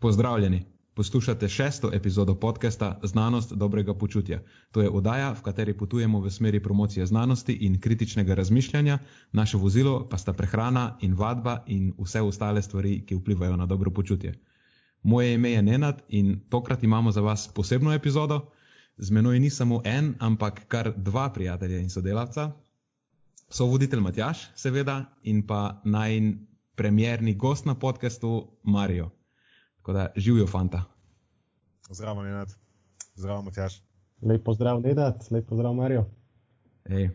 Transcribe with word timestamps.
Pozdravljeni, 0.00 0.64
poslušate 0.94 1.48
šesto 1.48 1.90
epizodo 1.92 2.34
podcasta 2.34 3.00
Znanost 3.02 3.52
dobrega 3.52 3.94
počutja. 3.94 4.42
To 4.70 4.80
je 4.80 4.90
oddaja, 4.90 5.32
v 5.32 5.42
kateri 5.42 5.74
potujemo 5.78 6.20
v 6.20 6.30
smeri 6.30 6.62
promocije 6.62 7.06
znanosti 7.06 7.52
in 7.52 7.80
kritičnega 7.80 8.34
razmišljanja, 8.34 8.98
naše 9.32 9.56
vozilo 9.56 10.08
pa 10.08 10.18
sta 10.18 10.32
prehrana 10.32 10.98
in 11.00 11.14
vadba 11.14 11.64
in 11.66 11.92
vse 11.98 12.20
ostale 12.20 12.62
stvari, 12.62 13.02
ki 13.06 13.14
vplivajo 13.14 13.56
na 13.56 13.66
dobro 13.66 13.90
počutje. 13.90 14.38
Moje 15.02 15.34
ime 15.34 15.50
je 15.50 15.62
Nenad 15.62 16.02
in 16.08 16.40
tokrat 16.48 16.82
imamo 16.82 17.10
za 17.10 17.20
vas 17.20 17.48
posebno 17.54 17.92
epizodo. 17.92 18.40
Z 18.96 19.10
menoj 19.10 19.38
ni 19.38 19.50
samo 19.50 19.82
en, 19.84 20.14
ampak 20.18 20.68
kar 20.68 20.92
dva 20.96 21.32
prijatelja 21.32 21.78
in 21.78 21.90
sodelavca. 21.90 22.52
So 23.50 23.66
voditelj 23.66 24.00
Matjaš, 24.00 24.46
seveda, 24.54 25.04
in 25.22 25.46
pa 25.46 25.80
naj 25.84 26.20
premjerni 26.74 27.34
gost 27.34 27.64
na 27.64 27.74
podkastu 27.74 28.46
Marijo. 28.62 29.17
Tako 29.88 29.98
da 29.98 30.12
živijo 30.16 30.46
fanta. 30.46 30.84
Zdravo, 31.90 32.22
Nenad. 32.22 32.54
Zdravo, 33.14 33.42
Matjaš. 33.42 33.82
Lep 34.22 34.44
pozdrav, 34.44 34.80
Nenad. 34.80 35.24
Lep 35.30 35.48
pozdrav, 35.48 35.74
Marijo. 35.74 36.04
Ej, 36.84 37.08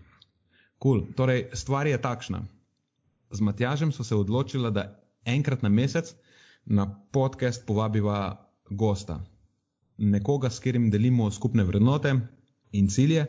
cool. 0.84 1.04
Torej, 1.16 1.50
stvar 1.54 1.88
je 1.88 2.02
takšna. 2.02 2.42
Z 3.30 3.42
Matjažem 3.42 3.92
so 3.92 4.04
se 4.04 4.16
odločili, 4.16 4.72
da 4.72 5.04
enkrat 5.26 5.62
na 5.62 5.70
mesec 5.70 6.16
na 6.66 7.06
podcast 7.12 7.66
povabiva 7.68 8.50
gosta. 8.70 9.22
Nekoga, 9.98 10.50
s 10.50 10.58
katerim 10.58 10.90
delimo 10.90 11.32
skupne 11.32 11.64
vrednote 11.64 12.16
in 12.72 12.90
cilje. 12.90 13.28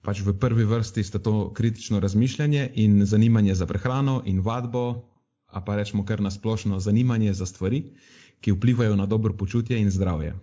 Pač 0.00 0.24
v 0.24 0.32
prvi 0.32 0.64
vrsti 0.64 1.04
sta 1.04 1.18
to 1.18 1.52
kritično 1.52 2.00
razmišljanje 2.00 2.70
in 2.74 3.04
zanimanje 3.04 3.54
za 3.54 3.66
prehrano 3.66 4.22
in 4.24 4.40
vadbo, 4.40 5.14
a 5.54 5.62
pa 5.62 5.76
rečemo 5.78 6.02
kar 6.04 6.20
nasplošno 6.20 6.80
zanimanje 6.80 7.32
za 7.32 7.46
stvari, 7.46 7.94
ki 8.44 8.52
vplivajo 8.52 8.96
na 8.96 9.06
dobro 9.06 9.36
počutje 9.36 9.80
in 9.80 9.90
zdravje. 9.90 10.34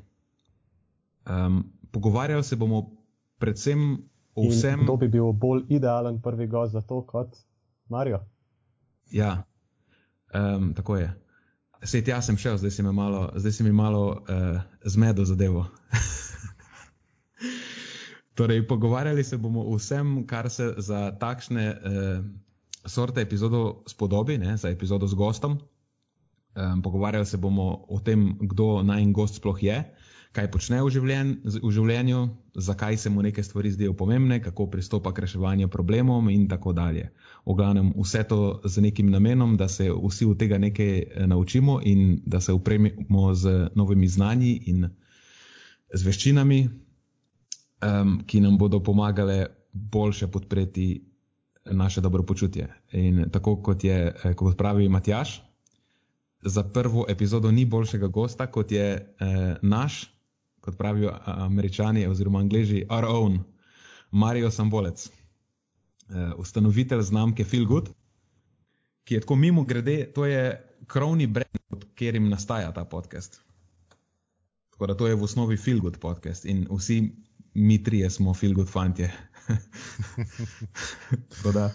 Um, 1.29 1.63
pogovarjali 1.91 2.43
se 2.43 2.55
bomo 2.55 2.89
predvsem 3.37 3.97
o 4.35 4.49
vsem. 4.49 4.79
In 4.79 4.85
kdo 4.85 4.97
bi 4.97 5.07
bil 5.07 5.31
bolj 5.31 5.63
idealen 5.69 6.21
prvi 6.21 6.47
gost 6.47 6.73
za 6.73 6.81
to 6.81 7.05
kot 7.05 7.37
Marijo? 7.89 8.19
Ja, 9.11 9.43
um, 10.33 10.73
tako 10.73 10.97
je. 10.97 11.13
Sej 11.83 12.03
tja 12.03 12.21
sem 12.21 12.37
šel, 12.37 12.57
zdaj 12.57 12.71
si 12.71 12.83
mi 12.83 12.93
malo, 12.93 13.33
si 13.51 13.63
mi 13.63 13.71
malo 13.71 14.09
uh, 14.09 14.61
zmedo 14.85 15.25
zadevo. 15.25 15.65
torej, 18.37 18.67
pogovarjali 18.67 19.23
se 19.23 19.37
bomo 19.37 19.61
o 19.61 19.75
vsem, 19.75 20.27
kar 20.27 20.49
se 20.49 20.73
za 20.77 21.11
takšne 21.19 21.69
uh, 21.69 22.25
sorte 22.85 23.21
epizodo 23.21 23.83
spodobi, 23.87 24.37
ne, 24.37 24.57
za 24.57 24.69
epizodo 24.69 25.07
z 25.07 25.13
gostom. 25.13 25.59
Um, 26.51 26.81
pogovarjali 26.81 27.25
se 27.25 27.37
bomo 27.37 27.85
o 27.87 27.99
tem, 27.99 28.37
kdo 28.39 28.83
naj 28.83 29.01
en 29.01 29.13
gost 29.13 29.39
sploh 29.39 29.63
je, 29.63 29.77
kaj 30.31 30.47
počne 30.51 30.79
v, 30.83 30.89
življen, 30.91 31.31
v 31.43 31.71
življenju, 31.71 32.21
zakaj 32.55 32.97
se 32.99 33.11
mu 33.11 33.23
neke 33.23 33.43
stvari 33.43 33.71
zdijo 33.71 33.93
pomembne, 33.99 34.39
kako 34.43 34.69
pristopa 34.71 35.11
k 35.11 35.25
reševanju 35.25 35.67
problemov 35.71 36.29
in 36.31 36.47
tako 36.51 36.73
dalje. 36.75 37.09
V 37.45 37.55
glavnem 37.55 37.91
vse 37.97 38.23
to 38.27 38.61
z 38.63 38.83
nekim 38.83 39.11
namenom, 39.11 39.57
da 39.59 39.67
se 39.67 39.89
vsi 39.91 40.27
od 40.31 40.39
tega 40.39 40.59
nekaj 40.59 40.91
eh, 40.99 41.27
naučimo 41.27 41.79
in 41.83 42.21
da 42.25 42.39
se 42.39 42.55
upremimo 42.55 43.33
z 43.35 43.71
novimi 43.75 44.07
znanji 44.07 44.53
in 44.71 44.89
z 45.93 46.07
veščinami, 46.07 46.61
um, 47.83 48.19
ki 48.27 48.39
nam 48.39 48.57
bodo 48.57 48.79
pomagale 48.79 49.45
boljše 49.73 50.27
podpreti 50.27 51.01
naše 51.65 52.01
dobro 52.01 52.23
počutje. 52.23 52.69
In 52.91 53.25
tako 53.31 53.57
kot 53.63 53.83
je, 53.83 54.15
eh, 54.15 54.33
kot 54.33 54.57
pravi 54.57 54.89
Matjaš, 54.89 55.41
za 56.41 56.63
prvo 56.63 57.05
epizodo 57.09 57.51
ni 57.51 57.65
boljšega 57.65 58.07
gosta, 58.07 58.47
kot 58.47 58.71
je 58.71 58.85
eh, 58.93 59.55
naš, 59.61 60.13
kot 60.61 60.77
pravijo 60.77 61.13
američani 61.25 62.07
oziroma 62.07 62.39
angliži, 62.39 62.85
our 62.89 63.05
own, 63.05 63.39
Mario 64.11 64.51
Sambolec, 64.51 65.07
eh, 65.07 66.31
ustanovitelj 66.37 67.01
znamke 67.01 67.43
Feel 67.43 67.65
Good, 67.65 67.89
ki 69.03 69.13
je 69.13 69.21
tako 69.21 69.35
mimo 69.35 69.63
grede, 69.63 70.11
to 70.15 70.25
je 70.25 70.67
krovni 70.87 71.27
brand, 71.27 71.57
pod 71.69 71.85
katerim 71.85 72.29
nastaja 72.29 72.73
ta 72.73 72.85
podcast. 72.85 73.41
Tako 74.69 74.87
da 74.87 74.97
to 74.97 75.07
je 75.07 75.15
v 75.15 75.23
osnovi 75.23 75.57
Feel 75.57 75.79
Good 75.79 75.97
podcast 75.97 76.45
in 76.45 76.67
vsi 76.71 77.11
mi 77.53 77.83
trije 77.83 78.09
smo 78.09 78.33
Feel 78.33 78.53
Good 78.53 78.69
fantje. 78.69 79.11
tako 81.35 81.51
da. 81.51 81.71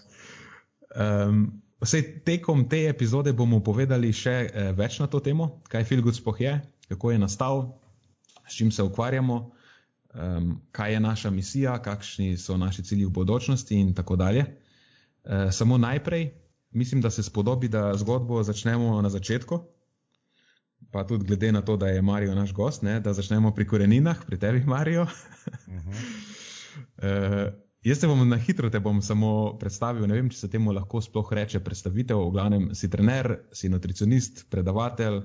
Um, 0.97 1.63
Vsej 1.81 2.25
tekom 2.25 2.65
te 2.69 2.87
epizode 2.89 3.33
bomo 3.37 3.61
povedali 3.61 4.13
še 4.13 4.37
eh, 4.49 4.71
več 4.73 4.97
na 5.03 5.11
to 5.13 5.21
temo, 5.21 5.61
kaj 5.69 5.85
Filgut 5.85 6.17
spoh 6.17 6.39
je, 6.41 6.55
kako 6.89 7.13
je 7.13 7.19
nastal, 7.19 7.67
s 8.47 8.57
čim 8.57 8.71
se 8.73 8.83
ukvarjamo, 8.83 9.37
um, 10.15 10.63
kaj 10.73 10.93
je 10.93 11.01
naša 11.01 11.31
misija, 11.31 11.75
kakšni 11.83 12.37
so 12.39 12.57
naši 12.57 12.83
cilji 12.83 13.05
v 13.05 13.13
bodočnosti 13.19 13.75
in 13.75 13.93
tako 13.95 14.17
dalje. 14.17 14.47
E, 15.27 15.51
samo 15.51 15.79
najprej, 15.79 16.31
mislim, 16.71 17.01
da 17.03 17.11
se 17.11 17.23
spodobi, 17.23 17.69
da 17.69 17.91
zgodbo 17.99 18.43
začnemo 18.43 19.03
na 19.03 19.11
začetku, 19.11 19.59
pa 20.91 21.03
tudi 21.07 21.27
glede 21.27 21.53
na 21.53 21.63
to, 21.63 21.77
da 21.77 21.89
je 21.89 22.03
Marijo 22.03 22.35
naš 22.35 22.53
gost, 22.53 22.83
ne, 22.83 23.01
da 23.01 23.13
začnemo 23.13 23.51
pri 23.55 23.67
koreninah, 23.67 24.25
pri 24.27 24.39
tebi, 24.39 24.63
Marijo. 24.67 25.03
Uh 25.03 25.09
-huh. 25.83 25.97
e, 27.03 27.66
Jaz 27.87 28.01
te 28.03 28.09
bom 28.11 28.19
na 28.27 28.35
hitro 28.43 28.67
te 28.71 28.81
bom 28.83 28.97
samo 29.03 29.29
predstavil. 29.61 30.09
Ne 30.11 30.17
vem, 30.19 30.31
če 30.33 30.41
se 30.41 30.49
temu 30.51 30.73
lahko 30.75 30.99
sploh 31.05 31.29
reče 31.39 31.61
predstavitev. 31.63 32.19
V 32.19 32.33
glavnem 32.35 32.65
si 32.75 32.89
trener, 32.91 33.29
si 33.55 33.71
nutricionist, 33.71 34.43
predavatelj, 34.51 35.21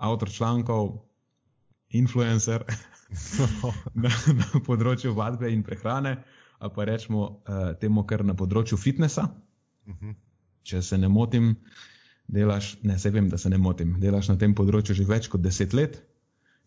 avtor 0.00 0.32
člankov, 0.32 0.94
influencer 1.92 2.64
na, 4.06 4.14
na 4.40 4.62
področju 4.64 5.12
vadbe 5.18 5.52
in 5.52 5.60
prehrane, 5.66 6.16
ali 6.56 6.76
pa 6.78 6.88
rečemo 6.88 7.20
uh, 7.28 7.68
temu 7.84 8.06
kar 8.08 8.24
na 8.24 8.32
področju 8.32 8.80
fitnesa. 8.80 9.28
Uh 9.84 9.92
mhm. 9.92 10.00
-huh. 10.00 10.16
Če 10.66 10.82
se 10.82 10.96
ne 10.98 11.12
motim, 11.12 11.54
delaš, 12.26 12.78
ne 12.82 12.98
se 12.98 13.10
vem, 13.10 13.28
da 13.28 13.38
se 13.38 13.50
ne 13.52 13.58
motim, 13.58 14.00
delaš 14.00 14.32
na 14.32 14.36
tem 14.36 14.54
področju 14.54 14.94
že 14.94 15.04
več 15.04 15.28
kot 15.28 15.42
deset 15.42 15.74
let. 15.74 16.00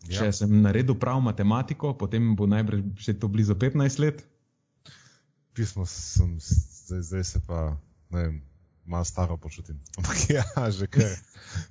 Ja. 0.08 0.20
Če 0.20 0.32
sem 0.32 0.62
naredil 0.62 0.94
prav 0.94 1.20
matematiko, 1.20 1.98
potem 1.98 2.36
bo 2.36 2.46
najbrž 2.46 2.94
že 2.96 3.18
to 3.18 3.28
blizu 3.28 3.54
15 3.54 3.98
let 3.98 4.29
pismo 5.54 5.86
sem, 5.86 6.36
zdaj, 6.40 7.02
zdaj 7.02 7.24
se 7.24 7.40
pa, 7.46 7.76
ne 8.10 8.22
vem, 8.22 8.40
malo 8.86 9.04
staro 9.04 9.36
počutim. 9.36 9.80
Ampak 9.98 10.30
ja, 10.30 10.44
že 10.70 10.86
kar, 10.86 11.14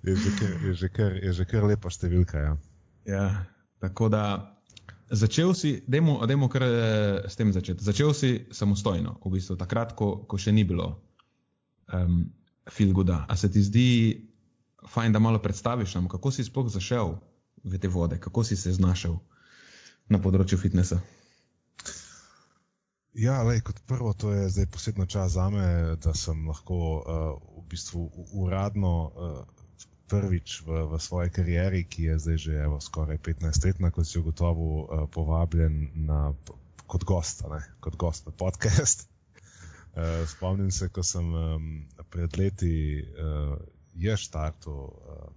je, 0.03 0.15
že 0.15 0.31
kar, 0.39 0.51
je, 0.63 0.73
že 0.73 0.89
kar, 0.89 1.11
je 1.17 1.31
že 1.33 1.45
kar 1.45 1.67
lepa 1.67 1.91
številka. 1.91 2.37
Ja. 2.39 2.53
ja, 3.05 3.25
tako 3.83 4.09
da 4.09 4.23
začel 5.09 5.53
si, 5.57 5.83
dajmo, 5.87 6.21
dajmo 6.25 6.49
kar 6.49 6.63
s 7.25 7.35
tem 7.35 7.53
začeti. 7.53 7.83
Začel 7.83 8.13
si 8.13 8.29
samostojno, 8.53 9.17
v 9.25 9.37
bistvu 9.37 9.57
takrat, 9.57 9.95
ko, 9.97 10.23
ko 10.29 10.37
še 10.37 10.53
ni 10.53 10.63
bilo 10.63 11.01
um, 11.93 12.29
filguda. 12.69 13.25
A 13.27 13.35
se 13.35 13.49
ti 13.51 13.63
zdi 13.65 13.89
fajn, 14.87 15.13
da 15.13 15.19
malo 15.19 15.41
predstaviš 15.41 15.95
nam, 15.97 16.07
kako 16.07 16.31
si 16.31 16.45
sploh 16.45 16.69
zašel 16.69 17.17
v 17.63 17.79
te 17.81 17.87
vode, 17.87 18.19
kako 18.19 18.43
si 18.43 18.55
se 18.55 18.71
znašel 18.71 19.17
na 20.09 20.21
področju 20.21 20.57
fitnesa? 20.61 21.01
Ja, 23.13 23.41
lej, 23.43 23.61
kot 23.65 23.79
prvo, 23.89 24.13
to 24.13 24.31
je 24.31 24.49
zdaj 24.49 24.65
posebno 24.69 25.05
čas 25.05 25.31
za 25.31 25.49
me, 25.49 25.95
da 25.97 26.13
sem 26.13 26.47
lahko 26.47 26.75
uh, 26.77 27.03
v 27.57 27.65
bistvu 27.69 28.11
uradno 28.37 28.91
uh, 29.09 29.41
prvič 30.07 30.61
v, 30.61 30.85
v 30.93 30.99
svoji 31.01 31.29
karieri, 31.33 31.83
ki 31.89 32.03
je 32.03 32.19
zdaj 32.19 32.37
že 32.37 32.53
evo, 32.53 32.77
skoraj 32.77 33.17
15 33.17 33.65
let, 33.65 33.81
kot 33.93 34.05
si 34.05 34.19
ugotovil, 34.21 34.85
uh, 34.85 35.09
povabljen 35.09 35.89
na, 36.05 36.33
kot 36.85 37.03
gost, 37.03 37.41
ne, 37.49 37.63
kot 37.81 37.97
gost 37.97 38.29
na 38.29 38.31
podcast. 38.31 39.09
Uh, 39.97 40.21
spomnim 40.33 40.69
se, 40.71 40.93
ko 40.93 41.01
sem 41.01 41.33
um, 41.33 41.65
pred 42.13 42.37
leti 42.37 43.01
uh, 43.01 43.57
je 43.97 44.17
štartil 44.17 44.85
uh, 44.85 45.33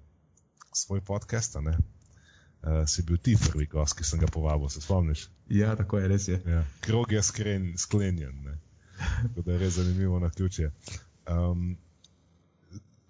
svoj 0.77 1.01
podcast, 1.01 1.57
ne, 1.65 1.73
uh, 1.73 2.85
si 2.85 3.01
bil 3.01 3.17
ti 3.17 3.33
prvi 3.41 3.65
gost, 3.65 3.97
ki 3.97 4.05
sem 4.05 4.21
ga 4.21 4.29
povabil, 4.29 4.69
se 4.69 4.85
spomniš? 4.85 5.31
Ja, 5.53 5.77
tako 5.77 5.99
je, 5.99 6.09
res 6.09 6.29
je. 6.29 6.41
Ja. 6.47 6.65
Krog 6.81 7.13
je 7.13 7.23
skren, 7.23 7.73
sklenjen, 7.79 8.59
tako 9.23 9.43
da 9.43 9.53
je 9.53 9.59
res 9.59 9.75
zanimivo 9.75 10.19
na 10.19 10.31
ključe. 10.31 10.71
Um, 11.29 11.77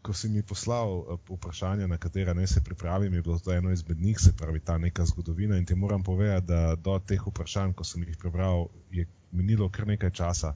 ko 0.02 0.12
si 0.12 0.28
mi 0.28 0.42
poslal 0.42 0.90
uh, 0.98 1.20
vprašanje, 1.28 1.86
na 1.88 1.98
katera 2.02 2.34
naj 2.34 2.46
se 2.46 2.64
pripravim, 2.64 3.14
je 3.14 3.22
bilo 3.22 3.38
to 3.38 3.52
eno 3.52 3.70
izmed 3.70 4.00
njih, 4.00 4.18
se 4.20 4.32
pravi 4.36 4.60
ta 4.60 4.78
neka 4.78 5.06
zgodovina. 5.06 5.56
In 5.56 5.66
ti 5.66 5.74
moram 5.74 6.02
povedati, 6.02 6.46
da 6.46 6.74
do 6.74 6.98
teh 6.98 7.22
vprašanj, 7.26 7.76
ko 7.78 7.84
sem 7.84 8.02
jih 8.02 8.18
prebral, 8.18 8.66
je 8.90 9.06
minilo 9.30 9.70
kar 9.70 9.86
nekaj 9.86 10.10
časa, 10.10 10.54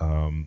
um, 0.00 0.46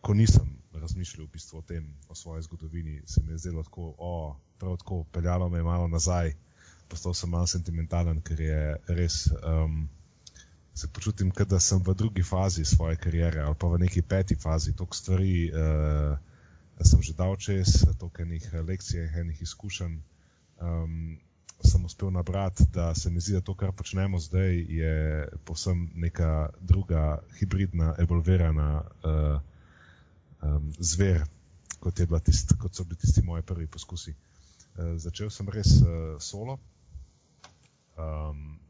ko 0.00 0.14
nisem 0.14 0.58
razmišljal 0.74 1.26
v 1.26 1.30
bistvu 1.30 1.58
o 1.58 1.62
tem, 1.62 1.86
o 2.08 2.14
svoji 2.14 2.42
zgodovini, 2.42 3.02
se 3.06 3.22
mi 3.22 3.32
je 3.32 3.38
zdelo 3.38 3.62
tako, 3.62 3.94
o, 3.98 4.36
prav 4.58 4.76
tako, 4.76 5.04
peljalo 5.12 5.48
me 5.48 5.58
je 5.58 5.62
malo 5.62 5.88
nazaj, 5.88 6.34
postal 6.88 7.14
sem 7.14 7.30
malo 7.30 7.46
sentimentalen, 7.46 8.20
ker 8.24 8.40
je 8.40 8.60
res, 8.88 9.26
um, 9.42 9.88
se 10.74 10.88
počutim, 10.88 11.30
da 11.30 11.60
sem 11.60 11.82
v 11.82 11.94
drugi 11.94 12.22
fazi 12.22 12.64
svoje 12.64 12.96
kariere 12.96 13.42
ali 13.42 13.54
pa 13.54 13.68
v 13.68 13.78
neki 13.84 14.02
peti 14.02 14.34
fazi, 14.34 14.72
toliko 14.72 14.96
stvari 14.96 15.50
uh, 15.50 16.18
sem 16.82 17.02
že 17.02 17.12
dal 17.14 17.36
čez, 17.36 17.82
toliko 17.98 18.22
enih 18.22 18.44
lekcij, 18.62 19.10
enih 19.20 19.42
izkušenj, 19.42 19.98
um, 20.62 21.18
sem 21.64 21.84
uspel 21.84 22.10
nabrati, 22.10 22.64
da 22.72 22.94
se 22.94 23.10
mi 23.10 23.20
zdi, 23.20 23.32
da 23.32 23.40
to, 23.40 23.54
kar 23.54 23.72
počnemo 23.72 24.18
zdaj, 24.18 24.62
je 24.68 25.28
povsem 25.44 25.90
neka 25.94 26.50
druga, 26.60 27.18
hibridna, 27.38 27.94
evolverana 27.98 28.82
uh, 29.02 29.40
um, 30.42 30.72
zver, 30.78 31.26
kot, 31.80 31.98
tist, 32.24 32.54
kot 32.58 32.74
so 32.74 32.84
bili 32.84 32.96
tisti 32.96 33.22
moji 33.22 33.42
prvi 33.42 33.66
poskusi. 33.66 34.14
Uh, 34.78 34.94
začel 34.96 35.30
sem 35.30 35.48
res 35.50 35.80
uh, 35.82 36.14
solo. 36.22 36.58
Um, 37.98 38.60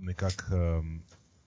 nekak, 0.00 0.46
um, 0.50 1.02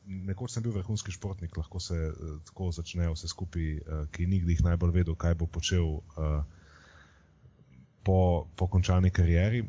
nekoč 0.05 0.55
sem 0.55 0.63
bil 0.63 0.75
vrhunski 0.75 1.11
športnik, 1.11 1.57
lahko 1.57 1.81
se 1.81 1.97
uh, 1.97 2.35
tako 2.45 2.69
začne 2.75 3.09
vse 3.09 3.29
skupaj, 3.31 3.71
uh, 3.79 4.03
ki 4.13 4.27
nikdy 4.29 4.55
jih 4.55 4.65
najbolj 4.67 4.93
vedel, 4.99 5.17
kaj 5.17 5.35
bo 5.41 5.49
počel 5.49 5.97
uh, 5.97 6.43
po, 8.05 8.45
po 8.55 8.69
končani 8.69 9.11
karieri. 9.11 9.65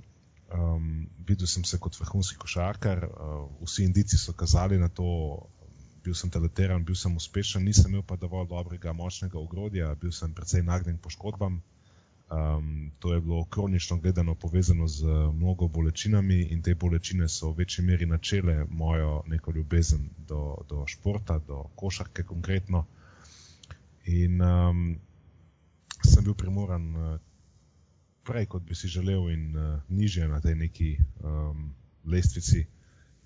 Um, 0.53 1.09
videl 1.27 1.49
sem 1.51 1.65
se 1.65 1.81
kot 1.83 1.97
vrhunski 1.99 2.39
košarkar, 2.39 3.09
uh, 3.09 3.47
vsi 3.65 3.89
indici 3.89 4.19
so 4.21 4.37
kazali 4.37 4.79
na 4.79 4.89
to, 4.89 5.09
bil 6.07 6.15
sem 6.15 6.31
talentiran, 6.31 6.85
bil 6.87 6.95
sem 6.95 7.17
uspešen, 7.19 7.65
nisem 7.67 7.91
imel 7.91 8.05
pa 8.07 8.15
dovolj 8.21 8.47
dobrega, 8.53 8.93
močnega 8.95 9.41
ogrodja, 9.41 9.91
bil 9.99 10.13
sem 10.15 10.31
precej 10.35 10.63
nagnjen 10.63 11.01
poškodbam. 11.03 11.59
Um, 12.27 12.91
to 12.99 13.15
je 13.15 13.21
bilo 13.21 13.45
kronično 13.45 13.97
gledano 13.97 14.35
povezano 14.35 14.89
z 14.89 15.07
mnogo 15.33 15.69
bolečinami 15.69 16.43
in 16.43 16.63
te 16.63 16.75
bolečine 16.75 17.29
so 17.29 17.51
v 17.51 17.59
večji 17.59 17.85
meri 17.85 18.07
načele 18.07 18.67
mojo 18.71 19.23
neko 19.27 19.53
ljubezen 19.55 20.09
do, 20.19 20.57
do 20.69 20.85
športa, 20.87 21.39
do 21.39 21.63
košarke 21.75 22.23
konkretno. 22.23 22.87
In 24.05 24.43
um, 24.43 24.99
sem 26.03 26.25
bil 26.25 26.35
primoran 26.35 26.97
uh, 26.97 27.21
prej, 28.27 28.47
kot 28.47 28.63
bi 28.63 28.75
si 28.75 28.89
želel, 28.89 29.31
in 29.31 29.57
uh, 29.57 29.81
nižje 29.89 30.29
na 30.29 30.41
tej 30.41 30.55
neki 30.55 30.97
um, 31.23 31.71
lestvici, 32.05 32.67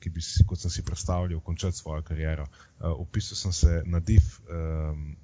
ki 0.00 0.10
bi 0.10 0.20
si, 0.20 0.44
kot 0.44 0.60
sem 0.60 0.70
si 0.70 0.84
predstavljal, 0.84 1.40
končati 1.40 1.76
svojo 1.76 2.02
kariero. 2.02 2.44
Uh, 2.44 3.00
upisal 3.00 3.36
sem 3.36 3.52
se 3.52 3.82
na 3.86 4.00
DIF, 4.00 4.40
um, 4.44 5.16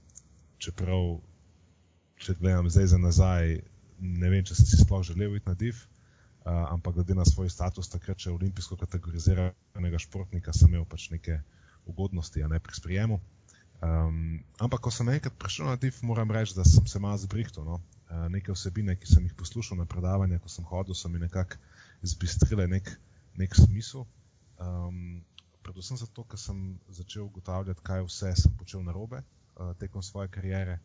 čeprav, 0.58 1.18
če 2.22 2.36
gledam 2.40 2.70
zdaj 2.70 2.92
za 2.94 2.98
nazaj, 3.00 3.58
ne 4.00 4.30
vem, 4.32 4.44
če 4.44 4.56
sem 4.58 4.68
si 4.68 4.80
sploh 4.80 5.04
želel 5.06 5.36
iti 5.36 5.48
na 5.48 5.54
DIF. 5.58 5.84
Uh, 6.46 6.62
ampak 6.70 6.94
glede 6.94 7.16
na 7.18 7.24
svoj 7.26 7.50
status, 7.50 7.88
takrat, 7.90 8.20
če 8.22 8.30
olimpijsko 8.30 8.76
kategoriziranega 8.78 9.98
športnika, 9.98 10.54
sem 10.54 10.70
imel 10.70 10.84
pač 10.86 11.08
neke 11.10 11.40
ugodnosti, 11.90 12.38
a 12.42 12.50
ne 12.50 12.60
pri 12.62 12.76
sprijemu. 12.78 13.18
Um, 13.82 14.44
ampak, 14.62 14.84
ko 14.86 14.92
sem 14.94 15.10
enkrat 15.10 15.34
prišel 15.34 15.66
na 15.66 15.74
DIF, 15.80 15.98
moram 16.06 16.30
reči, 16.30 16.54
da 16.54 16.62
sem 16.64 16.86
se 16.86 17.02
malo 17.02 17.18
zbrihtel. 17.18 17.66
No? 17.66 17.80
Eh, 18.06 18.28
neke 18.30 18.54
vsebine, 18.54 18.94
ki 18.94 19.08
sem 19.10 19.24
jih 19.26 19.34
poslušal 19.34 19.80
na 19.80 19.84
predavanja, 19.90 20.38
ko 20.38 20.48
sem 20.48 20.64
hodil, 20.64 20.94
so 20.94 21.10
mi 21.10 21.18
nekako 21.18 21.58
izbistrile 22.06 22.68
nek, 22.70 22.92
nek 23.34 23.56
smisel. 23.58 24.06
Um, 24.62 25.24
predvsem 25.66 25.98
zato, 25.98 26.22
ker 26.22 26.38
sem 26.38 26.78
začel 26.86 27.26
ugotavljati, 27.26 27.82
kaj 27.82 28.04
vse 28.06 28.30
sem 28.38 28.54
počel 28.54 28.84
na 28.86 28.94
robe 28.94 29.18
uh, 29.18 29.74
tekom 29.80 30.06
svoje 30.06 30.30
kariere, 30.30 30.78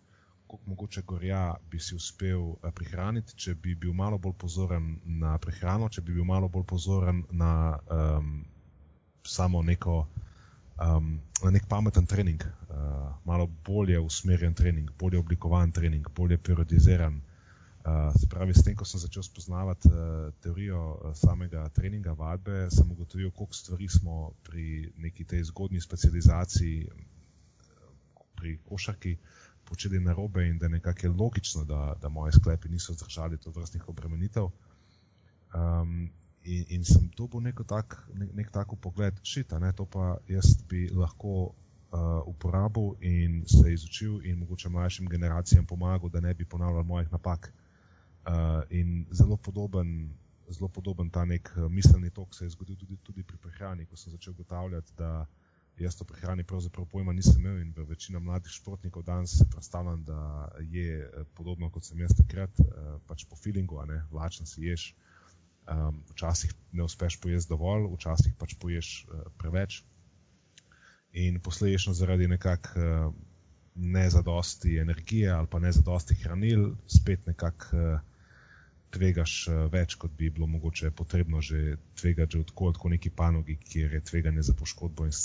koliko 0.52 0.70
mogoče 0.70 1.02
gorja 1.02 1.56
bi 1.72 1.80
si 1.80 1.96
uspel 1.96 2.40
uh, 2.40 2.72
prihraniti, 2.76 3.36
če 3.36 3.56
bi 3.56 3.76
bil 3.76 3.94
malo 3.94 4.18
bolj 4.18 4.34
pozoren 4.38 4.98
na 5.06 5.38
prehrano, 5.38 5.88
če 5.90 6.02
bi 6.02 6.14
bil 6.18 6.26
malo 6.28 6.50
bolj 6.52 6.66
pozoren 6.68 7.24
na 7.32 7.52
um, 7.88 8.34
samo 9.24 9.62
neko 9.64 9.96
um, 10.02 11.14
na 11.44 11.52
nek 11.56 11.68
pameten 11.72 12.06
trening, 12.06 12.44
uh, 12.44 13.14
malo 13.26 13.48
bolje 13.66 14.00
usmerjen 14.00 14.54
trening, 14.54 14.92
bolje 15.00 15.20
oblikovan 15.20 15.72
trening, 15.72 16.10
bolje 16.16 16.38
periodiziran. 16.38 17.22
Uh, 17.82 18.12
se 18.14 18.28
pravi, 18.30 18.54
s 18.54 18.62
tem, 18.62 18.76
ko 18.78 18.86
sem 18.86 19.00
začel 19.02 19.24
spoznavati 19.26 19.90
uh, 19.90 20.34
teorijo 20.44 20.82
uh, 20.92 21.16
samega 21.18 21.64
treninga, 21.74 22.14
vadbe, 22.14 22.68
sem 22.76 22.92
ugotovil, 22.92 23.32
koliko 23.32 23.58
stvari 23.58 23.88
smo 23.90 24.34
pri 24.46 24.92
neki 25.02 25.26
tej 25.26 25.48
zgodnji 25.50 25.82
specializaciji, 25.82 26.84
uh, 26.92 27.08
pri 28.42 28.58
košarki, 28.70 29.16
počeli 29.72 30.00
na 30.04 30.14
robe 30.14 30.44
in 30.48 30.58
da 30.60 30.66
je 30.68 30.76
nekako 30.76 31.08
logično, 31.08 31.64
da, 31.64 31.96
da 32.02 32.10
moje 32.10 32.36
sklepi 32.36 32.70
niso 32.70 32.94
zdržali 32.94 33.38
to 33.38 33.52
vrstnih 33.56 33.90
obremenitev. 33.90 34.50
Um, 35.56 36.12
in, 36.44 36.66
in 36.70 36.84
sem 36.86 37.08
dobil 37.18 37.42
nek 37.42 37.62
tak, 37.68 37.96
ne, 38.14 38.28
nek 38.36 38.52
tak 38.52 38.76
pogled, 38.82 39.20
šita, 39.24 39.60
ne, 39.60 39.72
to 39.74 39.86
pa 39.86 40.18
jaz 40.28 40.58
bi 40.68 40.90
lahko 40.92 41.54
uh, 41.92 42.20
uporabil 42.28 42.96
in 43.00 43.44
se 43.48 43.74
izučil 43.74 44.20
in 44.26 44.40
mogoče 44.44 44.70
mlajšim 44.70 45.08
generacijam 45.10 45.66
pomagal, 45.66 46.10
da 46.10 46.20
ne 46.20 46.34
bi 46.34 46.46
ponavljal 46.46 46.84
mojih 46.84 47.12
napak. 47.12 47.54
Uh, 48.28 48.64
in 48.70 49.06
zelo 49.12 49.38
podoben, 49.38 50.12
zelo 50.50 50.68
podoben 50.68 51.10
ta 51.10 51.26
nek 51.26 51.54
uh, 51.56 51.72
miselni 51.72 52.10
tok 52.10 52.36
se 52.36 52.46
je 52.46 52.50
zgodil 52.50 52.76
tudi, 52.76 52.98
tudi 53.04 53.24
pri 53.24 53.38
prehrani, 53.38 53.86
ko 53.86 53.98
sem 53.98 54.12
začel 54.12 54.34
ugotavljati, 54.34 54.94
da 54.98 55.26
jaz 55.82 55.98
to 55.98 56.06
prehrani 56.06 56.44
pravzaprav 56.44 56.86
pojma 56.92 57.14
nisem 57.14 57.40
imel 57.42 57.62
in 57.62 57.74
v 57.78 57.86
večina 57.90 58.20
mladih 58.20 58.52
športnikov 58.52 59.04
danes 59.04 59.38
se 59.38 59.48
predstavljam, 59.50 60.04
da 60.04 60.50
je 60.60 61.00
uh, 61.06 61.28
podobno 61.34 61.70
kot 61.70 61.86
sem 61.86 62.00
jaz 62.00 62.14
takrat, 62.18 62.60
uh, 62.60 63.00
pač 63.08 63.26
po 63.30 63.36
feelingu, 63.36 63.80
a 63.82 63.86
ne, 63.86 64.04
lačen 64.12 64.46
si 64.46 64.68
ješ. 64.68 64.92
Um, 65.72 66.04
včasih 66.10 66.54
ne 66.74 66.84
uspeš 66.84 67.20
pojesti 67.22 67.50
dovolj, 67.54 67.86
včasih 67.96 68.34
pač 68.38 68.56
poješ 68.60 68.94
uh, 69.06 69.28
preveč. 69.38 69.84
In 71.12 71.40
posledično 71.44 71.94
zaradi 71.94 72.28
nekakšne 72.28 72.88
uh, 73.08 73.14
nezadosti 73.76 74.78
energije 74.78 75.30
ali 75.30 75.48
pa 75.48 75.60
nezadosti 75.60 76.16
hranil, 76.24 76.76
spet 76.88 77.28
nekako 77.28 77.78
uh, 77.78 78.00
tvegaš 78.92 79.36
uh, 79.48 79.66
več, 79.72 79.96
kot 79.96 80.12
bi 80.18 80.30
bilo 80.30 80.48
mogoče 80.48 80.92
potrebno 80.92 81.42
že 81.42 81.78
tvegati 81.96 82.38
že 82.38 82.42
odkud, 82.48 82.78
kot 82.78 82.92
neki 82.92 83.10
panogi, 83.10 83.56
kjer 83.56 83.94
je 83.94 84.04
tveganje 84.12 84.42
za 84.50 84.54
poškodbo 84.54 85.06
in 85.06 85.16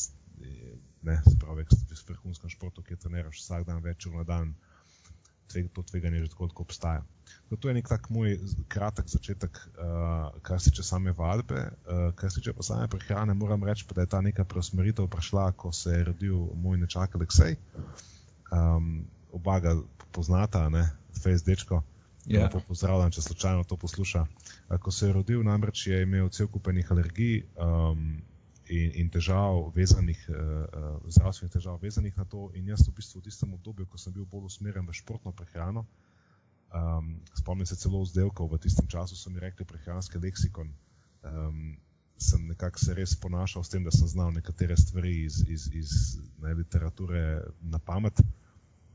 ne, 1.02 1.20
se 1.24 1.36
pravi, 1.38 1.64
v 1.64 2.08
vrhunskem 2.08 2.50
športu, 2.50 2.82
kjer 2.82 2.98
treniraš 2.98 3.42
vsak 3.42 3.66
dan 3.68 3.82
več 3.82 4.06
ur 4.06 4.16
na 4.18 4.24
dan 4.24 4.54
to 5.46 5.82
tveganje 5.82 6.26
že 6.26 6.28
tako 6.34 6.50
obstaja. 6.66 7.04
No, 7.50 7.56
to 7.56 7.68
je 7.68 7.74
nek 7.74 7.88
tak 7.88 8.10
moj 8.10 8.38
kratek 8.68 9.08
začetek, 9.08 9.54
uh, 9.78 10.34
kar 10.42 10.60
se 10.60 10.70
tiče 10.70 10.82
same 10.82 11.12
vadbe. 11.12 11.70
Uh, 11.86 12.12
kar 12.14 12.30
se 12.30 12.40
tiče 12.40 12.52
pa 12.52 12.62
same 12.62 12.88
prehrane, 12.88 13.34
moram 13.34 13.64
reči, 13.64 13.86
da 13.94 14.00
je 14.00 14.10
ta 14.10 14.20
neka 14.20 14.44
preusmeritev 14.44 15.08
prišla, 15.08 15.52
ko 15.52 15.72
se 15.72 15.90
je 15.90 16.04
rodil 16.04 16.36
moj 16.54 16.78
nečak 16.78 17.14
Aleksej. 17.14 17.56
Um, 18.52 19.06
oba 19.32 19.60
ga 19.60 19.76
poznata, 20.12 20.68
ne, 20.68 20.90
Face 21.22 21.44
Dečko. 21.46 21.82
Yeah. 22.26 22.50
Ja. 22.50 22.60
Pozdravljam, 22.68 23.10
če 23.10 23.22
slučajno 23.22 23.64
to 23.64 23.76
posluša. 23.76 24.26
Uh, 24.68 24.78
ko 24.82 24.90
se 24.90 25.06
je 25.06 25.12
rodil, 25.12 25.42
namreč 25.46 25.86
je 25.86 26.02
imel 26.02 26.28
cel 26.28 26.50
kupenih 26.50 26.90
alergij. 26.90 27.44
Um, 27.54 28.22
in, 28.68 28.90
in 28.94 29.10
težav, 29.10 29.70
vezanih, 29.74 30.18
uh, 30.30 30.98
zdravstvenih 31.08 31.52
težav, 31.52 31.78
vezanih 31.82 32.16
na 32.16 32.24
to. 32.24 32.50
In 32.54 32.68
jaz 32.72 32.86
v 32.88 32.96
bistvu 32.98 33.20
v 33.20 33.28
tistem 33.28 33.54
obdobju, 33.54 33.86
ko 33.86 33.98
sem 33.98 34.14
bil 34.14 34.26
bolj 34.26 34.50
usmerjen 34.50 34.86
v 34.86 34.96
športno 34.96 35.32
prehrano, 35.32 35.86
um, 36.74 37.16
spomnim 37.34 37.66
se 37.66 37.76
celo 37.76 38.02
vzdelkov, 38.02 38.50
v 38.52 38.62
tistem 38.62 38.88
času 38.88 39.16
so 39.16 39.30
mi 39.30 39.40
rekli 39.40 39.66
prehranski 39.66 40.18
leksikon. 40.18 40.72
Um, 41.22 41.76
sem 42.16 42.46
nekako 42.48 42.80
se 42.80 42.94
res 42.96 43.12
ponašal 43.20 43.64
s 43.64 43.68
tem, 43.68 43.84
da 43.84 43.92
sem 43.92 44.08
znal 44.08 44.32
nekatere 44.32 44.76
stvari 44.76 45.26
iz, 45.26 45.42
iz, 45.48 45.68
iz 45.72 45.90
ne, 46.40 46.54
literature 46.56 47.44
na 47.60 47.78
pamet. 47.78 48.22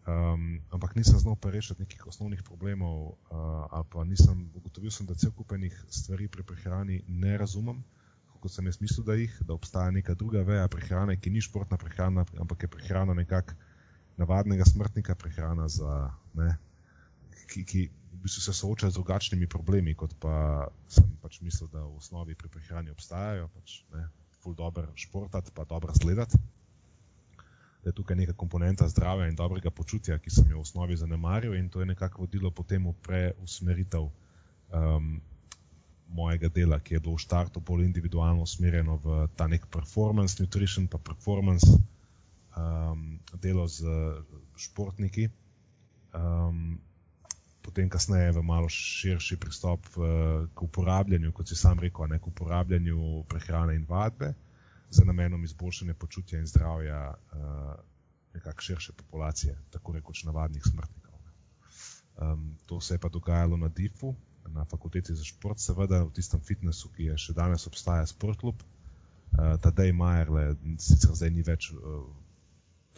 Um, 0.02 0.58
ampak 0.74 0.96
nisem 0.98 1.20
znal 1.22 1.38
pa 1.38 1.52
rešiti 1.54 1.86
nekih 1.86 2.08
osnovnih 2.10 2.42
problemov, 2.44 3.14
uh, 3.30 3.70
ali 3.70 3.86
pa 3.94 4.04
nisem 4.04 4.50
ugotovil, 4.58 4.90
sem, 4.90 5.06
da 5.06 5.14
cel 5.14 5.30
kupenih 5.38 5.76
stvari 5.90 6.28
pri 6.28 6.44
prehrani 6.44 7.04
ne 7.08 7.38
razumem 7.38 7.84
kot 8.42 8.54
sem 8.54 8.66
jaz 8.66 8.80
mislil, 8.82 9.06
da 9.06 9.16
jih, 9.20 9.34
da 9.46 9.54
obstaja 9.54 9.92
neka 9.94 10.16
druga 10.18 10.42
veja 10.48 10.66
prehrane, 10.72 11.18
ki 11.22 11.34
ni 11.34 11.44
športna 11.46 11.78
prehrana, 11.78 12.26
ampak 12.42 12.66
je 12.66 12.72
prehrana 12.74 13.14
nekak 13.18 13.54
navadnega 14.18 14.66
smrtnika, 14.66 15.16
prehrana 15.16 15.68
za, 15.70 16.10
ne, 16.38 16.56
ki, 17.52 17.64
ki 17.66 17.84
v 18.12 18.22
bistvu 18.26 18.44
se 18.44 18.54
sooča 18.54 18.90
z 18.90 18.98
drugačnimi 18.98 19.48
problemi, 19.48 19.96
kot 19.98 20.16
pa 20.20 20.68
sem 20.92 21.08
pač 21.22 21.40
mislil, 21.46 21.70
da 21.72 21.86
v 21.86 22.02
osnovi 22.02 22.36
pri 22.38 22.50
prehrani 22.52 22.94
obstajajo, 22.94 23.48
pač 23.56 23.82
ne, 23.94 24.08
ful 24.42 24.58
dobro 24.58 24.90
športati, 24.96 25.54
pa 25.56 25.66
dobro 25.70 25.94
zgledati. 25.96 26.38
Da 27.82 27.90
je 27.90 27.98
tukaj 27.98 28.18
neka 28.18 28.34
komponenta 28.38 28.86
zdravja 28.90 29.30
in 29.30 29.38
dobrega 29.38 29.72
počutja, 29.74 30.20
ki 30.22 30.30
sem 30.30 30.50
jo 30.52 30.60
v 30.60 30.66
osnovi 30.66 30.98
zanemaril, 30.98 31.56
in 31.58 31.70
to 31.70 31.82
je 31.82 31.90
nekako 31.90 32.28
vodilo 32.28 32.52
potem 32.54 32.86
v 32.86 32.94
preusmeritev 33.02 34.06
um, 34.06 35.16
mojega 36.12 36.50
dela, 36.50 36.80
ki 36.80 36.94
je 36.94 37.00
bilo 37.00 37.16
v 37.16 37.24
startu 37.24 37.60
bolj 37.60 37.86
individualno 37.86 38.44
usmerjeno 38.44 39.00
v 39.04 39.28
ta 39.36 39.48
nek 39.48 39.68
performance 39.72 40.38
nutrition, 40.44 40.88
pa 40.88 40.98
performance 40.98 41.68
um, 42.58 43.20
delo 43.42 43.68
z 43.68 43.88
športniki. 44.56 45.30
Um, 46.14 46.80
potem, 47.62 47.90
kasneje, 47.90 48.32
v 48.36 48.44
malo 48.44 48.70
širši 48.70 49.38
pristop 49.40 49.86
v, 49.96 50.02
k 50.54 50.64
uporabljanju, 50.66 51.32
kot 51.32 51.48
si 51.48 51.56
sam 51.56 51.80
rekel, 51.80 52.10
ne, 52.10 52.20
k 52.20 52.28
uporabljanju 52.28 53.24
prehrane 53.30 53.76
in 53.76 53.86
vadbe 53.88 54.34
za 54.92 55.06
namenom 55.08 55.44
izboljšanja 55.44 55.94
počutja 55.94 56.40
in 56.40 56.48
zdravja 56.48 57.14
uh, 57.14 57.76
nekakšne 58.34 58.76
širše 58.76 58.94
populacije, 58.98 59.56
tako 59.72 59.94
rekoč 59.94 60.24
navadnih 60.24 60.64
smrtnikov. 60.66 61.20
Um, 62.22 62.58
to 62.66 62.82
se 62.82 62.94
je 62.94 63.00
pa 63.00 63.10
dogajalo 63.10 63.58
na 63.58 63.68
DIF-u, 63.68 64.16
na 64.54 64.66
fakulteti 64.66 65.16
za 65.16 65.26
šport, 65.28 65.60
seveda 65.60 66.04
v 66.04 66.14
tistem 66.16 66.42
fitnessu, 66.46 66.92
ki 66.96 67.12
je 67.12 67.18
še 67.28 67.38
danes 67.38 67.68
obstaja 67.70 68.08
Sportklub. 68.10 68.64
Uh, 69.32 69.56
Tadej 69.64 69.94
Majerle, 69.96 70.56
sicer 70.84 71.16
zdaj 71.16 71.32
ni 71.32 71.44
več 71.48 71.70
uh, 71.72 72.04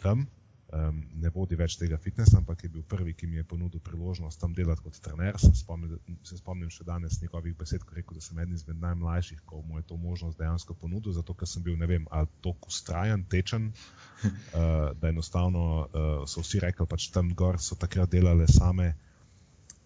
tam, 0.02 0.26
um, 0.74 0.98
ne 1.22 1.30
vodi 1.34 1.56
več 1.58 1.76
tega 1.80 1.98
fitnesa, 2.00 2.38
ampak 2.40 2.64
je 2.64 2.70
bil 2.74 2.84
prvi, 2.88 3.14
ki 3.16 3.28
mi 3.30 3.38
je 3.38 3.46
ponudil 3.48 3.82
priložnost 3.84 4.40
tam 4.40 4.54
delati 4.56 4.82
kot 4.84 4.98
trener. 5.04 5.38
Se 5.40 5.52
spomnim, 5.56 5.94
se 6.26 6.38
spomnim 6.40 6.70
še 6.72 6.86
danes 6.88 7.20
njegovih 7.22 7.56
besed, 7.58 7.84
ko 7.86 7.96
rekel, 7.96 8.18
da 8.18 8.24
sem 8.24 8.40
eden 8.42 8.56
izmed 8.58 8.80
najmlajših, 8.82 9.44
ko 9.48 9.62
mu 9.62 9.80
je 9.80 9.86
to 9.90 9.98
možnost 10.00 10.40
dejansko 10.40 10.76
ponudil, 10.80 11.14
zato 11.16 11.36
ker 11.38 11.50
sem 11.50 11.64
bil, 11.66 11.78
ne 11.80 11.88
vem, 11.90 12.08
ali 12.10 12.30
tako 12.44 12.72
ustrajen, 12.72 13.24
tečen, 13.30 13.70
uh, 13.70 14.30
da 15.00 15.10
enostavno 15.10 15.64
uh, 15.84 16.12
so 16.30 16.44
vsi 16.44 16.62
rekli, 16.66 16.88
pač 16.90 17.10
tam 17.14 17.32
gor 17.38 17.60
so 17.62 17.78
takrat 17.78 18.10
delale 18.12 18.48
same. 18.50 18.94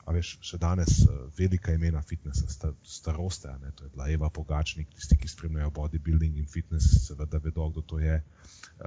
A 0.08 0.14
veš, 0.16 0.36
še 0.44 0.56
danes 0.60 1.02
uh, 1.04 1.26
velika 1.36 1.74
imena 1.76 2.00
fitnesa, 2.02 2.48
sta, 2.48 2.70
staroste, 2.88 3.52
ne, 3.60 3.74
to 3.76 3.84
je 3.84 3.92
bila 3.92 4.08
Eva 4.08 4.30
Pogačnik, 4.32 4.88
tisti, 4.96 5.18
ki 5.20 5.28
spremljajo 5.28 5.74
bodybuilding 5.76 6.38
in 6.40 6.48
fitness, 6.48 7.04
seveda 7.04 7.40
vedo, 7.44 7.68
kdo 7.74 7.84
to 7.92 8.00
je. 8.00 8.16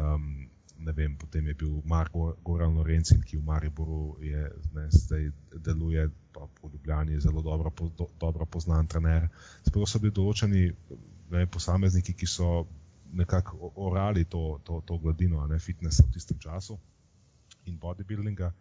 Um, 0.01 0.50
ne 0.82 0.92
vem, 0.98 1.16
potem 1.18 1.48
je 1.48 1.54
bil 1.54 1.82
Marko 1.86 2.36
Goran 2.44 2.74
Lorencin, 2.74 3.22
ki 3.22 3.38
v 3.38 3.46
Mariboru 3.46 4.18
je, 4.24 4.50
ne, 4.74 4.88
zdaj 4.90 5.30
deluje, 5.62 6.08
pa 6.34 6.48
po 6.48 6.70
Ljubljani 6.74 7.13
je 7.13 7.20
zelo 7.28 7.42
dobro, 7.42 7.70
po, 7.70 7.90
do, 7.98 8.10
dobro 8.20 8.46
poznan 8.46 8.88
trener. 8.88 9.30
Sploh 9.68 9.86
so 9.90 10.01
bili 10.01 10.16
določeni 10.16 10.63
ne, 11.32 11.46
posamezniki, 11.46 12.16
ki 12.18 12.28
so 12.28 12.66
nekako 13.13 13.74
orali 13.75 14.25
to, 14.25 14.60
to, 14.63 14.82
to 14.88 14.98
gladino, 14.98 15.46
ne 15.48 15.60
fitnesa 15.60 16.08
v 16.08 16.16
tistem 16.16 16.40
času 16.40 16.80
in 17.70 17.78
bodybuildinga. 17.78 18.51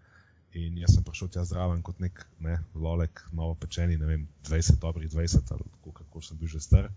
In 0.58 0.78
jaz 0.82 0.96
sem 0.96 1.04
prišel 1.06 1.28
tja 1.30 1.44
zraven 1.46 1.82
kot 1.86 2.00
nek 2.02 2.24
ne, 2.42 2.56
lolek, 2.74 3.22
novo 3.32 3.54
pečeni, 3.54 3.98
ne 4.00 4.06
vem, 4.06 4.24
20, 4.48 4.80
dobrih 4.82 5.10
20 5.10 5.52
ali 5.54 5.66
kako 5.94 6.22
sem 6.22 6.38
bil 6.38 6.50
že 6.50 6.60
star. 6.60 6.90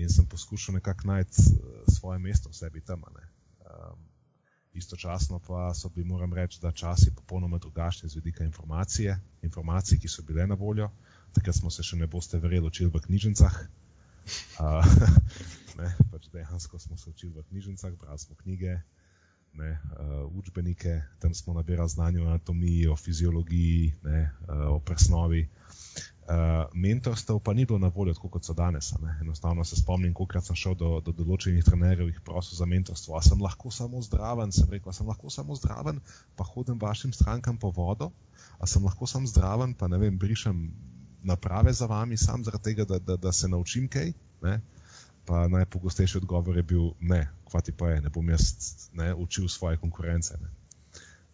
In 0.00 0.08
sem 0.08 0.24
poskušal 0.26 0.78
nekako 0.78 1.12
najti 1.12 1.42
eh, 1.42 1.84
svoje 1.92 2.18
mesto 2.18 2.48
v 2.48 2.56
sebi 2.56 2.80
tam. 2.80 3.04
Um, 3.04 3.98
istočasno 4.72 5.38
pa 5.38 5.74
so 5.74 5.88
bili, 5.88 6.08
moram 6.08 6.32
reči, 6.32 6.60
da 6.62 6.72
časi 6.72 7.14
popolnoma 7.14 7.58
drugačni 7.58 8.08
z 8.08 8.14
vidika 8.14 8.44
informacije, 8.44 9.18
informacij, 9.42 9.98
ki 9.98 10.08
so 10.08 10.22
bile 10.22 10.46
na 10.46 10.54
voljo. 10.54 10.88
Takrat 11.34 11.56
smo 11.56 11.70
se 11.70 11.82
še 11.82 11.96
ne 11.96 12.06
boste 12.06 12.38
verjeli 12.38 12.66
učili 12.66 12.90
v 12.90 13.02
knjižnicah. 13.04 13.60
Uh, 14.60 14.86
ne, 15.80 15.92
pač 16.10 16.30
dejansko 16.32 16.78
smo 16.78 16.96
se 16.96 17.10
učili 17.10 17.32
v 17.34 17.44
knjižnicah, 17.50 17.92
brali 18.00 18.18
smo 18.18 18.36
knjige, 18.40 18.78
ne, 19.54 19.70
uh, 19.70 20.36
učbenike, 20.36 21.02
tam 21.18 21.34
smo 21.34 21.54
nabirali 21.54 21.88
znanje 21.88 22.20
o 22.20 22.26
anatomiji, 22.26 22.88
o 22.88 22.96
fiziologiji, 22.96 23.94
ne, 24.02 24.30
uh, 24.48 24.54
o 24.76 24.80
presnovi. 24.80 25.48
Uh, 26.30 26.70
mentorstev 26.74 27.40
pa 27.42 27.52
ni 27.52 27.64
bilo 27.66 27.78
na 27.78 27.88
voljo, 27.88 28.14
tako 28.14 28.28
kot 28.28 28.44
so 28.44 28.54
danes. 28.54 28.92
Enostavno 29.20 29.64
se 29.64 29.76
spomnim, 29.76 30.14
koliko 30.14 30.40
sem 30.40 30.56
šel 30.56 30.74
do, 30.78 30.90
do 31.00 31.12
določenih 31.12 31.64
trenerjev 31.66 32.12
in 32.12 32.20
prosil 32.24 32.54
za 32.58 32.68
mentorstvo. 32.70 33.16
A 33.18 33.22
sem 33.22 33.42
lahko 33.42 33.72
samo 33.74 34.02
zdraven, 34.02 34.52
sem 34.54 34.70
rekel, 34.70 34.92
sem 34.94 35.08
lahko 35.10 35.30
samo 35.30 35.56
zdraven, 35.58 35.98
pa 36.36 36.46
hodim 36.46 36.78
vašim 36.78 37.12
strankam 37.12 37.58
po 37.58 37.72
vodo, 37.74 38.12
a 38.58 38.66
sem 38.70 38.84
lahko 38.86 39.10
samo 39.10 39.26
zdraven, 39.26 39.74
pa 39.74 39.90
ne 39.90 39.98
vem, 39.98 40.18
brišem 40.18 40.68
naprave 41.26 41.72
za 41.72 41.90
vami, 41.90 42.16
sam 42.16 42.44
zaradi 42.44 42.70
tega, 42.70 42.84
da, 42.84 42.98
da, 42.98 43.16
da 43.16 43.32
se 43.32 43.48
naučim 43.48 43.88
kaj. 43.88 44.12
Ne? 44.42 44.60
Pa 45.30 45.48
najpogostejši 45.48 46.18
odgovor 46.18 46.56
je 46.56 46.62
bil: 46.62 46.90
ne, 47.00 47.28
kvati 47.44 47.72
pa 47.72 47.88
je, 47.90 48.00
ne 48.00 48.10
bom 48.10 48.28
jaz 48.28 48.42
ne, 48.92 49.14
učil 49.14 49.48
svoje 49.48 49.76
konkurence. 49.76 50.34
Ne? 50.42 50.48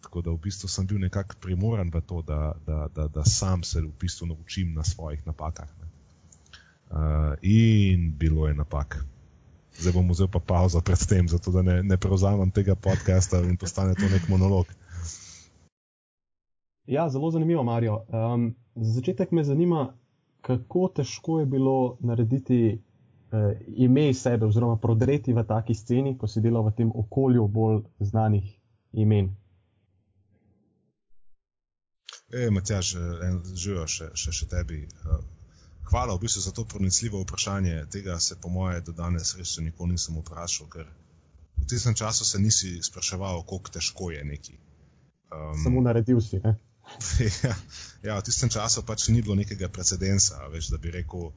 Tako 0.01 0.21
da 0.21 0.31
v 0.31 0.37
bistvu 0.37 0.69
sem 0.69 0.85
bil 0.87 0.99
nekako 1.01 1.35
primoran 1.41 1.89
v 1.89 2.01
to, 2.05 2.21
da, 2.21 2.53
da, 2.65 2.87
da, 2.95 3.07
da 3.07 3.23
sam 3.25 3.63
se 3.63 3.81
v 3.81 3.89
bistvu 3.99 4.27
naučim 4.27 4.73
na 4.73 4.83
svojih 4.83 5.25
napakah. 5.25 5.69
Uh, 5.71 7.33
in 7.41 8.13
bilo 8.17 8.47
je 8.47 8.53
napak. 8.53 9.01
Zdaj 9.79 9.93
bom 9.93 10.13
vzel 10.13 10.29
pa 10.29 10.39
pauzo 10.39 10.81
pred 10.81 11.07
tem, 11.09 11.27
zato 11.27 11.51
da 11.51 11.61
ne, 11.61 11.81
ne 11.83 11.97
prevzamem 11.97 12.51
tega 12.51 12.75
podcasta 12.75 13.41
in 13.49 13.57
postane 13.57 13.95
to 13.95 14.05
nek 14.13 14.29
monolog. 14.29 14.69
Ja, 16.85 17.09
zelo 17.09 17.31
zanimivo, 17.31 17.63
Marijo. 17.63 18.03
Um, 18.13 18.53
za 18.75 18.91
začetek 18.93 19.31
me 19.31 19.43
zanima, 19.43 19.93
kako 20.41 20.87
težko 20.87 21.39
je 21.39 21.45
bilo 21.45 21.97
narediti 21.99 22.77
uh, 23.31 23.51
ime 23.75 24.13
sebe, 24.13 24.45
oziroma 24.45 24.77
prodreti 24.81 25.33
v 25.33 25.43
taki 25.47 25.75
sceni, 25.75 26.17
ko 26.17 26.27
si 26.27 26.41
delal 26.41 26.67
v 26.69 26.75
tem 26.77 26.91
okolju 26.93 27.47
bolj 27.47 27.83
znanih 27.99 28.47
imen. 28.93 29.35
E, 32.31 32.49
Matjaž, 32.51 32.91
živijo 33.55 33.87
še, 33.87 34.09
še, 34.19 34.33
še 34.35 34.47
tebi. 34.51 34.81
Eh, 34.83 35.19
hvala 35.87 36.15
v 36.15 36.25
bistvu 36.25 36.41
za 36.43 36.51
to 36.51 36.65
pronicljivo 36.67 37.21
vprašanje. 37.23 37.85
Tega 37.91 38.19
se 38.19 38.35
po 38.35 38.51
moje 38.51 38.81
do 38.81 38.91
danes 38.91 39.35
res 39.39 39.53
še 39.55 39.63
nikoli 39.63 39.95
nisem 39.95 40.17
vprašal, 40.19 40.67
ker 40.73 40.89
v 41.57 41.67
tistem 41.71 41.95
času 41.95 42.27
se 42.27 42.39
nisi 42.43 42.73
spraševal, 42.83 43.45
koliko 43.47 43.71
težko 43.71 44.11
je 44.11 44.25
neki. 44.27 44.57
Um, 45.31 45.55
Samo 45.63 45.81
naredil 45.81 46.19
si. 46.21 46.41
ja, 47.43 47.55
ja, 48.03 48.19
v 48.19 48.23
tistem 48.27 48.51
času 48.51 48.83
pač 48.83 49.07
ni 49.07 49.23
bilo 49.23 49.35
nekega 49.35 49.71
precedensa, 49.71 50.43
veš, 50.51 50.71
da 50.75 50.79
bi 50.83 50.91
rekel, 50.99 51.31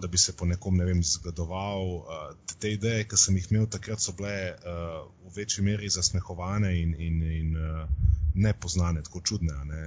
da 0.00 0.08
bi 0.08 0.18
se 0.18 0.32
po 0.36 0.46
nekom 0.46 0.76
ne 0.76 0.84
vem, 0.84 1.02
zgledoval. 1.04 1.82
Uh, 1.96 2.54
te 2.58 2.72
ideje, 2.72 3.06
ki 3.08 3.18
sem 3.20 3.36
jih 3.36 3.50
imel 3.50 3.66
takrat, 3.70 4.00
so 4.00 4.14
bile 4.18 4.34
uh, 4.54 5.02
v 5.28 5.34
večji 5.36 5.64
meri 5.64 5.90
zasmehovane 5.90 6.72
in, 6.80 6.94
in, 6.98 7.22
in 7.22 7.56
uh, 7.56 7.84
nepoznane, 8.34 9.02
tako 9.02 9.20
čudne. 9.20 9.56
Ne, 9.68 9.82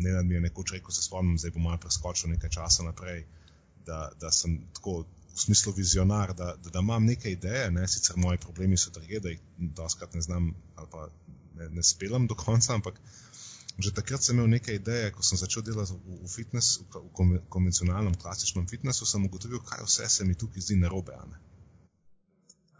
ne 0.00 0.12
da 0.16 0.22
mi 0.22 0.34
je 0.34 0.40
nekoč 0.40 0.74
rekel, 0.76 0.94
se 0.94 1.02
spomnim, 1.02 1.38
zdaj 1.38 1.54
bom 1.54 1.68
malo 1.68 1.78
preskočil 1.82 2.30
nekaj 2.34 2.50
časa 2.58 2.86
naprej, 2.86 3.24
da, 3.86 4.10
da 4.20 4.30
sem 4.34 4.58
tako 4.74 5.02
v 5.30 5.38
smislu 5.38 5.72
vizionar, 5.76 6.34
da, 6.34 6.54
da, 6.62 6.70
da 6.70 6.82
imam 6.82 7.04
neke 7.06 7.30
ideje, 7.32 7.70
ne, 7.70 7.86
sicer 7.88 8.16
moji 8.18 8.38
problemi 8.38 8.76
so 8.76 8.90
druge, 8.90 9.20
da 9.20 9.30
jih 9.30 9.40
doskrat 9.58 10.14
ne 10.14 10.20
znam 10.20 10.54
ali 10.76 10.88
pa 10.90 11.08
ne, 11.56 11.68
ne 11.68 11.82
spelam 11.82 12.26
do 12.26 12.34
konca, 12.34 12.74
ampak 12.74 13.00
Že 13.80 13.94
takrat 13.96 14.22
sem 14.22 14.36
imel 14.36 14.50
neke 14.52 14.74
ideje, 14.76 15.12
ko 15.16 15.24
sem 15.24 15.40
začel 15.40 15.64
delati 15.64 15.96
v, 15.96 16.18
v 16.24 16.28
fitnessu, 16.28 16.84
v 16.92 17.40
konvencionalnem, 17.48 18.18
klasičnem 18.20 18.68
fitnessu, 18.68 19.08
sem 19.08 19.24
ugotovil, 19.24 19.62
kaj 19.64 19.86
vse 19.86 20.08
se 20.08 20.26
mi 20.28 20.36
tukaj 20.36 20.66
zdi 20.66 20.76
narobe. 20.76 21.16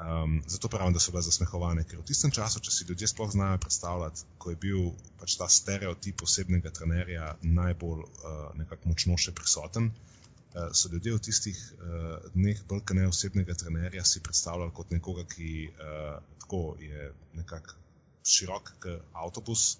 Um, 0.00 0.42
zato 0.46 0.68
pravim, 0.68 0.92
da 0.92 1.00
so 1.00 1.12
bile 1.12 1.22
zasmehovane, 1.22 1.82
ker 1.84 1.98
v 2.00 2.06
tistem 2.08 2.32
času, 2.32 2.60
če 2.64 2.72
si 2.72 2.86
ljudje 2.88 3.08
sploh 3.10 3.32
znajo 3.32 3.58
predstavljati, 3.60 4.22
ko 4.40 4.52
je 4.52 4.56
bil 4.56 4.86
pač 5.20 5.34
ta 5.36 5.48
stereotip 5.48 6.24
osebnega 6.24 6.72
trenerja 6.72 7.34
najbolj 7.42 8.06
uh, 8.06 8.78
močno 8.88 9.18
še 9.20 9.34
prisoten, 9.36 9.90
uh, 9.90 10.70
so 10.72 10.88
ljudje 10.88 11.12
v 11.18 11.22
tistih 11.28 11.60
uh, 11.76 12.16
dneh 12.32 12.64
bolj 12.70 12.80
kot 12.80 12.96
ne 12.96 13.04
osebnega 13.10 13.58
trenerja 13.60 14.06
si 14.08 14.24
predstavljali 14.24 14.72
kot 14.72 14.96
nekoga, 14.96 15.26
ki 15.28 15.68
uh, 15.68 16.16
tako 16.46 16.62
je 16.80 17.12
nekako 17.36 17.76
širok 18.24 18.72
kot 18.80 19.12
avtobus, 19.12 19.74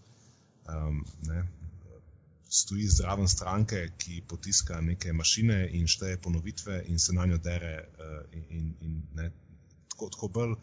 um, 0.74 1.04
ne, 1.26 1.44
stoji 2.50 2.86
zraven 2.88 3.28
stranke, 3.28 3.88
ki 3.98 4.22
potiska 4.28 4.80
neke 4.80 5.12
mašine 5.12 5.68
in 5.78 5.86
šteje 5.86 6.18
ponovitve 6.22 6.82
in 6.86 6.98
se 6.98 7.12
na 7.12 7.26
njo 7.26 7.38
dere. 7.38 7.74
Uh, 7.98 8.22
in, 8.32 8.44
in, 8.50 8.74
in, 8.80 9.02
ne, 9.14 9.30
tako, 9.88 10.10
tako 10.10 10.28
bolj 10.28 10.54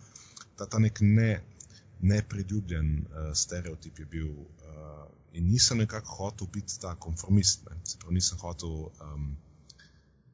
ta, 0.56 0.66
ta 0.66 0.80
nek 0.80 1.00
ne, 1.02 1.42
nepriljubljen 2.02 2.90
uh, 2.98 3.30
stereotip 3.34 4.00
je 4.00 4.06
bil. 4.06 4.32
Uh, 4.32 5.06
in 5.34 5.52
nisem 5.52 5.78
nekako 5.78 6.16
hotel 6.16 6.48
biti 6.54 6.80
ta 6.82 6.96
konformist, 6.96 7.70
ne, 7.70 7.78
se 7.84 8.00
pravi, 8.00 8.16
nisem 8.16 8.40
hotel 8.42 8.90
um, 8.90 9.30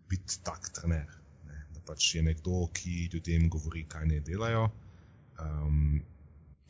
biti 0.09 0.39
tak 0.43 0.71
trener. 0.73 1.11
Ne, 1.47 1.65
da 1.75 1.83
pač 1.85 2.15
je 2.15 2.23
nekdo, 2.23 2.65
ki 2.73 3.09
ljudem 3.13 3.49
govori, 3.49 3.85
kaj 3.89 4.07
ne 4.07 4.19
delajo. 4.19 4.69
Um, 5.39 6.01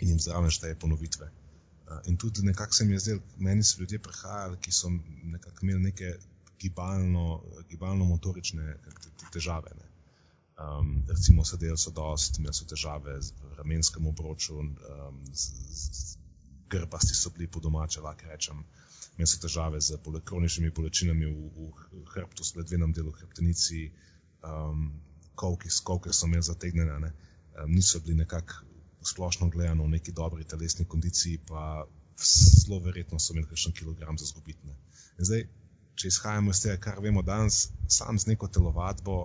In 0.01 0.09
jim 0.09 0.19
zraven 0.19 0.51
šteje 0.51 0.75
ponovitve. 0.75 1.29
In 2.05 2.17
tudi 2.17 2.41
nekako 2.41 2.73
se 2.73 2.85
mi 2.85 2.93
je 2.93 2.99
zdelo, 2.99 3.21
meni 3.37 3.63
so 3.63 3.79
ljudje 3.79 3.99
prihajali, 3.99 4.57
ki 4.61 4.71
so 4.71 4.89
nekako 5.23 5.57
imeli 5.61 5.83
neke 5.83 6.15
gibalno-motorične 6.59 7.69
gibalno 7.69 8.07
težave. 9.33 9.71
Ne. 9.79 9.87
Um, 10.63 11.03
recimo, 11.09 11.45
sedeli 11.45 11.77
so 11.77 11.91
dost, 11.91 12.39
imeli 12.39 12.53
so 12.53 12.65
težave 12.69 13.21
z 13.21 13.33
ramenskim 13.57 14.07
obročem, 14.07 14.55
um, 14.55 15.21
grbasti 16.69 17.15
so 17.15 17.29
bili 17.29 17.47
po 17.47 17.59
domače, 17.59 18.01
lahko 18.01 18.29
rečem. 18.29 18.63
Imeli 19.17 19.27
so 19.27 19.41
težave 19.41 19.81
z 19.81 19.97
kroničnimi 20.25 20.71
bolečinami 20.71 21.25
v, 21.25 21.71
v 21.91 22.05
hrbtu, 22.13 22.43
sledvenem 22.43 22.93
delu 22.93 23.11
hrbtenici, 23.11 23.89
um, 24.43 24.91
kolke 25.35 26.13
so 26.13 26.29
imeli 26.29 26.43
zategnjene, 26.43 27.11
um, 27.11 27.73
niso 27.73 27.99
bili 27.99 28.21
nekako 28.21 28.72
splošno 29.05 29.49
gledano 29.49 29.83
v 29.83 29.95
neki 29.97 30.11
dobri 30.11 30.43
telesni 30.43 30.85
kondiciji, 30.85 31.39
pa 31.47 31.85
zelo 32.63 32.79
verjetno 32.79 33.19
so 33.19 33.33
imeli 33.33 33.49
kakšen 33.49 33.73
kilogram 33.73 34.17
za 34.17 34.25
zgubiti. 34.25 34.75
Zdaj, 35.17 35.47
če 35.95 36.07
izhajamo 36.07 36.51
iz 36.51 36.61
tega, 36.63 36.77
kar 36.81 37.01
vemo 37.03 37.21
danes, 37.21 37.67
sam 37.87 38.19
z 38.19 38.31
neko 38.31 38.47
telovadbo 38.47 39.17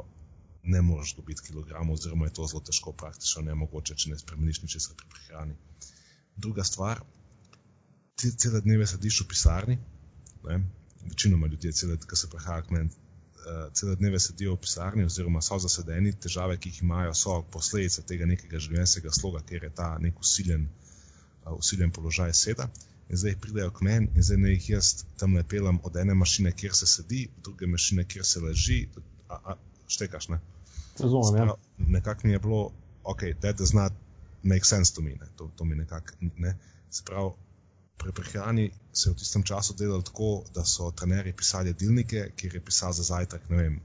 ne 0.68 0.82
moreš 0.82 1.14
dobiti 1.16 1.46
kilogramov, 1.46 1.94
oziroma 1.94 2.26
je 2.26 2.34
to 2.38 2.46
zelo 2.46 2.60
težko, 2.60 2.92
praktično 2.92 3.42
ne 3.46 3.54
mogoče, 3.54 3.94
če 3.94 4.10
ne 4.10 4.18
spremeniš 4.18 4.62
ničesar 4.62 4.96
pri 4.98 5.08
prehrani. 5.14 5.56
Druga 6.36 6.64
stvar, 6.64 7.00
ti 8.18 8.32
cele 8.36 8.60
dneve 8.60 8.86
sediš 8.86 9.22
v 9.22 9.28
pisarni, 9.32 9.78
ne? 10.44 10.58
večinoma 11.08 11.46
ljudje, 11.46 11.72
ki 11.72 12.16
se 12.16 12.30
prehajajo 12.30 12.66
k 12.66 12.74
meni, 12.76 12.90
cele 13.72 13.96
dneve 13.96 14.20
sedijo 14.20 14.54
v 14.54 14.62
pisarni, 14.64 15.04
oziroma 15.04 15.40
so 15.44 15.58
zasedeni, 15.62 16.12
težave, 16.12 16.58
ki 16.58 16.72
jih 16.72 16.82
imajo, 16.82 17.14
so 17.14 17.38
posledica 17.52 18.04
tega 18.08 18.26
nekega 18.28 18.60
življenjskega 18.60 19.12
sloga, 19.14 19.42
ker 19.48 19.64
je 19.64 19.70
ta 19.80 19.88
nek 20.02 20.20
usiljen, 20.20 20.66
uh, 21.44 21.54
usiljen 21.56 21.94
položaj 21.94 22.34
seda. 22.36 22.68
In 23.08 23.16
zdaj 23.16 23.38
pridejo 23.40 23.70
k 23.72 23.86
meni 23.86 24.10
in 24.14 24.24
zdaj 24.24 24.40
ne 24.42 24.52
jih 24.52 24.70
jaz 24.74 24.90
tam 25.20 25.32
ne 25.32 25.44
pelem 25.48 25.80
od 25.88 25.96
ene 25.96 26.14
mašine, 26.14 26.52
kjer 26.52 26.74
se 26.76 26.86
sedi, 26.86 27.24
do 27.36 27.50
druge 27.50 27.70
mašine, 27.72 28.04
kjer 28.04 28.26
se 28.26 28.42
leži. 28.44 28.82
A, 29.28 29.38
a, 29.52 29.56
štekaš, 29.88 30.28
ne? 30.28 30.40
Razumem. 31.00 31.48
Ja. 31.48 31.54
Nekako 31.78 32.26
mi 32.26 32.32
je 32.32 32.38
bilo, 32.44 32.72
ok, 33.04 33.24
that 33.40 33.56
does 33.56 33.72
not 33.72 33.92
make 34.42 34.64
sense 34.64 34.94
to 34.94 35.02
me. 35.02 35.14
Ne? 35.16 35.28
To, 35.36 35.50
to 35.56 35.64
mi 35.64 35.76
nekako 35.76 36.12
ne. 36.36 36.56
Se 36.90 37.02
pravi, 37.06 37.32
pri 37.98 38.12
prehrani 38.12 38.70
se 38.92 39.08
je 39.08 39.12
v 39.12 39.18
tistem 39.18 39.42
času 39.42 39.74
delalo 39.78 40.02
tako, 40.02 40.44
da 40.54 40.64
so 40.64 40.90
trenerji 40.90 41.32
pisali 41.32 41.74
delnike, 41.74 42.30
kjer 42.36 42.54
je 42.54 42.64
pisal 42.64 42.92
za 42.92 43.02
zajtrk, 43.02 43.48
ne 43.50 43.62
vem, 43.62 43.80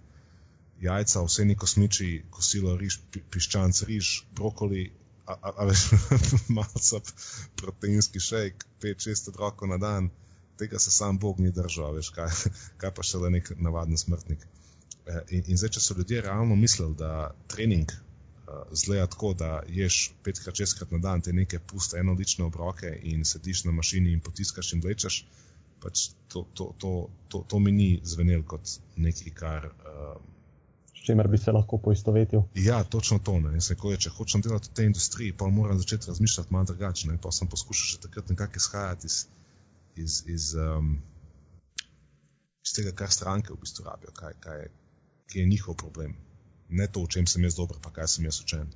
jajca, 0.82 1.24
vseni 1.26 1.56
kosmiči, 1.56 2.10
kosilo, 2.30 2.76
riž, 2.78 3.00
piščanc, 3.32 3.84
riž, 3.90 4.12
brokoli, 4.36 4.92
a, 5.26 5.38
a, 5.38 5.54
a 5.64 5.68
veš, 5.70 5.86
malce 6.58 7.02
proteinski 7.60 8.20
šejk, 8.20 8.66
5-6 8.84 9.32
otrokov 9.34 9.72
na 9.72 9.80
dan, 9.82 10.10
tega 10.60 10.80
se 10.80 10.92
sam 10.92 11.20
Bog 11.20 11.40
ni 11.40 11.52
držal, 11.52 11.96
veš, 11.98 12.12
kaj, 12.16 12.32
kaj 12.82 12.94
pa 12.96 13.06
še 13.06 13.24
le 13.24 13.34
nek 13.38 13.54
navaden 13.58 13.98
smrtnik. 13.98 14.44
E, 15.06 15.22
in, 15.36 15.46
in 15.48 15.60
zdaj, 15.60 15.78
če 15.78 15.86
so 15.86 15.98
ljudje 15.98 16.22
realno 16.26 16.56
mislili, 16.60 16.96
da 17.00 17.32
trening 17.52 17.92
zgleda 18.72 19.08
tako, 19.08 19.34
da 19.34 19.62
ješ 19.68 20.12
petkrat, 20.24 20.56
šestkrat 20.56 20.92
na 20.92 20.98
dan 20.98 21.22
te 21.22 21.34
neke 21.34 21.60
puste, 21.60 21.98
enolične 22.00 22.46
obroke 22.46 22.92
in 23.04 23.26
sediš 23.26 23.64
na 23.64 23.72
mašini 23.72 24.12
in 24.14 24.20
potiskaš 24.20 24.74
in 24.74 24.82
vlečeš, 24.84 25.24
pač 25.84 26.10
to, 26.28 26.46
to, 26.54 26.74
to, 26.80 26.94
to, 27.28 27.44
to 27.48 27.60
mi 27.60 27.72
ni 27.72 27.90
zvenelo 28.04 28.44
kot 28.48 28.78
nekaj, 28.96 29.34
kar. 29.36 29.68
Uh, 29.68 30.22
S 30.94 31.06
čimer 31.06 31.28
bi 31.28 31.38
se 31.38 31.52
lahko 31.52 31.78
poistovetil. 31.78 32.44
Ja, 32.56 32.84
točno 32.84 33.20
to. 33.20 33.36
Koje, 33.80 33.98
če 33.98 34.12
hočem 34.16 34.42
delati 34.42 34.70
v 34.72 34.76
tej 34.80 34.92
industriji, 34.92 35.34
pa 35.38 35.48
moram 35.52 35.80
začeti 35.80 36.08
razmišljati 36.08 36.54
malo 36.54 36.70
drugače. 36.72 37.18
Pa 37.22 37.32
sem 37.32 37.50
poskušal 37.52 37.90
še 37.96 38.04
takrat 38.06 38.30
nekako 38.30 38.62
izhajati 38.62 39.08
iz, 39.08 39.18
iz, 39.96 40.22
iz, 40.28 40.54
um, 40.56 40.94
iz 42.64 42.76
tega, 42.78 42.96
kar 42.96 43.12
stranke 43.12 43.52
v 43.52 43.60
bistvu 43.66 43.88
rabijo, 43.90 44.16
kaj, 44.16 44.38
kaj, 44.40 44.70
kaj 45.28 45.42
je 45.42 45.50
njihov 45.50 45.76
problem 45.76 46.16
ne 46.74 46.88
to, 46.88 47.04
v 47.06 47.14
čem 47.18 47.28
sem 47.30 47.44
jaz 47.44 47.58
dober, 47.60 47.78
pa 47.82 47.94
kaj 47.94 48.16
sem 48.16 48.26
jaz 48.26 48.42
učen. 48.44 48.72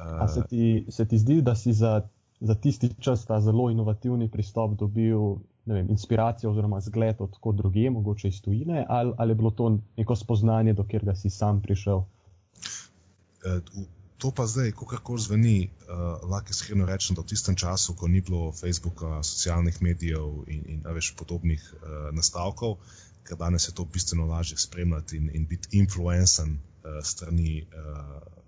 Uh, 0.00 0.24
se, 0.34 0.42
ti, 0.48 0.64
se 0.88 1.06
ti 1.06 1.18
zdi, 1.18 1.40
da 1.44 1.54
si 1.54 1.72
za, 1.76 2.00
za 2.40 2.54
tisti 2.54 2.90
čas 3.00 3.24
ta 3.28 3.40
zelo 3.40 3.70
inovativni 3.70 4.30
pristop 4.32 4.78
dobil 4.80 5.40
vem, 5.66 5.90
inspiracijo 5.90 6.50
oziroma 6.50 6.80
zgled 6.80 7.20
od 7.20 7.36
kod 7.40 7.56
druge, 7.56 7.90
mogoče 7.90 8.28
iz 8.28 8.40
tujine, 8.42 8.86
ali, 8.88 9.12
ali 9.16 9.30
je 9.30 9.34
bilo 9.34 9.50
to 9.50 9.78
neko 9.96 10.16
spoznanje, 10.16 10.72
do 10.72 10.84
katerega 10.84 11.14
si 11.14 11.30
sam 11.30 11.62
prišel? 11.62 11.98
Uh, 11.98 13.60
to 14.20 14.30
pa 14.36 14.46
zdaj, 14.46 14.72
kako 14.72 15.18
zveni, 15.18 15.70
uh, 15.88 16.30
lahko 16.30 16.52
iskreno 16.52 16.86
rečem, 16.86 17.16
da 17.16 17.22
v 17.22 17.32
tistem 17.32 17.56
času, 17.56 17.94
ko 17.96 18.08
ni 18.08 18.20
bilo 18.20 18.52
Facebooka, 18.52 19.22
socialnih 19.24 19.82
medijev 19.82 20.44
in, 20.46 20.64
in 20.66 20.82
več 20.84 21.14
podobnih 21.16 21.60
uh, 21.60 22.10
nastavkov, 22.12 22.76
ker 23.24 23.38
danes 23.40 23.68
je 23.68 23.74
to 23.76 23.84
bistveno 23.84 24.26
lažje 24.26 24.58
spremljati 24.58 25.16
in, 25.16 25.30
in 25.34 25.46
biti 25.48 25.78
influencer 25.78 26.48
uh, 26.84 27.00
strani 27.04 27.62
uh, 27.62 28.40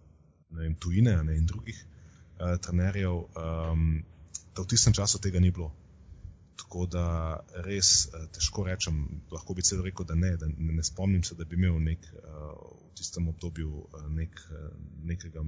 vem, 0.50 0.74
tujine 0.74 1.16
ne, 1.24 1.36
in 1.36 1.46
drugih 1.46 1.78
uh, 1.82 2.56
trenerjev, 2.60 3.22
um, 3.36 3.86
da 4.54 4.62
v 4.62 4.68
tistem 4.68 4.92
času 4.92 5.20
tega 5.22 5.40
ni 5.40 5.50
bilo. 5.50 5.72
Tako 6.60 6.86
da 6.86 7.04
res 7.66 7.92
uh, 8.08 8.26
težko 8.32 8.66
rečem, 8.68 9.02
lahko 9.32 9.56
bi 9.56 9.64
celo 9.66 9.84
rekel, 9.86 10.06
da 10.08 10.14
ne, 10.18 10.36
da 10.36 10.48
ne, 10.48 10.76
ne 10.78 10.84
spomnim 10.84 11.24
se, 11.24 11.36
da 11.38 11.44
bi 11.48 11.56
imel 11.56 11.80
nek, 11.82 12.06
uh, 12.20 12.52
v 12.88 12.94
tistem 12.98 13.28
obdobju 13.32 13.72
uh, 13.72 14.06
nek, 14.12 14.44
uh, 14.50 14.70
nekega 15.08 15.44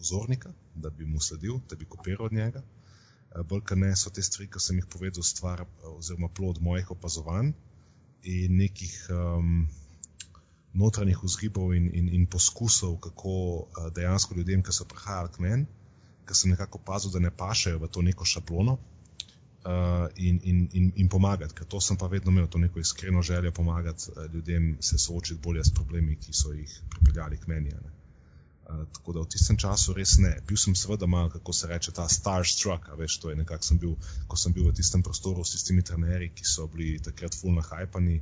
vzornika, 0.00 0.52
da 0.74 0.90
bi 0.90 1.06
mu 1.06 1.20
sledil, 1.20 1.60
da 1.70 1.76
bi 1.76 1.88
kopiral 1.88 2.30
od 2.30 2.36
njega. 2.36 2.62
Uh, 2.62 3.44
bolj 3.46 3.64
kot 3.70 3.78
ne 3.78 3.92
so 3.96 4.10
te 4.10 4.22
stvari, 4.22 4.48
ki 4.50 4.62
sem 4.62 4.80
jih 4.80 4.88
povedal, 4.90 5.26
stvar 5.26 5.64
oziroma 5.94 6.30
plod 6.34 6.58
mojih 6.62 6.90
opazovanj 6.90 7.52
in 8.22 8.56
nekih 8.58 8.94
um, 9.14 9.68
notranjih 10.74 11.18
vzgibov 11.22 11.74
in, 11.74 11.90
in, 11.94 12.08
in 12.14 12.26
poskusov, 12.26 12.98
kako 13.00 13.32
uh, 13.32 13.90
dejansko 13.94 14.34
ljudem, 14.38 14.62
ki 14.62 14.72
so 14.72 14.86
prihajali 14.86 15.32
k 15.34 15.42
meni, 15.42 15.66
ki 16.28 16.34
sem 16.34 16.54
nekako 16.54 16.78
opazil, 16.78 17.10
da 17.10 17.18
ne 17.18 17.30
pašejo 17.30 17.80
v 17.82 17.90
to 17.90 18.02
neko 18.06 18.24
šablono 18.24 18.78
uh, 19.64 20.08
in, 20.16 20.40
in, 20.42 20.68
in, 20.72 20.92
in 20.96 21.08
pomagati, 21.08 21.54
ker 21.54 21.66
to 21.66 21.80
sem 21.80 21.96
pa 21.96 22.06
vedno 22.06 22.30
imel, 22.30 22.46
to 22.46 22.58
neko 22.58 22.80
iskreno 22.80 23.22
željo 23.22 23.52
pomagati 23.52 24.10
uh, 24.10 24.24
ljudem 24.32 24.76
se 24.80 24.98
soočiti 24.98 25.40
bolje 25.42 25.64
s 25.64 25.74
problemi, 25.74 26.16
ki 26.16 26.32
so 26.32 26.52
jih 26.52 26.80
pripeljali 26.90 27.38
k 27.38 27.46
meni. 27.46 27.74
Uh, 27.74 28.86
tako 28.92 29.12
da 29.12 29.20
v 29.20 29.28
tistem 29.28 29.56
času 29.56 29.92
res 29.92 30.16
ne. 30.18 30.36
Bil 30.46 30.56
sem 30.56 30.74
seveda 30.74 31.06
malo, 31.06 31.30
kako 31.30 31.52
se 31.52 31.66
reče, 31.66 31.92
ta 31.92 32.08
starstruck, 32.08 32.88
veš, 32.98 33.18
to 33.18 33.30
je 33.30 33.36
nekako 33.36 33.64
sem 33.64 33.78
bil, 33.78 33.96
ko 34.28 34.36
sem 34.36 34.52
bil 34.52 34.70
v 34.70 34.74
tistem 34.74 35.02
prostoru 35.02 35.44
s 35.44 35.56
tistimi 35.56 35.82
trenerji, 35.82 36.30
ki 36.34 36.46
so 36.46 36.68
bili 36.70 36.98
takrat 37.02 37.34
fulno 37.34 37.62
hajpani. 37.66 38.20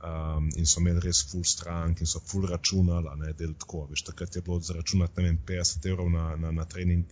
Um, 0.00 0.48
in 0.56 0.64
so 0.64 0.80
imeli 0.80 1.02
res 1.04 1.18
full 1.28 1.44
strank 1.44 2.00
in 2.00 2.08
so 2.08 2.22
full 2.24 2.46
računali, 2.48 3.10
ne 3.20 3.34
del 3.36 3.52
tako. 3.60 3.82
Veš, 3.90 4.06
takrat 4.08 4.36
je 4.36 4.42
bilo 4.42 4.60
zaračunati 4.60 5.22
vem, 5.22 5.38
50 5.46 5.88
evrov 5.90 6.08
na, 6.10 6.36
na, 6.40 6.52
na 6.56 6.64
trening, 6.64 7.04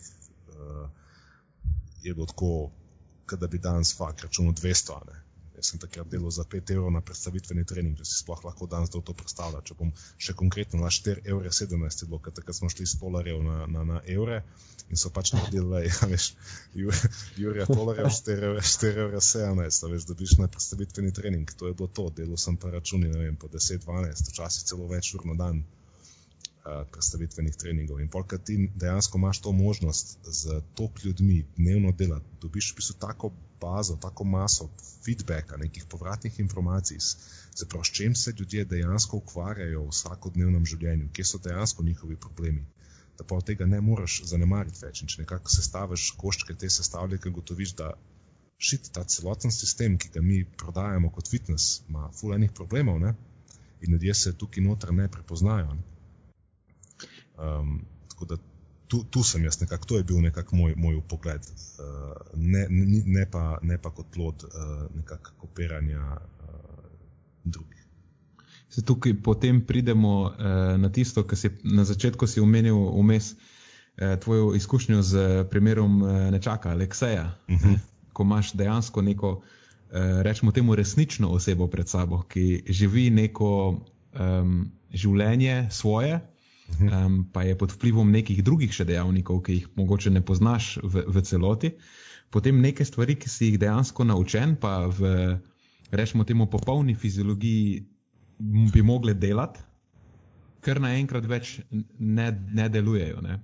uh, 0.55 0.87
je 2.03 2.15
bilo 2.15 2.27
tako, 2.27 2.71
da 3.37 3.47
bi 3.47 3.59
danes 3.59 3.93
fakt 3.97 4.25
računal 4.25 4.57
200. 4.57 5.01
Ne. 5.07 5.21
Jaz 5.59 5.73
sem 5.73 5.81
takrat 5.83 6.07
delal 6.11 6.31
za 6.31 6.45
5 6.47 6.73
evrov 6.75 6.93
na 6.95 7.01
predstavitveni 7.03 7.65
trening, 7.67 7.97
da 7.99 8.05
si 8.07 8.21
sploh 8.21 8.45
lahko 8.47 8.69
danes 8.71 8.93
to 8.95 9.03
predstavljal. 9.03 9.65
Če 9.67 9.75
bom 9.79 9.91
še 10.27 10.35
konkretno 10.39 10.79
na 10.85 10.91
4 10.95 11.25
evre 11.33 11.51
17, 11.51 12.05
bilo, 12.07 12.21
ker 12.23 12.35
takrat 12.37 12.59
smo 12.59 12.71
šli 12.71 12.87
s 12.87 13.01
tolarjev 13.01 13.41
na, 13.43 13.57
na, 13.67 13.83
na 13.89 14.03
evre 14.07 14.45
in 14.89 15.01
so 15.01 15.11
pač 15.13 15.33
naredili, 15.35 15.83
ja, 15.91 16.09
veš, 16.13 16.29
Jurija 17.43 17.67
tolarjev 17.67 18.13
4 18.21 18.53
evre, 18.53 18.63
4 18.63 19.03
evre 19.07 19.25
17, 19.31 19.89
veš, 19.95 20.07
da 20.07 20.19
biš 20.23 20.37
na 20.39 20.47
predstavitveni 20.53 21.11
trening. 21.19 21.51
To 21.59 21.73
je 21.73 21.75
bilo 21.81 21.91
to, 21.91 22.07
delal 22.21 22.39
sem 22.39 22.57
pa 22.57 22.71
računi, 22.77 23.11
ne 23.11 23.27
vem, 23.27 23.37
po 23.37 23.51
10, 23.51 23.83
12, 23.89 24.31
včasih 24.31 24.71
celo 24.71 24.87
več 24.95 25.11
ur 25.19 25.27
na 25.27 25.37
dan 25.43 25.67
predstavitvenih 26.93 27.57
treningov. 27.57 28.01
In 28.01 28.09
polk 28.13 28.35
ti 28.45 28.57
dejansko 28.77 29.19
imaš 29.19 29.41
to 29.41 29.53
možnost 29.53 30.19
z 30.23 30.61
tok 30.75 31.05
ljudmi 31.05 31.45
dnevno 31.57 31.93
delati, 31.93 32.39
dobiš 32.43 32.73
v 32.73 32.77
bistvu 32.77 32.97
tako 33.01 33.33
bazo, 33.61 33.97
tako 34.01 34.25
maso 34.25 34.69
feedbacka, 35.05 35.57
nekih 35.57 35.85
povratnih 35.91 36.41
informacij, 36.41 37.01
s 37.01 37.65
čim 37.93 38.15
se 38.15 38.35
ljudje 38.39 38.65
dejansko 38.65 39.17
ukvarjajo 39.17 39.83
v 39.85 39.95
vsakodnevnem 39.95 40.67
življenju, 40.67 41.09
kje 41.13 41.25
so 41.25 41.39
dejansko 41.39 41.83
njihovi 41.83 42.17
problemi. 42.17 42.67
Da 43.19 43.25
pa 43.25 43.35
od 43.35 43.45
tega 43.45 43.67
ne 43.67 43.81
moreš 43.81 44.23
zanemariti 44.31 44.85
več. 44.85 45.03
In 45.03 45.09
če 45.11 45.23
nekako 45.25 45.51
sestaviš 45.51 46.11
koščke 46.21 46.55
te 46.55 46.71
sestavljake, 46.71 47.31
gotoviš, 47.35 47.75
da 47.81 47.93
šit 48.59 48.91
ta 48.95 49.05
celoten 49.05 49.55
sistem, 49.55 49.99
ki 49.99 50.11
ga 50.15 50.23
mi 50.23 50.45
prodajamo 50.63 51.11
kot 51.15 51.31
fitness, 51.31 51.81
ima 51.89 52.11
fulajnih 52.21 52.53
problemov 52.53 53.01
ne? 53.01 53.15
in 53.81 53.93
ljudje 53.93 54.15
se 54.15 54.33
tukaj 54.39 54.63
noter 54.65 54.93
ne 54.93 55.09
prepoznajo. 55.09 55.75
Ne? 55.75 55.83
Um, 57.39 57.85
tako 58.11 58.25
da 58.25 58.39
tu, 58.89 59.05
tu 59.05 59.23
sem 59.23 59.45
jaz 59.45 59.61
nekako, 59.61 59.87
to 59.87 59.97
je 59.97 60.05
bil 60.05 60.21
nekako 60.21 60.57
moj, 60.57 60.75
moj 60.77 61.01
pogled, 61.09 61.45
uh, 61.45 62.15
ne, 62.35 62.67
ne, 62.71 63.03
ne, 63.07 63.27
pa, 63.31 63.59
ne 63.63 63.79
pa 63.79 63.91
kot 63.91 64.09
plod 64.15 64.45
uh, 64.45 64.87
nekakšnega 64.97 65.41
kopiranja 65.41 66.05
uh, 66.17 66.87
drugih. 67.45 67.85
Se 68.69 68.85
tukaj 68.85 69.15
potem 69.25 69.61
pridemo 69.67 70.15
uh, 70.23 70.33
na 70.81 70.93
tisto, 70.93 71.25
kar 71.25 71.39
si 71.39 71.51
na 71.65 71.85
začetku 71.85 72.27
si 72.27 72.41
omenil, 72.41 72.77
vmes 72.97 73.33
uh, 73.35 74.17
tvojo 74.21 74.55
izkušnjo 74.57 75.03
z 75.03 75.45
primerom 75.51 76.03
uh, 76.03 76.17
nečaka, 76.33 76.71
Alekseja. 76.71 77.31
Uh 77.49 77.55
mhm. 77.55 77.69
-huh. 77.69 77.79
Ko 78.13 78.23
imaš 78.23 78.53
dejansko 78.53 79.03
neko, 79.03 79.31
uh, 79.31 80.23
rečemo 80.23 80.53
temu, 80.53 80.75
resnično 80.75 81.29
osebo 81.29 81.67
pred 81.67 81.89
sabo, 81.89 82.23
ki 82.23 82.65
živi 82.69 83.11
neko 83.11 83.81
um, 84.19 84.73
življenje 84.91 85.69
svoje, 85.71 86.21
um, 86.77 87.25
pa 87.33 87.43
je 87.43 87.59
pod 87.59 87.73
vplivom 87.73 88.11
nekih 88.13 88.43
drugih 88.45 88.73
še 88.75 88.87
dejavnikov, 88.89 89.43
ki 89.47 89.59
jih 89.59 89.69
mogoče 89.79 90.13
ne 90.15 90.23
poznaš 90.25 90.77
v, 90.83 91.05
v 91.07 91.23
celoti, 91.27 91.73
potem 92.31 92.61
neke 92.61 92.85
stvari, 92.85 93.17
ki 93.17 93.29
si 93.29 93.53
jih 93.53 93.61
dejansko 93.61 94.05
naučen, 94.05 94.57
pa 94.61 94.87
v, 94.87 95.39
rečemo 95.91 96.25
temu, 96.29 96.49
popolni 96.51 96.95
fiziologiji 96.95 97.85
bi 98.73 98.83
mogle 98.83 99.15
delati, 99.15 99.65
ker 100.63 100.81
naenkrat 100.83 101.27
več 101.27 101.59
ne, 101.71 102.29
ne 102.55 102.69
delujejo. 102.69 103.23
Ne? 103.25 103.39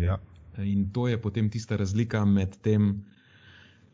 Ja. 0.00 0.18
In 0.62 0.88
to 0.94 1.08
je 1.10 1.18
potem 1.20 1.50
tista 1.52 1.76
razlika 1.76 2.24
med 2.24 2.56
tem 2.64 3.04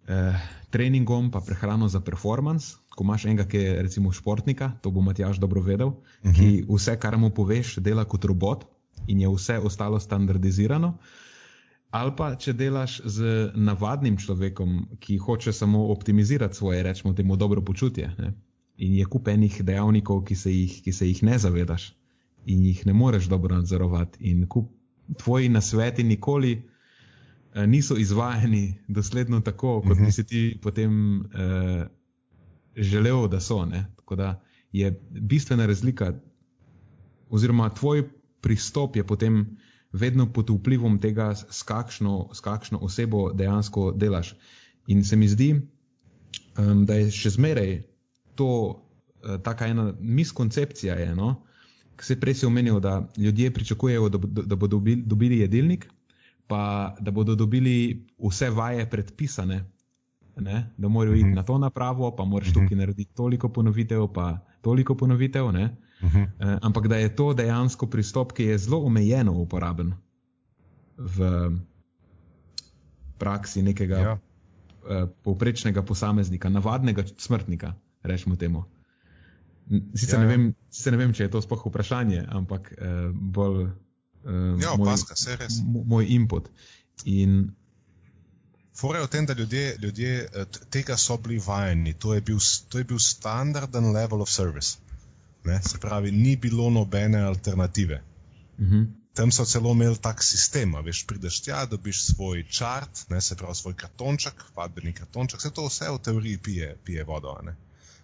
eh, 0.07 0.39
treningom 0.71 1.33
in 1.33 1.45
prehrano 1.47 1.89
za 1.89 2.01
performance, 2.01 2.82
ko 2.97 3.05
imaš 3.05 3.25
enega, 3.25 3.45
ki 3.49 3.57
je 3.57 3.83
recimo 3.83 4.13
športnika, 4.13 4.73
to 4.83 4.91
bo 4.91 5.01
Matjaš 5.01 5.39
dobro 5.41 5.61
vedel, 5.61 5.89
uh 5.89 5.97
-huh. 6.23 6.35
ki 6.37 6.63
mhm. 6.63 6.75
vse, 6.75 6.97
kar 7.01 7.17
mu 7.19 7.31
poveš, 7.31 7.77
dela 7.77 8.05
kot 8.05 8.25
robot 8.25 8.65
in 9.07 9.21
je 9.21 9.29
vse 9.29 9.59
ostalo 9.59 10.01
standardizirano. 10.01 10.99
Ali 11.91 12.13
pa 12.17 12.35
če 12.35 12.53
delaš 12.53 13.01
z 13.05 13.51
navadnim 13.55 14.17
človekom, 14.17 14.87
ki 15.01 15.19
hoče 15.19 15.53
samo 15.53 15.87
optimizirati 15.93 16.57
svoje, 16.57 16.83
rečemo 16.83 17.13
temu, 17.15 17.37
dobro 17.37 17.61
počutje. 17.63 18.15
Ne? 18.19 18.33
In 18.77 18.95
je 18.95 19.05
kup 19.05 19.29
enih 19.29 19.63
dejavnikov, 19.63 20.25
ki 20.25 20.35
se 20.35 20.53
jih, 20.53 20.83
ki 20.83 20.93
se 20.93 21.09
jih 21.09 21.23
ne 21.23 21.39
zavedaš 21.39 21.93
in 22.47 22.65
jih 22.65 22.87
ne 22.87 22.93
moreš 22.93 23.29
dobro 23.29 23.57
nadzorovati. 23.57 24.25
In 24.31 24.47
kup 24.49 24.71
tvoji 25.19 25.49
nasveti 25.49 26.03
nikoli 26.03 26.63
uh, 27.55 27.65
niso 27.67 27.97
izvajani 27.97 28.75
dosledno 28.97 29.41
tako, 29.41 29.81
kot 29.81 29.91
uh 29.91 29.97
-huh. 29.97 30.01
bi 30.01 30.03
mhm. 30.03 30.11
si 30.11 30.25
ti 30.25 30.59
potem 30.63 31.21
uh, 31.21 31.87
želel, 32.77 33.29
da 33.29 33.41
so. 33.41 33.65
Ne? 33.67 33.87
Tako 33.97 34.17
da 34.17 34.43
je 34.73 35.01
bistvena 35.11 35.67
razlika, 35.67 36.13
oziroma 37.31 37.69
tvoj 37.75 38.09
pristop 38.41 38.97
je 38.97 39.07
potem 39.07 39.57
vedno 39.93 40.33
pod 40.33 40.51
vplivom 40.51 40.99
tega, 41.01 41.35
s 41.35 41.63
kakšno, 41.63 42.31
s 42.33 42.41
kakšno 42.41 42.79
osebo 42.79 43.33
dejansko 43.33 43.93
delaš. 43.93 44.35
In 44.87 45.05
se 45.05 45.17
mi 45.17 45.29
zdi, 45.29 45.53
um, 46.59 46.87
da 46.87 46.95
je 46.95 47.11
še 47.11 47.31
zmeraj 47.37 47.83
to 48.35 48.49
uh, 48.49 49.37
taka 49.43 49.67
ena 49.67 49.93
miskoncepcija, 50.01 50.95
je, 50.95 51.15
no? 51.15 51.43
ki 51.97 52.07
se 52.09 52.21
prej 52.21 52.35
si 52.35 52.47
omenil, 52.47 52.81
da 52.81 53.09
ljudje 53.17 53.53
pričakujejo, 53.55 54.09
da, 54.09 54.19
da 54.19 54.57
bodo 54.57 54.79
dobili, 54.79 55.03
dobili 55.07 55.39
jedilnik, 55.39 55.87
pa 56.49 56.97
da 57.01 57.11
bodo 57.11 57.35
dobili 57.35 58.07
vse 58.19 58.51
vaje 58.51 58.89
predpisane, 58.91 59.61
ne? 60.37 60.71
da 60.77 60.89
morajo 60.89 61.15
iti 61.15 61.23
uh 61.23 61.29
mhm. 61.29 61.33
-huh. 61.33 61.37
na 61.37 61.43
to 61.43 61.59
napravo, 61.59 62.17
pa 62.17 62.25
moraš 62.25 62.49
uh 62.49 62.55
mhm. 62.55 62.61
-huh. 62.61 62.65
tukaj 62.65 62.79
narediti 62.79 63.15
toliko 63.15 63.49
ponovitev, 63.49 64.07
pa 64.15 64.39
toliko 64.61 64.95
ponovitev. 64.95 65.45
Uh 65.45 65.53
-huh. 65.53 66.23
uh, 66.23 66.59
ampak 66.63 66.87
da 66.87 66.97
je 66.97 67.17
to 67.17 67.35
dejansko 67.35 67.87
pristop, 67.87 68.33
ki 68.33 68.45
je 68.45 68.59
zelo 68.59 68.79
omejeno 68.85 69.33
uporaben 69.33 69.93
v 70.99 71.51
praksi 73.19 73.63
nekega 73.63 73.97
ja. 73.97 74.13
uh, 74.13 75.09
povprečnega 75.23 75.83
posameznika, 75.83 76.49
navadnega 76.49 77.05
smrtnika, 77.17 77.75
rečemo 78.03 78.37
temu. 78.37 78.65
Sicer, 79.95 80.19
ja, 80.19 80.27
ne 80.27 80.33
ja. 80.33 80.37
vem, 80.37 80.55
sicer 80.71 80.93
ne 80.93 80.99
vem, 80.99 81.13
če 81.13 81.25
je 81.25 81.31
to 81.31 81.43
sploh 81.43 81.63
vprašanje, 81.67 82.25
ampak 82.29 82.73
uh, 82.75 83.15
bolj 83.15 83.63
uh, 83.63 83.71
ja, 84.59 84.75
moj, 84.77 84.91
opaska, 84.91 85.15
moj 85.87 86.07
input. 86.11 86.51
In 87.05 87.55
Fore 88.75 88.99
je 88.99 89.07
v 89.07 89.11
tem, 89.11 89.27
da 89.27 89.35
ljudje, 89.37 89.77
ljudje 89.83 90.13
eh, 90.25 90.47
tega 90.71 90.97
so 90.97 91.17
bili 91.17 91.39
vajeni, 91.47 91.93
to 91.95 92.15
je 92.15 92.21
bil, 92.21 92.39
to 92.69 92.79
je 92.79 92.85
bil 92.85 92.99
standarden 92.99 93.93
level 93.93 94.23
of 94.23 94.31
service. 94.31 94.79
Ne? 95.45 95.61
Se 95.63 95.79
pravi, 95.79 96.11
ni 96.13 96.37
bilo 96.37 96.71
nobene 96.71 97.23
alternative. 97.23 98.03
Uh 98.59 98.65
mhm. 98.67 98.75
-huh. 98.75 98.91
Tam 99.13 99.33
so 99.33 99.45
celo 99.45 99.73
imeli 99.73 99.97
tak 100.01 100.23
sistem, 100.25 100.73
veš, 100.85 101.07
prideš 101.07 101.41
tja, 101.45 101.67
dobiš 101.67 102.05
svoj 102.05 102.47
čart, 102.49 103.03
ne, 103.11 103.21
se 103.21 103.37
pravi 103.37 103.55
svoj 103.55 103.75
kartonček, 103.75 104.45
vadbeni 104.57 104.93
kartonček, 104.93 105.41
vse 105.41 105.51
to 105.51 105.67
vse 105.67 105.91
v 105.91 105.99
teoriji 105.99 106.39
pije, 106.39 106.77
pije 106.85 107.05
vodo. 107.05 107.35
Ne? 107.45 107.57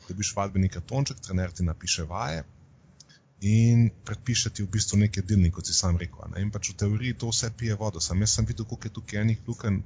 Dobiš 0.09 0.35
vadbeni 0.37 0.69
kartonček, 0.69 1.21
trener 1.21 1.53
ti 1.53 1.65
napiše 1.65 2.03
vaje 2.03 2.45
in 3.41 3.91
predpiše 4.05 4.51
ti 4.51 4.63
v 4.63 4.69
bistvu 4.69 4.99
nekaj 4.99 5.23
delnik, 5.23 5.55
kot 5.55 5.67
si 5.67 5.75
sam 5.75 5.97
rekel. 5.97 6.29
Ne? 6.35 6.43
In 6.43 6.51
pač 6.51 6.73
v 6.73 6.77
teoriji 6.77 7.15
to 7.15 7.31
vse 7.31 7.51
pije 7.57 7.75
vodo. 7.75 8.01
Sam 8.01 8.21
jaz 8.21 8.35
sem 8.35 8.47
videl, 8.47 8.67
koliko 8.67 8.89
je 8.89 8.93
tukaj 8.93 9.21
enih 9.21 9.39
luken, 9.49 9.83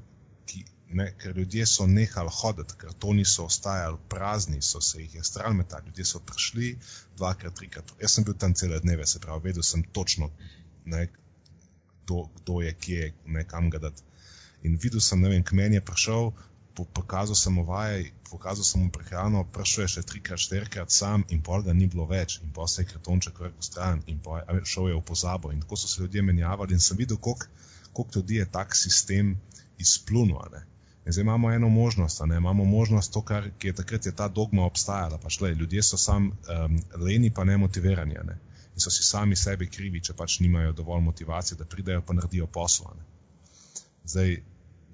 ki, 0.47 0.65
ne, 0.93 1.09
ker 1.19 1.37
ljudje 1.37 1.67
so 1.67 1.87
nehali 1.87 2.31
hoditi, 2.33 2.77
ker 2.79 2.93
to 2.99 3.13
niso 3.17 3.47
ostajali 3.49 3.99
prazni, 4.09 4.63
so 4.63 4.81
se 4.81 5.01
jih 5.03 5.15
je 5.15 5.25
stral 5.25 5.55
metati. 5.55 5.89
Ljudje 5.89 6.05
so 6.05 6.21
prišli 6.21 6.77
dvakrat, 7.17 7.55
trikrat. 7.55 7.93
Jaz 8.01 8.17
sem 8.17 8.25
bil 8.25 8.37
tam 8.39 8.55
cele 8.55 8.81
dneve, 8.81 9.07
se 9.07 9.21
pravi, 9.21 9.49
vedel 9.49 9.63
sem 9.67 9.83
točno, 9.83 10.31
ne, 10.85 11.07
kdo, 12.05 12.25
kdo 12.41 12.61
je 12.61 12.73
kje, 12.75 13.13
ne, 13.27 13.45
kam 13.49 13.71
ga 13.71 13.79
dati. 13.79 14.03
In 14.63 14.79
videl 14.83 15.01
sem, 15.01 15.21
ne 15.21 15.31
vem, 15.33 15.45
k 15.45 15.57
meni 15.59 15.81
je 15.81 15.85
prišel, 15.85 16.33
po, 16.75 16.85
pokazal 16.85 17.37
sem 17.37 17.53
mu 17.53 17.65
vaj, 17.69 18.11
pokazal 18.31 18.65
sem 18.65 18.83
mu 18.83 18.91
prehrano, 18.91 19.45
prišel 19.45 19.85
je 19.85 19.93
še 19.97 20.03
trikrat, 20.09 20.41
štirikrat 20.41 20.95
sam 20.95 21.25
in 21.29 21.43
pol 21.45 21.65
ga 21.67 21.75
ni 21.77 21.89
bilo 21.91 22.07
več. 22.09 22.39
In 22.45 22.53
pa 22.57 22.67
se 22.67 22.83
je 22.83 22.91
kartonček 22.93 23.41
vrgel 23.41 23.65
stran 23.65 24.03
in 24.07 24.21
je 24.21 24.65
šel 24.75 24.89
je 24.89 24.99
v 24.99 25.05
pozabo. 25.13 25.53
In 25.53 25.61
tako 25.65 25.77
so 25.77 25.89
se 25.89 26.03
ljudje 26.03 26.23
menjavali 26.23 26.77
in 26.77 26.81
sem 26.81 26.97
videl, 26.97 27.19
koliko 27.19 28.09
ljudi 28.17 28.41
je 28.41 28.51
tak 28.59 28.77
sistem 28.77 29.37
izplunil. 29.79 30.63
Zdaj 31.07 31.23
imamo 31.23 31.51
eno 31.51 31.69
možnost, 31.69 32.21
ne? 32.27 32.37
imamo 32.37 32.65
možnost 32.65 33.13
to, 33.13 33.23
kar 33.23 33.51
je 33.63 33.73
takrat 33.73 34.07
je 34.07 34.13
ta 34.17 34.29
dogma 34.29 34.65
obstajala. 34.65 35.19
Pač, 35.19 35.41
le, 35.41 35.55
ljudje 35.55 35.83
so 35.83 35.97
sam 35.97 36.31
um, 36.31 36.79
leni, 36.95 37.31
pa 37.31 37.45
ne 37.45 37.57
motivirani. 37.57 38.15
Ne? 38.25 38.39
In 38.75 38.81
so 38.81 38.91
si 38.91 39.03
sami 39.03 39.37
sebi 39.37 39.67
krivi, 39.67 40.01
če 40.01 40.15
pač 40.15 40.39
nimajo 40.41 40.73
dovolj 40.73 41.03
motivacije, 41.03 41.59
da 41.59 41.65
pridejo 41.65 42.03
pa 42.07 42.15
naredijo 42.15 42.47
poslo. 42.47 42.95
Zdaj, 44.05 44.37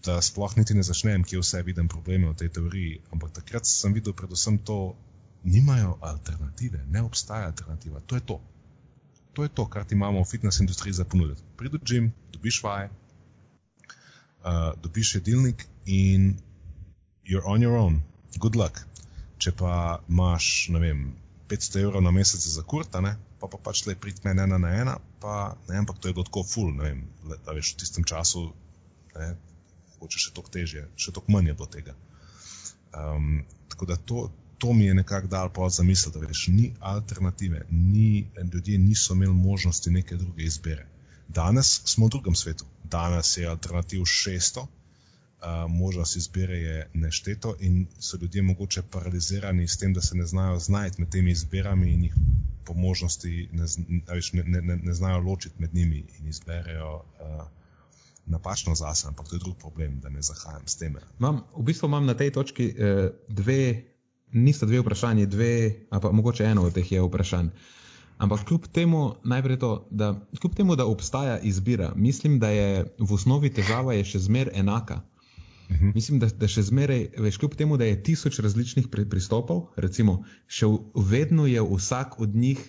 da 0.04 0.22
sploh 0.22 0.56
niti 0.56 0.74
ne 0.74 0.82
začnem, 0.82 1.24
kje 1.24 1.42
vse 1.42 1.62
vidim 1.62 1.88
probleme 1.88 2.30
v 2.30 2.36
tej 2.40 2.48
teoriji, 2.56 3.00
ampak 3.12 3.32
takrat 3.42 3.66
sem 3.66 3.92
videl 3.92 4.16
predvsem 4.16 4.58
to, 4.58 4.96
nimajo 5.44 5.98
alternative, 6.00 6.80
ne 6.88 7.02
obstaja 7.02 7.46
alternativa. 7.46 8.00
To 8.00 8.16
je 8.16 8.20
to. 8.20 8.40
To 9.32 9.42
je 9.44 9.48
to, 9.48 9.66
kar 9.70 9.84
ti 9.84 9.94
imamo 9.94 10.22
v 10.24 10.30
fitness 10.30 10.60
industriji 10.60 10.96
za 10.98 11.04
ponuditi. 11.04 11.42
Prideš 11.56 11.80
v 11.80 11.84
gim, 11.84 12.12
dobiš 12.32 12.62
vaje, 12.64 12.88
uh, 12.88 14.72
dobiš 14.82 15.14
jedilnik 15.14 15.66
in 15.88 16.36
you're 17.24 17.46
on 17.48 17.62
your 17.62 17.76
own, 17.76 18.02
good 18.38 18.56
luck. 18.56 18.84
Če 19.38 19.54
pa 19.56 19.72
imaš, 20.10 20.68
ne 20.74 20.80
vem, 20.82 21.02
500 21.48 21.82
evrov 21.86 22.02
na 22.04 22.12
mesec 22.12 22.44
za 22.44 22.62
kurta, 22.62 23.00
ne, 23.00 23.14
pa, 23.40 23.48
pa 23.48 23.60
pač 23.68 23.86
le 23.86 23.94
prid 23.96 24.20
meni 24.24 24.44
ena 24.44 24.58
na 24.60 24.72
ena, 24.76 24.96
pa 25.22 25.54
ne, 25.68 25.78
ampak 25.80 26.00
to 26.00 26.10
je 26.10 26.16
tako 26.18 26.42
full, 26.44 26.74
ne 26.76 26.90
vem, 26.90 27.04
da 27.46 27.54
veš 27.56 27.72
v 27.72 27.78
tistem 27.82 28.04
času, 28.08 28.48
ne, 29.16 29.30
hoče 30.00 30.20
še 30.24 30.34
toliko 30.36 30.52
težje, 30.58 30.84
še 30.96 31.14
toliko 31.14 31.34
manj 31.34 31.52
je 31.52 31.56
bilo 31.60 31.70
tega. 31.72 31.96
Um, 32.92 33.42
tako 33.72 33.88
da 33.88 33.96
to, 33.96 34.26
to 34.58 34.74
mi 34.76 34.88
je 34.88 34.98
nekako 34.98 35.30
dal 35.32 35.52
pa 35.54 35.68
za 35.72 35.86
misel, 35.86 36.12
da 36.12 36.20
veš, 36.20 36.48
ni 36.52 36.72
alternative, 36.92 37.64
ni, 37.70 38.26
ljudje 38.52 38.78
niso 38.78 39.16
imeli 39.16 39.34
možnosti 39.34 39.94
neke 39.94 40.20
druge 40.20 40.44
izbire. 40.44 40.84
Danes 41.28 41.80
smo 41.84 42.08
v 42.08 42.16
drugem 42.16 42.36
svetu, 42.36 42.66
danes 42.84 43.36
je 43.36 43.48
alternativ 43.48 44.04
600, 44.08 44.66
uh, 45.40 45.70
možnost 45.70 46.16
izbire 46.16 46.58
je 46.58 46.90
nešteto 46.94 47.54
in 47.60 47.86
so 47.98 48.18
ljudje 48.20 48.42
mogoče 48.42 48.82
paralizirani 48.82 49.68
s 49.68 49.76
tem, 49.76 49.92
da 49.94 50.00
se 50.00 50.16
ne 50.16 50.26
znajo 50.26 50.58
znajti 50.58 51.00
med 51.00 51.10
temi 51.10 51.30
izbirami 51.30 51.92
in 51.92 52.02
jih 52.04 52.14
po 52.64 52.74
možnosti 52.74 53.48
ne, 53.52 53.64
ne, 54.42 54.60
ne, 54.62 54.76
ne 54.76 54.94
znajo 54.94 55.18
ločiti 55.18 55.54
med 55.58 55.74
njimi 55.74 56.04
in 56.18 56.28
izberejo 56.28 56.94
uh, 56.94 57.46
napačno 58.26 58.74
zase, 58.74 59.08
ampak 59.08 59.28
to 59.28 59.36
je 59.36 59.40
drug 59.40 59.56
problem, 59.56 60.00
da 60.00 60.08
ne 60.08 60.22
zahajam 60.22 60.62
s 60.66 60.76
tem. 60.76 60.96
Mam, 61.18 61.40
v 61.56 61.62
bistvu 61.62 61.86
imam 61.86 62.06
na 62.06 62.14
tej 62.14 62.30
točki 62.30 62.68
uh, 62.68 63.10
dve, 63.28 63.82
nista 64.32 64.66
dve 64.66 64.80
vprašanje, 64.80 65.26
dve, 65.26 65.74
ali 65.90 66.02
pa 66.02 66.12
mogoče 66.12 66.44
eno 66.44 66.62
od 66.62 66.74
teh 66.74 66.92
je 66.92 67.02
vprašanj. 67.02 67.48
Ampak 68.18 68.44
kljub 68.44 68.66
temu, 68.72 69.14
najprej 69.24 69.58
to, 69.58 69.86
da 69.90 70.20
kljub 70.40 70.54
temu, 70.54 70.76
da 70.76 70.86
obstaja 70.86 71.38
izbira, 71.38 71.92
mislim, 71.96 72.38
da 72.38 72.48
je 72.50 72.84
v 72.98 73.14
osnovi 73.14 73.52
težava 73.54 73.94
je 73.94 74.04
še 74.04 74.18
zmer 74.18 74.50
enaka. 74.54 75.00
-huh. 75.68 75.94
Mislim, 75.94 76.18
da, 76.18 76.26
da 76.26 76.48
še 76.48 76.62
zmeraj, 76.62 77.06
veš, 77.18 77.36
kljub 77.36 77.54
temu, 77.54 77.76
da 77.76 77.84
je 77.84 78.02
tisoč 78.02 78.38
različnih 78.38 78.88
pri, 78.88 79.04
pristopov, 79.08 79.68
recimo, 79.76 80.24
še 80.46 80.66
vedno 80.94 81.46
je 81.46 81.62
vsak 81.62 82.20
od 82.20 82.34
njih 82.34 82.60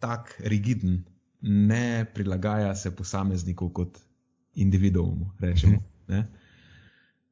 tak 0.00 0.36
rigiden, 0.44 1.04
ne 1.42 2.06
prilagaja 2.14 2.74
se 2.74 2.90
posamezniku 2.90 3.70
kot 3.70 3.98
individuumu. 4.54 5.30
Rečemo, 5.38 5.76
uh 5.76 6.14
-huh. 6.14 6.24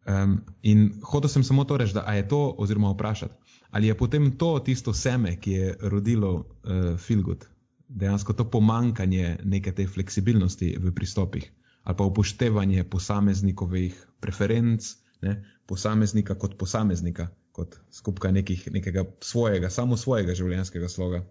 um, 0.06 0.40
in 0.62 1.00
hotel 1.02 1.28
sem 1.28 1.44
samo 1.44 1.64
to 1.64 1.76
reči, 1.76 1.94
da 1.94 2.12
je 2.12 2.28
to, 2.28 2.54
oziroma 2.58 2.90
vprašati, 2.90 3.34
ali 3.70 3.86
je 3.86 3.94
potem 3.94 4.30
to 4.38 4.58
tisto 4.58 4.92
seme, 4.92 5.36
ki 5.40 5.50
je 5.50 5.76
rodilo 5.80 6.34
uh, 6.34 6.98
Filgut, 6.98 7.46
dejansko 7.88 8.32
to 8.32 8.50
pomankanje 8.50 9.38
neke 9.44 9.72
te 9.72 9.86
fleksibilnosti 9.86 10.76
v 10.78 10.92
pristopih 10.92 11.52
ali 11.84 11.96
pa 11.96 12.04
upoštevanje 12.04 12.84
posameznikovih 12.84 13.96
preferenc, 14.20 14.86
ne, 15.22 15.34
posameznika 15.66 16.34
kot 16.38 16.58
posameznika, 16.58 17.28
kot 17.52 17.76
skupka 17.92 18.30
nekih, 18.30 18.68
nekega 18.72 19.04
svojega, 19.20 19.70
samo 19.70 19.96
svojega 19.96 20.34
življenjskega 20.34 20.88
sloga. 20.88 21.24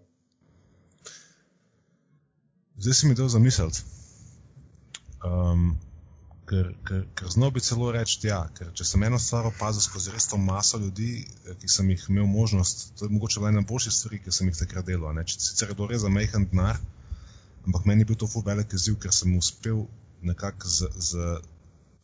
Zdaj 2.76 2.94
si 2.94 3.08
mi 3.08 3.18
dal 3.18 3.28
zamisliti. 3.28 3.82
Um, 5.24 5.74
ker, 6.48 6.70
ker, 6.86 7.04
ker 7.18 7.30
znov 7.32 7.54
bi 7.56 7.62
celo 7.64 7.90
reči, 7.94 8.18
ja, 8.28 8.40
ker 8.56 8.72
če 8.76 8.86
sem 8.88 9.04
eno 9.06 9.18
stvar 9.22 9.48
opazil 9.48 9.84
skozi 9.84 10.12
res 10.14 10.26
to 10.30 10.38
maso 10.40 10.80
ljudi, 10.80 11.24
ki 11.60 11.70
sem 11.70 11.90
jih 11.94 12.08
imel 12.12 12.26
možnost, 12.30 12.86
to 12.98 13.06
je 13.06 13.14
mogoče 13.14 13.40
bila 13.40 13.52
ena 13.54 13.64
boljših 13.68 13.96
stvari, 13.98 14.20
ki 14.24 14.34
sem 14.34 14.50
jih 14.50 14.58
takrat 14.58 14.88
delal. 14.90 15.20
Sicer 15.34 15.72
je 15.72 15.78
to 15.78 15.88
res 15.90 16.02
za 16.04 16.12
majhen 16.12 16.48
denar, 16.50 16.80
ampak 17.64 17.86
meni 17.88 18.04
je 18.04 18.10
bil 18.12 18.20
to 18.20 18.30
ful 18.30 18.44
velik 18.46 18.74
izziv, 18.76 18.98
ker 19.02 19.14
sem 19.14 19.36
uspel 19.38 19.86
nekako 20.24 20.68
z, 20.68 20.88
z, 20.96 21.26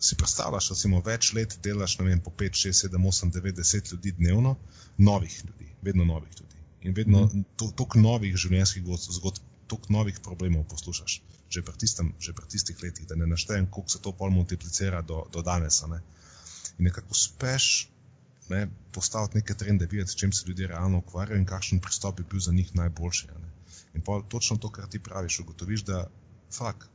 si 0.01 0.17
predstavljaš, 0.17 0.71
da 0.73 0.77
si 0.79 0.93
več 1.05 1.33
let 1.37 1.59
delaš, 1.63 1.99
ne 1.99 2.09
vem, 2.09 2.21
po 2.21 2.31
5, 2.31 2.63
6, 2.69 2.87
7, 2.89 3.09
8, 3.13 3.33
9, 3.37 3.59
10 3.61 3.93
ljudi 3.93 4.13
dnevno, 4.19 4.57
novih 4.99 5.43
ljudi, 5.45 5.73
vedno 5.83 6.05
novih 6.05 6.33
ljudi. 6.41 6.57
In 6.83 6.95
vedno 6.97 7.27
mm. 7.27 7.45
toliko 7.59 8.01
novih 8.01 8.37
življenjskih 8.37 8.85
zgodb, 9.19 9.43
toliko 9.69 9.93
novih 9.93 10.21
problemov 10.25 10.65
poslušaš, 10.71 11.21
že 11.51 11.63
pri, 11.63 11.77
tistem, 11.79 12.15
že 12.19 12.33
pri 12.33 12.49
tistih 12.49 12.83
letih, 12.83 13.07
da 13.07 13.19
ne 13.19 13.27
naštejem, 13.27 13.69
koliko 13.71 13.93
se 13.93 14.01
to 14.03 14.13
pol 14.13 14.31
multiplicira 14.31 15.03
do, 15.03 15.25
do 15.33 15.43
danes. 15.43 15.83
Ne? 15.91 16.01
In 16.79 16.89
nekako 16.89 17.13
uspeš 17.13 17.91
ne, 18.51 18.67
postaviti 18.93 19.39
neke 19.39 19.55
trende, 19.55 19.87
videti, 19.87 20.11
s 20.11 20.17
čim 20.17 20.33
se 20.33 20.49
ljudje 20.49 20.67
realno 20.73 20.99
ukvarjajo 20.99 21.39
in 21.39 21.47
kakšen 21.47 21.81
pristop 21.81 22.17
bi 22.17 22.25
bil 22.31 22.41
za 22.41 22.53
njih 22.53 22.75
najboljši. 22.75 23.29
In 23.95 24.03
pa 24.07 24.23
točno 24.29 24.57
to, 24.57 24.71
kar 24.71 24.89
ti 24.89 24.99
praviš, 24.99 25.41
ugotoviš, 25.41 25.85
da 25.85 26.07
fakt. 26.57 26.89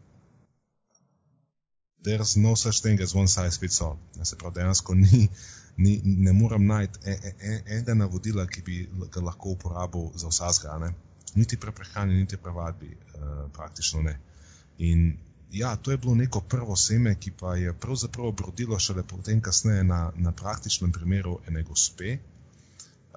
There's 2.05 2.35
no 2.37 2.55
such 2.55 2.81
thing 2.81 3.01
as 3.01 3.15
one 3.15 3.27
size 3.27 3.57
fits 3.57 3.81
all. 3.81 3.97
Se 4.23 4.37
pravi, 4.37 4.59
dejansko 4.59 4.95
ni, 4.95 5.27
ni, 5.77 6.01
ne 6.03 6.33
morem 6.33 6.67
najti 6.69 6.99
e, 7.03 7.11
e, 7.11 7.33
e, 7.39 7.55
enega 7.65 7.95
navodila, 7.97 8.45
ki 8.47 8.61
bi 8.61 8.81
ga 9.11 9.23
lahko 9.25 9.55
uporabil 9.55 10.11
za 10.21 10.29
vsakega. 10.29 10.91
Niti 11.35 11.57
pri 11.57 11.73
prehrani, 11.75 12.19
niti 12.21 12.37
pri 12.37 12.53
vadbi, 12.53 12.91
uh, 12.93 13.39
praktično 13.53 14.03
ne. 14.05 14.19
In 14.77 15.17
ja, 15.51 15.75
to 15.75 15.91
je 15.91 15.97
bilo 15.97 16.15
neko 16.15 16.41
prvo 16.41 16.75
seme, 16.75 17.15
ki 17.19 17.31
pa 17.31 17.55
je 17.55 17.73
pravzaprav 17.73 18.27
obrodilo 18.27 18.79
šele 18.79 19.03
potem, 19.03 19.41
kasneje 19.41 19.83
na, 19.83 20.11
na 20.15 20.31
praktičnem 20.31 20.91
primeru 20.91 21.39
ene 21.47 21.63
gospe. 21.63 22.17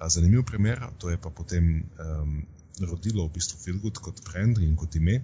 Zanimiv 0.07 0.43
primer, 0.47 0.85
to 0.97 1.09
je 1.09 1.17
pa 1.17 1.29
potem 1.29 1.83
um, 1.99 2.41
rodilo 2.81 3.25
v 3.27 3.33
bistvu 3.35 3.59
Filgut 3.59 3.97
kot 3.97 4.21
brand 4.25 4.57
in 4.63 4.75
kot 4.79 4.95
ime. 4.95 5.19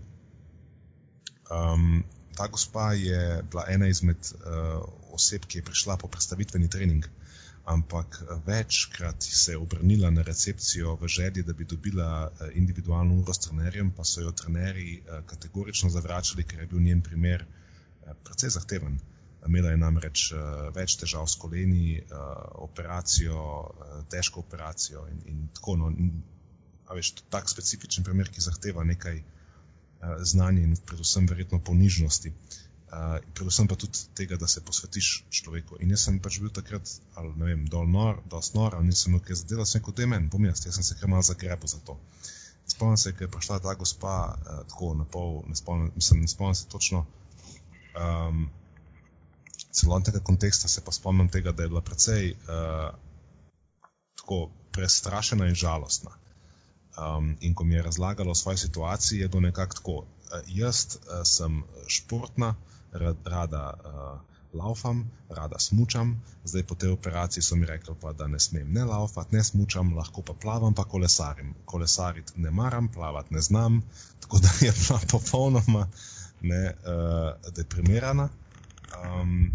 Um, 1.51 2.03
ta 2.35 2.47
gospa 2.47 2.93
je 2.93 3.43
bila 3.51 3.65
ena 3.69 3.87
izmed 3.87 4.17
uh, 4.17 4.83
oseb, 5.15 5.45
ki 5.47 5.57
je 5.59 5.65
prišla 5.69 5.97
po 5.97 6.07
predstavitveni 6.07 6.69
trening, 6.69 7.07
ampak 7.65 8.19
večkrat 8.45 9.23
se 9.23 9.51
je 9.51 9.57
obrnila 9.57 10.11
na 10.11 10.21
recepcijo 10.21 10.95
v 11.01 11.07
želji, 11.07 11.43
da 11.43 11.53
bi 11.53 11.65
dobila 11.65 12.27
uh, 12.27 12.47
individualno 12.53 13.15
uro 13.15 13.33
s 13.33 13.39
trenerjem, 13.47 13.91
pa 13.91 14.03
so 14.03 14.21
jo 14.21 14.31
trenerji 14.31 15.01
uh, 15.01 15.25
kategorično 15.25 15.89
zavračali, 15.89 16.43
ker 16.43 16.59
je 16.59 16.67
bil 16.67 16.79
njen 16.79 17.01
primer 17.01 17.45
uh, 17.45 18.13
precej 18.23 18.49
zahteven. 18.49 18.99
Imela 19.47 19.69
je 19.71 19.77
namreč 19.77 20.31
uh, 20.33 20.39
več 20.75 20.97
težav 20.97 21.27
s 21.29 21.37
koleni, 21.37 22.01
uh, 22.01 22.19
operacijo, 22.67 23.41
uh, 23.41 23.99
težko 24.09 24.41
operacijo 24.41 25.07
in, 25.11 25.21
in 25.25 25.47
tako. 25.53 25.75
No, 25.77 25.91
a 26.85 26.93
veš, 26.93 27.15
tak 27.33 27.49
specifičen 27.49 28.03
primer, 28.05 28.29
ki 28.29 28.43
zahteva 28.45 28.83
nekaj 28.85 29.21
uh, 30.05 30.21
znanja 30.23 30.61
in 30.61 30.77
predvsem 30.85 31.27
verjetno 31.27 31.59
ponižnosti. 31.59 32.31
Uh, 32.85 33.17
predvsem 33.33 33.67
pa 33.67 33.75
tudi 33.75 34.05
tega, 34.15 34.37
da 34.37 34.47
se 34.47 34.61
posvetiš 34.63 35.25
človeku. 35.29 35.79
In 35.81 35.91
jaz 35.91 36.05
sem 36.05 36.19
pač 36.21 36.39
bil 36.39 36.53
takrat, 36.53 36.89
ali 37.19 37.33
ne 37.35 37.49
vem, 37.49 37.65
dol 37.67 37.89
nor, 37.89 38.21
dol 38.29 38.43
snor, 38.45 38.77
ali 38.77 38.91
nisem 38.91 39.11
imel 39.11 39.23
kaj 39.25 39.41
zadela, 39.41 39.65
sem 39.65 39.83
kot 39.83 39.97
demen, 39.97 40.29
bom 40.29 40.45
jaz, 40.45 40.61
jaz 40.65 40.77
sem 40.77 40.85
se 40.85 40.97
kar 40.99 41.11
malo 41.11 41.25
zagrebil 41.25 41.71
za 41.71 41.81
to. 41.87 41.97
Spomnim 42.69 42.97
se, 42.97 43.13
ker 43.13 43.27
je 43.27 43.31
prišla 43.33 43.59
ta 43.65 43.73
gospa 43.77 44.13
uh, 44.33 44.61
tako 44.69 44.93
na 45.01 45.05
pol, 45.05 45.41
ne 45.49 45.57
spomnim, 45.57 45.91
mislim, 45.97 46.21
ne 46.21 46.29
spomnim 46.31 46.55
se 46.55 46.69
točno 46.69 47.05
um, 47.97 48.45
celotnega 49.75 50.19
konteksta, 50.19 50.67
se 50.67 50.81
pa 50.85 50.91
spomnim 50.91 51.29
tega, 51.29 51.51
da 51.51 51.63
je 51.63 51.69
bila 51.69 51.81
precej 51.81 52.31
uh, 52.31 52.93
tako 54.15 54.49
prestrašena 54.71 55.47
in 55.47 55.55
žalostna. 55.55 56.11
Um, 56.95 57.37
in 57.41 57.53
ko 57.53 57.63
mi 57.63 57.75
je 57.75 57.81
razlagala 57.81 58.31
o 58.31 58.35
svoji 58.35 58.57
situaciji, 58.57 59.19
je 59.19 59.27
bilo 59.27 59.41
nekako 59.41 59.73
tako. 59.73 59.91
Uh, 59.91 60.05
jaz 60.47 60.85
uh, 60.85 61.21
sem 61.23 61.63
športna, 61.87 62.55
rad, 62.91 63.17
rada 63.25 63.73
uh, 63.73 64.19
laufam, 64.53 65.11
rada 65.29 65.59
smučam, 65.59 66.23
zdaj 66.43 66.63
po 66.63 66.75
tej 66.75 66.89
operaciji 66.89 67.43
so 67.43 67.55
mi 67.55 67.65
rekli, 67.65 67.95
pa, 68.01 68.13
da 68.13 68.27
ne 68.27 68.39
smem 68.39 68.71
ne 68.71 68.85
laufati, 68.85 69.35
ne 69.35 69.43
smučam, 69.43 69.93
lahko 69.97 70.21
pa 70.21 70.33
plavam, 70.33 70.73
pa 70.73 70.83
kolesarim. 70.83 71.53
Kolesariti 71.65 72.33
ne 72.35 72.51
maram, 72.51 72.87
plavati 72.87 73.33
ne 73.33 73.41
znam, 73.41 73.81
tako 74.19 74.39
da 74.39 74.49
je 74.61 74.71
bila 74.71 74.99
popolnoma 75.11 75.87
ne, 76.41 76.73
uh, 76.85 77.53
deprimirana. 77.55 78.29
Um, 79.03 79.51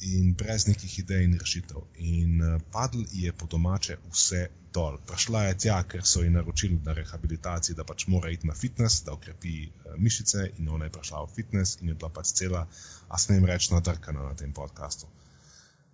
in 0.00 0.34
brez 0.34 0.66
nekih 0.66 0.98
idej 0.98 1.24
in 1.24 1.38
rešitev. 1.38 1.80
In 1.96 2.42
uh, 2.42 2.60
padl 2.72 3.02
je 3.12 3.32
po 3.32 3.46
domače 3.46 3.96
vse 4.12 4.48
dol. 4.76 4.98
Prišla 5.08 5.42
je 5.48 5.56
tja, 5.64 5.78
ker 5.88 6.04
so 6.04 6.22
ji 6.24 6.30
naročili 6.34 6.76
na 6.84 6.94
rehabilitaciji, 6.96 7.76
da 7.78 7.86
pač 7.88 8.06
mora 8.12 8.30
iti 8.34 8.48
na 8.48 8.54
fitness, 8.54 9.02
da 9.06 9.16
okrepi 9.16 9.56
uh, 9.64 9.96
mišice, 9.96 10.50
in 10.60 10.68
ona 10.68 10.90
je 10.90 10.94
prišla 10.98 11.24
v 11.24 11.34
fitness 11.38 11.80
in 11.80 11.94
je 11.94 11.96
bila 11.96 12.12
pač 12.12 12.34
cela, 12.36 12.66
a 13.08 13.18
smem 13.20 13.48
reči, 13.48 13.72
nadrkana 13.74 14.28
na 14.28 14.36
tem 14.38 14.52
podkastu. 14.56 15.08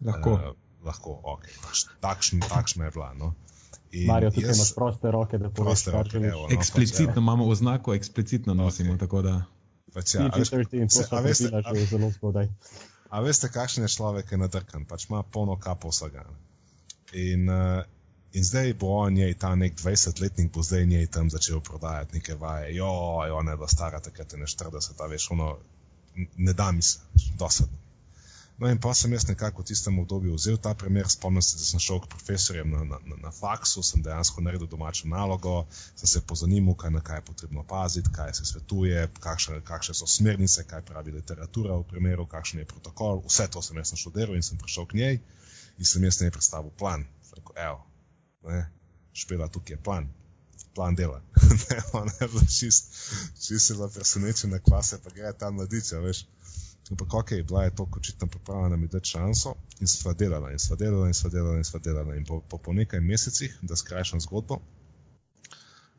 Lahko. 0.02 0.36
Uh, 0.36 0.60
lahko, 0.82 1.14
ok, 1.36 1.46
pač 1.62 1.86
takšna, 2.02 2.46
takšna 2.50 2.90
je 2.90 2.94
bila. 2.98 3.14
No. 3.14 3.32
Marijo, 3.92 4.30
tukaj 4.32 4.48
jaz, 4.48 4.58
imaš 4.58 4.74
proste 4.74 5.10
roke, 5.12 5.38
da 5.38 5.50
proste 5.52 5.92
roke. 5.92 6.16
Evo, 6.16 6.46
no, 6.46 6.54
eksplicitno 6.56 7.14
pač, 7.14 7.22
imamo 7.22 7.48
oznako, 7.52 7.94
eksplicitno 7.94 8.54
nosimo. 8.56 8.96
Okay. 8.96 9.42
Pač 9.92 10.14
ja, 10.16 10.28
veš, 10.32 10.50
se, 10.88 11.04
a 11.10 11.20
veste, 11.20 11.50
a, 11.52 12.10
spodaj. 12.16 12.48
A 13.12 13.20
veste, 13.20 13.50
kakšen 13.52 13.84
je 13.84 13.92
človek, 13.92 14.30
ki 14.30 14.38
je 14.38 14.40
nadrkan, 14.40 14.86
pač 14.88 15.06
ima 15.10 15.20
polno 15.22 15.58
kapo 15.60 15.92
vsega. 15.92 16.24
In, 17.12 17.44
uh, 17.52 17.84
in 18.32 18.44
zdaj 18.44 18.74
bo 18.80 18.94
on 18.96 19.14
njej, 19.14 19.34
ta 19.34 19.54
nek 19.54 19.76
20-letnik, 19.76 20.52
bo 20.52 20.62
zdaj 20.62 20.86
njej 20.86 21.06
tam 21.06 21.30
začel 21.30 21.60
prodajati 21.60 22.14
neke 22.14 22.34
vaje. 22.34 22.74
Jo, 22.76 22.92
jo, 23.28 23.42
ne, 23.42 23.56
da 23.56 23.68
stara 23.68 24.00
takrat 24.00 24.32
je 24.32 24.38
ne 24.38 24.46
40, 24.46 24.98
a 24.98 25.06
veš, 25.06 25.30
ono, 25.30 25.56
ne 26.36 26.52
da 26.52 26.72
mi 26.72 26.82
se, 26.82 26.98
dosadno. 27.38 27.82
No, 28.58 28.68
in 28.70 28.78
pa 28.78 28.92
sem 28.94 29.12
jaz 29.12 29.24
nekako 29.26 29.62
v 29.62 29.66
tistem 29.72 29.98
obdobju 29.98 30.34
vzel 30.36 30.56
ta 30.56 30.74
primer, 30.78 31.08
spomnim 31.10 31.42
se, 31.42 31.56
da 31.58 31.64
sem 31.64 31.80
šel 31.80 31.98
k 32.04 32.08
profesorjem 32.12 32.70
na, 32.70 32.84
na, 32.84 32.98
na, 33.10 33.16
na 33.22 33.30
faksu, 33.34 33.82
sem 33.82 34.02
dejansko 34.04 34.44
naredil 34.44 34.68
domačo 34.70 35.08
nalogo, 35.08 35.64
sem 35.96 36.08
se 36.08 36.20
pozanimal, 36.20 36.76
kaj 36.78 36.92
kaj 37.02 37.18
je 37.18 37.24
potrebno 37.26 37.64
paziti, 37.68 38.12
kaj 38.12 38.34
se 38.38 38.44
svetuje, 38.44 39.08
kakšne, 39.20 39.60
kakšne 39.66 39.94
so 39.94 40.06
smernice, 40.06 40.64
kaj 40.64 40.84
pravi 40.86 41.16
literatura 41.16 41.80
v 41.80 41.88
primeru, 41.90 42.26
kakšen 42.26 42.60
je 42.60 42.68
protokol. 42.70 43.24
Vse 43.26 43.48
to 43.50 43.62
sem 43.62 43.76
jaz 43.76 43.96
naštudiral 43.96 44.36
in 44.36 44.46
sem 44.46 44.58
prišel 44.58 44.86
k 44.86 45.00
njej 45.00 45.18
in 45.78 45.84
sem 45.84 46.04
jaz 46.04 46.20
njej 46.20 46.30
predstavil 46.30 46.70
plan. 46.78 47.08
Rekel, 47.32 47.56
evo, 47.56 47.82
ne, 48.44 48.66
špela 49.12 49.48
tukaj 49.48 49.74
je 49.74 49.82
plan. 49.82 50.08
Plan 50.74 50.94
dela. 50.96 51.22
Ona 52.00 52.12
je 52.20 52.28
bila 52.28 52.42
čist, 52.42 52.94
čist 53.46 53.72
bila 53.72 53.88
presenečena, 53.88 54.58
kva 54.58 54.82
se 54.82 54.98
pa 55.02 55.10
gre 55.10 55.32
tam 55.38 55.54
mladiča, 55.54 55.98
veš. 55.98 56.26
Ampak, 56.90 57.14
ok, 57.14 57.30
bila 57.48 57.64
je 57.64 57.74
to 57.74 57.86
očitno 57.96 58.26
pripravljena 58.26 58.76
mi 58.76 58.88
dati 58.88 59.08
šanso 59.08 59.54
in 59.80 59.86
sva 59.86 60.12
delala 60.12 60.52
in 60.52 60.58
sva 60.58 60.76
delala 60.76 61.06
in 61.06 61.14
sva 61.14 61.30
delala 61.30 61.56
in 61.56 61.64
sva 61.64 61.80
delala. 61.80 62.16
In 62.16 62.24
po, 62.24 62.40
po, 62.40 62.58
po 62.58 62.72
nekaj 62.72 63.00
mesecih, 63.00 63.58
da 63.62 63.76
skrajšam 63.76 64.20
zgodbo, 64.20 64.58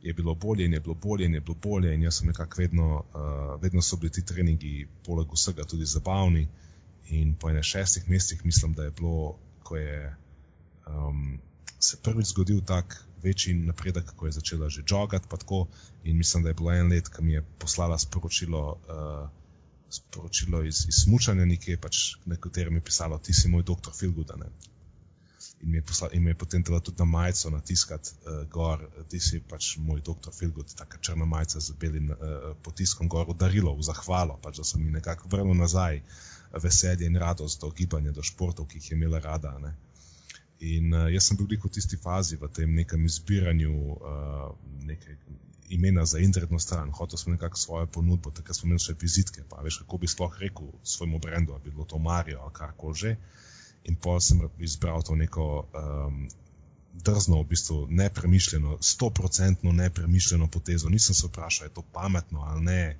je 0.03 0.13
bilo 0.13 0.36
bolje 0.36 0.65
in 0.65 0.73
je 0.73 0.79
bilo 0.79 0.95
bolje 0.95 1.25
in 1.25 1.34
je 1.34 1.41
bilo 1.41 1.56
bolje 1.63 1.93
in 1.93 2.03
jaz 2.03 2.17
sem 2.17 2.27
nekako 2.27 2.62
vedno, 2.62 3.03
uh, 3.13 3.62
vedno 3.62 3.82
so 3.82 3.97
bili 3.97 4.12
ti 4.12 4.25
treningi 4.25 4.88
poleg 5.06 5.27
vsega 5.34 5.63
tudi 5.63 5.86
zabavni 5.86 6.47
in 7.10 7.36
po 7.36 7.49
ene 7.49 7.63
šestih 7.63 8.10
mesecih 8.10 8.45
mislim, 8.45 8.73
da 8.73 8.84
je 8.84 8.91
bilo, 8.91 9.38
ko 9.63 9.77
je 9.77 10.15
um, 10.88 11.39
se 11.83 11.97
prvič 12.03 12.31
zgodil 12.31 12.61
tak 12.65 12.95
večji 13.23 13.53
napredek, 13.53 14.15
ko 14.15 14.27
je 14.27 14.37
začela 14.39 14.69
že 14.69 14.83
jogati 14.87 15.27
pa 15.29 15.37
tako 15.37 15.67
in 16.03 16.17
mislim, 16.17 16.43
da 16.43 16.49
je 16.49 16.59
bilo 16.59 16.71
en 16.71 16.91
let, 16.91 17.07
ko 17.07 17.23
mi 17.23 17.33
je 17.33 17.45
poslala 17.59 17.97
sporočilo 17.97 18.61
uh, 18.71 19.29
sporočilo 19.93 20.63
iz, 20.63 20.85
iz 20.89 21.03
Smučanja, 21.03 21.45
nekje 21.45 21.77
pač, 21.77 22.15
na 22.25 22.35
katerem 22.35 22.79
je 22.79 22.81
pisalo, 22.81 23.19
ti 23.19 23.33
si 23.33 23.49
moj 23.49 23.63
doktor 23.63 23.93
Filguda. 23.93 24.37
In 25.63 25.71
mi, 25.71 25.81
posla, 25.81 26.09
in 26.11 26.23
mi 26.23 26.31
je 26.31 26.37
potem 26.37 26.63
treba 26.63 26.79
tudi 26.79 26.99
na 26.99 27.05
majico 27.05 27.49
natiskati 27.49 28.09
uh, 28.15 28.41
gor, 28.49 28.87
ti 29.09 29.19
si 29.19 29.39
pač 29.39 29.75
moj 29.77 30.01
doktor 30.01 30.33
Filgud, 30.33 30.73
taka 30.75 30.97
črna 30.97 31.25
majica 31.25 31.59
z 31.59 31.77
belim 31.79 32.09
uh, 32.11 32.17
potiskom 32.63 33.07
gor, 33.07 33.31
darilo 33.37 33.75
v 33.77 33.85
zahvalo, 33.85 34.39
pač, 34.43 34.59
da 34.59 34.67
sem 34.67 34.83
mi 34.83 34.91
nekako 34.91 35.29
vrnil 35.31 35.55
nazaj 35.61 36.01
veselje 36.63 37.07
in 37.07 37.17
radost 37.17 37.61
do 37.61 37.71
gibanja, 37.71 38.11
do 38.11 38.23
športov, 38.23 38.67
ki 38.67 38.81
jih 38.81 38.91
je 38.91 38.97
imela 38.97 39.19
rada. 39.19 39.55
Ne. 39.61 39.75
In 40.63 40.93
uh, 40.93 41.08
jaz 41.12 41.28
sem 41.28 41.38
bil 41.39 41.49
v 41.52 41.71
tisti 41.71 41.97
fazi, 41.99 42.38
v 42.39 42.47
tem 42.56 42.71
nekem 42.71 43.06
izbiranju 43.06 43.73
uh, 43.73 44.54
neke, 44.88 45.17
imena 45.69 46.06
za 46.06 46.19
internetno 46.19 46.60
stran, 46.60 46.91
hotel 46.91 47.17
sem 47.17 47.34
nekako 47.34 47.58
svojo 47.58 47.88
ponudbo, 47.88 48.32
takrat 48.32 48.56
smo 48.56 48.69
imeli 48.69 48.84
še 48.84 48.95
vizitke, 49.02 49.43
pa 49.49 49.63
veš, 49.65 49.82
kako 49.84 49.97
bi 49.97 50.08
sploh 50.08 50.38
rekel 50.39 50.69
svojemu 50.84 51.19
brendu, 51.19 51.54
ali 51.54 51.63
bi 51.65 51.73
bilo 51.73 51.86
to 51.86 51.99
Marijo 51.99 52.43
ali 52.43 52.54
karkoli 52.54 52.95
že. 52.95 53.15
In 53.84 53.97
pa 53.99 54.19
sem 54.23 54.39
izbral 54.63 55.04
to 55.04 55.15
neko 55.19 55.45
um, 55.76 56.21
drzno, 56.93 57.41
v 57.41 57.49
bistvu 57.49 57.88
nepremišljeno, 57.89 58.78
stoprocentno 58.82 59.71
nepremišljeno 59.71 60.47
potezo. 60.47 60.89
Nisem 60.89 61.15
se 61.15 61.28
vprašal, 61.28 61.67
je 61.67 61.73
to 61.73 61.84
pametno 61.91 62.45
ali 62.47 62.63
ne, 62.63 62.97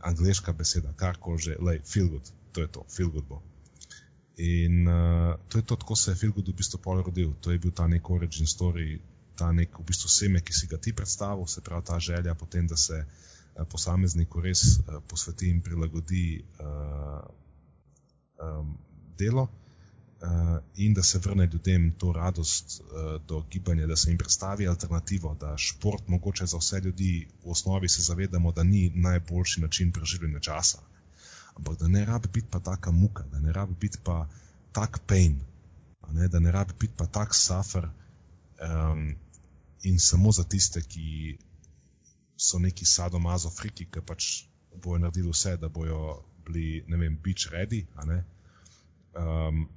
angliška 0.00 0.52
beseda, 0.52 0.92
karkoli 0.96 1.38
že, 1.38 1.58
lej, 1.60 1.82
feel 1.84 2.08
good, 2.08 2.32
to 2.52 2.64
je 2.64 2.72
to, 2.72 2.86
feel 2.96 3.10
good 3.10 3.28
bo. 3.28 3.42
In 4.36 4.86
uh, 4.86 5.34
to 5.48 5.58
je 5.58 5.64
to, 5.64 5.76
tako 5.76 5.96
se 5.96 6.10
je 6.10 6.16
feel 6.16 6.32
good 6.32 6.48
v 6.48 6.56
bistvu 6.56 6.78
pol 6.78 7.02
rodil, 7.02 7.32
to 7.40 7.50
je 7.50 7.58
bil 7.58 7.72
ta 7.72 7.86
nek 7.86 8.10
origin 8.10 8.46
story 8.46 8.98
ta 9.36 9.52
nek 9.52 9.76
v 9.78 9.84
bistvu 9.84 10.08
seme, 10.08 10.40
ki 10.40 10.56
si 10.56 10.66
ga 10.70 10.80
ti 10.80 10.96
predstavil, 10.96 11.44
se 11.46 11.60
pravi 11.60 11.84
ta 11.84 12.00
želja 12.00 12.34
potem, 12.34 12.66
da 12.66 12.76
se 12.76 13.04
eh, 13.04 13.64
posamezniku 13.68 14.40
res 14.40 14.64
eh, 14.78 14.98
posveti 15.08 15.50
in 15.52 15.60
prilagodi 15.62 16.40
uh, 16.40 17.20
um, 18.40 18.72
delo 19.18 19.44
uh, 19.44 20.56
in 20.76 20.94
da 20.96 21.02
se 21.02 21.20
vrne 21.24 21.46
ljudem 21.52 21.90
to 22.00 22.12
radost 22.12 22.80
uh, 22.80 23.20
do 23.28 23.42
gibanja, 23.50 23.86
da 23.86 23.96
se 23.96 24.10
jim 24.10 24.18
predstavi 24.18 24.68
alternativo, 24.68 25.36
da 25.40 25.54
šport 25.56 26.08
mogoče 26.08 26.46
za 26.46 26.58
vse 26.58 26.80
ljudi 26.84 27.28
v 27.44 27.50
osnovi 27.50 27.88
se 27.88 28.02
zavedamo, 28.02 28.52
da 28.52 28.64
ni 28.64 28.90
najboljši 28.94 29.60
način 29.60 29.92
preživljanja 29.92 30.40
časa, 30.40 30.82
ampak 31.56 31.78
da 31.80 31.88
ne 31.88 32.04
rabi 32.04 32.28
biti 32.32 32.48
pa 32.50 32.60
taka 32.60 32.90
muka, 32.90 33.24
da 33.32 33.38
ne 33.40 33.52
rabi 33.52 33.74
biti 33.80 33.98
pa 34.04 34.28
tak 34.72 35.00
pain, 35.06 35.40
ne, 36.12 36.28
da 36.28 36.38
ne 36.40 36.52
rabi 36.52 36.72
biti 36.78 36.94
pa 36.96 37.06
tak 37.06 37.34
safer 37.34 37.88
um, 38.60 39.14
in 39.82 39.98
samo 39.98 40.32
za 40.32 40.44
tiste, 40.44 40.82
ki 40.82 41.38
so 42.36 42.58
neki 42.58 42.84
sadomazo 42.84 43.50
friki, 43.50 43.86
ki 43.90 44.00
pač 44.00 44.44
bojo 44.82 44.98
naredili 44.98 45.32
vse, 45.32 45.56
da 45.56 45.68
bojo 45.68 46.22
bili, 46.46 46.84
ne 46.88 46.96
vem, 46.96 47.18
beach 47.24 47.48
ready. 47.52 47.86
Um, 47.96 49.68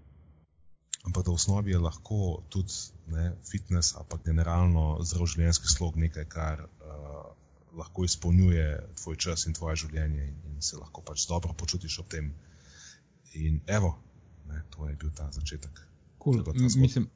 ampak 1.06 1.26
da 1.26 1.32
v 1.32 1.39
osnovi 1.39 1.72
je 1.72 1.80
lahko 1.80 2.44
tudi 2.50 2.74
ne, 3.08 3.32
fitness 3.52 3.96
pa 4.10 4.18
generalno 4.26 5.00
zdrav 5.04 5.30
življenjski 5.32 5.72
slog 5.72 5.98
nekaj, 5.98 6.26
kar 6.30 6.65
uh, 6.65 7.32
lahko 7.78 8.04
izpolnjuje 8.04 8.68
tvoj 9.04 9.16
čas 9.16 9.46
in 9.46 9.54
tvoje 9.54 9.76
življenje 9.84 10.24
in, 10.28 10.36
in 10.54 10.62
se 10.62 10.78
lahko 10.78 11.02
pač 11.06 11.28
dobro 11.30 11.54
počutiš 11.54 12.00
ob 12.00 12.10
tem. 12.10 12.34
In 13.34 13.62
evo, 13.68 13.96
ne, 14.50 14.64
to 14.70 14.90
je 14.90 14.96
bil 14.96 15.12
ta 15.16 15.30
začetek. 15.32 15.82
Cool. 16.20 16.44
Mislim, 16.56 17.10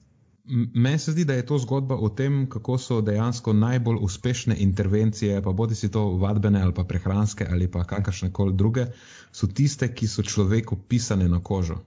Meni 0.45 0.99
se 0.99 1.11
zdi, 1.11 1.23
da 1.25 1.33
je 1.33 1.45
to 1.45 1.57
zgodba 1.57 1.95
o 1.95 2.09
tem, 2.09 2.49
kako 2.49 2.77
so 2.77 3.01
dejansko 3.01 3.53
najbolj 3.53 3.97
uspešne 4.01 4.55
intervencije, 4.59 5.41
pa 5.41 5.51
bodi 5.51 5.75
si 5.75 5.91
to 5.91 6.17
vadbene 6.19 6.61
ali 6.61 6.73
pa 6.73 6.83
prehranske 6.83 7.47
ali 7.51 7.71
pa 7.71 7.83
kakršne 7.83 8.31
koli 8.33 8.53
druge, 8.53 8.85
so 9.31 9.47
tiste, 9.47 9.87
ki 9.95 10.07
so 10.07 10.23
človeku 10.23 10.77
pisane 10.87 11.29
na 11.29 11.39
kožo. 11.39 11.77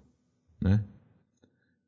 Ne? 0.61 0.79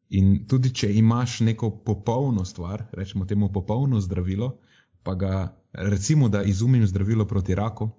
In 0.09 0.45
tudi, 0.49 0.75
če 0.75 0.93
imaš 0.93 1.41
neko 1.41 1.71
popolno 1.71 2.45
stvar, 2.45 2.85
rečemo 2.93 3.25
temu 3.25 3.49
popolno 3.53 4.01
zdravilo, 4.01 4.59
pa 5.03 5.15
ga 5.15 5.57
recimo, 5.73 6.29
da 6.29 6.43
izumim 6.43 6.87
zdravilo 6.87 7.25
proti 7.25 7.55
raku, 7.55 7.91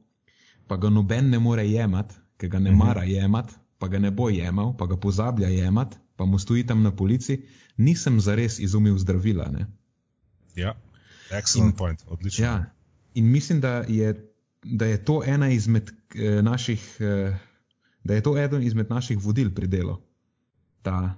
pa 0.68 0.78
ga 0.78 0.90
noben 0.90 1.30
ne 1.30 1.40
more 1.40 1.68
jemati, 1.68 2.16
ker 2.38 2.50
ga 2.50 2.60
ne 2.60 2.72
mhm. 2.72 2.80
mara 2.80 3.04
jemati, 3.04 3.54
pa 3.80 3.88
ga 3.88 4.00
ne 4.00 4.12
bo 4.12 4.30
jemal, 4.30 4.74
pa 4.78 4.86
ga 4.86 4.98
pozablja 4.98 5.48
jemati, 5.48 5.98
pa 6.16 6.26
mu 6.26 6.40
stoji 6.40 6.66
tam 6.68 6.84
na 6.84 6.92
polici, 6.96 7.46
nisem 7.78 8.20
zares 8.20 8.60
izumil 8.60 8.98
zdravila. 8.98 9.48
Ne? 9.52 9.68
Ja, 10.56 10.76
excellent 11.32 11.72
in, 11.72 11.78
point, 11.78 12.04
odlično. 12.08 12.46
Ja, 12.46 12.74
in 13.14 13.32
mislim, 13.32 13.62
da 13.62 13.84
je, 13.88 14.32
da 14.64 14.86
je 14.86 15.04
to 15.06 15.22
ena 15.26 15.50
izmed 15.50 15.90
eh, 16.16 16.42
naših, 16.42 16.98
eh, 17.00 17.38
da 18.04 18.14
je 18.14 18.22
to 18.22 18.38
eden 18.38 18.64
izmed 18.64 18.90
naših 18.90 19.18
vodil 19.24 19.54
pri 19.56 19.68
delu. 19.68 19.98
Ta 20.82 21.16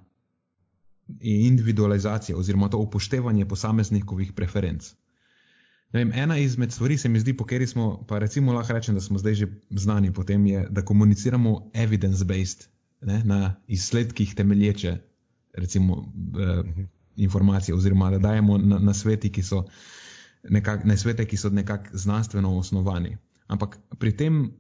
individualizacija 1.20 2.38
oziroma 2.38 2.70
to 2.70 2.78
upoštevanje 2.78 3.46
posameznikovih 3.46 4.34
preferenc. 4.34 4.94
Vem, 5.94 6.12
ena 6.16 6.38
izmed 6.38 6.72
stvari 6.72 6.98
se 6.98 7.10
mi 7.10 7.20
zdi, 7.20 7.34
po 7.38 7.46
kateri 7.46 7.68
smo, 7.68 8.06
pa 8.08 8.20
recimo 8.20 8.54
lahko 8.54 8.74
rečem, 8.74 8.96
da 8.96 9.02
smo 9.02 9.20
zdaj 9.20 9.34
že 9.34 9.48
znani 9.70 10.14
po 10.14 10.24
tem, 10.24 10.46
je, 10.46 10.68
da 10.70 10.86
komuniciramo 10.86 11.72
evidence-based, 11.74 12.68
na 13.02 13.56
izsledkih 13.68 14.36
temelječe 14.36 14.98
recimo, 15.54 16.14
eh, 16.40 16.86
informacije, 17.16 17.76
oziroma 17.76 18.10
da 18.10 18.18
dajemo 18.18 18.58
na, 18.58 18.80
na, 18.80 18.94
sveti, 18.94 19.32
nekak, 20.50 20.86
na 20.86 20.98
svete, 20.98 21.26
ki 21.26 21.38
so 21.38 21.50
nekako 21.50 21.98
znanstveno 21.98 22.58
osnovani. 22.58 23.18
Ampak 23.48 23.78
pri 24.00 24.18
tem 24.18 24.52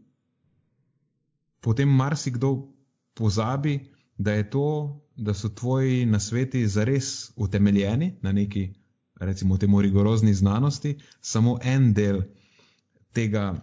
potem 1.60 1.90
marsikdo 1.90 2.74
pozabi, 3.14 3.80
da, 4.18 4.44
to, 4.44 5.00
da 5.16 5.34
so 5.34 5.50
tvoji 5.50 6.06
nasveti 6.06 6.68
zares 6.68 7.32
utemeljeni 7.36 8.18
na 8.22 8.32
neki, 8.32 8.74
recimo, 9.22 9.58
temu 9.58 9.82
rigorozni 9.82 10.34
znanosti, 10.34 10.96
samo 11.22 11.60
en 11.64 11.94
del 11.94 12.22
tega, 13.14 13.54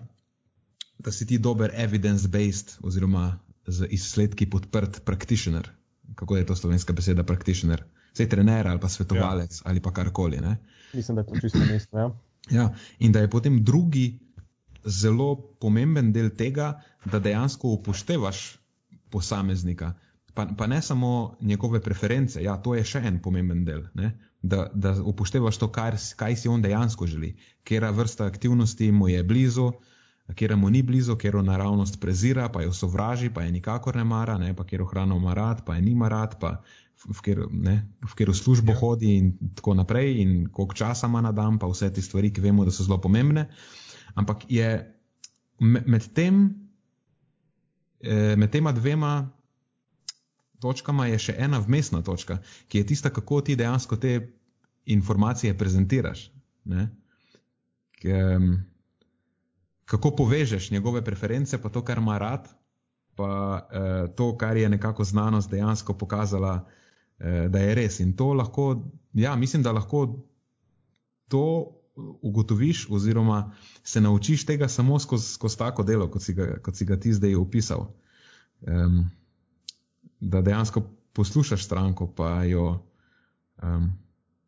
da 0.98 1.12
si 1.12 1.26
ti 1.26 1.38
dober 1.38 1.72
evidence-based 1.74 2.78
oziroma 2.82 3.38
z 3.66 3.86
izsledki 3.90 4.46
podprt 4.50 5.04
practitioner. 5.04 5.70
Kako 6.14 6.36
je 6.36 6.46
to 6.46 6.56
slovenska 6.56 6.92
beseda 6.92 7.22
practitioner? 7.22 7.84
Sej 8.16 8.28
trener 8.28 8.66
ali 8.66 8.80
pa 8.80 8.88
svetovalec 8.88 9.58
ja. 9.58 9.62
ali 9.64 9.80
pa 9.80 9.92
karkoli. 9.92 10.40
Ne? 10.40 10.56
Mislim, 10.92 11.14
da 11.14 11.20
je 11.20 11.26
to 11.26 11.40
čisto 11.40 11.58
mesto. 11.58 11.98
Ja. 11.98 12.10
Ja, 12.50 12.74
in 12.98 13.12
da 13.12 13.20
je 13.20 13.30
potem 13.30 13.64
drugi 13.64 14.18
zelo 14.84 15.36
pomemben 15.60 16.12
del 16.12 16.30
tega, 16.30 16.80
da 17.04 17.18
dejansko 17.18 17.68
upoštevaš 17.68 18.58
posameznika. 19.10 19.92
Pa, 20.34 20.46
pa 20.56 20.66
ne 20.66 20.82
samo 20.82 21.36
njegove 21.40 21.80
preference, 21.82 22.42
ja, 22.42 22.56
to 22.56 22.74
je 22.74 22.84
še 22.84 23.02
en 23.04 23.18
pomemben 23.22 23.64
del. 23.64 23.82
Da, 24.42 24.68
da 24.74 24.92
upoštevaš 25.02 25.56
to, 25.58 25.66
kar, 25.74 25.96
kaj 26.16 26.36
si 26.36 26.48
on 26.48 26.62
dejansko 26.62 27.06
želi, 27.06 27.32
kera 27.66 27.90
vrsta 27.90 28.26
aktivnosti 28.26 28.92
mu 28.92 29.08
je 29.08 29.22
blizu, 29.26 29.72
kjer 30.34 30.56
mu 30.56 30.70
ni 30.70 30.82
blizu, 30.82 31.16
kjer 31.16 31.34
jo 31.34 31.42
naravnost 31.42 32.00
prezira, 32.00 32.48
pa 32.48 32.62
jo 32.62 32.72
sovraži, 32.72 33.30
pa 33.34 33.42
je 33.42 33.52
nikakor 33.52 33.96
ne 33.96 34.04
mara, 34.04 34.38
ne, 34.38 34.54
pa 34.56 34.64
kjer 34.64 34.80
jo 34.80 34.86
hrano 34.86 35.16
ima 35.16 35.34
rad, 35.34 35.64
pa 35.66 35.74
je 35.74 35.82
nima 35.82 36.08
rad, 36.08 36.38
pa 36.40 36.62
v 37.06 37.20
katero 37.22 38.34
službo 38.34 38.72
ja. 38.72 38.78
hodi 38.78 39.16
in 39.16 39.32
tako 39.54 39.74
naprej, 39.74 40.20
in 40.22 40.48
koliko 40.52 40.74
časa 40.74 41.06
ima 41.06 41.20
na 41.20 41.32
dan, 41.32 41.58
pa 41.58 41.66
vse 41.66 41.92
te 41.94 42.02
stvari, 42.02 42.32
ki 42.32 42.40
vemo, 42.40 42.64
da 42.64 42.70
so 42.74 42.84
zelo 42.84 43.00
pomembne. 43.00 43.48
Ampak 44.14 44.44
je 44.48 44.68
med, 45.60 46.08
tem, 46.14 46.42
eh, 48.00 48.36
med 48.36 48.50
tema 48.50 48.72
dvema 48.72 49.30
točkama 50.60 51.06
je 51.06 51.18
še 51.18 51.34
ena 51.38 51.60
vmesna 51.62 52.02
točka, 52.02 52.38
ki 52.68 52.82
je 52.82 52.86
tista, 52.86 53.10
kako 53.10 53.40
ti 53.40 53.56
dejansko 53.56 53.96
te 53.96 54.14
informacije 54.86 55.58
prezentiraš. 55.58 56.30
Ne? 56.64 56.88
Ker, 57.98 58.40
kako 59.88 60.10
povežeš 60.16 60.70
njegove 60.70 61.04
preference, 61.04 61.58
pa 61.62 61.68
to, 61.68 61.82
kar 61.84 61.98
ima 61.98 62.18
rad, 62.18 62.48
pa 63.16 63.30
eh, 63.72 64.14
to, 64.16 64.36
kar 64.36 64.56
je 64.56 64.68
nekako 64.68 65.04
znanost 65.04 65.50
dejansko 65.50 65.94
pokazala, 65.98 66.68
eh, 67.18 67.48
da 67.48 67.58
je 67.58 67.74
res. 67.74 68.00
In 68.00 68.16
to 68.16 68.32
lahko, 68.32 68.84
ja, 69.12 69.36
mislim, 69.36 69.62
da 69.62 69.72
lahko 69.72 70.24
to 71.28 71.74
ugotoviš, 72.22 72.86
oziroma 72.90 73.52
se 73.82 74.00
naučiš 74.00 74.46
tega 74.46 74.68
samo 74.68 74.98
skozi 74.98 75.32
skoz 75.32 75.56
tako 75.56 75.82
delo, 75.82 76.10
kot 76.10 76.22
si, 76.22 76.34
ga, 76.34 76.60
kot 76.62 76.76
si 76.76 76.84
ga 76.84 77.00
ti 77.00 77.12
zdaj 77.12 77.34
opisal. 77.34 77.88
Um, 78.60 79.10
da 80.20 80.42
dejansko 80.42 80.82
poslušaš 81.12 81.64
stranko, 81.64 82.06
pa 82.06 82.44
jo 82.44 82.86
um, 83.62 83.92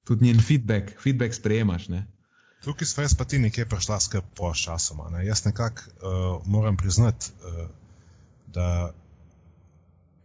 tudi 0.05 0.25
njen 0.25 0.41
feedback, 0.43 1.03
feedback 1.03 1.35
sprejemaš. 1.35 1.89
Ne? 1.89 2.07
Tukaj 2.65 2.87
smo 2.87 3.03
jaz 3.03 3.15
pa 3.15 3.25
ti 3.25 3.39
nekje 3.39 3.69
prišla 3.69 4.01
skrb 4.01 4.25
po 4.37 4.55
časoma. 4.55 5.11
Ne? 5.11 5.27
Jaz 5.27 5.45
nekako 5.45 5.83
uh, 5.83 6.47
moram 6.47 6.77
priznati, 6.77 7.31
uh, 7.45 7.69
da 8.47 8.93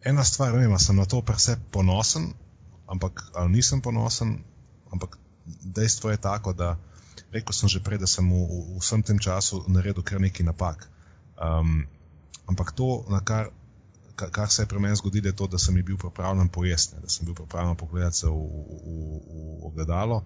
ena 0.02 0.24
stvar, 0.24 0.54
ne 0.54 0.68
vem, 0.68 0.80
sem 0.80 0.96
na 0.96 1.06
to 1.06 1.22
prese 1.22 1.58
ponosen, 1.72 2.34
ampak 2.88 3.24
ali 3.34 3.52
nisem 3.52 3.82
ponosen, 3.82 4.38
ampak 4.94 5.18
dejstvo 5.46 6.12
je 6.12 6.18
tako, 6.18 6.54
da 6.54 6.78
rekel 7.32 7.54
sem 7.54 7.70
že 7.70 7.84
prej, 7.84 8.00
da 8.00 8.08
sem 8.08 8.26
v, 8.30 8.46
v 8.46 8.80
vsem 8.80 9.04
tem 9.04 9.20
času 9.20 9.64
naredil 9.68 10.04
kar 10.04 10.22
neki 10.22 10.44
napak. 10.44 10.88
Um, 11.36 11.88
ampak 12.46 12.72
to, 12.72 13.06
na 13.10 13.20
kar, 13.26 13.50
kar 14.16 14.50
se 14.50 14.62
je 14.62 14.68
pri 14.68 14.80
meni 14.80 14.96
zgodilo, 14.96 15.28
je 15.28 15.36
to, 15.36 15.48
da 15.48 15.58
sem 15.58 15.76
bil 15.84 15.98
pripravljen 15.98 16.50
pojesti, 16.50 16.96
da 17.02 17.10
sem 17.10 17.26
bil 17.26 17.36
pripravljen 17.36 17.76
pogledati 17.76 18.18
se 18.18 18.28
v, 18.28 18.32
v, 18.32 19.20
v, 19.28 19.58
ogledalo 19.68 20.24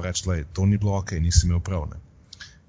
reči, 0.00 0.24
da 0.26 0.44
to 0.52 0.66
ni 0.66 0.78
bilo 0.78 0.96
ok, 0.98 1.12
nisem 1.20 1.50
imel 1.50 1.60
prav. 1.60 1.86
Ne. 1.90 2.00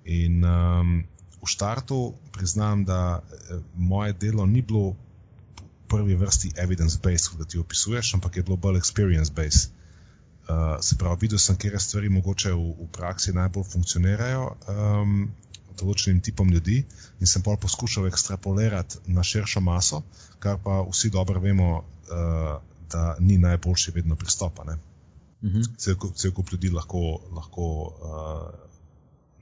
In 0.03 0.43
um, 0.45 1.03
v 1.41 1.47
štartu 1.47 2.13
priznam, 2.31 2.85
da 2.85 3.21
eh, 3.23 3.59
moje 3.75 4.13
delo 4.13 4.45
ni 4.45 4.61
bilo 4.61 4.89
v 4.91 4.95
prvi 5.87 6.15
vrsti 6.15 6.53
evidence-based, 6.57 7.37
kot 7.37 7.47
ti 7.47 7.59
opisuješ, 7.59 8.13
ampak 8.13 8.37
je 8.37 8.43
bilo 8.43 8.57
bolj 8.57 8.81
experience-based. 8.81 9.71
Uh, 10.43 10.75
se 10.81 10.97
pravi, 10.99 11.17
videl 11.21 11.39
sem, 11.39 11.55
kje 11.55 11.79
stvari 11.79 12.09
mogoče 12.09 12.51
v, 12.51 12.63
v 12.83 12.87
praksi 12.91 13.31
najbolj 13.31 13.63
funkcionirajo 13.63 14.49
um, 14.67 15.29
določenim 15.79 16.21
tipom 16.21 16.49
ljudi 16.49 16.83
in 17.19 17.27
sem 17.27 17.41
pa 17.41 17.57
poskušal 17.59 18.07
ekstrapolirati 18.07 19.03
na 19.07 19.23
širšo 19.23 19.61
maso, 19.61 20.03
kar 20.39 20.57
pa 20.63 20.81
vsi 20.87 21.09
dobro 21.09 21.39
vemo, 21.39 21.69
uh, 21.81 22.55
da 22.93 23.15
ni 23.19 23.37
najboljši 23.41 23.91
vedno 23.95 24.15
pristopa. 24.15 24.63
Ne? 24.63 24.77
-hmm. 25.43 25.63
cel, 25.77 25.95
cel 26.15 26.31
kup 26.31 26.51
ljudi 26.51 26.69
lahko, 26.69 27.21
lahko 27.35 27.65
uh, 27.83 28.53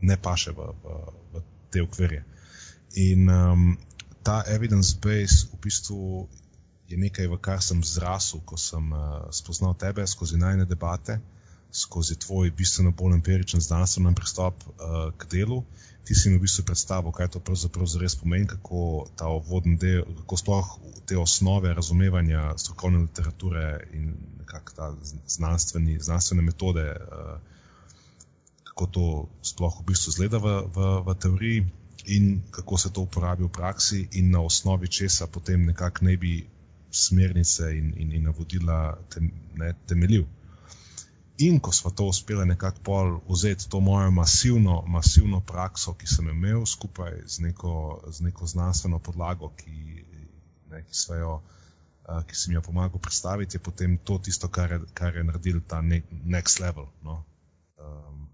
ne 0.02 0.18
paše 0.18 0.52
v, 0.52 0.70
v, 0.84 0.98
v 1.34 1.44
te 1.72 1.84
okvirje. 1.84 2.24
In 2.96 3.30
um, 3.30 3.78
ta 4.24 4.44
evidence 4.48 4.98
base 5.02 5.48
v 5.54 5.60
bistvu 5.62 6.28
je 6.90 6.98
nekaj, 6.98 7.30
v 7.32 7.38
kar 7.40 7.62
sem 7.64 7.84
zrasel, 7.84 8.42
ko 8.46 8.58
sem 8.58 8.92
uh, 8.92 9.30
spoznal 9.32 9.78
tebe 9.80 10.04
skozi 10.08 10.42
najne 10.42 10.66
debate, 10.66 11.22
skozi 11.72 12.16
tvoj 12.20 12.52
bistveno 12.52 12.92
bolj 12.92 13.14
empiričen 13.14 13.62
znanstven 13.62 14.16
pristop 14.16 14.64
uh, 14.68 15.14
k 15.18 15.28
delu. 15.32 15.64
Ti 16.04 16.16
si 16.16 16.30
mi 16.30 16.38
v 16.38 16.42
bistvu 16.42 16.66
predstavil, 16.66 17.12
kaj 17.12 17.30
to 17.36 17.40
pravzaprav 17.40 17.88
res 18.02 18.16
pomeni, 18.18 18.48
kako 18.50 19.08
ta 19.16 19.30
vodni 19.48 19.78
del, 19.78 20.04
kako 20.24 20.38
sploh 20.38 20.72
te 21.06 21.18
osnove 21.18 21.74
razumevanja 21.74 22.58
strokovne 22.58 23.06
literature 23.06 23.88
in 23.94 24.16
nekako 24.40 24.74
ta 24.76 24.90
znanstveni, 25.28 26.00
znanstvene 26.00 26.42
metode, 26.42 26.88
uh, 26.92 27.38
kako 28.72 28.86
to 28.88 29.06
sploh 29.42 29.80
v 29.80 29.86
bistvu 29.92 30.12
zgleda 30.18 30.42
v, 30.42 30.58
v, 30.76 30.90
v 31.06 31.16
teoriji 31.20 31.68
in 32.06 32.42
kako 32.52 32.78
se 32.78 32.90
to 32.90 33.02
uporabi 33.02 33.44
v 33.44 33.54
praksi 33.54 34.08
in 34.12 34.32
na 34.32 34.42
osnovi 34.42 34.88
česa 34.88 35.28
potem 35.28 35.66
nekako 35.66 36.06
ne 36.06 36.18
bi 36.18 36.48
smernice 36.92 37.72
in, 37.78 37.94
in, 37.98 38.12
in 38.12 38.24
navodila 38.24 38.98
tem, 39.10 39.32
ne, 39.56 39.74
temeljil. 39.88 40.26
In 41.42 41.60
ko 41.60 41.72
smo 41.72 41.92
to 41.92 42.06
uspeli 42.06 42.46
nekako 42.46 42.80
pol 42.84 43.20
vzeti, 43.30 43.70
to 43.70 43.80
mojo 43.80 44.12
masivno, 44.12 44.84
masivno 44.88 45.40
prakso, 45.42 45.94
ki 45.94 46.08
sem 46.08 46.30
imel 46.30 46.66
skupaj 46.66 47.22
z 47.26 47.40
neko, 47.40 48.04
z 48.12 48.22
neko 48.22 48.48
znanstveno 48.48 49.00
podlago, 49.00 49.50
ki, 49.58 50.06
ne, 50.70 50.84
ki, 50.84 50.98
jo, 51.20 51.40
uh, 52.10 52.20
ki 52.28 52.36
sem 52.36 52.54
jo 52.54 52.62
pomagal 52.62 53.00
predstaviti, 53.00 53.58
je 53.58 53.64
potem 53.64 53.98
to 53.98 54.20
tisto, 54.20 54.48
kar 54.48 54.72
je, 54.72 54.82
kar 54.94 55.16
je 55.16 55.24
naredil 55.24 55.62
ta 55.68 55.82
ne, 55.82 56.04
next 56.26 56.60
level. 56.60 56.92
No? 57.04 57.24
Um, 57.80 58.28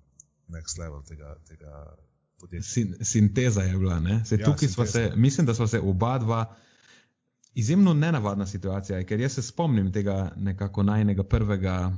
next 0.47 0.79
level 0.79 1.03
tega. 1.07 1.35
tega 1.47 1.85
Sin, 2.61 2.95
sinteza 3.01 3.63
je 3.65 3.77
bila. 3.77 3.95
Se, 4.25 4.37
ja, 4.37 4.45
tukaj 4.45 4.67
smo 4.69 4.85
se, 4.85 5.11
mislim, 5.15 5.45
da 5.45 5.53
smo 5.53 5.67
se 5.67 5.79
oba 5.79 6.17
dva. 6.17 6.55
Izjemno 7.53 7.93
nenavadna 7.93 8.45
situacija, 8.45 9.03
ker 9.03 9.19
jaz 9.19 9.33
se 9.33 9.41
spomnim 9.41 9.91
tega 9.91 10.31
nekako 10.35 10.83
najnega 10.83 11.23
prvega 11.23 11.97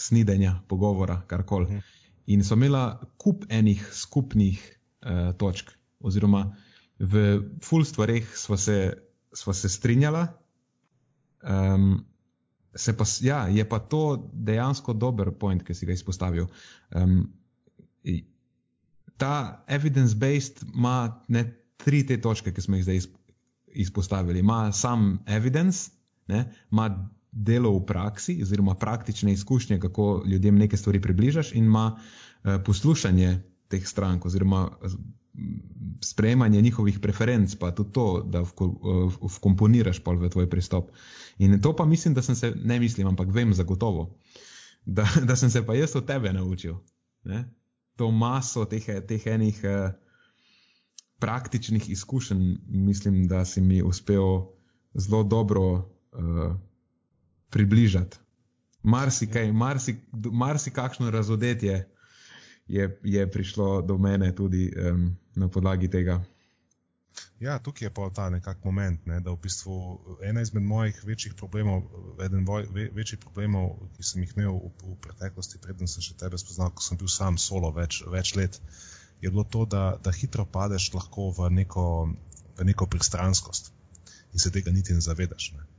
snidenja, 0.00 0.56
pogovora, 0.68 1.20
karkoli. 1.26 1.66
Mhm. 1.66 1.96
In 2.30 2.44
so 2.44 2.54
imela 2.54 3.00
kup 3.18 3.44
enih 3.48 3.82
skupnih 3.92 4.60
uh, 5.02 5.32
točk, 5.36 5.72
oziroma 6.00 6.44
v 7.00 7.40
full 7.64 7.84
stvareh 7.84 8.28
sva 8.36 8.56
se, 8.60 8.76
sva 9.32 9.54
se 9.56 9.68
strinjala. 9.68 10.26
Um, 11.42 12.04
se 12.76 12.92
pa, 12.96 13.04
ja, 13.24 13.46
je 13.48 13.64
pa 13.68 13.78
to 13.78 14.30
dejansko 14.32 14.92
dober 14.92 15.32
point, 15.32 15.64
ki 15.66 15.74
si 15.74 15.88
ga 15.88 15.96
izpostavil. 15.96 16.46
Um, 16.94 17.24
ta 19.20 19.64
evidence-based 19.68 20.62
ima 20.74 21.24
ne 21.28 21.44
tri 21.76 22.04
te 22.06 22.20
točke, 22.20 22.52
ki 22.54 22.62
smo 22.62 22.76
jih 22.76 22.84
zdaj 22.84 23.00
izpostavili. 23.66 24.40
Ima 24.40 24.72
sam 24.72 25.18
evidence, 25.26 25.90
ima 26.70 26.86
delo 27.32 27.72
v 27.78 27.84
praksi, 27.86 28.38
oziroma 28.42 28.74
praktične 28.74 29.32
izkušnje, 29.32 29.80
kako 29.80 30.22
ljudem 30.26 30.58
neke 30.58 30.76
stvari 30.76 31.00
približaš, 31.00 31.52
in 31.52 31.64
ima 31.64 31.92
uh, 31.94 32.62
poslušanje 32.64 33.38
teh 33.68 33.86
strank, 33.86 34.26
oziroma 34.26 34.68
sprejemanje 36.00 36.62
njihovih 36.62 36.98
preferenc, 36.98 37.54
pa 37.54 37.70
tudi 37.70 37.92
to, 37.92 38.22
da 38.26 38.42
vkomponiraš 39.36 40.00
v 40.06 40.28
tvoj 40.28 40.50
pristop. 40.50 40.90
In 41.38 41.60
to 41.60 41.76
pa 41.76 41.84
mislim, 41.84 42.14
da 42.14 42.22
sem 42.22 42.34
se, 42.34 42.52
ne 42.64 42.80
mislim, 42.80 43.06
ampak 43.06 43.28
vem 43.32 43.54
zagotovo, 43.54 44.18
da, 44.96 45.06
da 45.22 45.36
sem 45.36 45.50
se 45.50 45.66
pa 45.66 45.74
jaz 45.74 45.96
od 45.96 46.06
tebe 46.06 46.32
naučil. 46.32 46.74
Ne? 47.24 47.44
To 47.96 48.10
maso 48.10 48.64
teh, 48.64 48.84
teh 49.06 49.26
enih 49.26 49.60
uh, 49.64 49.92
praktičnih 51.18 51.90
izkušenj, 51.90 52.56
mislim, 52.66 53.28
da 53.28 53.44
si 53.44 53.60
mi 53.60 53.82
uspel 53.82 54.46
zelo 54.94 55.22
dobro. 55.22 55.62
Uh, 56.12 56.56
približati. 57.50 58.18
Marsikaj, 58.82 59.52
marsi, 59.52 59.96
marsikakšno 60.32 61.10
razodetje 61.10 61.88
je, 62.68 62.98
je 63.04 63.30
prišlo 63.30 63.82
do 63.82 63.98
mene 63.98 64.34
tudi 64.34 64.70
um, 64.72 65.16
na 65.34 65.48
podlagi 65.48 65.90
tega. 65.90 66.22
Ja, 67.40 67.58
tukaj 67.58 67.86
je 67.86 67.90
pa 67.94 68.10
ta 68.14 68.28
nekakšen 68.30 68.64
moment, 68.64 69.06
ne, 69.06 69.18
da 69.20 69.32
v 69.32 69.40
bistvu 69.42 69.74
ena 70.24 70.42
izmed 70.44 70.62
mojih 70.62 71.00
večjih 71.04 71.34
problemov, 71.34 71.82
eden 72.24 72.44
voj, 72.48 72.68
ve, 72.74 72.86
večjih 72.94 73.18
problemov, 73.20 73.72
ki 73.96 74.06
sem 74.06 74.22
jih 74.22 74.34
imel 74.36 74.56
v, 74.56 74.70
v 74.92 74.96
preteklosti, 75.06 75.60
preden 75.64 75.90
sem 75.90 76.04
še 76.04 76.16
tebe 76.20 76.38
spoznal, 76.40 76.70
ko 76.70 76.84
sem 76.84 77.00
bil 77.00 77.10
sam 77.12 77.38
solo 77.38 77.72
več, 77.76 78.02
več 78.14 78.34
let, 78.36 78.60
je 79.20 79.32
bilo 79.32 79.44
to, 79.44 79.64
da, 79.74 79.84
da 80.04 80.12
hitro 80.12 80.46
padeš 80.46 80.92
lahko 80.94 81.30
v 81.36 81.50
neko, 81.60 81.86
v 82.60 82.68
neko 82.70 82.86
pristranskost 82.86 83.72
in 84.32 84.38
se 84.38 84.52
tega 84.54 84.72
niti 84.72 84.94
ne 84.94 85.02
zavedaš. 85.04 85.50
Ne. 85.56 85.69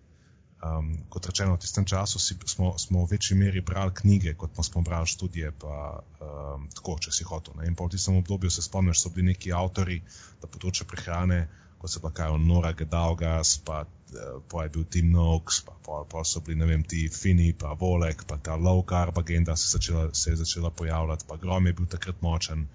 Um, 0.62 0.94
kot 1.10 1.26
rečeno, 1.26 1.58
v 1.58 1.66
tistem 1.66 1.90
času 1.90 2.22
si, 2.22 2.38
smo, 2.46 2.78
smo 2.78 3.02
v 3.02 3.18
večji 3.18 3.34
meri 3.34 3.66
brali 3.66 3.90
knjige, 3.98 4.36
kot 4.38 4.54
smo 4.62 4.86
brali 4.86 5.10
študije, 5.10 5.50
pa 5.58 6.06
um, 6.22 6.68
tako, 6.70 7.00
če 7.02 7.10
si 7.10 7.26
hotel. 7.26 7.56
Ne? 7.58 7.66
In 7.66 7.74
v 7.74 7.90
tistem 7.90 8.20
obdobju 8.22 8.52
se 8.54 8.62
spomniš, 8.62 9.02
so 9.02 9.10
bili 9.10 9.34
neki 9.34 9.50
avtori 9.58 9.98
na 10.38 10.46
področju 10.46 10.86
prehrane, 10.86 11.48
kot 11.82 11.90
se 11.90 11.98
pa 11.98 12.12
kaj, 12.14 12.38
Nora 12.46 12.76
Gedalgas, 12.78 13.56
pa, 13.66 13.80
uh, 13.90 14.36
pa 14.46 14.68
je 14.68 14.74
bil 14.76 14.86
Tim 14.86 15.10
Noakes, 15.10 15.64
pa, 15.66 15.74
pa, 15.82 16.04
pa 16.06 16.22
so 16.22 16.44
bili, 16.46 16.62
vem, 16.70 16.86
ti 16.86 17.08
Fini, 17.10 17.56
pa 17.58 17.74
Volek, 17.74 18.22
pa 18.30 18.38
ta 18.38 18.54
low 18.54 18.84
carb 18.86 19.18
agenda 19.18 19.56
se, 19.58 19.72
začela, 19.74 20.12
se 20.14 20.36
je 20.36 20.44
začela 20.44 20.70
pojavljati, 20.70 21.26
pa 21.26 21.40
Grom 21.42 21.72
je 21.72 21.74
bil 21.74 21.90
takrat 21.90 22.22
močen. 22.22 22.68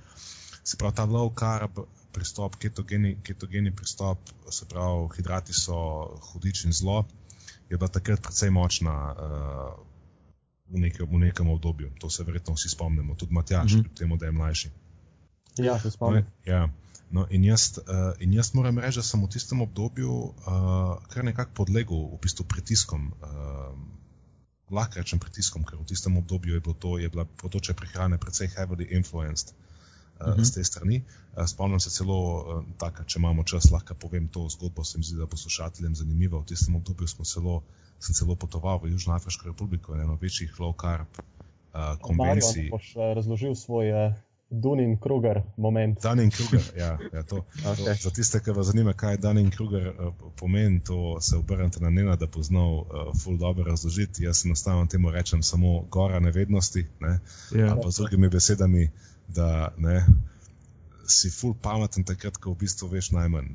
Se 0.66 0.74
pravi, 0.74 0.98
ta 0.98 1.06
low 1.06 1.30
carb 1.30 1.78
pristop, 2.10 2.58
ketogeni, 2.58 3.14
ketogeni 3.22 3.70
pristop, 3.70 4.26
se 4.50 4.66
pravi, 4.66 5.06
hidrati 5.20 5.54
so 5.54 5.78
hudič 6.32 6.64
in 6.66 6.74
zlo 6.74 7.04
je 7.70 7.76
bila 7.76 7.88
takrat 7.88 8.22
precej 8.22 8.50
močna 8.50 8.94
uh, 9.12 9.74
v, 10.70 10.78
nekem, 10.78 11.06
v 11.06 11.18
nekem 11.18 11.48
obdobju. 11.50 11.90
To 12.00 12.10
se 12.10 12.24
verjetno 12.24 12.54
vsi 12.54 12.68
spomnimo, 12.68 13.14
tudi 13.14 13.34
Matjaš, 13.34 13.72
mm 13.72 13.80
-hmm. 13.80 13.98
temu, 13.98 14.16
da 14.16 14.26
je 14.26 14.32
mlajši. 14.32 14.70
Ja, 15.58 15.78
se 15.80 15.90
spomnim. 15.90 16.24
No, 16.24 16.52
ja. 16.52 16.68
No, 17.10 17.26
in, 17.30 17.44
jaz, 17.44 17.78
uh, 17.78 18.14
in 18.18 18.32
jaz 18.32 18.54
moram 18.54 18.78
reči, 18.78 18.98
da 18.98 19.02
sem 19.02 19.22
v 19.22 19.28
tistem 19.28 19.60
obdobju 19.60 20.10
uh, 20.12 20.32
kar 21.08 21.24
nekako 21.24 21.52
podlegel 21.54 21.96
v 21.96 22.18
bistvu 22.22 22.44
pritiskom. 22.44 23.12
Uh, 23.22 23.78
Lahko 24.70 24.98
rečem 24.98 25.18
pritiskom, 25.22 25.62
ker 25.64 25.78
v 25.78 25.86
tistem 25.86 26.16
obdobju 26.16 26.54
je, 26.54 26.60
bilo 26.60 26.74
to, 26.74 26.98
je 26.98 27.08
bila 27.08 27.24
področje 27.24 27.74
prehrane 27.74 28.18
precej 28.18 28.48
heavily 28.48 28.88
influenced. 28.90 29.54
Uh, 30.20 30.28
uh 30.28 30.34
-huh. 30.34 30.44
z 30.44 30.54
te 30.54 30.64
strani. 30.64 31.02
Uh, 31.36 31.44
spomnim 31.46 31.80
se 31.80 31.90
celo, 31.90 32.18
uh, 32.36 32.64
taka, 32.78 33.04
če 33.04 33.18
imamo 33.18 33.44
čas, 33.44 33.70
lahko 33.70 33.94
povem 33.94 34.28
to 34.28 34.48
zgodbo, 34.48 34.84
se 34.84 34.98
mi 34.98 35.04
zdi, 35.04 35.18
da 35.18 35.26
bo 35.26 35.36
slušateljem 35.36 35.94
zanimivo. 35.94 36.40
V 36.40 36.46
tistem 36.46 36.76
obdobju 36.76 37.06
celo, 37.06 37.62
sem 37.98 38.14
celo 38.14 38.36
potoval 38.36 38.80
v 38.82 38.90
Južno 38.90 39.14
Afriško 39.14 39.48
republiko, 39.48 39.94
eno 39.94 40.18
večjih 40.20 40.54
low 40.58 40.72
carb 40.80 41.06
uh, 41.18 42.00
konvencij. 42.00 42.62
Mario, 42.62 42.70
boš 42.70 42.94
razložil 43.14 43.54
svoj 43.54 43.92
uh, 43.92 44.14
Dunin 44.50 44.96
Kruger 44.96 45.42
moment. 45.56 46.02
Dunin 46.02 46.30
Kruger, 46.30 46.62
ja, 46.76 46.98
ja 47.12 47.22
to, 47.22 47.36
okay. 47.64 47.76
to, 47.76 47.94
za 48.02 48.10
tiste, 48.10 48.40
ki 48.40 48.50
vas 48.50 48.66
zanima, 48.66 48.92
kaj 48.92 49.16
Dunin 49.16 49.50
Kruger 49.50 49.88
uh, 49.88 50.14
pomeni, 50.36 50.80
to 50.84 51.20
se 51.20 51.36
obrnete 51.36 51.80
na 51.80 51.90
njega, 51.90 52.16
da 52.16 52.26
bo 52.26 52.42
znal 52.42 52.74
uh, 52.74 52.86
full 53.22 53.36
dobro 53.36 53.64
razložiti. 53.64 54.24
Jaz 54.24 54.46
enostavno 54.46 54.86
temu 54.86 55.10
rečem 55.10 55.42
samo 55.42 55.80
gora 55.90 56.20
nevednosti, 56.20 56.86
ne? 57.00 57.18
yeah. 57.50 57.66
Ja. 57.66 57.76
pa 57.82 57.90
z 57.90 57.96
drugimi 57.96 58.28
besedami 58.28 58.90
da 59.28 59.74
ne, 59.78 60.00
si 61.08 61.30
full 61.30 61.54
pameten, 61.62 62.04
takrat, 62.04 62.36
ko 62.36 62.52
v 62.54 62.62
bistvu 62.64 62.88
veš 62.90 63.10
najmanj. 63.14 63.52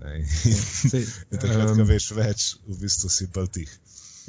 In 1.32 1.42
takrat, 1.42 1.76
ko 1.76 1.88
veš 1.88 2.12
več, 2.16 2.48
v 2.68 2.80
bistvu 2.86 3.12
si 3.12 3.28
bolj 3.34 3.52
tih. 3.60 3.74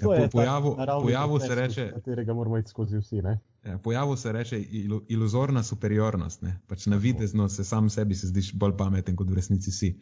Ja, 0.00 0.08
po, 0.08 0.28
pojavu, 0.32 0.76
pojavu 1.02 1.38
se 1.40 1.54
reče, 1.54 1.90
katerega 1.94 2.34
moramo 2.34 2.58
iti 2.58 2.72
skozi 2.72 2.98
vsi. 2.98 3.20
Ja, 3.64 3.78
pojavu 3.78 4.16
se 4.16 4.32
reče 4.32 4.58
ilu, 4.58 5.02
iluzorna 5.08 5.62
superiornost. 5.62 6.42
Pač 6.66 6.86
na 6.86 6.96
videzno 6.96 7.48
se 7.48 7.64
sam 7.64 7.90
sebi 7.90 8.14
se 8.14 8.26
zdiš 8.26 8.54
bolj 8.54 8.76
pameten, 8.76 9.16
kot 9.16 9.30
v 9.30 9.36
resnici 9.36 9.70
si. 9.72 9.92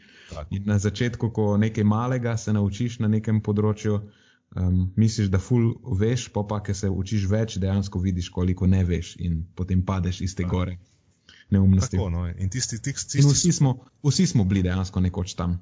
Na 0.65 0.79
začetku, 0.79 1.33
ko 1.35 1.57
nekaj 1.57 1.85
malega 1.85 2.37
se 2.37 2.53
naučiš 2.53 3.01
na 3.03 3.11
nekem 3.11 3.43
področju, 3.43 3.99
um, 4.57 4.79
misliš, 4.97 5.29
da 5.29 5.43
ful 5.43 5.75
veš, 5.99 6.29
pa 6.33 6.47
pa, 6.47 6.63
ker 6.63 6.79
se 6.79 6.89
učiš 6.89 7.27
več, 7.29 7.59
dejansko 7.59 8.01
vidiš, 8.01 8.31
koliko 8.31 8.71
ne 8.71 8.85
veš 8.87 9.17
in 9.19 9.43
potem 9.59 9.83
padeš 9.83 10.23
iz 10.23 10.39
te 10.39 10.47
gore 10.47 10.79
neumnosti. 11.51 11.97
Tako, 11.97 12.11
no. 12.11 12.27
In, 12.29 12.51
tisti, 12.51 12.79
tisti, 12.79 13.13
tisti, 13.13 13.23
in 13.23 13.29
vsi, 13.33 13.53
smo, 13.53 13.75
vsi 14.07 14.27
smo 14.27 14.45
bili 14.45 14.63
dejansko 14.63 15.01
nekoč 15.01 15.35
tam. 15.35 15.61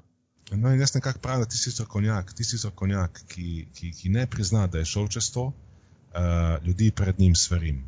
No, 0.51 0.73
in 0.73 0.79
jaz 0.81 0.95
nekako 0.95 1.19
pravim, 1.19 1.43
da 1.45 1.49
ti 1.49 1.57
si 1.57 1.71
strokovnjak, 1.71 2.33
ti 2.33 2.43
si 2.43 2.57
strokovnjak, 2.57 3.21
ki, 3.27 3.67
ki, 3.73 3.91
ki 3.93 4.09
ne 4.09 4.25
prizna, 4.27 4.67
da 4.67 4.81
je 4.81 4.85
šel 4.89 5.07
čez 5.07 5.31
to, 5.31 5.51
uh, 5.51 6.65
ljudi 6.65 6.91
pred 6.91 7.19
njim 7.19 7.35
svarim. 7.35 7.83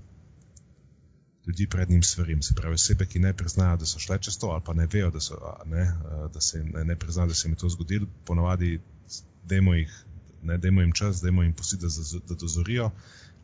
Ljudi 1.48 1.68
pred 1.68 1.90
njim 1.90 2.04
svarim, 2.04 2.42
se 2.42 2.56
pravi, 2.56 2.78
osebe, 2.78 3.06
ki 3.06 3.20
ne 3.20 3.34
priznajo, 3.34 3.78
da 3.78 3.86
so 3.86 4.00
šle 4.00 4.20
čez 4.22 4.38
to, 4.38 4.48
ali 4.54 4.62
pa 4.66 4.74
ne 4.74 4.88
vejo, 4.94 5.10
da, 5.12 5.20
so, 5.20 5.40
ne, 5.66 5.88
da 6.34 6.42
se 6.42 6.64
ne, 6.64 6.86
ne 6.86 6.96
priznajo, 6.96 7.28
da 7.28 7.34
se 7.34 7.48
jim 7.48 7.54
je 7.54 7.58
to 7.58 7.70
zgodilo, 7.70 8.08
ponovadi 8.26 8.80
dajmo 10.58 10.82
jim 10.82 10.92
čas, 10.92 11.22
dajmo 11.22 11.44
jim 11.44 11.54
pustiti, 11.54 11.86
da, 11.86 12.20
da 12.30 12.36
dozorijo. 12.36 12.92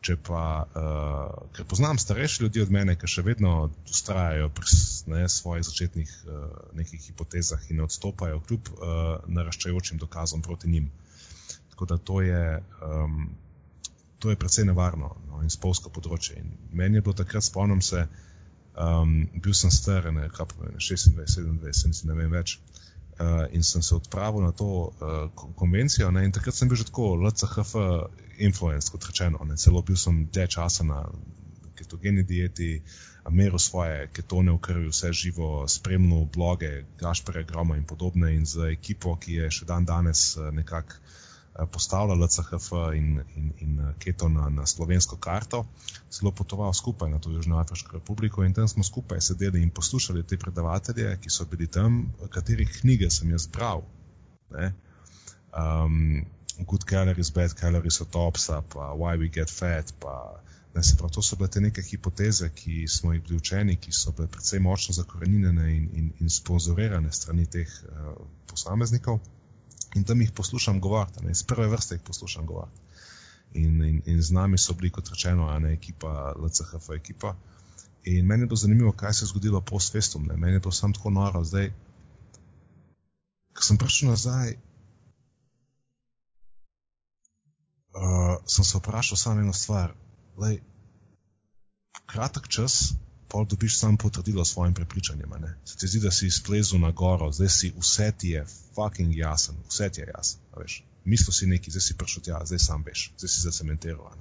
Če 0.06 0.16
pa, 0.28 0.41
uh, 0.64 1.48
ker 1.56 1.66
poznam 1.66 1.98
starejše 2.00 2.43
ljudi 2.43 2.62
od 2.62 2.72
mene, 2.72 2.95
ki 3.00 3.10
še 3.10 3.24
vedno 3.26 3.54
ustrajajo 3.89 4.52
pri 4.54 4.78
ne, 5.14 5.24
svojih 5.32 5.66
začetnih 5.66 6.12
uh, 6.28 6.45
nekih 6.78 7.02
hipotezah 7.10 7.66
in 7.72 7.82
ne 7.82 7.88
odstopajo, 7.88 8.43
kljub 8.48 8.72
uh, 8.76 9.26
naraščajočim 9.26 9.98
dokazom 10.02 10.45
proti 10.45 10.70
njim. 10.70 10.91
Tako 11.74 11.89
da 11.89 11.98
to 11.98 12.22
je, 12.22 12.64
um, 12.86 13.30
to 14.20 14.30
je 14.30 14.39
precej 14.39 14.66
nevarno 14.70 15.16
no, 15.28 15.41
in 15.45 15.50
spolsko 15.54 15.89
področje. 15.93 16.39
In 16.41 16.54
meni 16.72 17.02
je 17.02 17.06
bilo 17.06 17.18
takrat, 17.18 17.45
spomnim 17.45 17.82
se, 17.86 18.06
um, 18.78 19.18
bil 19.34 19.58
sem 19.58 19.74
star, 19.74 20.12
ne, 20.14 20.30
kaj 20.34 20.52
pa 20.54 20.72
26, 20.78 21.18
27, 21.66 22.06
ne 22.10 22.22
vem 22.22 22.34
več. 22.34 22.60
In 23.51 23.63
sem 23.63 23.82
se 23.82 23.95
odpravil 23.95 24.41
na 24.41 24.51
to 24.51 24.65
uh, 24.65 25.45
konvencijo. 25.55 26.11
Ne, 26.11 26.26
in 26.26 26.32
takrat 26.32 26.55
sem 26.55 26.70
bil 26.70 26.78
že 26.78 26.88
tako, 26.89 27.15
LCHF, 27.15 27.76
influenced, 28.38 28.91
kot 28.93 29.05
rečeno. 29.09 29.41
Ne, 29.45 29.57
celo 29.57 29.82
bil 29.82 29.97
sem 29.97 30.26
dlje 30.30 30.47
časa 30.47 30.86
na 30.86 31.03
ketogeni 31.78 32.24
dieti, 32.24 32.82
meril 33.30 33.59
svoje 33.59 34.07
ketone 34.13 34.53
v 34.55 34.61
krvi, 34.61 34.89
vse 34.89 35.13
živo, 35.13 35.68
spremljal 35.68 36.26
bloge, 36.26 36.86
Gašpere, 36.97 37.43
Groma 37.43 37.78
in 37.78 37.86
podobne. 37.86 38.34
In 38.36 38.45
z 38.45 38.72
ekipo, 38.72 39.15
ki 39.15 39.41
je 39.41 39.51
še 39.51 39.70
dan 39.70 39.86
danes 39.86 40.36
uh, 40.38 40.51
nekako 40.53 41.01
postavila 41.66 42.26
LCHF 42.26 42.72
in, 42.95 43.22
in, 43.36 43.53
in 43.60 43.93
Keto 43.99 44.30
na, 44.30 44.49
na 44.49 44.66
slovensko 44.66 45.18
karto, 45.18 45.66
zelo 46.12 46.32
potoval 46.32 46.74
skupaj 46.74 47.10
na 47.10 47.20
to 47.20 47.32
Južnoafriško 47.32 47.97
republiko 47.97 48.43
in 48.43 48.53
tam 48.53 48.68
smo 48.68 48.84
skupaj 48.84 49.22
sedeli 49.22 49.62
in 49.64 49.70
poslušali 49.70 50.24
te 50.24 50.38
predavatelje, 50.38 51.18
ki 51.22 51.30
so 51.30 51.45
bili 51.45 51.68
tam, 51.68 52.14
katerih 52.30 52.78
knjige 52.82 53.10
sem 53.10 53.32
jaz 53.32 53.47
bral. 53.47 53.82
Um, 55.58 56.26
good 56.66 56.86
calories, 56.86 57.34
bad 57.34 57.53
calories, 57.53 58.01
otopsa, 58.01 58.62
pa 58.74 58.93
why 58.93 59.18
we 59.18 59.30
get 59.30 59.49
fat, 59.49 59.93
pa 59.99 60.41
ne 60.76 60.84
se 60.84 60.95
prav, 60.97 61.10
to 61.10 61.22
so 61.22 61.36
bile 61.36 61.49
te 61.49 61.62
neke 61.62 61.82
hipoteze, 61.82 62.51
ki 62.55 62.88
smo 62.88 63.14
jih 63.14 63.24
bili 63.24 63.38
učeni, 63.38 63.76
ki 63.76 63.91
so 63.91 64.12
bile 64.12 64.28
predvsem 64.28 64.62
močno 64.64 64.93
zakorenjene 64.93 65.76
in, 65.76 65.89
in, 65.93 66.14
in 66.20 66.30
sponzorirane 66.30 67.12
strani 67.12 67.45
teh 67.45 67.68
uh, 67.89 68.14
posameznikov 68.47 69.20
in 69.95 70.03
tam 70.03 70.21
jih 70.21 70.31
poslušam 70.31 70.81
govoriti, 70.81 71.19
iz 71.31 71.43
prve 71.43 71.67
vrste 71.67 71.95
jih 71.95 72.01
poslušam 72.01 72.45
govoriti. 72.45 72.79
In, 73.53 73.83
in, 73.83 74.01
in 74.05 74.21
z 74.21 74.31
nami 74.31 74.57
so 74.57 74.73
bili, 74.73 74.91
kot 74.91 75.09
rečeno, 75.09 75.47
ena 75.55 75.71
ekipa, 75.71 76.33
LCHF 76.38 76.89
ekipa. 76.95 77.35
In 78.03 78.25
meni 78.25 78.43
je 78.43 78.47
bilo 78.47 78.57
zanimivo, 78.57 78.91
kaj 78.91 79.13
se 79.13 79.25
je 79.25 79.27
zgodilo 79.27 79.61
post-festum. 79.61 80.29
Meni 80.35 80.53
je 80.53 80.59
bilo 80.59 80.71
samo 80.71 80.93
tako 80.93 81.09
noro. 81.09 81.43
Zdaj, 81.43 81.71
ko 83.53 83.63
sem 83.63 83.77
prišel 83.77 84.09
nazaj, 84.09 84.53
uh, 87.97 88.38
sem 88.45 88.65
se 88.65 88.77
vprašal 88.77 89.17
samo 89.17 89.41
eno 89.41 89.53
stvar. 89.53 89.93
Lej, 90.38 90.61
kratek 92.05 92.47
čas, 92.47 92.93
pol 93.28 93.45
dobiš 93.45 93.80
samo 93.80 93.97
potrdilo 93.97 94.45
s 94.45 94.51
svojim 94.51 94.73
prepričanjem. 94.73 95.32
Se 95.65 95.78
ti 95.78 95.88
zdi, 95.88 95.99
da 95.99 96.11
si 96.11 96.28
izplezel 96.28 96.80
na 96.80 96.91
goro, 96.91 97.32
zdaj 97.32 97.49
si 97.49 97.73
vse 97.80 98.11
ti 98.17 98.30
je 98.30 98.45
fucking 98.75 99.15
jasen, 99.15 99.55
vse 99.69 99.89
ti 99.89 100.01
je 100.01 100.11
jasen. 100.15 100.39
Mislil 101.05 101.34
si 101.34 101.47
neki, 101.47 101.71
zdaj 101.71 101.82
si 101.82 101.97
prišel 101.97 102.23
tja, 102.23 102.39
zdaj 102.45 102.59
sam 102.59 102.84
veš, 102.84 103.11
zdaj 103.17 103.30
si 103.30 103.41
zacementiral. 103.41 104.11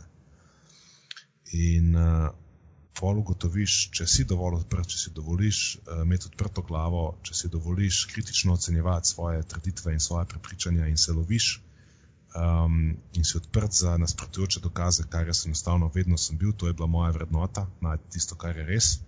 In 1.52 1.96
uh, 1.96 2.30
pol 2.98 3.18
ugotoviš, 3.18 3.90
če 3.94 4.07
si 4.07 4.24
dovolj 4.24 4.61
odprt, 4.61 4.90
če 4.94 4.98
si 4.98 5.14
dovoliš 5.14 5.61
uh, 5.76 6.02
imeti 6.02 6.30
odprto 6.30 6.62
glavo, 6.62 7.18
če 7.22 7.34
si 7.34 7.50
dovoliš 7.52 8.04
kritično 8.12 8.54
ocenjevati 8.54 9.09
svoje 9.09 9.42
trditve 9.42 9.92
in 9.92 10.00
svoje 10.00 10.26
prepričanja 10.26 10.86
in 10.86 10.96
se 10.96 11.12
loviš 11.12 11.61
um, 12.37 12.97
in 13.12 13.24
si 13.24 13.37
odprt 13.37 13.72
za 13.72 13.97
nasprotujoče 13.97 14.61
dokaze, 14.61 15.05
kar 15.09 15.26
jaz 15.26 15.47
enostavno 15.47 15.91
vedno 15.95 16.18
sem 16.18 16.39
bil, 16.39 16.53
to 16.53 16.66
je 16.66 16.72
bila 16.72 16.87
moja 16.87 17.11
vrednota, 17.11 17.66
najti 17.80 18.11
tisto, 18.11 18.34
kar 18.34 18.57
je 18.57 18.64
res. 18.64 18.99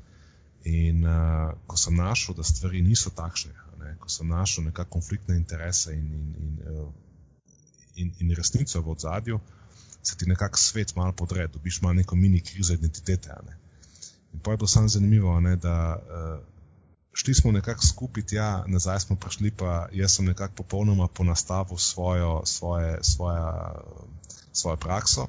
In 0.64 1.04
uh, 1.06 1.52
ko 1.66 1.76
sem 1.76 1.96
našel, 1.96 2.34
da 2.34 2.42
stvari 2.42 2.82
niso 2.82 3.10
takšne, 3.10 3.52
ne, 3.78 3.94
ko 4.00 4.08
sem 4.08 4.28
našel 4.28 4.64
nekakšne 4.64 4.92
konfliktne 4.92 5.36
interese 5.36 5.94
in, 5.94 6.08
in, 6.14 6.34
in, 6.42 6.58
uh, 6.66 6.90
in, 7.94 8.12
in 8.18 8.34
resnico 8.36 8.82
v 8.82 8.92
ozadju, 8.96 9.40
se 10.02 10.16
ti 10.16 10.26
nekako 10.26 10.58
svet 10.58 10.96
malo 10.96 11.12
podre, 11.12 11.46
dobiš 11.48 11.82
malo 11.82 11.94
neko 11.94 12.16
mini 12.16 12.40
krizo 12.40 12.74
identitete. 12.74 13.34
Ne. 13.46 13.58
In 14.32 14.40
pa 14.40 14.50
je 14.50 14.56
bilo 14.56 14.68
samo 14.68 14.88
zanimivo, 14.88 15.40
ne, 15.40 15.56
da 15.56 15.96
uh, 15.96 16.57
šli 17.18 17.34
smo 17.34 17.52
nekako 17.52 17.86
skupaj 17.86 18.22
tja, 18.22 18.64
nazaj 18.66 19.00
smo 19.00 19.16
prišli, 19.16 19.50
pa 19.50 19.88
jaz 19.92 20.14
sem 20.14 20.26
nekako 20.26 20.54
popolnoma 20.54 21.08
ponastavil 21.08 21.78
svojo, 21.78 22.42
svoje, 22.44 22.98
svoja, 23.02 23.74
svojo 24.52 24.76
prakso. 24.76 25.26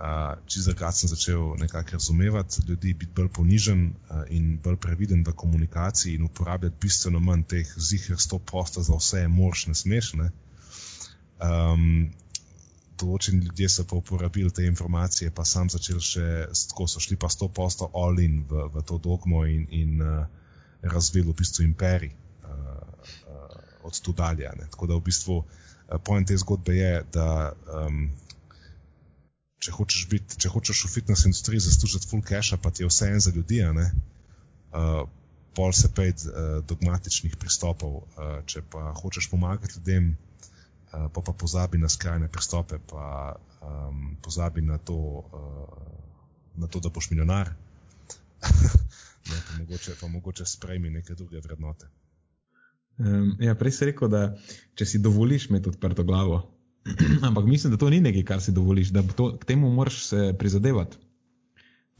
Uh, 0.00 0.38
Čez 0.46 0.64
zaradi 0.64 0.96
sem 0.96 1.08
začel 1.08 1.54
nekako 1.60 1.90
razumevati 1.92 2.62
ljudi, 2.68 2.94
biti 2.94 3.12
bolj 3.16 3.28
ponižen 3.28 3.84
uh, 3.86 4.22
in 4.28 4.58
bolj 4.64 4.76
previden 4.76 5.22
v 5.26 5.32
komunikaciji 5.32 6.14
in 6.14 6.24
uporabljati 6.24 6.76
bistveno 6.80 7.20
manj 7.20 7.42
teh 7.42 7.74
zihar 7.76 8.16
100% 8.16 8.80
za 8.80 8.96
vse, 8.96 9.28
mož 9.28 9.66
ne 9.66 9.74
smeš. 9.74 10.14
Ne? 10.14 10.30
Um, 11.38 12.10
določeni 12.96 13.44
ljudje 13.44 13.68
so 13.68 13.84
pa 13.84 13.96
uporabili 13.96 14.50
te 14.50 14.66
informacije, 14.66 15.30
pa 15.30 15.44
sam 15.44 15.70
začel 15.70 16.00
še, 16.00 16.26
tako 16.72 16.88
so 16.88 17.00
šli 17.00 17.16
pa 17.16 17.28
100% 17.28 17.92
all 17.94 18.18
in 18.18 18.42
v, 18.48 18.66
v 18.74 18.82
to 18.82 18.98
dogmo 18.98 19.44
in, 19.44 19.68
in 19.70 20.02
uh, 20.02 20.39
razvil 20.82 21.28
v 21.30 21.36
bistvu 21.36 21.64
imperij 21.64 22.10
uh, 22.10 22.48
uh, 22.48 23.86
od 23.86 24.00
tu 24.00 24.12
dalje. 24.12 24.50
Ne. 24.58 24.66
Tako 24.70 24.86
da 24.86 24.94
v 24.96 25.04
bistvu 25.04 25.36
uh, 25.40 25.44
pojem 26.04 26.26
te 26.26 26.36
zgodbe 26.36 26.76
je, 26.76 27.04
da 27.12 27.52
um, 27.86 28.10
če, 29.60 29.72
hočeš 29.76 30.08
biti, 30.08 30.38
če 30.40 30.48
hočeš 30.48 30.84
v 30.86 30.92
fitness 30.94 31.26
industriji 31.28 31.66
zaslužiti 31.66 32.08
full 32.08 32.24
cache, 32.24 32.56
pa 32.56 32.70
ti 32.70 32.84
je 32.84 32.90
vse 32.90 33.10
en 33.12 33.20
za 33.20 33.32
ljudi, 33.34 33.60
uh, 33.64 35.04
pol 35.54 35.72
se 35.72 35.90
pet 35.94 36.24
uh, 36.24 36.60
dogmatičnih 36.64 37.36
pristopov. 37.36 38.02
Uh, 38.16 38.40
če 38.46 38.62
pa 38.62 38.92
hočeš 38.96 39.28
pomagati 39.30 39.78
ljudem, 39.78 40.14
uh, 40.14 41.08
pa 41.12 41.20
pa 41.20 41.32
pozabi 41.32 41.78
na 41.78 41.88
skrajne 41.88 42.30
pristope, 42.32 42.78
pa 42.78 43.36
um, 43.60 44.16
pozabi 44.22 44.62
na 44.62 44.78
to, 44.78 44.96
uh, 44.96 45.76
na 46.56 46.66
to, 46.66 46.80
da 46.80 46.88
boš 46.88 47.10
milijonar. 47.10 47.52
Ne, 49.28 49.42
pa, 49.48 49.58
mogoče, 49.58 49.96
pa 50.00 50.08
mogoče 50.08 50.46
sprejmi 50.46 50.90
neke 50.90 51.14
druge 51.14 51.40
vrednote. 51.40 51.90
Um, 52.98 53.36
ja, 53.40 53.54
prej 53.54 53.72
si 53.72 53.88
rekel, 53.88 54.08
da 54.12 54.22
če 54.76 54.86
si 54.86 54.98
dovoliš 55.00 55.48
imeti 55.50 55.70
odprto 55.72 56.04
glavo, 56.04 56.42
ampak 57.28 57.46
mislim, 57.48 57.72
da 57.72 57.78
to 57.80 57.90
ni 57.90 58.00
nekaj, 58.00 58.24
kar 58.28 58.42
si 58.42 58.52
dovoliš, 58.52 58.92
da 58.96 59.02
to, 59.02 59.32
k 59.38 59.48
temu 59.52 59.70
moraš 59.72 60.04
se 60.06 60.34
prizadevati. 60.38 60.96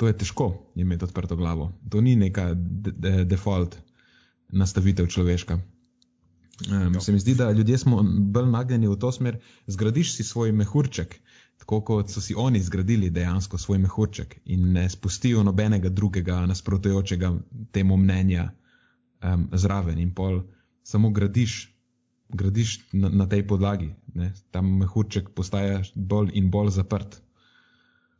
To 0.00 0.08
je 0.08 0.16
težko 0.16 0.52
imeti 0.80 1.04
odprto 1.04 1.36
glavo. 1.36 1.72
To 1.92 2.00
ni 2.00 2.16
neka 2.16 2.54
de 2.54 2.92
de 2.96 3.24
default 3.24 3.76
nastavitev 4.48 5.06
človeška. 5.06 5.58
Um, 6.68 7.00
se 7.00 7.12
mi 7.12 7.18
zdi, 7.20 7.34
da 7.34 7.50
ljudje 7.52 7.78
smo 7.78 8.02
bolj 8.32 8.48
nagnjeni 8.50 8.88
v 8.88 8.96
to 9.00 9.12
smer, 9.12 9.38
zgradiš 9.66 10.14
si 10.16 10.24
svoj 10.24 10.52
mehurček, 10.52 11.20
tako 11.61 11.80
kot 11.84 12.11
so 12.11 12.20
si 12.20 12.34
oni 12.34 12.62
zgradili 12.62 13.11
dejansko 13.11 13.58
svoj 13.58 13.78
mehurček 13.78 14.40
in 14.44 14.72
ne 14.72 14.88
spustijo 14.90 15.42
nobenega 15.42 15.88
drugega 15.88 16.40
nasprotujočega 16.46 17.34
temu 17.72 17.96
mnenja 17.96 18.48
um, 18.48 19.48
zraven 19.52 19.98
in 19.98 20.14
pol 20.14 20.40
samo 20.82 21.11
gradiš, 21.11 21.76
gradiš 22.28 22.78
na, 22.92 23.08
na 23.08 23.28
tej 23.28 23.46
podlagi. 23.46 23.90
Ne? 24.14 24.32
Ta 24.50 24.62
mehurček 24.62 25.28
postaja 25.36 25.82
bolj 25.94 26.32
in 26.34 26.50
bolj 26.50 26.70
zaprt. 26.70 27.20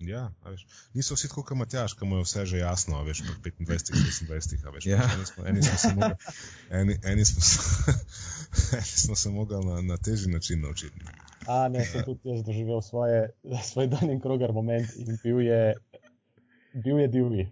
Ja, 0.01 0.33
veš, 0.45 0.67
niso 0.95 1.15
vsi 1.15 1.29
tako, 1.29 1.43
kot 1.45 1.59
Matjaš, 1.61 1.93
ki 1.95 2.07
mu 2.09 2.17
je 2.17 2.25
vse 2.25 2.45
že 2.49 2.59
jasno, 2.59 3.03
veš, 3.05 3.21
pri 3.43 3.53
25, 3.53 3.93
26, 3.93 4.63
veš, 4.73 4.87
ja. 4.89 5.05
eni, 5.15 5.27
smo, 5.27 5.45
eni, 5.47 5.63
smo 5.63 5.77
se 5.79 5.91
mogli, 5.95 6.15
eni, 6.71 6.97
eni, 7.05 7.25
smo 7.25 7.43
eni 8.79 8.95
smo 9.05 9.17
se 9.17 9.31
mogli 9.31 9.65
na, 9.65 9.81
na 9.81 9.97
težji 9.97 10.33
način 10.33 10.61
naučiti. 10.61 11.05
A 11.47 11.69
ne, 11.69 11.85
sem 11.85 12.05
tudi 12.09 12.21
jaz 12.33 12.45
doživel 12.45 12.83
svoje, 12.83 13.29
svoj 13.65 13.87
dan 13.87 14.11
in 14.11 14.21
krogar 14.21 14.53
moment 14.53 14.89
in 14.97 15.19
bil 15.23 15.41
je, 15.41 15.75
bil 16.73 17.01
je 17.01 17.09
divji, 17.09 17.51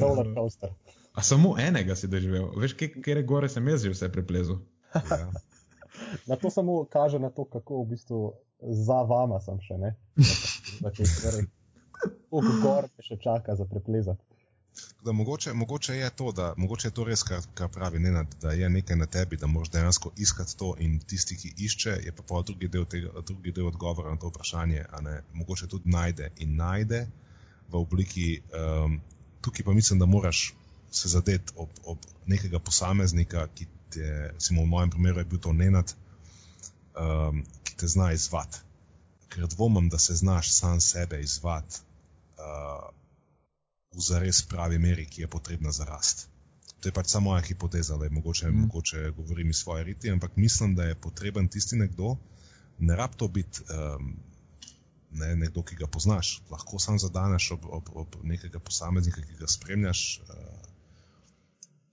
roller 0.00 0.34
coaster. 0.34 0.70
A 1.12 1.22
samo 1.22 1.58
enega 1.58 1.96
si 1.96 2.08
doživel, 2.08 2.48
veš, 2.56 2.78
kje 3.04 3.22
gore 3.22 3.48
sem 3.48 3.68
jaz 3.68 3.84
že 3.84 3.92
vse 3.92 4.08
preplezel. 4.12 4.62
Ja. 4.94 5.28
Na 6.26 6.36
to 6.36 6.50
samo 6.50 6.84
kaže 6.84 7.18
na 7.18 7.30
to, 7.30 7.44
kako 7.44 7.82
v 7.82 7.88
bistvu 7.88 8.32
za 8.62 9.02
vama 9.02 9.40
sem 9.40 9.60
še, 9.60 9.76
ne? 9.78 9.92
Koliko 12.34 12.60
gor 12.66 12.88
te 12.96 13.06
še 13.06 13.20
čaka 13.22 13.54
za 13.58 13.66
preplezati? 13.70 14.34
Da, 15.04 15.12
mogoče, 15.12 15.52
mogoče 15.52 15.96
je 15.96 16.10
to, 16.10 16.32
da 16.32 16.54
mogoče 16.56 16.88
je 16.88 16.92
to 16.94 17.04
res, 17.04 17.22
kar, 17.22 17.42
kar 17.54 17.68
pravi 17.70 17.98
Nenad, 17.98 18.34
da 18.42 18.52
je 18.52 18.70
nekaj 18.70 18.96
na 18.96 19.06
tebi, 19.06 19.36
da 19.36 19.46
moraš 19.46 19.70
dejansko 19.70 20.10
iskati 20.16 20.56
to 20.58 20.72
in 20.86 20.96
tisti, 21.12 21.36
ki 21.36 21.52
išče, 21.66 21.94
je 22.06 22.14
pa 22.16 22.24
pa 22.28 22.40
drugi 22.42 22.68
del, 22.68 22.86
tega, 22.90 23.12
drugi 23.28 23.52
del 23.52 23.68
odgovora 23.70 24.10
na 24.10 24.18
to 24.18 24.32
vprašanje, 24.32 24.82
ne, 25.06 25.14
mogoče 25.32 25.68
tudi 25.70 25.94
najde 25.94 26.32
in 26.46 26.56
najde 26.56 27.04
v 27.70 27.78
obliki, 27.84 28.26
um, 28.50 28.98
tukaj 29.46 29.68
pa 29.68 29.76
mislim, 29.78 30.02
da 30.02 30.10
moraš 30.10 30.42
se 30.90 31.08
zadeti 31.08 31.54
ob, 31.56 31.70
ob 31.84 32.10
nekega 32.26 32.58
posameznika, 32.58 33.46
ki 33.54 33.70
te, 33.94 34.10
recimo 34.34 34.66
v 34.66 34.72
mojem 34.74 34.90
primeru 34.90 35.22
je 35.22 35.30
bil 35.30 35.44
to 35.46 35.52
Nenad, 35.52 35.94
um, 36.98 37.44
ki 37.62 37.78
te 37.78 37.94
zna 37.94 38.12
izvati. 38.12 38.66
Ker 39.28 39.46
dvomim, 39.54 39.88
da 39.88 39.98
se 39.98 40.14
znaš 40.18 40.52
sam 40.54 40.80
sebe 40.80 41.20
izvati 41.20 41.84
uh, 42.44 42.92
v 43.94 44.04
zares 44.04 44.42
pravi 44.50 44.78
meri, 44.78 45.06
ki 45.06 45.24
je 45.24 45.30
potrebna 45.30 45.72
za 45.72 45.86
rast. 45.88 46.28
To 46.80 46.88
je 46.88 46.92
pač 46.92 47.08
samo 47.08 47.30
moja 47.30 47.42
hipoteza, 47.46 47.96
da 47.96 48.10
mogoče, 48.10 48.50
mm. 48.50 48.60
mogoče 48.66 49.10
govorim 49.16 49.50
iz 49.50 49.56
svoje 49.56 49.84
riti, 49.84 50.10
ampak 50.10 50.36
mislim, 50.36 50.74
da 50.74 50.84
je 50.84 51.00
potreben 51.00 51.48
tisti 51.48 51.76
nekdo, 51.76 52.16
ne 52.78 52.96
rab 52.96 53.14
to 53.16 53.28
biti 53.28 53.62
um, 53.70 54.16
ne, 55.10 55.36
nekdo, 55.36 55.62
ki 55.62 55.76
ga 55.76 55.86
poznaš. 55.86 56.42
Lahko 56.50 56.78
sam 56.78 56.98
zadaneš 56.98 57.50
ob, 57.56 57.66
ob, 57.78 57.88
ob 57.94 58.16
nekega 58.22 58.58
posameznika, 58.58 59.22
ki 59.22 59.38
ga 59.40 59.48
spremljaš, 59.48 60.02
uh, 60.28 60.68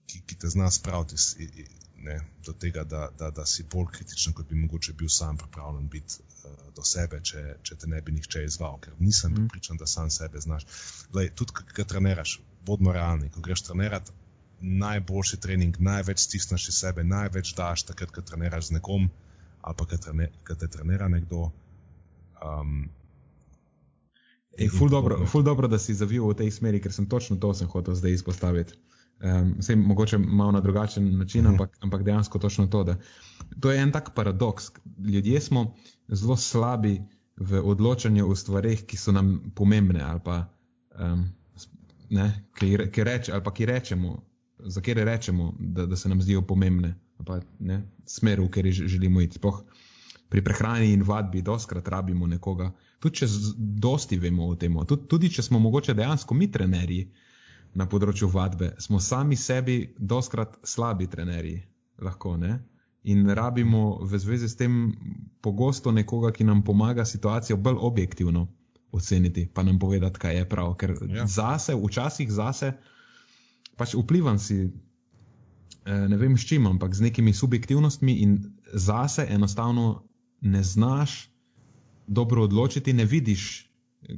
ki, 0.06 0.20
ki 0.26 0.38
te 0.38 0.50
zna 0.52 0.70
spraviti 0.70 1.68
ne, 2.02 2.18
do 2.44 2.52
tega, 2.52 2.84
da, 2.84 3.08
da, 3.18 3.30
da 3.30 3.46
si 3.46 3.62
bolj 3.62 3.92
kritičen, 3.94 4.34
kot 4.34 4.48
bi 4.48 4.58
mogoče 4.58 4.92
bil 4.92 5.08
sam 5.08 5.38
pripravljen 5.38 5.88
biti 5.88 6.31
do 6.76 6.84
sebe, 6.86 7.20
če, 7.20 7.42
če 7.62 7.76
te 7.82 7.90
ne 7.90 8.00
bi 8.02 8.14
nihče 8.16 8.44
izval, 8.44 8.78
ker 8.82 8.94
nisem 8.98 9.32
mm. 9.32 9.46
pripričan, 9.46 9.80
da 9.80 9.86
sam 9.86 10.10
sebe 10.10 10.40
znaš. 10.40 10.66
Lej, 11.14 11.32
tudi, 11.38 11.54
ko 11.76 11.86
treniraš, 11.88 12.38
bodimo 12.66 12.92
realni, 12.92 13.30
ko 13.30 13.40
greš 13.44 13.64
trenirati, 13.68 14.14
najboljši 14.62 15.40
trening, 15.42 15.78
največ 15.82 16.22
stisneš 16.26 16.68
iz 16.70 16.78
sebe, 16.84 17.04
največ 17.04 17.54
daš 17.58 17.86
takrat, 17.88 18.14
ko 18.14 18.22
treniraš 18.22 18.70
z 18.70 18.78
nekom 18.78 19.10
ali 19.62 19.78
pa 19.78 19.84
ko 19.86 20.54
te 20.58 20.66
trenira 20.66 21.06
nekdo, 21.08 21.52
Um, 22.42 22.90
Ej, 24.58 24.68
ful, 24.68 24.88
dobro, 24.92 25.26
ful 25.26 25.42
dobro, 25.42 25.68
da 25.68 25.78
si 25.80 25.94
zavil 25.96 26.28
v 26.28 26.36
tej 26.36 26.50
smeri, 26.52 26.76
ker 26.76 26.92
sem 26.92 27.08
točno 27.08 27.38
to 27.40 27.54
sem 27.56 27.70
hotel 27.72 27.96
zdaj 27.96 28.20
izpostaviti. 28.20 28.76
Um, 29.22 29.54
Vse 29.58 29.76
mogoče 29.76 30.18
malo 30.18 30.52
na 30.52 30.60
drugačen 30.60 31.18
način, 31.18 31.46
ampak, 31.46 31.76
ampak 31.80 32.02
dejansko 32.02 32.38
točno 32.38 32.66
to. 32.66 32.84
Da, 32.84 32.96
to 33.60 33.70
je 33.70 33.82
en 33.82 33.92
tak 33.92 34.14
paradoks. 34.14 34.64
Ljudje 34.98 35.40
smo 35.40 35.74
zelo 36.08 36.36
slabi 36.36 37.02
v 37.36 37.60
odločanju 37.64 38.30
o 38.30 38.34
stvarih, 38.34 38.82
ki 38.86 38.96
so 38.96 39.12
nam 39.12 39.52
pomembne, 39.54 40.02
ali 40.02 40.20
pa, 40.24 40.48
um, 40.98 41.24
ne, 42.10 42.46
ki, 42.58 42.76
ki, 42.92 43.04
reč, 43.04 43.28
ali 43.28 43.44
pa 43.44 43.54
ki 43.54 43.66
rečemo, 43.66 44.16
za 44.58 44.80
kere 44.80 45.04
rečemo, 45.04 45.54
da, 45.58 45.86
da 45.86 45.96
se 45.96 46.08
nam 46.08 46.22
zdijo 46.22 46.42
pomembne, 46.42 46.94
pa 47.26 47.40
ne, 47.58 47.82
smer, 48.06 48.40
v 48.40 48.50
kateri 48.50 48.72
želimo 48.72 49.20
iti. 49.20 49.38
Spoh, 49.38 49.62
pri 50.28 50.42
prehrani 50.44 50.92
in 50.92 51.02
vadbi 51.02 51.42
doskrat 51.42 51.88
rabimo 51.88 52.26
nekoga, 52.26 52.72
tudi 52.98 53.22
če 53.22 53.26
dosti 53.58 54.18
vemo 54.18 54.48
o 54.48 54.56
tem, 54.56 54.76
tudi, 54.88 55.06
tudi 55.08 55.30
če 55.30 55.42
smo 55.42 55.58
mogoče 55.60 55.94
dejansko 55.94 56.34
mi 56.34 56.50
trenerji 56.50 57.10
na 57.74 57.86
področju 57.88 58.28
vadbe, 58.28 58.74
smo 58.78 59.00
sami 59.00 59.36
sebi 59.36 59.94
doskrat 59.98 60.58
slabi 60.64 61.08
trenerji, 61.08 61.62
lahko 62.02 62.36
ne. 62.36 62.58
In 63.08 63.26
rabimo 63.34 63.98
v 64.06 64.18
zvezi 64.20 64.48
s 64.48 64.58
tem 64.58 64.92
pogosto 65.42 65.90
nekoga, 65.90 66.30
ki 66.30 66.46
nam 66.46 66.62
pomaga 66.62 67.04
situacijo 67.08 67.56
bolj 67.58 67.80
objektivno 67.80 68.46
oceniti, 68.92 69.48
pa 69.48 69.64
nam 69.66 69.78
povedati, 69.78 70.20
kaj 70.20 70.36
je 70.36 70.48
prav. 70.48 70.76
Ker 70.78 70.94
ja. 71.08 71.26
zase, 71.26 71.74
včasih 71.74 72.30
zase, 72.30 72.74
pač 73.80 73.96
vplivam 73.98 74.38
si, 74.38 74.68
eh, 74.68 76.06
ne 76.08 76.20
vem 76.20 76.36
s 76.36 76.46
čim, 76.46 76.68
ampak 76.68 76.94
z 76.94 77.08
nekimi 77.08 77.32
subjektivnostmi 77.32 78.20
in 78.22 78.38
zase 78.72 79.26
enostavno 79.28 80.04
ne 80.40 80.62
znaš 80.62 81.32
dobro 82.06 82.44
odločiti, 82.44 82.92
ne 82.92 83.04
vidiš, 83.04 83.66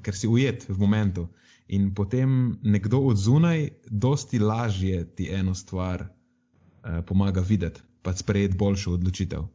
ker 0.02 0.16
si 0.16 0.28
ujet 0.28 0.68
v 0.68 0.78
momentu. 0.78 1.28
In 1.68 1.94
potem 1.94 2.58
nekdo 2.62 3.00
od 3.08 3.16
zunaj, 3.16 3.68
dosti 3.88 4.38
lažje 4.38 5.04
ti 5.16 5.28
eno 5.32 5.54
stvar 5.54 6.04
eh, 6.04 7.02
pomaga 7.06 7.40
videti, 7.40 7.80
pa 8.02 8.12
sprejeti 8.12 8.56
boljšo 8.56 8.92
odločitev. 8.92 9.46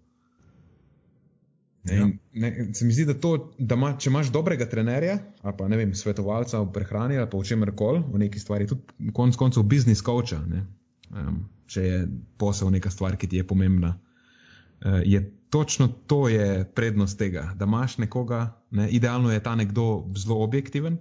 Ja. 1.84 2.10
Ne, 2.34 2.74
se 2.74 2.86
mi 2.86 2.94
zdi, 2.94 3.06
da, 3.06 3.14
to, 3.14 3.52
da 3.58 3.76
ma, 3.80 3.94
če 3.98 4.10
imaš 4.10 4.32
dobrega 4.36 4.68
trenerja, 4.70 5.16
ali 5.42 5.56
pa 5.58 5.68
ne 5.72 5.78
vem, 5.80 5.94
svetovalca 5.96 6.60
v 6.60 6.74
prehrani 6.76 7.18
ali 7.18 7.30
pa 7.32 7.40
v 7.40 7.48
čemer 7.48 7.72
koli, 7.76 8.02
v 8.04 8.20
neki 8.26 8.40
stvari, 8.40 8.68
tudi 8.68 9.14
konec 9.16 9.38
koncev 9.40 9.64
biznis 9.64 10.04
coacha, 10.06 10.42
um, 10.44 11.40
če 11.72 11.86
je 11.86 12.02
posel 12.38 12.74
neka 12.76 12.92
stvar, 12.92 13.16
ki 13.18 13.32
ti 13.32 13.40
je 13.40 13.48
pomembna, 13.48 13.96
uh, 13.96 15.00
je 15.08 15.24
točno 15.50 15.88
to 15.88 16.28
je 16.30 16.66
prednost 16.76 17.18
tega, 17.18 17.54
da 17.56 17.66
imaš 17.66 17.98
nekoga, 17.98 18.60
ne, 18.72 18.90
idealno 18.90 19.32
je 19.32 19.44
ta 19.44 19.56
nekdo 19.56 20.10
zelo 20.20 20.44
objektiven, 20.44 21.00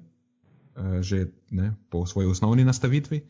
že 1.01 1.27
ne, 1.51 1.75
po 1.91 2.07
svoji 2.07 2.29
osnovni 2.29 2.65
nastavitvi. 2.65 3.23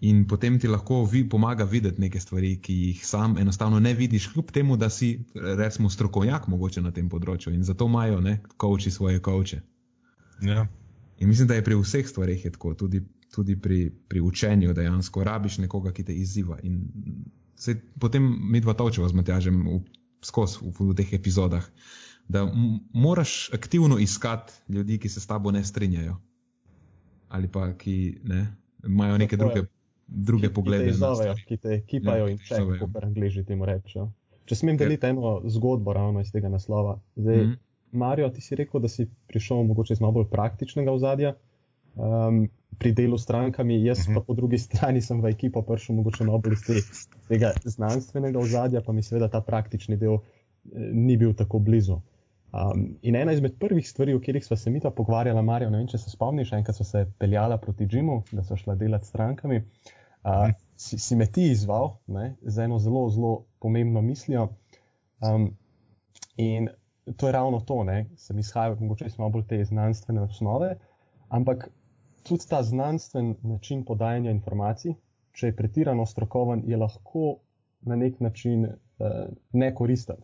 In 0.00 0.24
potem 0.24 0.56
ti 0.58 0.68
lahko 0.68 1.04
vi, 1.04 1.28
pomaga 1.28 1.64
videti 1.64 2.00
neke 2.00 2.20
stvari, 2.20 2.54
ki 2.56 2.74
jih 2.74 3.06
sam 3.06 3.36
enostavno 3.38 3.80
ne 3.80 3.92
vidiš, 3.94 4.30
kljub 4.32 4.50
temu, 4.50 4.76
da 4.76 4.88
si, 4.90 5.24
recimo, 5.34 5.90
strokovnjak 5.90 6.46
mogoče 6.48 6.80
na 6.80 6.90
tem 6.90 7.08
področju 7.12 7.52
in 7.52 7.66
zato 7.68 7.84
imajo, 7.84 8.20
ne, 8.24 8.38
koči 8.56 8.90
svoje 8.90 9.20
koče. 9.20 9.60
Ja. 10.48 10.64
In 11.20 11.28
mislim, 11.28 11.50
da 11.50 11.58
je 11.58 11.64
pri 11.64 11.76
vseh 11.76 12.08
stvarih 12.08 12.46
tako, 12.48 12.72
tudi, 12.74 13.02
tudi 13.34 13.58
pri, 13.60 13.90
pri 14.08 14.24
učenju 14.24 14.72
dejansko 14.72 15.24
rabiš 15.24 15.60
nekoga, 15.66 15.92
ki 15.92 16.06
te 16.08 16.16
izziva. 16.16 16.56
In 16.64 16.80
se, 17.60 17.76
potem 18.00 18.24
mi 18.24 18.64
dva 18.64 18.72
točeva 18.72 19.08
z 19.08 19.20
Matjažem 19.20 19.60
skozi 20.24 20.64
v, 20.64 20.72
v 20.80 20.96
teh 20.96 21.12
epizodah, 21.12 21.68
da 22.24 22.46
moraš 22.94 23.50
aktivno 23.52 24.00
iskati 24.00 24.72
ljudi, 24.72 24.96
ki 24.96 25.12
se 25.12 25.20
s 25.20 25.28
tabo 25.28 25.52
ne 25.52 25.60
strinjajo 25.60 26.16
ali 27.30 27.48
pa 27.48 27.68
ki 27.78 27.96
ne, 28.24 28.46
imajo 28.86 29.18
neke 29.18 29.36
Tako 29.36 29.48
druge, 29.48 29.66
druge 30.06 30.48
ki, 30.48 30.54
poglede. 30.54 30.84
Ki 30.84 30.90
te 30.90 30.94
izzovejo, 30.96 31.34
ki 31.48 31.56
te 31.56 31.80
kipajo 31.86 32.26
ja, 32.26 32.30
in 32.34 32.38
če 32.42 32.62
po 32.80 32.88
angliži 33.02 33.44
temu 33.46 33.68
rečejo. 33.68 34.08
Če 34.50 34.58
smem 34.58 34.78
deliti 34.80 35.06
eno 35.06 35.36
zgodbo 35.46 35.94
ravno 35.94 36.22
iz 36.24 36.32
tega 36.34 36.50
naslova. 36.50 36.98
Zdaj, 37.16 37.36
mm 37.36 37.50
-hmm. 37.50 37.58
Marijo, 37.92 38.30
ti 38.30 38.40
si 38.40 38.54
rekel, 38.58 38.80
da 38.80 38.88
si 38.88 39.06
prišel 39.26 39.62
mogoče 39.62 39.92
iz 39.92 40.00
malo 40.00 40.12
bolj 40.12 40.26
praktičnega 40.30 40.92
ozadja. 40.92 41.34
Um, 41.94 42.48
pri 42.78 42.92
delu 42.92 43.18
s 43.18 43.22
strankami, 43.22 43.84
jaz 43.84 43.98
uh 43.98 44.04
-huh. 44.04 44.14
pa 44.14 44.20
mhm. 44.20 44.26
po 44.26 44.34
drugi 44.34 44.58
strani 44.58 45.00
sem 45.02 45.20
v 45.20 45.30
ekipo 45.30 45.62
prišel, 45.62 45.96
mogoče 45.96 46.24
malo 46.24 46.38
bolj 46.38 46.52
iz 46.52 46.62
te, 46.66 46.74
tega 47.28 47.52
znanstvenega 47.64 48.38
ozadja, 48.38 48.80
pa 48.80 48.92
mi 48.92 49.02
seveda 49.02 49.28
ta 49.28 49.40
praktični 49.40 49.96
del 49.96 50.14
eh, 50.14 50.18
ni 50.92 51.16
bil 51.16 51.34
tako 51.34 51.58
blizu. 51.58 52.00
Um, 52.52 52.96
in 53.02 53.14
ena 53.14 53.32
izmed 53.32 53.58
prvih 53.58 53.88
stvari, 53.88 54.14
o 54.14 54.18
katerih 54.18 54.44
smo 54.44 54.56
se 54.56 54.70
mi 54.70 54.80
ta 54.80 54.90
pogovarjali, 54.90 55.42
Marijo, 55.42 55.70
ne 55.70 55.78
vem, 55.78 55.86
če 55.86 55.98
se 56.02 56.10
spomniš, 56.10 56.52
enkrat 56.52 56.76
so 56.76 56.84
se 56.84 57.04
peljala 57.18 57.58
proti 57.62 57.86
Džimu, 57.86 58.22
da 58.32 58.42
so 58.44 58.56
šla 58.58 58.74
delati 58.74 59.06
s 59.06 59.12
strankami, 59.12 59.56
uh, 59.56 59.64
-huh. 60.24 60.52
si, 60.76 60.98
si 60.98 61.16
me 61.16 61.26
ti 61.26 61.50
izval 61.50 61.92
ne, 62.06 62.36
z 62.42 62.64
eno 62.64 62.78
zelo, 62.78 63.08
zelo 63.10 63.44
pomembno 63.60 64.02
mislijo. 64.02 64.48
Um, 65.20 65.56
in 66.36 66.68
to 67.16 67.26
je 67.26 67.32
ravno 67.32 67.60
to, 67.60 67.84
da 67.84 68.04
sem 68.16 68.38
izhajal 68.38 68.76
mogoče 68.80 69.08
malo 69.18 69.30
bolj 69.30 69.46
te 69.46 69.64
znanstvene 69.64 70.20
osnove, 70.20 70.76
ampak 71.28 71.70
tudi 72.22 72.48
ta 72.48 72.62
znanstven 72.62 73.34
način 73.42 73.84
podajanja 73.84 74.30
informacij, 74.30 74.94
če 75.32 75.46
je 75.46 75.56
pretirano 75.56 76.06
strokoven, 76.06 76.62
je 76.66 76.76
lahko 76.76 77.36
na 77.80 77.96
nek 77.96 78.20
način 78.20 78.64
uh, 78.64 78.74
nekoristen. 79.52 80.16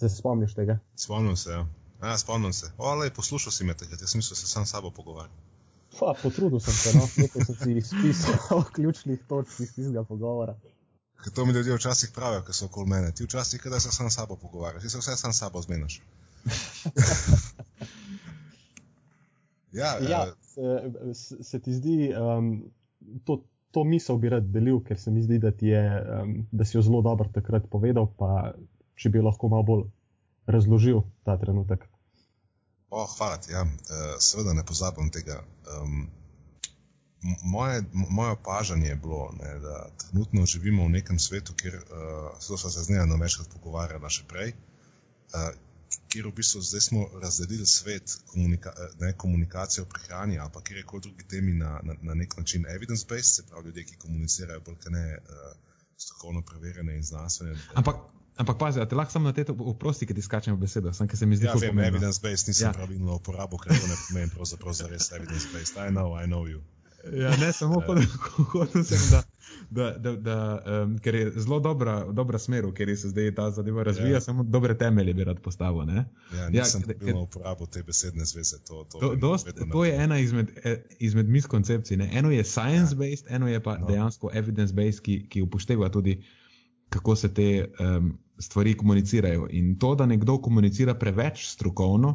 Se 0.00 0.08
spomniš 0.08 0.54
tega? 0.54 0.78
Spomnim 0.96 1.36
se. 1.36 1.50
Ja. 1.50 1.66
Ja, 2.02 2.18
spomnim 2.18 2.52
se. 2.52 2.72
Olej, 2.78 3.10
poslušal 3.10 3.52
si 3.52 3.64
me 3.64 3.74
takrat, 3.74 4.00
jaz 4.00 4.14
mislim, 4.14 4.30
da 4.30 4.36
se 4.36 4.46
sam 4.46 4.66
s 4.66 4.70
sabo 4.70 4.90
pogovarjam. 4.90 5.36
Pa, 5.98 6.14
potrudil 6.22 6.60
sem 6.60 6.74
se, 6.74 6.98
no, 6.98 7.08
nekaj 7.16 7.44
sem 7.44 7.54
si 7.54 7.72
izpisal 7.72 8.34
o 8.58 8.64
ključnih 8.72 9.20
točkah 9.28 9.60
iz 9.60 9.74
tega 9.74 10.04
pogovora. 10.04 10.54
Ker 11.24 11.32
to 11.32 11.44
mi 11.46 11.52
ljudje 11.52 11.74
včasih 11.76 12.10
pravijo, 12.14 12.42
ker 12.42 12.54
so 12.54 12.64
okoli 12.64 12.88
mene. 12.88 13.12
Ti 13.12 13.24
včasih, 13.24 13.60
da 13.70 13.80
se 13.80 13.92
sam 13.92 14.10
s 14.10 14.14
sabo 14.14 14.36
pogovarjaš, 14.36 14.82
ti 14.82 14.90
se 14.90 14.98
vse 14.98 15.16
sam 15.16 15.32
s 15.32 15.38
sabo 15.38 15.62
zmeniš. 15.62 16.02
ja, 19.80 19.98
ja, 20.08 20.32
uh, 20.56 21.14
se, 21.14 21.44
se 21.44 21.60
ti 21.60 21.74
zdi, 21.74 22.14
um, 22.16 22.72
to, 23.24 23.44
to 23.70 23.84
misel 23.84 24.16
bi 24.16 24.28
rad 24.28 24.48
delil, 24.48 24.80
ker 24.80 25.00
se 25.00 25.10
mi 25.10 25.22
zdi, 25.22 25.38
da, 25.38 25.52
je, 25.60 26.04
um, 26.22 26.46
da 26.52 26.64
si 26.64 26.76
jo 26.76 26.82
zelo 26.82 27.02
dobro 27.02 27.28
takrat 27.34 27.68
povedal, 27.70 28.08
pa 28.18 28.54
če 29.00 29.12
bi 29.12 29.24
lahko 29.24 29.48
malo 29.48 29.66
bolj 29.72 29.86
razložil 30.50 31.02
ta 31.24 31.38
trenutek. 31.40 31.86
Oh, 32.90 33.06
hvala 33.16 33.38
ti, 33.38 33.52
ja. 33.52 33.62
uh, 33.62 34.16
seveda 34.18 34.52
ne 34.52 34.64
pozabim 34.66 35.10
tega. 35.14 35.38
Um, 35.76 36.08
moje, 37.42 37.84
moje 37.92 38.30
opažanje 38.30 38.88
je 38.88 38.96
bilo, 38.96 39.30
ne, 39.38 39.58
da 39.62 39.88
trenutno 40.02 40.46
živimo 40.46 40.84
v 40.84 40.96
nekem 40.98 41.18
svetu, 41.18 41.54
kjer 41.54 41.76
uh, 41.76 42.38
so 42.40 42.58
se 42.58 42.82
z 42.82 42.90
njim 42.90 43.20
večkrat 43.20 43.48
pogovarjali 43.54 44.10
še 44.10 44.26
prej. 44.28 44.54
Uh, 45.30 45.50
kjer 46.10 46.26
v 46.26 46.34
bistvu 46.34 46.60
zdaj 46.62 46.80
smo 46.80 47.06
razdelili 47.22 47.66
svet 47.66 48.16
komunika 48.26 48.72
ne, 49.00 49.12
komunikacije 49.12 49.82
o 49.82 49.88
prehrani 49.90 50.38
ali 50.38 50.50
pa 50.54 50.62
kjerkoli 50.62 51.02
drugi 51.02 51.26
temi 51.28 51.52
na, 51.52 51.80
na, 51.82 51.94
na 52.02 52.14
nek 52.14 52.36
način 52.36 52.66
evidence-based, 52.66 53.34
se 53.34 53.46
pravi 53.46 53.66
ljudje, 53.66 53.84
ki 53.84 53.96
komunicirajo 53.96 54.60
bolj 54.60 54.76
kot 54.76 54.92
ne 54.92 55.18
uh, 55.18 55.52
strokovno 55.96 56.42
preverjene 56.42 56.96
in 56.96 57.02
znanstvene. 57.02 57.58
Ampak, 57.74 57.96
ampak 58.40 58.58
pazi, 58.58 58.82
te 58.88 58.98
lahko 58.98 59.12
samo 59.12 59.30
na 59.30 59.36
te 59.36 59.44
oprosti, 59.52 60.08
ki 60.08 60.16
ti 60.16 60.24
skačemo 60.24 60.56
besedo, 60.60 60.92
sem, 60.96 61.08
ki 61.08 61.20
se 61.20 61.28
mi 61.28 61.38
zdi, 61.38 61.48
da 61.50 61.56
ja, 61.60 61.70
je 61.70 61.88
evidence-based, 61.92 62.48
nisem 62.48 62.70
ja. 62.70 62.74
pravilno 62.76 63.20
uporabil, 63.20 63.60
ker 63.62 63.76
to 63.76 63.88
ne 63.90 63.96
pomeni 64.08 64.34
pravzaprav 64.34 64.76
za 64.80 64.90
res 64.90 65.12
evidence-based. 65.12 65.76
I 65.76 65.92
know, 65.92 66.16
I 66.16 66.26
know 66.26 66.46
you. 66.48 66.64
Ja, 67.12 67.36
ne 67.36 67.52
samo 67.52 67.80
hotel 68.52 68.84
sem, 68.84 68.98
da, 69.10 69.22
da, 69.70 69.98
da, 69.98 70.16
da 70.16 70.62
um, 70.82 70.98
ker 70.98 71.14
je 71.14 71.30
zelo 71.36 71.60
dobra, 71.60 72.12
dobra 72.12 72.38
smer, 72.38 72.66
ker 72.76 72.96
se 72.96 73.08
zdaj 73.08 73.34
ta 73.34 73.50
zadeva 73.50 73.82
razvija, 73.82 74.18
ja. 74.18 74.20
samo 74.20 74.42
dobre 74.42 74.78
temelje 74.78 75.14
bi 75.14 75.24
rad 75.24 75.40
postavil. 75.40 75.86
Ne? 75.86 76.04
Ja, 76.36 76.48
nisem 76.48 76.82
ja, 76.86 76.94
ker, 76.94 77.14
uporabil 77.16 77.66
te 77.66 77.82
besedne 77.82 78.24
zveze. 78.24 78.58
To, 78.68 78.84
to, 78.84 78.98
to, 78.98 79.14
dost, 79.14 79.48
to 79.72 79.84
je 79.84 79.94
ena 80.04 80.18
izmed, 80.18 80.50
e, 80.64 80.76
izmed 80.98 81.28
miskoncepcij. 81.28 81.96
Ne? 81.96 82.10
Eno 82.12 82.30
je 82.30 82.44
science-based, 82.44 83.30
ja. 83.30 83.36
eno 83.36 83.48
je 83.48 83.62
pa 83.62 83.78
no. 83.78 83.86
dejansko 83.86 84.30
evidence-based, 84.34 85.00
ki, 85.00 85.24
ki 85.28 85.42
upošteva 85.42 85.88
tudi, 85.88 86.20
kako 86.88 87.16
se 87.16 87.34
te 87.34 87.50
um, 87.78 88.18
stvari 88.40 88.76
komunicirajo. 88.76 89.46
In 89.50 89.78
to, 89.78 89.94
da 89.94 90.06
nekdo 90.06 90.38
komunicira 90.42 90.94
preveč 90.94 91.46
strokovno, 91.52 92.14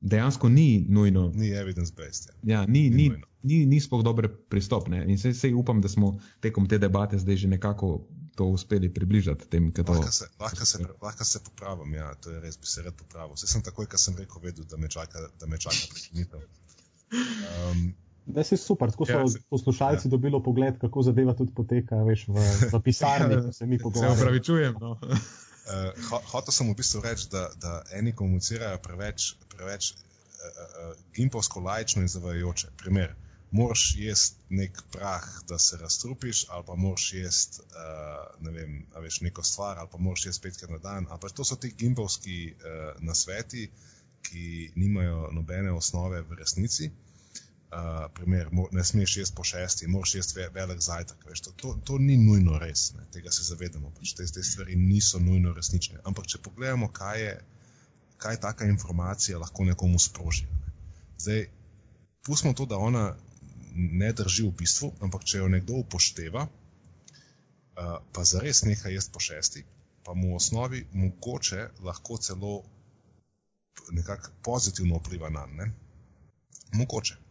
dejansko 0.00 0.48
ni 0.48 0.86
nujno. 0.88 1.30
Ni 1.34 1.52
evidence-based. 1.54 2.28
Ja. 2.42 2.60
Ja, 2.60 2.66
ni, 2.66 2.90
ni, 2.90 3.08
ni, 3.08 3.22
ni, 3.42 3.66
ni 3.66 3.80
sploh 3.80 4.02
dober 4.02 4.28
pristop. 4.48 4.88
Ne? 4.88 5.04
In 5.08 5.18
se, 5.18 5.34
se 5.34 5.54
upam, 5.54 5.80
da 5.80 5.88
smo 5.88 6.18
tekom 6.40 6.68
te 6.68 6.78
debate 6.78 7.18
zdaj 7.18 7.36
že 7.36 7.48
nekako 7.48 8.00
to 8.34 8.44
uspeli 8.44 8.94
približati. 8.94 9.48
Tem, 9.48 9.70
to, 9.72 9.84
lahko, 9.88 10.12
se, 10.12 10.26
lahko, 10.40 10.66
se, 10.66 10.84
lahko 11.02 11.24
se 11.24 11.40
popravim, 11.44 11.94
ja, 11.94 12.14
to 12.14 12.30
je 12.30 12.40
res, 12.40 12.58
bi 12.58 12.66
se 12.66 12.82
rad 12.82 12.94
popravil. 12.98 13.34
Vse 13.36 13.46
sem 13.46 13.62
takoj, 13.62 13.86
kar 13.86 14.00
sem 14.00 14.16
rekel, 14.18 14.40
vedel, 14.42 14.64
da 14.64 14.76
me 14.76 14.88
čaka, 14.88 15.28
čaka 15.58 15.90
prekinitev. 15.94 16.46
Um, 17.12 17.92
Da 18.26 18.44
si 18.46 18.56
super, 18.56 18.90
tako 18.90 19.06
so 19.06 19.12
ja, 19.12 19.24
poslušalci 19.50 20.06
ja. 20.06 20.10
dobili 20.10 20.38
pogled, 20.44 20.76
kako 20.78 21.02
zadeva 21.02 21.34
tudi 21.34 21.50
poteka 21.54 21.96
veš, 22.06 22.28
v, 22.28 22.44
v 22.72 22.78
pisarni, 22.84 23.40
ko 23.42 23.52
se 23.52 23.66
mi 23.66 23.78
pogovarjamo. 23.78 24.16
Se 24.16 24.22
upravičujem. 24.22 24.76
No. 24.80 24.98
Uh, 25.62 26.20
Hotel 26.32 26.52
sem 26.52 26.66
v 26.66 26.74
bistvu 26.74 27.02
reči, 27.04 27.28
da, 27.30 27.46
da 27.62 27.82
eni 27.94 28.14
komunicirajo 28.18 28.80
preveč, 28.82 29.34
preveč 29.52 29.92
uh, 29.92 29.98
uh, 30.48 30.96
gimpovsko 31.14 31.60
lajčno 31.62 32.02
in 32.02 32.10
zavajajoče. 32.10 32.72
Primer, 32.80 33.14
moraš 33.52 33.84
jesti 33.96 34.58
nek 34.58 34.82
prah, 34.92 35.28
da 35.48 35.58
se 35.58 35.76
razstrupiš, 35.76 36.46
ali 36.48 36.64
pa 36.66 36.74
moraš 36.74 37.12
jesti 37.12 37.62
uh, 37.62 38.42
ne 38.42 38.50
vem, 38.50 38.86
veš, 39.04 39.20
neko 39.20 39.42
stvar, 39.42 39.78
ali 39.78 39.88
pa 39.92 39.98
moraš 39.98 40.26
jesti 40.26 40.42
petkrat 40.48 40.70
na 40.70 40.78
dan. 40.78 41.06
Ampak 41.10 41.32
to 41.32 41.44
so 41.44 41.56
ti 41.56 41.74
gimpovski 41.78 42.54
uh, 42.54 43.02
nasveti, 43.04 43.70
ki 44.22 44.72
nimajo 44.74 45.28
nobene 45.32 45.72
osnove 45.72 46.22
v 46.22 46.38
resnici. 46.38 46.90
Uh, 47.72 48.10
primer, 48.12 48.50
ne 48.70 48.82
smeš 48.84 49.16
jesti 49.16 49.34
po 49.36 49.44
šesti, 49.44 49.86
moraš 49.88 50.14
jesti 50.14 50.34
ve, 50.36 50.48
velik 50.52 50.80
zajtrk. 50.84 51.22
Veš, 51.24 51.40
to, 51.40 51.52
to, 51.56 51.70
to 51.84 51.94
ni 51.98 52.18
nujno 52.20 52.58
res, 52.60 52.90
ne, 52.92 53.06
tega 53.14 53.32
se 53.32 53.46
zavedamo. 53.46 53.88
Pač 53.96 54.12
te, 54.18 54.26
te 54.28 54.44
stvari 54.44 54.76
niso 54.76 55.16
nujno 55.18 55.54
resnične. 55.56 56.02
Ampak, 56.04 56.28
če 56.28 56.42
pogledamo, 56.44 56.90
kaj 56.92 57.22
je, 57.22 57.30
kaj 58.20 58.40
taka 58.44 58.68
informacija 58.68 59.40
lahko 59.40 59.64
nekomu 59.70 60.02
sproži. 60.04 60.44
Ne. 60.52 60.74
Zdaj, 61.24 61.46
pustimo 62.28 62.52
to, 62.52 62.68
da 62.68 62.76
ona 62.76 63.06
ne 63.72 64.12
drži 64.20 64.44
v 64.50 64.52
bistvu, 64.60 64.92
ampak 65.00 65.24
če 65.24 65.40
jo 65.40 65.48
nekdo 65.56 65.80
upošteva, 65.80 66.44
uh, 66.44 67.96
pa 68.12 68.28
zares 68.28 68.66
nekaj 68.68 68.98
jesti 68.98 69.16
po 69.16 69.24
šesti, 69.30 69.64
pa 70.04 70.12
mu 70.12 70.34
v 70.34 70.42
osnovi 70.42 70.84
mogoče 70.92 71.70
lahko 71.88 72.20
celo 72.20 72.54
nekako 73.96 74.36
pozitivno 74.44 75.00
vpliva 75.00 75.32
na 75.32 75.48
njega. 75.48 75.72
Mogoče 76.76 77.22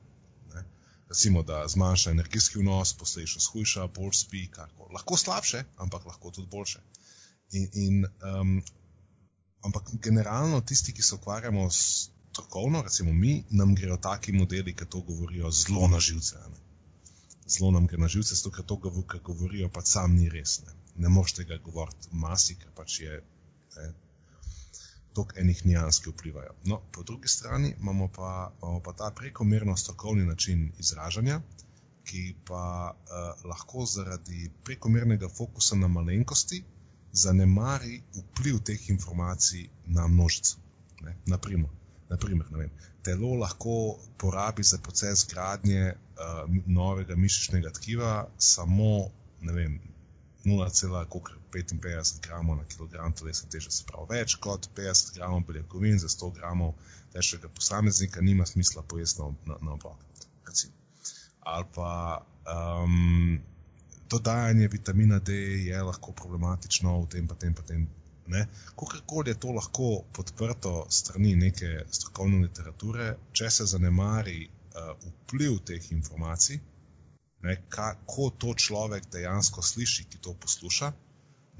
recimo, 1.11 1.43
da 1.43 1.65
zmanjša 1.67 2.11
energijski 2.11 2.59
vnos, 2.59 2.93
posledično 2.97 3.41
shujša, 3.41 3.87
bolj 3.95 4.15
spi, 4.23 4.45
kako. 4.51 4.87
Lahko 4.95 5.17
slabše, 5.17 5.63
ampak 5.77 6.05
lahko 6.05 6.31
tudi 6.31 6.47
boljše. 6.51 6.79
In, 7.51 7.67
in, 7.73 8.05
um, 8.05 8.55
ampak 9.67 9.91
generalno 10.03 10.61
tisti, 10.61 10.93
ki 10.95 11.03
se 11.03 11.15
ukvarjamo 11.15 11.69
s 11.69 12.09
strokovno, 12.31 12.81
recimo 12.81 13.13
mi, 13.13 13.43
nam 13.49 13.75
grejo 13.75 13.97
taki 13.97 14.31
modeli, 14.31 14.75
ki 14.75 14.85
to 14.85 15.01
govorijo 15.01 15.51
zelo 15.51 15.87
na 15.87 15.99
živce. 15.99 16.35
Ne? 16.35 16.59
Zelo 17.47 17.71
nam 17.71 17.87
gre 17.87 17.97
na 17.97 18.07
živce, 18.07 18.35
zato 18.35 18.51
ker 18.51 18.65
to, 18.65 18.79
kar 19.07 19.19
govorijo, 19.23 19.69
pa 19.69 19.81
sam 19.85 20.15
ni 20.15 20.29
res. 20.29 20.59
Ne, 20.65 20.75
ne 20.95 21.09
moreš 21.09 21.33
tega 21.41 21.57
govoriti 21.65 22.07
masi, 22.11 22.55
ker 22.55 22.71
pač 22.75 22.99
je. 22.99 23.19
Ne? 23.75 23.89
Toliko 25.13 25.39
enih 25.39 25.65
nijans, 25.65 25.99
ki 25.99 26.09
vplivajo. 26.09 26.53
No, 26.65 26.81
po 26.91 27.03
drugi 27.03 27.27
strani 27.27 27.73
imamo 27.79 28.07
pa, 28.07 28.51
imamo 28.61 28.79
pa 28.79 28.93
ta 28.93 29.11
prekomerno 29.15 29.77
strokovni 29.77 30.25
način 30.25 30.71
izražanja, 30.79 31.41
ki 32.03 32.35
pa 32.47 32.93
eh, 32.93 33.47
lahko 33.47 33.85
zaradi 33.85 34.51
prekomernega 34.63 35.29
fokusa 35.29 35.75
na 35.75 35.87
malenkosti 35.87 36.63
zanemari 37.11 38.01
vpliv 38.15 38.59
teh 38.63 38.89
informacij 38.89 39.67
na 39.85 40.07
množico. 40.07 40.57
Ne? 41.01 41.17
Naprimer, 41.25 41.69
naprimer 42.09 42.51
ne 42.51 42.57
vem, 42.57 42.71
telo 43.03 43.33
lahko 43.35 43.97
porabi 44.17 44.63
za 44.63 44.77
proces 44.77 45.25
gradnje 45.29 45.81
eh, 45.81 45.95
novega 46.65 47.15
mišičnega 47.15 47.71
tkiva 47.79 48.27
samo 48.37 49.09
ne 49.41 49.53
vem, 49.53 49.79
0,55 50.45 52.21
gramov 52.25 52.57
na 52.57 52.65
kilogram 52.65 53.13
telesne 53.13 53.49
teže, 53.49 53.71
se 53.71 53.85
pravi 53.85 54.17
več 54.17 54.35
kot 54.41 54.69
50 54.77 55.13
gramov 55.15 55.45
beljakovin 55.47 55.99
za 56.01 56.09
100 56.09 56.31
gramov 56.39 56.73
težkega 57.13 57.49
posameznika, 57.49 58.21
nima 58.21 58.45
smisla 58.45 58.83
pojesti 58.83 59.21
na, 59.45 59.57
na 59.61 59.73
obrok. 59.77 59.97
Ali 61.41 61.65
pa 61.73 61.91
um, 62.53 63.39
dodajanje 64.09 64.67
vitamina 64.67 65.19
D 65.19 65.33
je 65.65 65.83
lahko 65.83 66.11
problematično 66.11 66.97
v 67.01 67.07
tem, 67.09 67.27
pa 67.27 67.35
tem, 67.35 67.53
pa 67.53 67.61
tem. 67.61 67.87
Kakorkoli 68.79 69.31
je 69.31 69.39
to 69.43 69.51
lahko 69.51 69.87
podprto 70.13 70.85
strani 70.89 71.35
neke 71.35 71.85
strokovne 71.91 72.37
literature, 72.45 73.15
če 73.33 73.49
se 73.51 73.65
zanemari 73.73 74.45
uh, 74.47 74.93
vpliv 75.03 75.57
teh 75.67 75.89
informacij, 75.91 76.59
ne, 77.43 77.55
kako 77.69 78.29
to 78.29 78.53
človek 78.65 79.07
dejansko 79.13 79.61
sliši, 79.61 80.05
ki 80.09 80.21
to 80.21 80.33
posluša, 80.33 80.91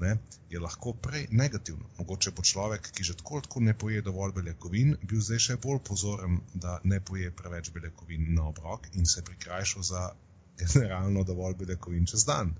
ne, 0.02 0.16
je 0.50 0.60
lahko 0.60 0.92
prej 0.92 1.26
negativno. 1.30 1.86
Mogoče 1.98 2.32
bo 2.36 2.42
človek, 2.42 2.90
ki 2.96 3.04
že 3.04 3.16
tako, 3.20 3.40
tako 3.40 3.60
ne 3.60 3.74
poje 3.78 4.02
dovolj 4.02 4.34
beljakovin, 4.38 4.96
bil 5.02 5.20
zdaj 5.20 5.42
še 5.46 5.56
bolj 5.62 5.80
pozoren, 5.88 6.40
da 6.54 6.80
ne 6.84 7.00
poje 7.00 7.30
preveč 7.42 7.70
beljakovin 7.74 8.34
na 8.34 8.48
obrok 8.50 8.88
in 8.92 9.06
se 9.06 9.24
prikrajšal 9.24 9.88
za 9.90 10.04
generalno 10.62 11.24
dovolj 11.24 11.54
beljakovin 11.60 12.06
čez 12.06 12.24
dan. 12.28 12.54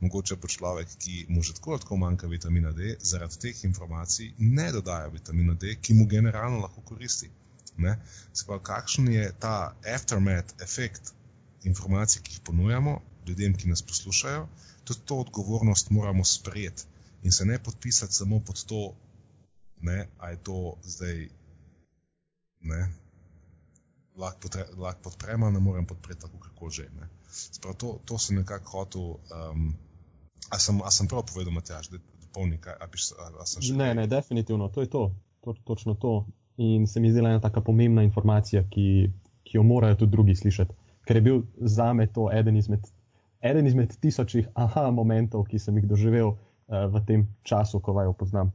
Mogoče 0.00 0.36
bo 0.36 0.48
človek, 0.48 0.96
ki 0.98 1.26
mu 1.28 1.42
že 1.42 1.56
tako, 1.58 1.78
tako 1.82 2.00
manjka 2.02 2.30
vitamina 2.32 2.72
D, 2.72 2.96
zaradi 3.00 3.42
teh 3.46 3.64
informacij 3.68 4.32
ne 4.38 4.70
dodaja 4.72 5.12
vitamina 5.12 5.54
D, 5.54 5.76
ki 5.80 5.94
mu 5.94 6.06
generalno 6.06 6.64
lahko 6.64 6.84
koristi. 6.92 7.30
Sprav, 8.32 8.60
kakšen 8.64 9.08
je 9.12 9.32
ta 9.40 9.76
aftermath 9.94 10.54
efekt 10.64 11.12
informacij, 11.66 12.22
ki 12.22 12.36
jih 12.36 12.42
ponujamo 12.44 13.00
ljudem, 13.28 13.54
ki 13.54 13.68
nas 13.68 13.82
poslušajo, 13.82 14.46
tudi 14.84 15.00
to 15.04 15.18
odgovornost 15.18 15.90
moramo 15.90 16.24
sprejeti 16.24 16.82
in 17.22 17.32
se 17.32 17.44
ne 17.44 17.58
podpisati 17.58 18.12
samo 18.12 18.40
pod 18.40 18.64
to, 18.64 18.94
da 19.82 20.28
je 20.28 20.36
to 20.42 20.76
zdaj. 20.82 21.28
Ne, 22.60 22.92
Lahko 24.16 24.38
podpre, 24.40 24.64
lahko 24.76 25.02
podpremo, 25.02 25.50
ne 25.50 25.60
morem 25.60 25.86
podpreti 25.86 26.20
tako, 26.20 26.38
kako 26.38 26.70
že. 26.70 26.88
Sprav, 27.30 27.74
to, 27.74 27.98
to 28.04 28.18
sem 28.18 28.36
nekako 28.36 28.70
hotel. 28.70 29.02
Um, 29.02 29.74
a, 30.50 30.58
sem, 30.58 30.80
a 30.82 30.90
sem 30.90 31.08
prav 31.08 31.26
povedal, 31.28 31.52
Matjaž, 31.52 31.90
da 31.92 31.98
dopolni 31.98 32.58
kaj? 32.60 32.78
A 32.80 32.86
biš, 32.86 33.10
a, 33.12 33.28
a 33.42 33.44
še 33.46 33.74
ne, 33.76 33.94
ne, 33.94 34.06
definitivno, 34.06 34.68
to 34.68 34.80
je 34.80 34.90
to. 34.90 35.10
to. 35.44 35.54
Točno 35.64 35.94
to. 35.94 36.24
In 36.56 36.86
se 36.86 37.00
mi 37.00 37.12
zdi 37.12 37.20
ena 37.20 37.40
tako 37.40 37.60
pomembna 37.60 38.02
informacija, 38.02 38.64
ki, 38.70 39.12
ki 39.44 39.58
jo 39.58 39.62
morajo 39.62 40.00
tudi 40.00 40.16
drugi 40.16 40.36
slišati 40.36 40.85
ker 41.06 41.16
je 41.16 41.22
bil 41.22 41.42
za 41.56 41.92
me 41.92 42.06
to 42.12 42.28
eden 42.32 42.56
izmed, 42.56 42.86
eden 43.40 43.66
izmed 43.66 43.94
tisočih 44.02 44.48
aha 44.54 44.90
momentov, 44.90 45.46
ki 45.50 45.58
sem 45.62 45.78
jih 45.78 45.86
doživel 45.88 46.34
uh, 46.34 46.86
v 46.92 47.02
tem 47.06 47.26
času, 47.46 47.80
ko 47.80 47.94
vajo 47.96 48.12
poznam. 48.12 48.52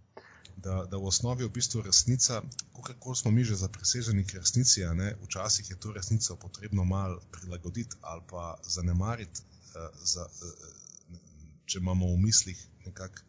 Da, 0.61 0.83
da 0.85 0.97
v 0.97 1.09
osnovi 1.09 1.41
je 1.43 1.49
v 1.49 1.55
bistvu 1.55 1.81
resnica, 1.81 2.41
kako 2.85 3.15
smo 3.15 3.31
mi 3.31 3.43
že 3.43 3.55
zapriseženi 3.63 4.25
k 4.27 4.37
resnici, 4.37 4.83
ne, 4.93 5.15
včasih 5.23 5.71
je 5.71 5.79
to 5.79 5.93
resnico 5.95 6.35
potrebno 6.35 6.83
malo 6.85 7.17
prilagoditi 7.31 7.97
ali 8.01 8.21
pa 8.29 8.59
zanemariti, 8.67 9.41
uh, 9.41 9.89
za, 10.03 10.27
uh, 10.27 11.17
če 11.65 11.79
imamo 11.79 12.11
v 12.13 12.19
mislih 12.27 12.59
nekak 12.85 13.23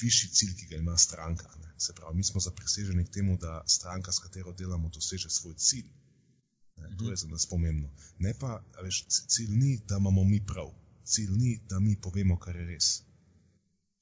višji 0.00 0.30
cilj, 0.30 0.54
ki 0.58 0.66
ga 0.72 0.80
ima 0.80 0.96
stranka. 0.98 1.50
Ne. 1.62 1.74
Se 1.78 1.92
pravi, 1.92 2.16
mi 2.16 2.24
smo 2.24 2.40
zapriseženi 2.40 3.04
k 3.04 3.14
temu, 3.18 3.36
da 3.38 3.62
stranka, 3.66 4.12
s 4.12 4.22
katero 4.24 4.52
delamo, 4.52 4.88
doseže 4.88 5.30
svoj 5.30 5.54
cilj. 5.54 5.86
Ne, 6.90 6.96
to 6.98 7.10
je 7.10 7.16
za 7.16 7.28
nas 7.28 7.46
pomembno. 7.46 7.90
Ne 8.18 8.34
pa, 8.38 8.62
veš, 8.82 9.04
cilj 9.08 9.52
ni, 9.56 9.76
da 9.88 9.96
imamo 9.96 10.24
mi 10.24 10.40
prav, 10.46 10.72
cilj 11.04 11.30
ni, 11.30 11.60
da 11.68 11.80
mi 11.80 11.96
povemo, 12.00 12.38
kar 12.38 12.56
je 12.56 12.66
res. 12.66 12.90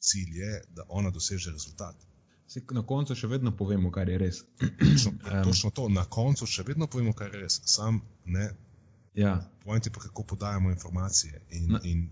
Cilj 0.01 0.39
je, 0.39 0.63
da 0.71 0.87
ona 0.89 1.11
doseže 1.11 1.51
rezultat. 1.51 1.97
Na 2.71 2.83
koncu 2.87 3.15
še 3.17 3.29
vedno 3.33 3.53
povemo, 3.57 3.91
kar 3.91 4.09
je 4.09 4.19
res. 4.19 4.43
Točno, 4.61 5.13
točno 5.49 5.71
to, 5.71 5.89
na 5.89 6.05
koncu 6.05 6.47
še 6.47 6.67
vedno 6.69 6.87
povemo, 6.87 7.15
kar 7.17 7.33
je 7.33 7.45
res. 7.45 7.61
Sam 7.65 8.03
ne. 8.25 8.51
Ja. 9.15 9.37
Pojem 9.65 9.81
ti 9.83 9.93
pa, 9.93 10.01
kako 10.01 10.25
podajamo 10.35 10.71
informacije. 10.71 11.41
In, 11.51 11.79
in 11.85 12.03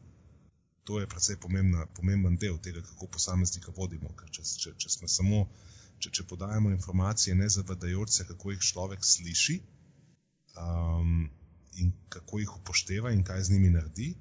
to 0.84 1.00
je 1.00 1.06
predvsej 1.06 1.36
pomembna, 1.40 1.86
pomemben 1.96 2.36
del 2.36 2.58
tega, 2.58 2.82
kako 2.82 3.10
posameznika 3.16 3.72
vodimo. 3.76 4.12
Ker 4.16 4.30
če, 4.32 4.44
če, 4.62 4.72
če 4.80 4.92
smo 4.96 5.08
samo, 5.08 5.42
če, 5.98 6.10
če 6.18 6.26
podajamo 6.32 6.72
informacije, 6.72 7.36
ne 7.36 7.48
zavadajoč 7.48 8.16
se, 8.16 8.26
kako 8.32 8.54
jih 8.54 8.64
človek 8.72 9.04
sliši, 9.04 9.60
um, 10.60 11.28
in 11.74 11.92
kako 12.08 12.38
jih 12.38 12.56
upošteva 12.56 13.10
in 13.10 13.24
kaj 13.24 13.42
z 13.42 13.50
njimi 13.50 13.70
naredi. 13.70 14.14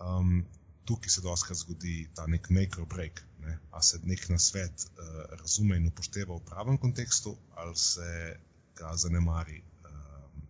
Um, 0.00 0.44
tukaj 0.84 1.08
se 1.08 1.20
doskrat 1.20 1.58
zgodi 1.58 2.08
ta 2.14 2.26
nek 2.26 2.50
make 2.50 2.80
or 2.80 2.86
break. 2.86 3.22
Ne? 3.40 3.58
A 3.70 3.82
se 3.82 4.00
nek 4.04 4.28
nasvet 4.28 4.86
uh, 4.86 5.38
razume 5.40 5.76
in 5.76 5.86
upošteva 5.86 6.36
v 6.36 6.44
pravem 6.46 6.78
kontekstu, 6.78 7.36
ali 7.54 7.76
se 7.76 8.36
ga 8.78 8.96
zanemari, 8.96 9.62
um, 9.86 10.42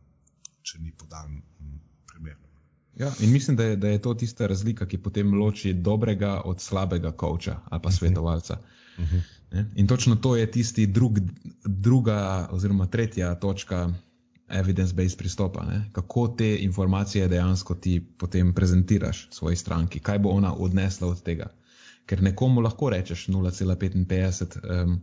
če 0.62 0.78
ni 0.78 0.92
podan 0.98 1.42
um, 1.60 1.80
primerno. 2.06 2.48
Ja, 2.96 3.12
in 3.20 3.32
mislim, 3.32 3.56
da 3.56 3.64
je, 3.64 3.76
da 3.76 3.88
je 3.88 4.02
to 4.02 4.14
tista 4.14 4.46
razlika, 4.46 4.86
ki 4.86 4.98
potem 5.02 5.34
loči 5.34 5.72
dobrega 5.72 6.40
od 6.44 6.60
slabega 6.60 7.12
koča 7.12 7.60
ali 7.70 7.82
pa 7.82 7.88
mhm. 7.88 7.96
svetovalca. 7.96 8.58
Uh 8.98 9.04
-huh. 9.04 9.22
In 9.74 9.86
točno 9.86 10.16
to 10.16 10.36
je 10.36 10.50
tisti 10.50 10.86
drug, 10.86 11.18
druga 11.64 12.48
oziroma 12.50 12.86
tretja 12.86 13.34
točka 13.34 13.92
evidence-based 14.52 15.18
pristopa, 15.18 15.64
ne? 15.64 15.84
kako 15.92 16.28
te 16.28 16.56
informacije 16.60 17.28
dejansko 17.28 17.74
ti 17.74 18.00
potem 18.18 18.54
prezentiraš 18.54 19.28
svoji 19.30 19.56
stranki, 19.56 20.00
kaj 20.00 20.18
bo 20.18 20.30
ona 20.30 20.54
odnesla 20.54 21.08
od 21.08 21.22
tega. 21.22 21.50
Ker 22.06 22.22
nekomu 22.22 22.60
lahko 22.60 22.90
rečeš 22.90 23.26
0,55 23.28 24.84
um, 24.84 25.00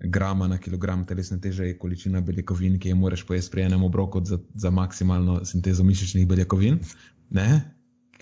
grama 0.00 0.48
na 0.48 0.58
kilogram 0.58 1.06
telesne 1.06 1.40
teže 1.40 1.66
je 1.66 1.78
količina 1.78 2.20
beljakovin, 2.20 2.78
ki 2.78 2.88
jo 2.88 2.96
moraš 2.96 3.26
pojesti 3.26 3.50
pri 3.50 3.62
enem 3.62 3.82
obroku 3.82 4.24
za, 4.24 4.38
za 4.54 4.70
maksimalno 4.70 5.44
sintezo 5.44 5.84
mišičnih 5.84 6.28
beljakovin. 6.28 6.78
Ne? 7.30 7.76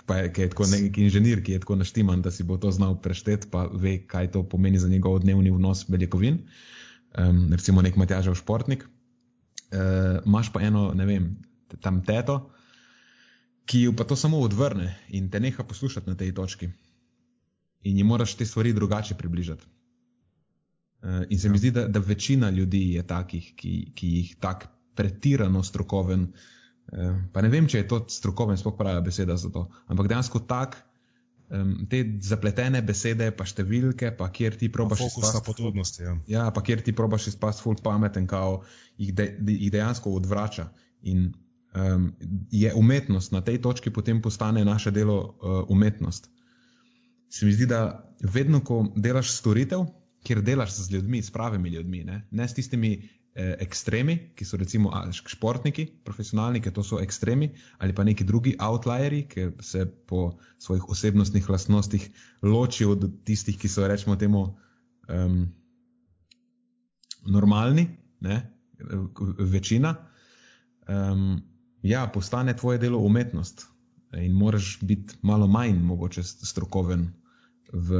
pa 0.06 0.16
je, 0.16 0.32
je 0.36 0.48
tako 0.50 0.66
nek 0.68 0.98
inženir, 0.98 1.42
ki 1.44 1.52
je 1.52 1.60
tako 1.60 1.76
naštiman, 1.80 2.22
da 2.22 2.30
si 2.30 2.44
bo 2.44 2.56
to 2.60 2.70
znal 2.70 2.98
prešteti, 3.00 3.48
pa 3.50 3.66
ve, 3.72 3.98
kaj 4.06 4.30
to 4.32 4.42
pomeni 4.48 4.78
za 4.78 4.88
njegov 4.88 5.18
dnevni 5.18 5.50
vnos 5.50 5.84
beljakovin. 5.88 6.38
Um, 7.18 7.52
recimo 7.52 7.82
nek 7.82 7.96
Matjažev 7.96 8.34
športnik. 8.34 8.84
Uh, 9.74 10.22
Máš 10.30 10.52
pa 10.54 10.62
eno, 10.62 10.92
ne 10.94 11.06
vem, 11.06 11.30
tam 11.82 11.98
teto, 12.06 12.50
ki 13.66 13.88
jo 13.88 13.92
pa 13.96 14.04
to 14.06 14.16
samo 14.16 14.38
odvrne 14.38 14.92
in 15.08 15.30
te 15.30 15.40
neha 15.40 15.64
poslušati 15.64 16.10
na 16.10 16.14
tej 16.14 16.34
točki. 16.34 16.68
In 17.84 17.98
ji 17.98 18.04
moraš 18.04 18.36
te 18.38 18.46
stvari 18.46 18.72
drugače 18.72 19.16
približati. 19.18 19.66
Uh, 21.02 21.24
in 21.28 21.38
se 21.38 21.48
ja. 21.48 21.52
mi 21.52 21.58
zdi, 21.58 21.70
da, 21.70 21.88
da 21.88 22.00
večina 22.00 22.50
ljudi 22.50 22.92
je 22.92 23.06
takih, 23.06 23.52
ki, 23.56 23.74
ki 23.94 24.08
jih 24.08 24.36
tako 24.40 24.70
pretirano 24.94 25.62
strokoven. 25.62 26.28
Uh, 26.92 27.18
pa 27.32 27.42
ne 27.42 27.50
vem, 27.50 27.66
če 27.68 27.82
je 27.82 27.88
to 27.88 28.04
strokoven, 28.08 28.56
sploh 28.56 28.76
prava 28.78 29.02
beseda 29.02 29.36
za 29.36 29.50
to. 29.50 29.66
Ampak 29.90 30.08
dejansko 30.08 30.44
tak, 30.48 30.78
um, 31.50 31.86
te 31.90 32.02
zapletene 32.22 32.82
besede, 32.82 33.30
pa 33.36 33.46
številke, 33.48 34.10
pa 34.18 34.28
kjer 34.34 34.58
ti 34.60 34.70
probaš 34.72 35.06
izpasti. 35.08 36.04
Ja. 36.04 36.16
ja, 36.26 36.44
pa 36.54 36.62
kjer 36.64 36.84
ti 36.84 36.94
probaš 36.96 37.28
izpasti 37.32 37.64
full 37.64 37.80
pameten, 37.82 38.26
kao 38.30 38.62
jih, 39.00 39.14
de, 39.14 39.30
jih 39.52 39.72
dejansko 39.74 40.14
odvrača. 40.18 40.68
In 41.10 41.32
um, 41.74 42.12
je 42.50 42.72
umetnost 42.74 43.34
na 43.34 43.42
tej 43.44 43.60
točki 43.62 43.92
potem 43.92 44.22
postane 44.22 44.64
naše 44.64 44.90
delo 44.94 45.18
uh, 45.20 45.60
umetnost. 45.68 46.30
Se 47.28 47.46
mi 47.46 47.52
zdi, 47.52 47.66
da 47.66 48.04
vedno, 48.22 48.60
ko 48.64 48.84
delaš 48.96 49.34
storitev, 49.34 49.88
kjer 50.24 50.40
delaš 50.40 50.76
z 50.78 50.94
ljudmi, 50.94 51.22
s 51.22 51.32
pravimi 51.34 51.68
ljudmi, 51.74 52.04
ne, 52.04 52.22
ne 52.30 52.48
s 52.48 52.54
tistimi 52.54 52.96
ekstremi, 53.34 54.14
ki 54.38 54.46
so 54.46 54.56
recimo 54.56 54.92
športniki, 55.10 55.86
profesionalni, 56.06 56.60
ki 56.62 56.70
to 56.70 56.84
so 56.86 57.00
ekstremi, 57.02 57.50
ali 57.82 57.94
pa 57.94 58.04
neki 58.06 58.24
drugi 58.24 58.54
outlierji, 58.62 59.24
ki 59.28 59.46
se 59.60 59.86
po 60.06 60.38
svojih 60.58 60.88
osebnostnih 60.88 61.48
lastnostih 61.50 62.10
ločijo 62.42 62.92
od 62.94 63.08
tistih, 63.24 63.58
ki 63.58 63.68
so 63.68 63.88
rečemo 63.88 64.16
temu 64.16 64.44
um, 65.08 65.48
normalni, 67.26 67.88
ne, 68.20 68.38
večina. 69.38 69.96
Um, 70.88 71.42
ja, 71.82 72.06
postane 72.14 72.56
tvoje 72.56 72.78
delo 72.78 72.98
umetnost 72.98 73.66
in 74.14 74.32
moraš 74.32 74.78
biti 74.82 75.14
malo 75.22 75.46
manj 75.46 75.78
mogoče 75.82 76.22
strokoven 76.22 77.08
v 77.72 77.98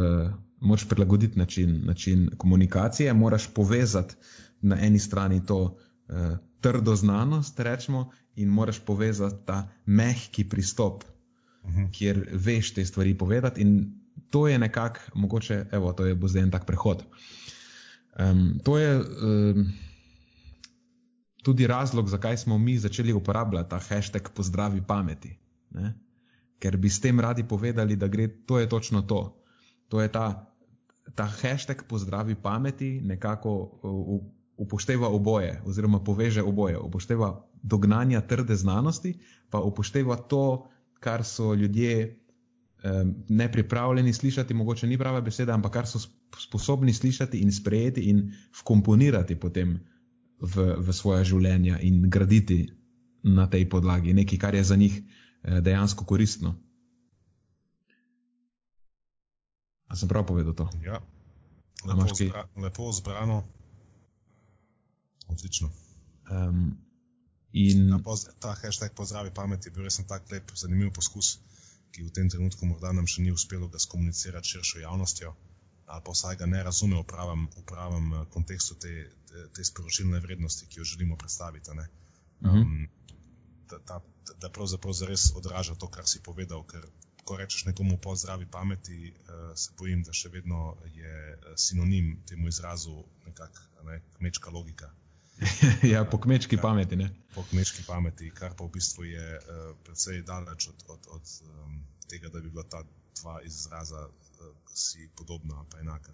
moraš 0.64 0.88
prilagoditi 0.88 1.38
način, 1.38 1.80
način 1.84 2.30
komunikacije, 2.36 3.12
moraš 3.12 3.46
povezati 3.54 4.14
na 4.60 4.78
eni 4.80 4.98
strani 4.98 5.46
to 5.46 5.60
uh, 5.62 6.16
trdo 6.60 6.96
znanost, 6.96 7.60
rečemo, 7.60 8.10
in 8.36 8.48
moraš 8.48 8.78
povezati 8.78 9.46
ta 9.46 9.68
mehki 9.86 10.48
pristop, 10.48 11.04
uh 11.62 11.70
mhm. 11.70 11.80
-huh. 11.80 11.90
kjer 11.92 12.28
veš 12.32 12.74
te 12.74 12.84
stvari 12.84 13.18
povedati. 13.18 13.60
In 13.60 14.00
to 14.30 14.48
je 14.48 14.58
nekako, 14.58 15.00
mogoče, 15.14 15.66
evo, 15.72 15.92
to 15.92 16.06
je 16.06 16.14
bo 16.14 16.28
zdaj 16.28 16.42
en 16.42 16.50
tak 16.50 16.66
prehod. 16.66 17.04
Um, 18.18 18.60
to 18.64 18.78
je 18.78 19.00
um, 19.00 19.72
tudi 21.42 21.66
razlog, 21.66 22.08
zakaj 22.08 22.36
smo 22.36 22.58
mi 22.58 22.78
začeli 22.78 23.12
uporabljati 23.12 23.70
ta 23.70 23.78
hashtag 23.78 24.22
pozdravi 24.34 24.82
pameti. 24.86 25.38
Ne? 25.70 25.94
Ker 26.58 26.76
bi 26.76 26.90
s 26.90 27.00
tem 27.00 27.20
radi 27.20 27.44
povedali, 27.44 27.96
da 27.96 28.08
gre, 28.08 28.28
to 28.46 28.58
je 28.58 28.68
točno 28.68 29.02
to. 29.02 29.42
To 29.88 30.00
je 30.00 30.12
ta 30.12 30.53
ta 31.14 31.26
hashtag 31.26 31.84
pozdravi 31.88 32.34
pameti 32.34 33.00
nekako 33.04 33.80
upošteva 34.56 35.08
oboje, 35.08 35.62
oziroma 35.66 36.00
poveže 36.04 36.42
oboje. 36.42 36.78
Upošteva 36.78 37.46
dognanja 37.62 38.20
trde 38.20 38.56
znanosti, 38.56 39.18
pa 39.50 39.60
upošteva 39.60 40.16
to, 40.16 40.66
kar 41.00 41.24
so 41.24 41.54
ljudje 41.54 42.20
um, 42.84 43.14
nepripravljeni 43.28 44.12
slišati, 44.12 44.54
mogoče 44.54 44.86
ni 44.86 44.98
prava 44.98 45.20
beseda, 45.20 45.54
ampak 45.54 45.72
kar 45.72 45.86
so 45.86 45.98
sposobni 46.38 46.92
slišati 46.92 47.38
in 47.38 47.52
sprejeti 47.52 48.00
in 48.00 48.32
vkomponirati 48.60 49.36
potem 49.36 49.80
v, 50.40 50.74
v 50.78 50.92
svoje 50.92 51.24
življenja 51.24 51.78
in 51.80 52.02
graditi 52.10 52.66
na 53.22 53.46
tej 53.50 53.68
podlagi 53.68 54.12
nekaj, 54.12 54.38
kar 54.38 54.54
je 54.54 54.64
za 54.64 54.76
njih 54.76 55.00
eh, 55.00 55.60
dejansko 55.60 56.04
koristno. 56.04 56.54
A 59.94 59.96
sem 59.96 60.10
prav 60.10 60.26
povedal 60.26 60.58
to? 60.58 60.66
Ja, 60.82 60.98
lepo, 61.86 62.10
zbra, 62.10 62.42
lepo 62.58 62.90
zbrano. 62.90 63.46
Odlično. 65.30 65.70
Um, 66.26 66.74
in... 67.54 67.94
Ja, 67.94 68.00
poz, 68.02 68.26
ta 68.42 68.58
hashtag 68.58 68.90
pozdravi 68.98 69.30
pameti 69.30 69.70
je 69.70 69.74
bil 69.76 69.86
res 69.86 70.02
tak 70.10 70.26
lep, 70.34 70.50
zanimiv 70.58 70.90
poskus, 70.98 71.38
ki 71.94 72.02
v 72.02 72.10
tem 72.10 72.26
trenutku 72.26 72.66
morda 72.66 72.90
nam 72.90 73.06
še 73.06 73.22
ni 73.22 73.30
uspelo 73.30 73.70
ga 73.70 73.78
skomunicirati 73.78 74.50
širšo 74.50 74.82
javnostjo, 74.82 75.30
ali 75.86 76.02
pa 76.02 76.16
vsaj 76.16 76.42
ga 76.42 76.50
ne 76.50 76.64
razume 76.66 76.98
v 76.98 77.06
pravem, 77.06 77.46
v 77.54 77.62
pravem 77.62 78.10
eh, 78.10 78.26
kontekstu 78.34 78.74
te, 78.74 78.94
te, 79.30 79.46
te 79.54 79.62
sporočilne 79.62 80.18
vrednosti, 80.26 80.66
ki 80.66 80.82
jo 80.82 80.90
želimo 80.90 81.14
predstaviti. 81.16 81.70
Um, 81.70 81.78
uh 81.78 82.50
-huh. 82.50 82.88
da, 83.70 83.78
da, 83.78 84.00
da 84.42 84.50
pravzaprav 84.50 84.92
zares 84.92 85.30
odraža 85.38 85.78
to, 85.78 85.86
kar 85.86 86.10
si 86.10 86.18
povedal, 86.18 86.66
ker 86.66 86.82
ko 87.24 87.36
rečeš 87.36 87.64
nekomu 87.64 87.98
po 87.98 88.16
zdravi 88.16 88.46
pameti, 88.50 89.12
uh, 89.12 89.52
se 89.56 89.72
bojim, 89.78 90.02
da 90.02 90.12
še 90.12 90.28
vedno 90.28 90.76
je 90.94 91.14
eh, 91.32 91.54
sinonim 91.56 92.18
temu 92.28 92.48
izrazu 92.48 93.04
nekakšna 93.26 93.84
ne, 93.88 94.00
kmečka 94.18 94.50
logika. 94.50 94.90
ja, 95.92 96.04
po 96.04 96.20
kmečki 96.20 96.56
pameti. 96.56 96.96
Ne? 96.96 97.10
Po 97.34 97.44
kmečki 97.50 97.82
pameti, 97.86 98.30
kar 98.30 98.54
pa 98.56 98.64
v 98.64 98.74
bistvu 98.76 99.08
je 99.08 99.24
uh, 99.38 99.72
precej 99.86 100.22
daleč 100.22 100.68
od, 100.68 100.84
od, 100.88 101.08
od 101.16 101.34
um, 101.48 101.80
tega, 102.08 102.28
da 102.28 102.40
bi 102.40 102.52
bila 102.52 102.64
ta 102.68 102.84
dva 103.20 103.40
izraza 103.42 104.08
si 104.74 105.08
podobna, 105.16 105.64
pa 105.70 105.80
enaka. 105.80 106.12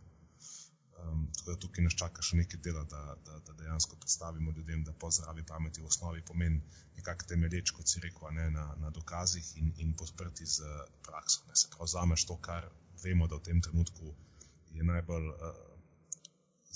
Um, 1.00 1.28
tako 1.36 1.50
da 1.50 1.60
tukaj 1.60 1.84
nas 1.84 1.94
čaka 1.96 2.22
še 2.22 2.36
nekaj 2.40 2.60
dela, 2.64 2.82
da, 2.90 3.00
da, 3.26 3.38
da 3.46 3.54
dejansko 3.60 3.96
predstavimo 4.02 4.52
ljudem, 4.56 4.82
da 4.84 4.92
pozdravi 5.04 5.44
pameti 5.48 5.80
v 5.80 5.88
osnovi 5.88 6.22
pomeni 6.30 6.60
nekako 6.96 7.28
temelječ, 7.32 7.72
kot 7.76 7.88
si 7.88 8.02
rekel, 8.04 8.28
ne, 8.36 8.48
na, 8.56 8.66
na 8.82 8.90
dokazih 8.90 9.52
in, 9.62 9.72
in 9.84 9.94
podprti 9.96 10.46
z 10.46 10.66
prakso. 11.06 11.44
Ne. 11.48 11.56
Se 11.56 11.70
pravi, 11.72 11.88
vzameš 11.88 12.26
to, 12.28 12.36
kar 12.48 12.68
vemo, 13.04 13.28
da 13.30 13.38
v 13.40 13.46
tem 13.48 13.62
trenutku 13.64 14.12
je 14.76 14.84
najbolj 14.84 15.30
uh, 15.30 15.62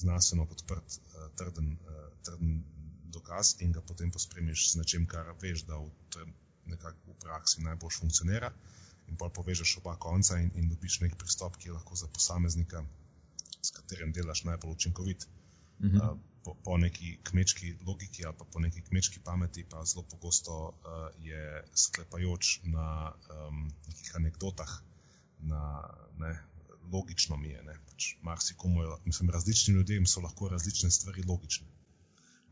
znanstveno 0.00 0.46
podprt, 0.50 0.98
uh, 1.00 1.28
trden, 1.38 1.74
uh, 1.84 2.08
trden 2.24 2.62
dokaz 3.14 3.54
in 3.60 3.76
ga 3.76 3.84
potem 3.84 4.10
pospremiš 4.14 4.70
z 4.72 4.80
nečem, 4.80 5.06
kar 5.06 5.34
veš, 5.42 5.66
da 5.68 5.78
v, 5.78 5.90
nekako 6.72 7.12
v 7.12 7.20
praksi 7.26 7.62
najbolj 7.66 7.98
funkcionira. 8.00 8.50
In 9.04 9.18
pa 9.20 9.28
povežeš 9.28 9.78
oba 9.82 9.98
konca 10.00 10.38
in, 10.40 10.48
in 10.56 10.68
dobiš 10.72 11.02
nek 11.04 11.18
pristop, 11.20 11.58
ki 11.60 11.68
je 11.68 11.74
lahko 11.76 11.96
za 12.00 12.08
posameznika 12.08 12.80
s 13.64 13.70
katerim 13.70 14.12
delaš 14.12 14.44
najbolj 14.44 14.72
učinkovit. 14.72 15.26
Uh 15.78 15.86
-huh. 15.86 16.12
uh, 16.12 16.18
po, 16.44 16.54
po 16.64 16.76
neki 16.78 17.18
kmečki 17.24 17.74
logiki 17.86 18.26
ali 18.26 18.34
pa 18.38 18.44
po 18.52 18.60
neki 18.60 18.82
kmečki 18.82 19.20
pameti, 19.24 19.64
pa 19.70 19.84
zelo 19.84 20.04
pogosto 20.10 20.52
uh, 20.68 21.24
je 21.24 21.64
sklepajoč 21.74 22.60
na 22.62 23.12
um, 23.12 23.72
nekih 23.86 24.12
anekdotah, 24.16 24.82
na 25.38 25.88
ne, 26.18 26.38
logično 26.92 27.36
mi 27.36 27.48
je. 27.48 27.64
Pač 27.86 28.14
Marsikomu 28.22 28.82
je, 28.82 28.88
mislim, 29.04 29.30
različnim 29.30 29.76
ljudem 29.76 30.06
so 30.06 30.20
lahko 30.20 30.48
različne 30.48 30.90
stvari 30.90 31.22
logične. 31.28 31.66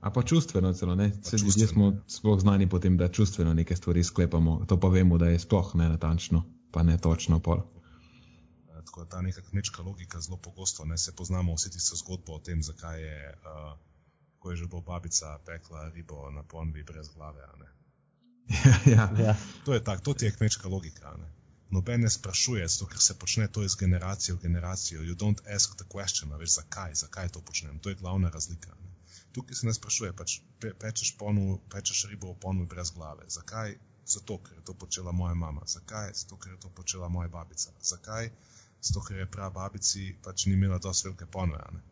A 0.00 0.10
pa 0.10 0.22
čustveno 0.22 0.72
celo, 0.72 0.94
ne? 0.94 1.10
Čustveno, 1.10 1.44
ljudje 1.46 1.66
smo 1.66 1.86
ja. 1.86 2.00
sploh 2.06 2.40
znani 2.40 2.68
potem, 2.68 2.96
da 2.96 3.08
čustveno 3.08 3.54
neke 3.54 3.76
stvari 3.76 4.04
sklepamo. 4.04 4.64
To 4.68 4.80
pa 4.80 4.88
vemo, 4.88 5.18
da 5.18 5.28
je 5.28 5.38
sploh 5.38 5.74
ne 5.74 5.88
natančno, 5.88 6.44
pa 6.70 6.82
ne 6.82 6.98
točno 6.98 7.38
pol 7.38 7.62
tako 8.84 9.04
da 9.04 9.10
ta 9.10 9.20
neka 9.20 9.42
kmečka 9.42 9.82
logika 9.82 10.20
zelo 10.20 10.36
pogosto 10.36 10.84
ne 10.84 10.98
se 10.98 11.16
poznamo 11.16 11.54
vse 11.54 11.70
tiste 11.70 11.96
zgodbe 11.96 12.32
o 12.32 12.38
tem, 12.38 12.62
zakaj 12.62 13.02
je, 13.02 13.34
uh, 13.34 13.78
ko 14.38 14.50
je 14.50 14.56
že 14.56 14.66
bo 14.66 14.80
babica 14.80 15.38
pekla 15.46 15.88
ribo 15.88 16.30
na 16.30 16.42
ponvi 16.42 16.82
brez 16.82 17.08
glave. 17.14 17.42
ja, 18.96 19.10
ja. 19.18 19.36
To 19.64 19.74
je 19.74 19.84
tako, 19.84 20.02
to 20.02 20.14
ti 20.14 20.24
je 20.24 20.36
kmečka 20.36 20.68
logika. 20.68 21.14
Ne? 21.18 21.28
Noben 21.70 22.00
ne 22.00 22.10
sprašuje, 22.10 22.68
zato 22.68 22.86
ker 22.86 23.00
se 23.00 23.18
počne 23.18 23.48
to 23.48 23.62
iz 23.64 23.76
generacije 23.80 24.34
v 24.34 24.38
generacijo. 24.38 25.00
You 25.00 25.16
don't 25.16 25.40
ask 25.54 25.76
the 25.76 25.84
question, 25.94 26.34
veš, 26.38 26.54
zakaj, 26.54 26.94
zakaj 26.94 27.28
to 27.28 27.40
počnem. 27.40 27.78
To 27.78 27.88
je 27.88 27.94
glavna 27.94 28.30
razlika. 28.30 28.74
Ne? 28.80 28.92
Tukaj 29.32 29.54
se 29.54 29.66
ne 29.66 29.74
sprašuje, 29.74 30.12
pač 30.12 30.40
pe, 30.60 30.74
pečeš, 30.74 31.16
ponu, 31.16 31.60
pečeš 31.72 32.04
ribo 32.10 32.32
v 32.32 32.38
ponvi 32.40 32.66
brez 32.66 32.90
glave. 32.90 33.24
Zakaj? 33.28 33.78
Zato, 34.04 34.38
ker 34.44 34.58
je 34.58 34.64
to 34.64 34.74
počela 34.74 35.12
moja 35.12 35.34
mama. 35.34 35.62
Zakaj? 35.66 36.12
Zato, 36.14 36.36
ker 36.36 36.52
je 36.52 36.60
to 36.60 36.68
počela 36.68 37.08
moja 37.08 37.28
babica. 37.28 37.72
Zakaj? 37.80 38.30
Zato 38.82 39.00
ker 39.06 39.22
je 39.22 39.30
prav 39.30 39.52
babici 39.54 40.12
pač 40.24 40.46
ni 40.46 40.54
imela 40.58 40.78
dovolj 40.78 41.04
velike 41.04 41.26
ponuje. 41.26 41.82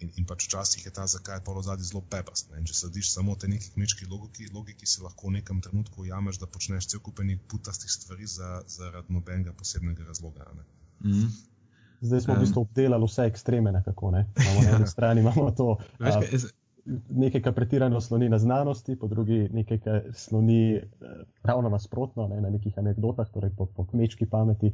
In, 0.00 0.08
in 0.16 0.24
pač 0.24 0.46
včasih 0.46 0.86
je 0.86 0.92
ta 0.96 1.04
zakaj 1.06 1.42
polo 1.44 1.60
zadnji 1.62 1.84
zelo 1.90 2.00
bebast. 2.12 2.48
Če 2.68 2.74
slediš 2.76 3.10
samo 3.12 3.34
te 3.36 3.50
neki 3.52 3.74
kmečki 3.74 4.08
logiki, 4.08 4.48
logiki 4.54 4.88
si 4.88 5.02
lahko 5.04 5.28
v 5.28 5.36
nekem 5.38 5.60
trenutku 5.60 6.06
ujameš, 6.06 6.38
da 6.40 6.48
počneš 6.48 6.88
cel 6.88 7.02
kupenih 7.04 7.42
putastih 7.52 7.92
stvari 7.92 8.26
za, 8.26 8.62
zaradi 8.66 9.12
nobenega 9.12 9.52
posebnega 9.52 10.08
razloga. 10.08 10.48
Mm 11.04 11.12
-hmm. 11.12 11.28
Zdaj 12.00 12.20
smo 12.20 12.32
um, 12.34 12.38
v 12.38 12.40
bistvu 12.46 12.60
obdelali 12.60 13.04
vse 13.04 13.26
ekstreme, 13.28 13.72
nekako. 13.72 14.10
Ne? 14.10 14.26
Na 14.36 14.76
eni 14.76 14.86
strani 14.94 15.20
imamo 15.20 15.50
to. 15.50 15.76
Veš, 15.98 16.14
kaj, 16.14 16.28
jaz, 16.32 16.46
nekaj, 17.10 17.42
kar 17.42 17.54
pretirano 17.54 18.00
sloni 18.00 18.28
na 18.28 18.38
znanosti, 18.38 18.96
po 18.96 19.06
drugi 19.06 19.48
nekaj, 19.52 19.78
kar 19.84 20.00
sloni 20.14 20.76
eh, 20.76 20.82
ravno 21.42 21.68
nasprotno, 21.68 22.28
ne, 22.28 22.40
na 22.40 22.50
nekih 22.50 22.78
anekdotah, 22.78 23.28
torej 23.28 23.50
po, 23.56 23.66
po 23.66 23.84
kmečki 23.84 24.26
pameti, 24.26 24.72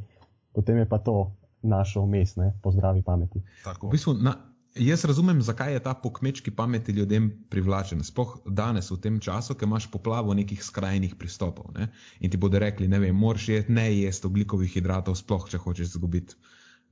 potem 0.56 0.80
je 0.80 0.88
pa 0.88 0.98
to 0.98 1.32
naše 1.62 2.00
umestne, 2.00 2.54
po 2.62 2.72
zdravi 2.72 3.02
pameti. 3.04 3.42
V 3.82 3.90
bistvu, 3.92 4.14
na, 4.22 4.34
jaz 4.76 5.04
razumem, 5.04 5.42
zakaj 5.42 5.76
je 5.76 5.82
ta 5.84 5.94
po 5.94 6.12
kmečki 6.12 6.52
pameti 6.54 6.92
ljudem 6.96 7.30
privlačen. 7.50 8.04
Sploh 8.06 8.38
danes, 8.46 8.90
v 8.90 9.00
tem 9.02 9.20
času, 9.20 9.56
ki 9.56 9.68
imaš 9.68 9.90
poplavo 9.90 10.34
nekih 10.34 10.62
skrajnih 10.64 11.16
pristopov 11.20 11.74
ne, 11.76 11.90
in 12.20 12.32
ti 12.32 12.40
bodo 12.40 12.60
rekli, 12.62 12.88
ne 12.88 13.02
vem, 13.02 13.16
moraš 13.16 13.48
jesti 13.48 13.72
ne 13.72 13.88
jesti 13.92 14.30
oglikovih 14.30 14.72
hidratov, 14.78 15.18
sploh 15.20 15.48
če 15.50 15.60
hočeš 15.60 15.96
izgubiti 15.96 16.40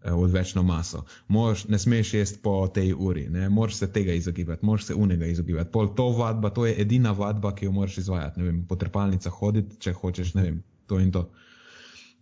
Eh, 0.05 0.13
odvečno 0.13 0.63
maso. 0.63 1.05
Mož, 1.29 1.65
ne 1.69 1.79
smeš 1.79 2.15
jesti 2.15 2.39
po 2.43 2.69
tej 2.69 2.93
uri, 2.93 3.29
ne 3.29 3.49
moreš 3.49 3.75
se 3.75 3.87
tega 3.93 4.13
izogibati, 4.13 4.67
moraš 4.67 4.85
se 4.85 4.95
unega 4.95 5.27
izogibati. 5.27 5.71
Pol 5.73 5.95
to 5.95 6.09
vadba, 6.09 6.51
to 6.51 6.67
je 6.67 6.75
edina 6.83 7.13
vadba, 7.13 7.55
ki 7.55 7.65
jo 7.65 7.73
moraš 7.73 7.99
izvajati. 7.99 8.41
Ne 8.41 8.47
vem, 8.47 8.59
po 8.69 8.77
trpalnicah 8.77 9.33
hoditi, 9.33 9.79
če 9.81 9.93
hočeš, 9.93 10.35
ne 10.35 10.43
vem, 10.43 10.59
to 10.87 10.99
in 11.01 11.13
to. 11.13 11.31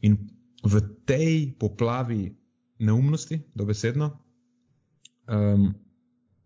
In 0.07 0.17
v 0.63 0.81
tej 1.05 1.55
poplavi 1.59 2.37
neumnosti, 2.79 3.41
dobesedno, 3.55 4.11
um, 5.29 5.75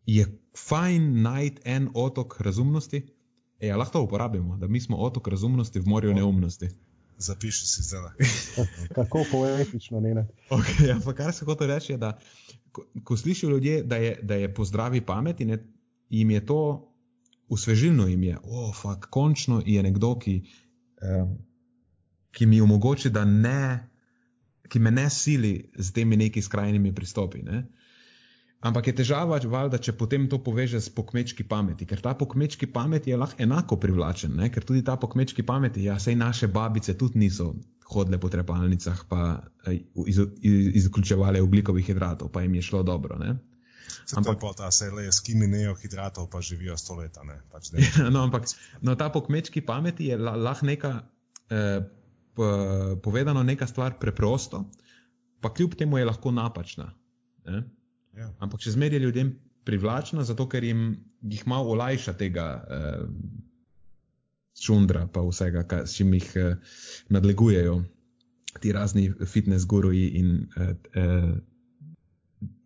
je 0.06 0.26
fajn 0.56 1.22
najti 1.22 1.62
en 1.64 1.88
otok 1.94 2.40
razumnosti. 2.40 3.02
E, 3.60 3.66
ja, 3.66 3.76
lahko 3.76 3.92
to 3.92 4.02
uporabimo, 4.02 4.56
da 4.56 4.68
mi 4.68 4.80
smo 4.80 4.96
otok 4.96 5.28
razumnosti 5.28 5.80
v 5.80 5.86
morju 5.86 6.14
neumnosti. 6.14 6.68
Zapiši 7.18 7.66
si 7.66 7.82
zdaj. 7.82 8.28
Kako 8.96 9.24
poetično, 9.30 10.00
ne. 10.00 10.26
Okay, 10.50 10.88
ja, 10.88 11.14
kar 11.14 11.32
se 11.32 11.44
hoče 11.44 11.66
reči, 11.66 11.92
je, 11.92 11.98
da 11.98 12.18
ko, 12.72 12.84
ko 13.04 13.16
slišijo 13.16 13.50
ljudje, 13.50 13.82
da 13.82 13.96
je, 13.96 14.18
da 14.22 14.34
je 14.34 14.54
po 14.54 14.64
zdravi 14.64 15.00
pameti, 15.00 15.44
ne, 15.44 15.58
jim 16.08 16.30
je 16.30 16.46
to 16.46 16.92
usvežilno, 17.48 18.06
jim 18.06 18.22
je, 18.22 18.38
oh, 18.42 18.74
fuck, 18.76 19.06
končno 19.10 19.62
je 19.66 19.82
nekdo, 19.82 20.18
ki, 20.18 20.42
eh, 21.02 21.24
ki 22.30 22.46
mi 22.46 22.60
omogoča, 22.60 23.08
da 23.08 23.24
ne, 23.24 23.88
ki 24.68 24.82
me 24.82 24.90
ne 24.90 25.08
sili 25.10 25.70
z 25.74 25.92
temi 25.92 26.16
neki 26.16 26.42
skrajnimi 26.42 26.94
pristopi. 26.94 27.42
Ne. 27.46 27.64
Ampak 28.66 28.88
je 28.88 28.94
težava, 29.02 29.38
valjda, 29.38 29.78
če 29.78 29.92
potem 29.98 30.26
to 30.32 30.40
poveže 30.42 30.80
s 30.80 30.90
pokmečki 30.90 31.44
pameti, 31.46 31.86
ker 31.86 32.00
ta 32.02 32.14
pokmečki 32.18 32.66
pameti 32.72 33.12
je 33.12 33.18
lahko 33.20 33.42
enako 33.44 33.76
privlačen, 33.78 34.32
ne? 34.38 34.48
ker 34.50 34.64
tudi 34.64 34.82
ta 34.82 34.96
pokmečki 34.96 35.44
pameti, 35.46 35.84
ja, 35.86 35.98
sej 36.02 36.16
naše 36.16 36.48
babice 36.48 36.96
tudi 36.98 37.20
niso 37.26 37.52
hodile 37.86 38.18
po 38.18 38.30
trepalnicah, 38.32 39.04
pa 39.08 39.44
iz, 39.70 40.18
iz, 40.40 40.56
izključevale 40.82 41.42
oglikovih 41.44 41.86
hidratov, 41.86 42.32
pa 42.34 42.42
jim 42.42 42.56
je 42.58 42.64
šlo 42.66 42.82
dobro. 42.82 43.18
Ne? 43.20 43.36
Ampak 44.18 44.40
pa 44.40 44.52
ta 44.56 44.70
se 44.70 44.90
le, 44.90 45.06
s 45.12 45.20
kimi 45.20 45.46
nejo 45.46 45.74
hidratov 45.78 46.30
pa 46.30 46.40
živijo 46.40 46.76
sto 46.76 46.96
leta. 46.98 47.22
Pač 47.52 47.70
no, 48.14 48.24
ampak 48.26 48.48
no, 48.80 48.96
ta 48.96 49.10
pokmečki 49.12 49.62
pameti 49.66 50.10
je 50.10 50.18
lahko 50.18 50.66
neka, 50.66 50.92
eh, 51.50 51.86
povedano, 53.02 53.42
neka 53.42 53.66
stvar 53.66 53.98
preprosto, 54.00 54.64
pa 55.40 55.52
kljub 55.54 55.74
temu 55.74 55.98
je 55.98 56.04
lahko 56.04 56.30
napačna. 56.30 56.90
Ne? 57.46 57.62
Ja. 58.16 58.30
Ampak 58.40 58.64
še 58.64 58.74
zmeraj 58.76 58.98
je 58.98 59.04
ljudem 59.04 59.34
privlačna, 59.66 60.24
zato 60.24 60.46
ker 60.48 60.64
jim 60.64 60.86
jih 61.26 61.42
malo 61.50 61.74
olajša 61.74 62.14
tega 62.16 62.46
uh, 62.62 63.08
čundra, 64.56 65.06
pa 65.12 65.24
vsega, 65.26 65.66
kar, 65.68 65.84
s 65.88 65.98
čim 65.98 66.14
jih 66.14 66.30
uh, 66.38 66.78
nadlegujejo 67.12 67.80
ti 68.60 68.72
razni 68.72 69.12
fitness 69.26 69.66
guruji 69.68 70.08
in 70.08 70.30
uh, 70.56 70.70
uh, 70.70 71.36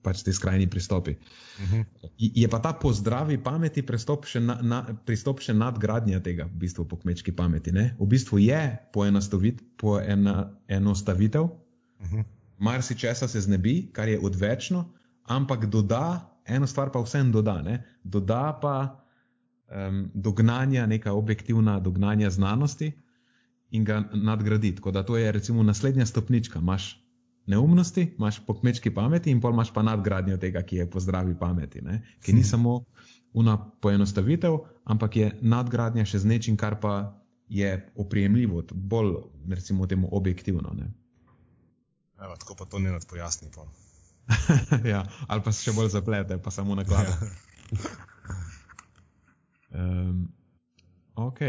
pač 0.03 0.23
ti 0.23 0.33
skrajni 0.33 0.71
pristopi. 0.71 1.11
Uh 1.11 1.17
mhm. 1.65 1.81
-huh. 1.81 1.85
Je 2.19 2.49
pa 2.49 2.59
ta 2.59 2.73
pozdravi 2.73 3.43
pameti 3.43 3.83
pristop 3.83 4.25
še, 4.25 4.41
na, 4.41 4.59
na, 4.63 4.87
pristop 5.07 5.41
še 5.41 5.55
nadgradnja 5.55 6.21
tega, 6.21 6.45
v 6.45 6.59
bistvu 6.59 6.85
po 6.85 6.97
kmečki 6.97 7.33
pameti. 7.33 7.73
Ne? 7.73 7.97
V 7.99 8.07
bistvu 8.07 8.39
je 8.39 8.79
poenostavitev, 8.93 11.43
uh 11.43 11.51
mhm. 12.01 12.17
-huh. 12.17 12.25
marsikčesa 12.59 13.29
se 13.29 13.41
znebi, 13.41 13.91
kar 13.93 14.09
je 14.09 14.21
odvečno 14.21 14.91
ampak 15.31 15.71
doda, 15.71 16.27
eno 16.45 16.67
stvar 16.67 16.91
pa 16.91 16.99
vsem 16.99 17.31
doda, 17.33 17.63
ne? 17.63 17.87
doda 18.03 18.51
pa 18.59 18.99
um, 19.71 20.11
dognanja, 20.15 20.87
neka 20.87 21.15
objektivna 21.15 21.79
dognanja 21.81 22.31
znanosti 22.31 22.93
in 23.71 23.85
ga 23.85 24.03
nadgradi. 24.13 24.75
Tako 24.75 24.91
da 24.91 25.03
to 25.03 25.17
je 25.17 25.33
recimo 25.33 25.63
naslednja 25.63 26.07
stopnička. 26.07 26.59
Imáš 26.59 26.99
neumnosti, 27.47 28.14
imaš 28.18 28.41
pokmečki 28.47 28.93
pameti 28.95 29.30
in 29.30 29.41
pol 29.41 29.53
imaš 29.53 29.72
pa 29.74 29.82
nadgradnjo 29.82 30.36
tega, 30.36 30.62
ki 30.62 30.76
je 30.76 30.91
po 30.91 31.01
zdravi 31.01 31.34
pameti, 31.38 31.82
ne? 31.82 32.03
ki 32.22 32.32
ni 32.32 32.45
samo 32.45 32.84
una 33.32 33.57
poenostavitev, 33.80 34.59
ampak 34.84 35.16
je 35.16 35.30
nadgradnja 35.41 36.05
še 36.05 36.22
z 36.24 36.30
nečim, 36.30 36.57
kar 36.57 36.80
pa 36.80 36.95
je 37.51 37.70
oprijemljivo, 37.97 38.62
bolj 38.72 39.14
recimo 39.51 39.86
temu 39.86 40.09
objektivno. 40.12 40.74
Evo, 42.20 42.36
tako 42.36 42.55
pa 42.55 42.64
to 42.64 42.78
ne 42.78 42.93
nadpojasni. 42.93 43.51
ja, 44.93 45.05
ali 45.26 45.43
pa 45.43 45.53
se 45.53 45.64
še 45.64 45.74
bolj 45.74 45.91
zaplete, 45.95 46.38
pa 46.38 46.51
samo 46.51 46.74
na 46.74 46.84
glavu. 46.86 47.12
um, 49.74 50.28
ok. 51.14 51.41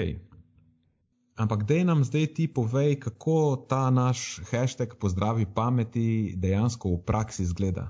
Ampak 1.42 1.66
dej 1.66 1.82
nam 1.90 2.06
zdaj 2.06 2.38
ti 2.38 2.46
povej, 2.46 3.02
kako 3.02 3.66
ta 3.66 3.90
naš 3.90 4.46
hashtag 4.54 4.94
pozdravi 5.02 5.50
pameti 5.50 6.38
dejansko 6.38 6.94
v 6.94 7.02
praksi 7.02 7.50
zgleda. 7.50 7.90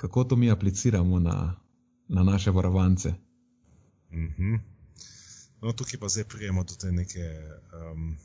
Kako 0.00 0.24
to 0.24 0.34
mi 0.40 0.48
apliciramo 0.48 1.20
na, 1.20 1.60
na 2.08 2.22
naše 2.24 2.50
varovance. 2.50 3.12
Mm 4.12 4.32
-hmm. 4.32 4.56
no, 5.60 5.72
tukaj 5.72 6.00
pa 6.00 6.08
zdaj 6.08 6.24
prijemo 6.24 6.64
do 6.64 6.74
te 6.74 6.92
neke, 6.92 7.26
um, 7.92 8.16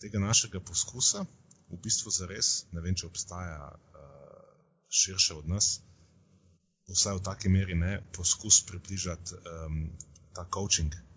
tega 0.00 0.18
našega 0.18 0.60
poskusa, 0.60 1.24
v 1.68 1.76
bistvu 1.84 2.10
za 2.10 2.26
res, 2.26 2.64
ne 2.72 2.80
vem, 2.80 2.94
če 2.94 3.06
obstaja 3.06 3.72
širše 4.88 5.34
od 5.34 5.48
nas, 5.48 5.80
vsaj 6.88 7.16
v 7.16 7.22
taki 7.22 7.48
meri 7.48 7.74
ne, 7.74 8.00
poskus 8.16 8.64
približati 8.66 9.34
um, 9.34 9.90
ta 10.32 10.48
coaching 10.54 10.94
uh, 10.94 11.11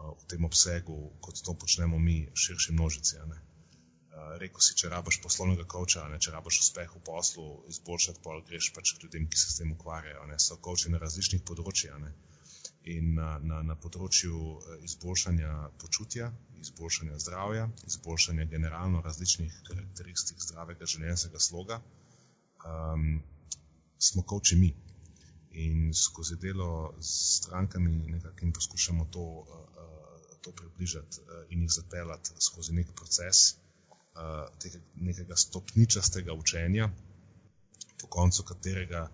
v 0.00 0.26
tem 0.32 0.44
obsegu, 0.44 0.96
kot 1.20 1.40
to 1.44 1.54
počnemo 1.54 1.98
mi, 1.98 2.18
širši 2.34 2.72
množici. 2.72 3.20
Uh, 3.20 4.36
Rekl 4.40 4.62
si, 4.64 4.76
če 4.78 4.90
rabiš 4.92 5.20
poslovnega 5.24 5.66
coacha, 5.70 6.06
ne, 6.12 6.18
če 6.22 6.32
rabiš 6.34 6.60
uspeh 6.64 6.90
v 6.96 7.02
poslu, 7.06 7.46
izboljšati, 7.72 8.22
pa 8.24 8.36
greš 8.48 8.72
pač 8.76 8.94
k 8.96 9.04
ljudem, 9.04 9.28
ki 9.30 9.40
se 9.40 9.48
s 9.52 9.60
tem 9.60 9.72
ukvarjajo. 9.76 10.26
Ne. 10.30 10.38
So 10.42 10.58
coachi 10.62 10.92
na 10.92 11.00
različnih 11.02 11.44
področjih. 11.46 11.96
In 12.90 13.10
na, 13.16 13.34
na, 13.44 13.58
na 13.60 13.74
področju 13.76 14.36
izboljšanja 14.88 15.50
počutja, 15.82 16.30
izboljšanja 16.64 17.18
zdravja, 17.20 17.66
izboljšanja 17.88 18.46
generalno 18.48 19.02
različnih 19.04 19.58
karakteristik 19.68 20.40
zdravega 20.40 20.88
življenjskega 20.88 21.42
sloga, 21.44 21.80
um, 22.64 23.20
smo 24.00 24.24
koči 24.24 24.56
mi. 24.56 24.72
In 25.50 25.94
skozi 25.94 26.36
delo 26.36 26.94
s 27.00 27.38
strankami 27.40 27.90
nekako 27.90 28.38
jim 28.40 28.52
poskušamo 28.52 29.06
to, 29.10 29.20
uh, 29.20 30.36
to 30.40 30.52
približati 30.52 31.20
uh, 31.20 31.44
in 31.50 31.62
jih 31.62 31.70
zapeljati 31.70 32.30
skozi 32.38 32.72
nek 32.72 32.92
proces 32.96 33.56
tega, 34.58 34.78
nekega 34.94 35.36
stopničastega 35.36 36.32
učenja, 36.32 36.90
po 38.00 38.06
koncu 38.06 38.42
katerega 38.42 39.08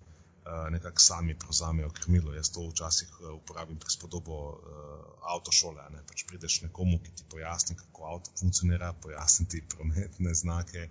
nekako 0.69 1.01
sami 1.01 1.35
prevzamejo 1.39 1.89
krmilo. 1.89 2.33
Jaz 2.33 2.49
to 2.51 2.63
včasih 2.69 3.09
uporabim 3.35 3.79
pri 3.79 3.91
spodobo 3.91 4.37
uh, 4.49 4.59
avtošole. 5.35 5.87
Ne? 5.93 6.03
Pač 6.07 6.23
prideš 6.29 6.61
nekomu, 6.65 6.99
ki 7.03 7.11
ti 7.15 7.25
pojasni, 7.29 7.75
kako 7.75 8.05
avto 8.13 8.31
funkcionira, 8.39 8.93
pojasni 9.03 9.47
ti 9.49 9.63
prometne 9.75 10.33
znake, 10.33 10.89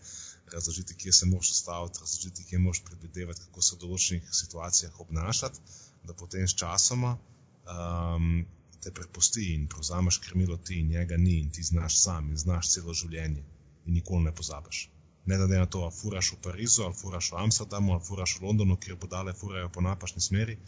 razložiti, 0.52 0.96
kje 0.96 1.12
se 1.12 1.26
moraš 1.26 1.50
ustaviti, 1.50 2.00
razložiti, 2.00 2.44
kje 2.50 2.58
moraš 2.58 2.82
predvidevati, 2.84 3.46
kako 3.46 3.62
se 3.62 3.76
v 3.76 3.82
določenih 3.84 4.34
situacijah 4.42 5.00
obnašati, 5.00 5.60
da 6.06 6.14
potem 6.14 6.46
s 6.48 6.54
časoma 6.54 7.16
um, 7.16 8.44
te 8.80 8.92
prepusti 8.94 9.48
in 9.54 9.66
prevzameš 9.68 10.20
krmilo 10.26 10.56
ti 10.56 10.80
in 10.80 10.92
njega 10.94 11.16
ni 11.16 11.40
in 11.40 11.50
ti 11.50 11.62
znaš 11.62 11.98
sam 12.02 12.30
in 12.30 12.36
znaš 12.36 12.70
celo 12.74 12.94
življenje 12.94 13.42
in 13.86 13.94
nikoli 13.94 14.28
ne 14.28 14.34
pozabiš. 14.34 14.86
Ne 15.26 15.38
ne 15.38 15.58
na 15.58 15.66
to, 15.66 15.82
ali 15.86 15.94
furaš 15.94 16.32
v 16.32 16.40
Parizu, 16.42 16.84
ali 16.86 16.94
furaš 16.94 17.32
v 17.32 17.40
Amsterdamu, 17.42 17.92
ali 17.92 18.04
furaš 18.04 18.36
v 18.38 18.46
Londonu, 18.46 18.76
kjer 18.76 18.96
bodale 18.96 19.34
furajo 19.34 19.68
po 19.68 19.82
napačni 19.82 20.22
smeri, 20.22 20.58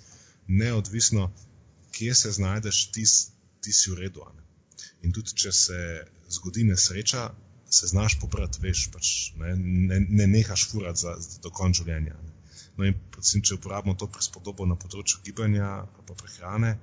neodvisno, 0.48 1.30
kje 1.92 2.14
se 2.14 2.32
znajdeš, 2.32 2.90
ti, 2.92 3.04
ti 3.62 3.72
si 3.72 3.90
v 3.90 4.00
redu. 4.02 4.24
In 5.02 5.12
tudi, 5.14 5.34
če 5.34 5.52
se 5.52 5.78
zgodi 6.38 6.64
nesreča, 6.64 7.28
se 7.70 7.86
znaš 7.86 8.18
pobrati, 8.20 8.60
veš, 8.62 8.88
pač, 8.92 9.12
ne, 9.38 9.54
ne, 9.56 10.00
ne 10.00 10.26
nehaš 10.26 10.68
furati 10.70 11.04
za, 11.04 11.14
za 11.20 11.40
do 11.44 11.52
konca 11.54 11.82
življenja. 11.82 12.16
Ne. 12.24 12.34
No, 12.78 12.86
in 12.86 12.94
predvsem, 13.12 13.42
če 13.42 13.58
uporabimo 13.58 13.96
to 13.98 14.06
prispodobo 14.14 14.66
na 14.66 14.76
področju 14.78 15.24
gibanja 15.26 15.70
in 15.82 16.14
prehrane, 16.14 16.76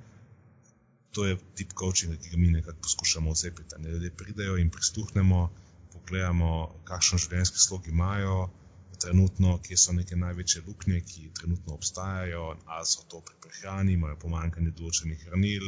to 1.15 1.23
je 1.23 1.38
tip 1.55 1.71
coachinga, 1.80 2.17
ki 2.19 2.34
ga 2.34 2.39
mi 2.39 2.49
nekako 2.51 2.84
poskušamo 2.84 3.32
ocepiti. 3.32 3.80
Ne, 3.80 3.93
ljudje 3.93 4.11
pridejo 4.19 4.57
in 4.59 4.71
prisluhnemo, 4.76 5.45
pogledamo, 6.06 6.49
kakšen 6.86 7.20
življenjski 7.24 7.60
slog 7.60 7.88
imajo, 7.89 8.49
trenutno, 9.01 9.56
kje 9.66 9.78
so 9.78 9.93
neke 9.93 10.16
največje 10.16 10.62
luknje, 10.68 10.99
ki 11.10 11.32
trenutno 11.39 11.74
obstajajo, 11.74 12.43
ali 12.66 12.86
so 12.86 13.06
to 13.10 13.22
pri 13.26 13.36
prehrani, 13.41 13.95
imajo 13.97 14.20
pomankanje 14.22 14.72
določenih 14.78 15.24
hranil, 15.26 15.66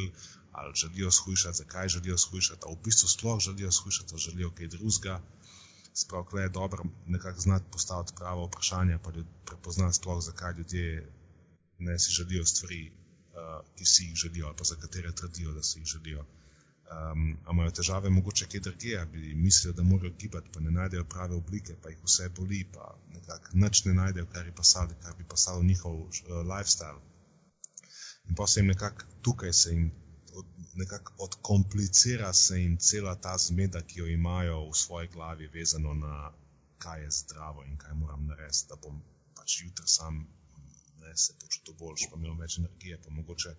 ali 0.60 0.78
želijo 0.82 1.10
shujšati, 1.10 1.58
zakaj 1.62 1.90
želijo 1.96 2.18
shujšati, 2.18 2.62
ali 2.66 2.78
v 2.78 2.84
bistvu 2.86 3.10
sploh 3.14 3.42
želijo 3.48 3.72
shujšati, 3.80 4.14
ali 4.14 4.24
želijo 4.28 4.50
kaj 4.60 4.72
drugega. 4.76 5.18
Sprav, 5.98 6.24
kle 6.30 6.42
je 6.42 6.54
dobro 6.54 6.84
nekako 7.06 7.40
znati 7.40 7.70
postaviti 7.72 8.14
pravo 8.16 8.46
vprašanje, 8.46 8.98
pa 9.02 9.12
prepoznati 9.50 9.98
sploh, 9.98 10.22
zakaj 10.24 10.54
ljudje 10.58 11.12
ne 11.78 11.98
si 11.98 12.14
želijo 12.14 12.46
stvari, 12.46 12.82
uh, 12.90 13.60
ki 13.76 13.86
si 13.86 14.04
jih 14.04 14.14
želijo, 14.24 14.46
ali 14.46 14.56
pa 14.56 14.64
za 14.64 14.76
katere 14.76 15.12
trdijo, 15.12 15.52
da 15.52 15.62
si 15.62 15.78
jih 15.80 15.86
želijo. 15.94 16.26
Um, 16.88 17.24
imajo 17.52 17.70
težave 17.76 18.10
mogoče 18.10 18.46
kje 18.48 18.60
drugje, 18.60 19.00
bi 19.12 19.34
mislijo, 19.34 19.72
da 19.76 19.82
morajo 19.82 20.12
gibati, 20.18 20.48
pa 20.54 20.60
ne 20.60 20.70
najdejo 20.70 21.04
prave 21.04 21.34
oblike, 21.36 21.74
pa 21.82 21.90
jih 21.92 21.98
vse 22.04 22.28
boli, 22.38 22.62
pa 22.72 22.86
nič 23.52 23.84
ne 23.84 23.94
najdejo, 23.94 24.26
kar 24.32 24.44
bi 24.44 24.54
pasalo, 24.60 24.96
kar 25.02 25.16
bi 25.18 25.26
pasalo 25.28 25.62
njihov 25.62 25.98
uh, 26.00 26.10
lifestyle. 26.52 27.00
In 28.28 28.34
pa 28.34 28.46
se 28.46 28.60
jim 28.60 28.72
nekako 28.72 29.04
tukaj 29.22 29.52
se 29.52 29.70
jim 29.70 29.90
od, 30.34 30.46
nekako 30.74 31.12
odkomplicira 31.18 32.32
se 32.32 32.60
jim 32.60 32.76
cela 32.76 33.14
ta 33.14 33.36
zmeda, 33.38 33.82
ki 33.82 34.00
jo 34.00 34.06
imajo 34.06 34.58
v 34.70 34.74
svoji 34.74 35.08
glavi, 35.08 35.46
vezano 35.46 35.94
na 35.94 36.32
kaj 36.78 37.02
je 37.02 37.10
zdravo 37.10 37.64
in 37.64 37.76
kaj 37.76 37.94
moram 37.94 38.26
narediti, 38.26 38.66
da 38.68 38.76
bom 38.82 39.02
pač 39.36 39.60
jutri 39.62 39.88
sam 39.88 40.26
ne, 41.00 41.16
se 41.16 41.34
počutil 41.40 41.74
boljš, 41.74 42.08
pa 42.10 42.16
imel 42.16 42.36
več 42.40 42.58
energije, 42.58 43.00
pa 43.04 43.10
mogoče 43.10 43.54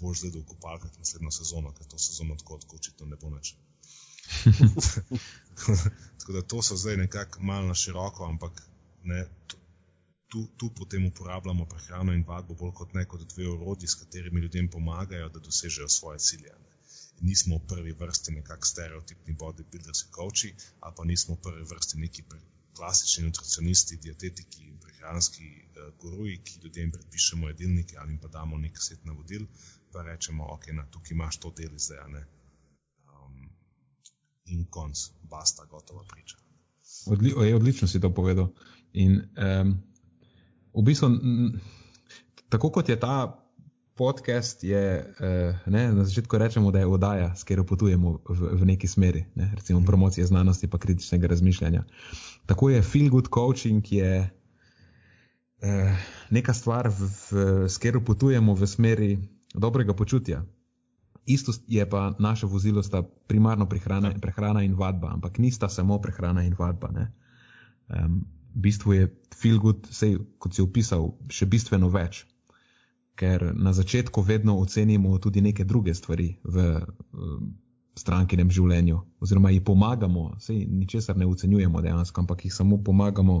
bolj 0.00 0.20
zdaj 0.22 0.36
v 0.36 0.46
kopalkah 0.52 0.98
naslednjo 0.98 1.32
sezono, 1.34 1.72
ker 1.76 1.86
to 1.86 1.98
sezono 1.98 2.36
tako 2.42 2.60
očitno 2.76 3.06
ne 3.06 3.18
bo 3.20 3.32
več. 3.34 3.54
tako 6.18 6.32
da 6.32 6.42
to 6.42 6.62
so 6.62 6.76
zdaj 6.76 6.96
nekako 6.96 7.42
malo 7.42 7.66
na 7.68 7.74
široko, 7.74 8.24
ampak 8.24 8.62
ne, 9.02 9.24
tu, 10.30 10.46
tu 10.56 10.70
potem 10.74 11.06
uporabljamo 11.06 11.66
prehrano 11.66 12.12
in 12.14 12.24
vadbo 12.26 12.54
bolj 12.54 12.74
kot 12.80 12.94
ne 12.94 13.04
kot 13.12 13.24
dve 13.34 13.48
orodji, 13.52 13.88
s 13.88 13.98
katerimi 14.02 14.40
ljudem 14.44 14.68
pomagajo, 14.68 15.28
da 15.28 15.42
dosežejo 15.46 15.88
svoje 15.88 16.18
cilje. 16.28 16.54
Ne. 16.64 16.76
Nismo 17.30 17.58
v 17.58 17.66
prvi 17.72 17.92
vrsti 18.02 18.36
nekakšni 18.36 18.70
stereotipni 18.70 19.34
bodybuilders, 19.42 20.06
coachi, 20.16 20.54
ali 20.80 20.94
pa 20.96 21.04
nismo 21.04 21.34
v 21.34 21.42
prvi 21.48 21.66
vrsti 21.72 22.00
neki 22.04 22.24
klasični 22.78 23.26
nutricionisti, 23.26 23.98
dietetiki 24.06 24.64
in 24.68 24.78
prehranski 24.84 25.48
uh, 25.50 25.90
guruji, 26.00 26.38
ki 26.44 26.60
ljudem 26.64 26.94
predpišemo 26.94 27.50
jedilnike 27.50 27.98
ali 27.98 28.18
pa 28.22 28.28
damo 28.38 28.58
nek 28.58 28.78
set 28.78 29.04
navodil, 29.04 29.46
pa 29.92 30.02
rečemo, 30.02 30.46
ok, 30.54 30.70
na 30.72 30.86
tukaj 30.90 31.14
imaš 31.14 31.40
to 31.42 31.52
del 31.56 31.74
zdaj, 31.78 32.04
ne. 32.08 32.24
Um, 33.10 33.50
in 34.44 34.64
konc, 34.70 35.10
basta, 35.22 35.64
gotova 35.70 36.04
priča. 36.08 36.36
Odli, 37.06 37.34
je, 37.48 37.56
odlično 37.56 37.88
si 37.88 38.00
to 38.00 38.10
povedal. 38.14 38.52
In, 38.92 39.22
um, 39.36 39.76
v 40.74 40.82
bistvu, 40.82 41.08
tako 42.48 42.70
kot 42.70 42.88
je 42.88 43.00
ta 43.00 43.40
podcast, 44.00 44.64
je, 44.64 45.12
eh, 45.20 45.58
ne, 45.66 45.92
na 45.92 46.04
začetku 46.04 46.38
rečemo, 46.38 46.70
da 46.72 46.78
je 46.80 46.86
oddaja, 46.86 47.34
s 47.36 47.44
katero 47.44 47.66
potujemo 47.68 48.16
v, 48.28 48.56
v 48.56 48.64
neki 48.72 48.88
smeri, 48.88 49.26
ne, 49.36 49.52
recimo 49.54 49.84
promocije 49.84 50.26
znanosti 50.26 50.66
in 50.66 50.78
kritičnega 50.78 51.26
razmišljanja. 51.26 51.84
Tako 52.46 52.70
je 52.70 52.82
feel 52.82 53.10
good 53.10 53.28
coaching, 53.28 53.84
je 53.92 54.30
eh, 55.60 55.96
neka 56.30 56.54
stvar, 56.54 56.88
v, 56.88 57.10
v, 57.30 57.68
s 57.68 57.76
katero 57.76 58.00
potujemo 58.00 58.54
v 58.54 58.66
smeri 58.66 59.18
dobrega 59.54 59.94
počutja. 59.94 60.44
Isto 61.26 61.52
je 61.68 61.90
pa 61.90 62.14
naše 62.18 62.46
vozilo, 62.46 62.82
sta 62.82 63.02
primarno 63.02 63.68
prehrana, 63.68 64.12
prehrana 64.20 64.62
in 64.62 64.74
vadba, 64.74 65.12
ampak 65.12 65.38
nista 65.38 65.68
samo 65.68 66.00
prehrana 66.00 66.42
in 66.42 66.54
vadba. 66.58 66.90
Um, 67.88 68.24
v 68.54 68.60
bistvu 68.60 68.92
je 68.92 69.16
feel 69.36 69.58
good, 69.58 69.86
sej, 69.90 70.18
kot 70.38 70.54
si 70.54 70.62
opisal, 70.62 71.14
še 71.30 71.46
bistveno 71.46 71.88
več. 71.88 72.24
Ker 73.14 73.52
na 73.54 73.72
začetku 73.76 74.22
vedno 74.22 74.56
ocenimo 74.58 75.18
tudi 75.18 75.40
neke 75.44 75.64
druge 75.64 75.94
stvari 75.94 76.40
v 76.42 76.80
um, 77.12 77.52
strankinem 77.98 78.50
življenju, 78.50 79.00
oziroma 79.20 79.50
jih 79.52 79.62
pomagamo, 79.66 80.38
sej 80.40 80.64
ničesar 80.66 81.18
ne 81.20 81.28
ocenjujemo 81.28 81.82
dejansko, 81.84 82.24
ampak 82.24 82.46
jih 82.46 82.54
samo 82.54 82.80
pomagamo 82.82 83.36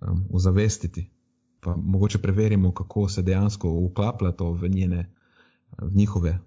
um, 0.00 0.24
ozavestiti. 0.34 1.06
Pa 1.60 1.76
mogoče 1.76 2.18
preverimo, 2.18 2.72
kako 2.74 3.08
se 3.08 3.22
dejansko 3.22 3.70
uklaplja 3.88 4.32
to 4.32 4.52
v, 4.52 4.68
njene, 4.68 5.06
v 5.78 5.94
njihove 5.94 6.38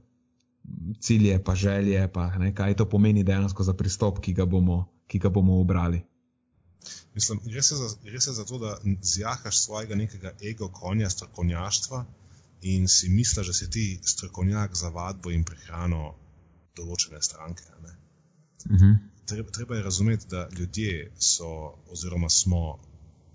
cilje, 1.01 1.43
pa 1.43 1.55
želje, 1.55 2.07
pa 2.13 2.29
ne, 2.37 2.55
kaj 2.55 2.75
to 2.75 2.89
pomeni 2.89 3.23
dejansko 3.23 3.63
za 3.63 3.73
pristop, 3.73 4.19
ki 4.19 4.33
ga 4.33 4.45
bomo, 4.45 4.85
ki 5.07 5.19
ga 5.19 5.29
bomo 5.29 5.59
obrali. 5.61 6.01
Mislim, 7.13 7.39
gre 7.45 7.61
se, 7.63 7.75
za, 7.75 7.89
gre 8.03 8.21
se 8.21 8.33
za 8.33 8.45
to, 8.45 8.57
da 8.57 8.77
zjahaš 9.01 9.63
svojega 9.63 9.95
nekega 9.95 10.31
ego 10.51 10.69
konja 10.71 11.09
strokovnjaštva 11.09 12.05
in 12.61 12.87
si 12.87 13.09
misliš, 13.09 13.47
da 13.47 13.53
si 13.53 13.69
ti 13.69 13.99
strokovnjak 14.03 14.75
za 14.75 14.89
vadbo 14.89 15.31
in 15.31 15.43
prehrano 15.43 16.13
določene 16.75 17.21
stranke. 17.21 17.63
Uh 17.73 18.71
mhm. 18.71 18.85
-huh. 18.85 18.97
treba, 19.25 19.51
treba 19.51 19.75
je 19.75 19.83
razumeti, 19.83 20.27
da 20.29 20.49
ljudje 20.57 21.11
so 21.17 21.73
oziroma 21.91 22.29
smo 22.29 22.79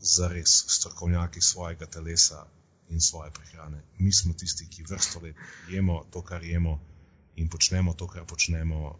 zares 0.01 0.65
strokovnjaki 0.69 1.41
svojega 1.41 1.87
telesa 1.87 2.47
in 2.89 3.01
svoje 3.01 3.31
prehrane. 3.31 3.83
Mi 3.99 4.13
smo 4.13 4.35
tisti, 4.35 4.69
ki 4.71 4.85
vrsto 4.91 5.21
let 5.23 5.37
jemo 5.71 6.05
to, 6.11 6.23
kar 6.23 6.45
jemo 6.45 6.81
in 7.37 7.49
počnemo 7.49 7.95
to, 7.95 8.07
kar 8.07 8.27
počnemo. 8.27 8.99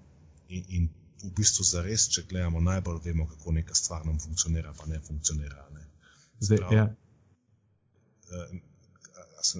In, 0.49 0.65
in 0.69 0.89
v 1.25 1.31
bistvu 1.37 1.65
za 1.65 1.83
res, 1.83 2.09
če 2.13 2.27
gledamo, 2.29 2.61
najbolj 2.61 3.01
vemo, 3.05 3.27
kako 3.31 3.55
neka 3.57 3.75
stvar 3.75 4.05
nam 4.07 4.19
funkcionira, 4.21 4.75
pa 4.77 4.87
ne 4.87 5.01
funkcionira. 5.01 5.67
Ne. 5.73 5.87
Zdaj, 6.41 6.59
Prav, 6.59 6.73
ja. 6.73 6.85
Uh, 8.29 8.59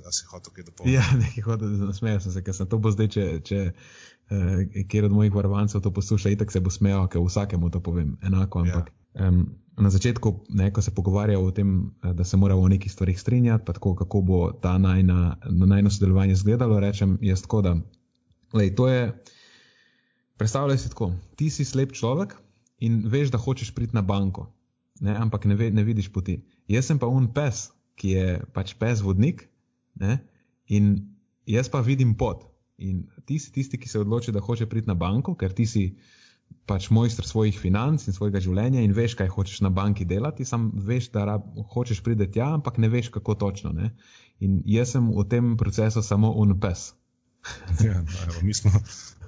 a 0.05 0.13
si 0.13 0.27
hotel 0.29 0.53
kaj 0.53 0.67
dopolniti? 0.69 0.97
Ja, 0.97 1.05
nekaj 1.21 1.45
hotel, 1.45 1.77
da 1.79 1.89
nasmejem 1.93 2.21
se, 2.21 2.43
ker 2.45 2.57
sem 2.57 2.69
to 2.69 2.81
bo 2.81 2.93
zdaj, 2.93 3.09
če, 3.17 3.25
če 3.45 3.63
uh, 3.71 4.85
kjer 4.91 5.09
od 5.09 5.17
mojih 5.17 5.33
varovancev 5.37 5.85
to 5.85 5.93
posluša, 5.95 6.35
itak 6.37 6.53
se 6.53 6.61
bo 6.65 6.73
smejal, 6.73 7.09
ker 7.13 7.25
vsakemu 7.25 7.73
to 7.73 7.81
povem 7.85 8.17
enako. 8.25 8.65
Ampak 8.67 8.93
ja. 8.93 9.04
Um, 9.15 9.47
na 9.77 9.91
začetku, 9.91 10.45
ne, 10.55 10.71
ko 10.71 10.83
se 10.83 10.95
pogovarjajo 10.95 11.43
o 11.43 11.51
tem, 11.51 11.91
eh, 12.03 12.13
da 12.15 12.25
se 12.25 12.37
moramo 12.37 12.63
o 12.63 12.69
nekih 12.69 12.93
stvarih 12.93 13.21
strinjati, 13.21 13.65
tako, 13.67 13.95
kako 13.95 14.21
bo 14.21 14.53
ta 14.53 14.79
najna, 14.79 15.37
najno 15.51 15.91
sodelovanje 15.91 16.33
izgledalo, 16.33 16.81
rečem 16.81 17.19
jaz 17.21 17.43
tako, 17.43 17.63
da 17.63 17.77
lej, 18.53 18.75
to 18.75 18.89
je. 18.89 19.23
Predstavljaj 20.37 20.79
si 20.79 20.89
tako, 20.89 21.13
ti 21.37 21.51
si 21.51 21.65
slep 21.65 21.93
človek 21.93 22.35
in 22.79 23.05
veš, 23.07 23.31
da 23.31 23.39
hočeš 23.39 23.71
priti 23.75 23.95
na 23.95 24.03
banko, 24.03 24.49
ne? 25.01 25.15
ampak 25.15 25.45
ne, 25.45 25.55
ve, 25.55 25.71
ne 25.71 25.85
vidiš 25.85 26.11
poti. 26.13 26.41
Jaz 26.69 26.91
sem 26.91 26.99
pa 26.99 27.07
un 27.07 27.29
pes, 27.35 27.69
ki 27.95 28.09
je 28.11 28.41
pač 28.55 28.75
pes 28.75 29.03
vodnik 29.03 29.47
ne? 29.95 30.19
in 30.67 30.97
jaz 31.47 31.71
pa 31.71 31.81
vidim 31.81 32.17
pot. 32.19 32.43
In 32.83 33.07
ti 33.27 33.39
si 33.39 33.53
tisti, 33.55 33.79
ki 33.79 33.89
se 33.89 34.01
odloči, 34.03 34.33
da 34.35 34.43
hoče 34.43 34.67
priti 34.67 34.91
na 34.91 34.99
banko, 34.99 35.37
ker 35.39 35.55
ti 35.55 35.67
si 35.67 35.85
pač 36.67 36.89
mojster 36.91 37.27
svojih 37.27 37.59
financ 37.61 38.07
in 38.09 38.17
svojega 38.17 38.41
življenja 38.41 38.83
in 38.85 38.95
veš, 38.97 39.17
kaj 39.19 39.29
hočeš 39.35 39.61
na 39.67 39.71
banki 39.71 40.07
delati, 40.09 40.47
sam 40.49 40.71
veš, 40.75 41.11
da 41.15 41.27
rab, 41.29 41.47
hočeš 41.75 42.01
priti 42.05 42.31
tja, 42.37 42.55
ampak 42.57 42.79
ne 42.81 42.89
veš, 42.89 43.11
kako 43.15 43.35
točno. 43.35 43.73
Ne? 43.77 43.93
In 44.41 44.63
jaz 44.69 44.97
sem 44.97 45.11
v 45.13 45.27
tem 45.29 45.57
procesu 45.61 46.03
samo 46.03 46.33
un 46.41 46.57
pes. 46.61 46.93
ja, 47.85 48.01
no, 48.01 48.21
evo, 48.25 48.41
mi 48.43 48.55
smo 48.57 48.73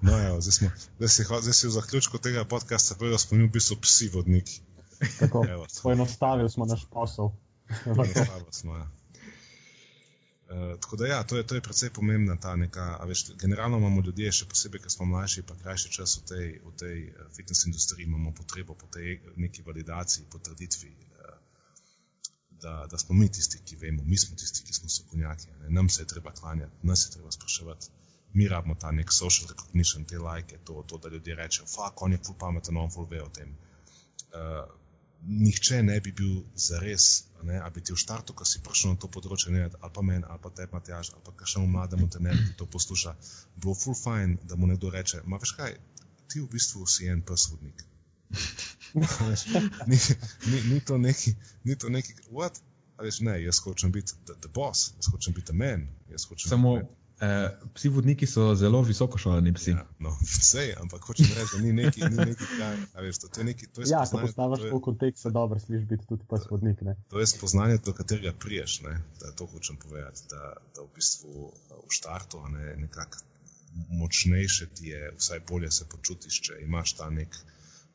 No, 0.00 0.26
evo, 0.28 0.40
zdaj, 0.40 0.52
smo, 0.52 0.68
zdaj, 0.98 1.08
si, 1.08 1.24
zdaj 1.24 1.52
si 1.52 1.66
v 1.66 1.70
zaključku 1.70 2.18
tega 2.18 2.44
podcasta 2.44 2.94
smo 2.94 3.38
mi 3.38 3.44
v 3.44 3.50
bistvu 3.50 3.76
psi 3.80 4.08
vodniki. 4.08 4.60
Poenostavili 5.82 6.50
smo 6.50 6.66
naš 6.66 6.86
posel. 6.90 7.30
Poenostavili 7.84 8.52
smo. 8.52 8.76
Ja. 8.76 8.90
Uh, 10.46 10.80
tako 10.80 10.96
da, 10.96 11.06
ja, 11.06 11.22
to 11.26 11.36
je, 11.36 11.46
to 11.46 11.54
je 11.54 11.60
predvsej 11.60 11.90
pomembna 11.90 12.36
ta 12.40 12.54
neka. 12.56 12.86
Veš, 13.08 13.24
generalno 13.40 13.78
imamo 13.78 14.02
ljudje, 14.06 14.32
še 14.32 14.46
posebej, 14.46 14.84
ker 14.84 14.94
smo 14.94 15.08
mlajši, 15.10 15.42
pa 15.42 15.56
krajši 15.58 15.90
čas 15.98 16.14
v 16.20 16.24
tej, 16.30 16.46
v 16.62 16.74
tej 16.82 17.02
uh, 17.08 17.26
fitness 17.36 17.66
industriji, 17.66 18.06
imamo 18.06 18.30
potrebo 18.34 18.78
po 18.78 18.86
tej 18.86 19.18
neki 19.36 19.66
validaciji, 19.66 20.28
potrditvi, 20.30 20.92
uh, 20.94 21.36
da, 22.62 22.78
da 22.90 22.98
smo 22.98 23.18
mi 23.18 23.28
tisti, 23.28 23.58
ki 23.66 23.80
vemo, 23.82 24.06
mi 24.06 24.18
smo 24.18 24.38
tisti, 24.38 24.62
ki 24.62 24.78
smo 24.78 24.88
sokonjaki. 24.88 25.50
Nam 25.68 25.90
se 25.90 26.02
je 26.02 26.12
treba 26.14 26.30
klanjati, 26.30 26.86
nas 26.86 27.06
je 27.06 27.16
treba 27.18 27.34
spraševati 27.34 27.94
mi 28.36 28.48
rabimo 28.48 28.74
ta 28.74 28.90
nek 28.90 29.12
social 29.12 29.48
recognition, 29.48 30.04
te 30.04 30.18
lajke, 30.18 30.58
to, 30.64 30.82
to, 30.86 30.98
da 30.98 31.08
ljudje 31.08 31.34
rečejo, 31.34 31.66
fuck, 31.66 32.02
on 32.02 32.12
je 32.12 32.18
full 32.26 32.38
pameten, 32.38 32.76
on 32.76 32.90
full 32.90 33.08
ve 33.10 33.22
o 33.22 33.28
tem. 33.28 33.54
Uh, 34.28 34.66
nihče 35.22 35.82
ne 35.82 36.00
bi 36.00 36.12
bil 36.12 36.42
za 36.54 36.78
res, 36.80 37.24
ali 37.40 37.70
bi 37.74 37.80
ti 37.80 37.92
v 37.92 37.98
štartu, 37.98 38.34
ko 38.34 38.44
si 38.44 38.62
prišel 38.62 38.94
na 38.94 39.00
to 39.00 39.08
področje, 39.08 39.52
ne, 39.54 39.66
ali 39.66 39.92
pa 39.92 40.02
meni, 40.02 40.24
ali 40.28 40.42
pa 40.42 40.50
te 40.50 40.68
Matjaž, 40.72 41.12
ali 41.14 41.24
pa 41.24 41.34
kakšnemu 41.40 41.66
mlademu 41.72 42.08
trenerju, 42.12 42.46
ki 42.50 42.56
to 42.60 42.66
posluša, 42.66 43.16
bilo 43.56 43.74
full 43.74 43.98
fine, 43.98 44.38
da 44.44 44.56
mu 44.56 44.70
nekdo 44.70 44.90
reče, 44.94 45.22
ma 45.24 45.40
veš 45.42 45.56
kaj, 45.58 45.76
ti 46.30 46.40
v 46.40 46.48
bistvu 46.52 46.86
si 46.90 47.10
en 47.10 47.22
prsvodnik. 47.22 47.84
ni, 49.90 49.98
ni, 50.50 50.58
ni 50.70 50.80
to 50.80 50.98
neki, 50.98 51.34
ni 51.64 51.76
to 51.76 51.90
neki, 51.92 52.16
what? 52.30 52.60
Veš, 52.98 53.20
ne, 53.20 53.36
jaz 53.44 53.60
hočem 53.60 53.92
biti 53.92 54.14
the, 54.24 54.34
the 54.40 54.48
boss, 54.48 54.92
jaz 54.96 55.10
hočem 55.12 55.34
biti 55.36 55.52
the 55.52 55.56
man. 55.56 55.84
Samo, 56.48 56.78
Uh, 57.16 57.70
psi 57.72 57.88
vodniki 57.88 58.26
so 58.28 58.50
zelo 58.54 58.82
visoko 58.84 59.18
šolani 59.18 59.52
psi. 59.56 59.70
Ja, 59.70 59.84
no, 60.04 60.10
vse, 60.20 60.66
ampak 60.80 61.06
hočem 61.08 61.30
reči, 61.32 61.54
da 61.54 61.60
ni 61.62 61.70
neki, 61.72 62.02
ni 62.04 62.16
neki 62.28 62.48
kraj. 62.50 62.76
Veš, 63.06 63.20
to, 63.22 63.30
to 63.32 63.40
je 63.40 63.46
neki, 63.48 63.68
to 63.72 63.80
je 63.80 63.88
ja, 63.88 64.02
ko 64.10 64.20
postaviš 64.20 64.66
v 64.68 64.80
kontekst, 64.84 65.22
se 65.22 65.32
dobro 65.32 65.56
sliši 65.60 65.88
biti 65.94 66.04
tudi 66.10 66.28
pes 66.28 66.44
vodnik. 66.50 66.82
Ne? 66.84 66.96
To 67.08 67.22
je 67.22 67.30
spoznanje, 67.30 67.78
do 67.88 67.96
katerega 67.96 68.34
priješ. 68.44 68.82
Ne? 68.84 68.98
Da 69.22 69.32
to 69.32 69.48
hočem 69.48 69.80
povedati, 69.80 70.26
da, 70.30 70.52
da 70.76 70.84
v 70.84 70.92
bistvu 70.98 71.48
v 71.72 71.96
štartu 71.96 72.42
ne, 72.52 72.76
nekako 72.84 73.24
močnejše 73.96 74.68
ti 74.76 74.92
je, 74.92 75.10
vsaj 75.16 75.40
bolje 75.48 75.72
se 75.72 75.88
počutiš, 75.88 76.40
če 76.40 76.60
imaš 76.68 76.98
ta 77.00 77.08
nek 77.10 77.40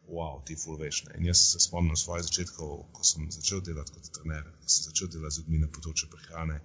wow, 0.09 0.41
ti 0.45 0.57
ful 0.57 0.81
veš. 0.81 1.05
Ne? 1.07 1.21
In 1.21 1.29
jaz 1.29 1.45
se 1.53 1.61
spomnim 1.61 1.97
svojih 1.97 2.25
začetkov, 2.25 2.85
ko 2.91 3.05
sem 3.05 3.29
začel 3.31 3.61
delati 3.61 3.93
kot 3.93 4.11
trener, 4.17 4.49
ko 4.49 4.69
sem 4.69 4.89
začel 4.89 5.13
delati 5.13 5.37
z 5.37 5.43
ljudmi 5.43 5.61
na 5.61 5.69
področju 5.77 6.09
prehrane. 6.09 6.61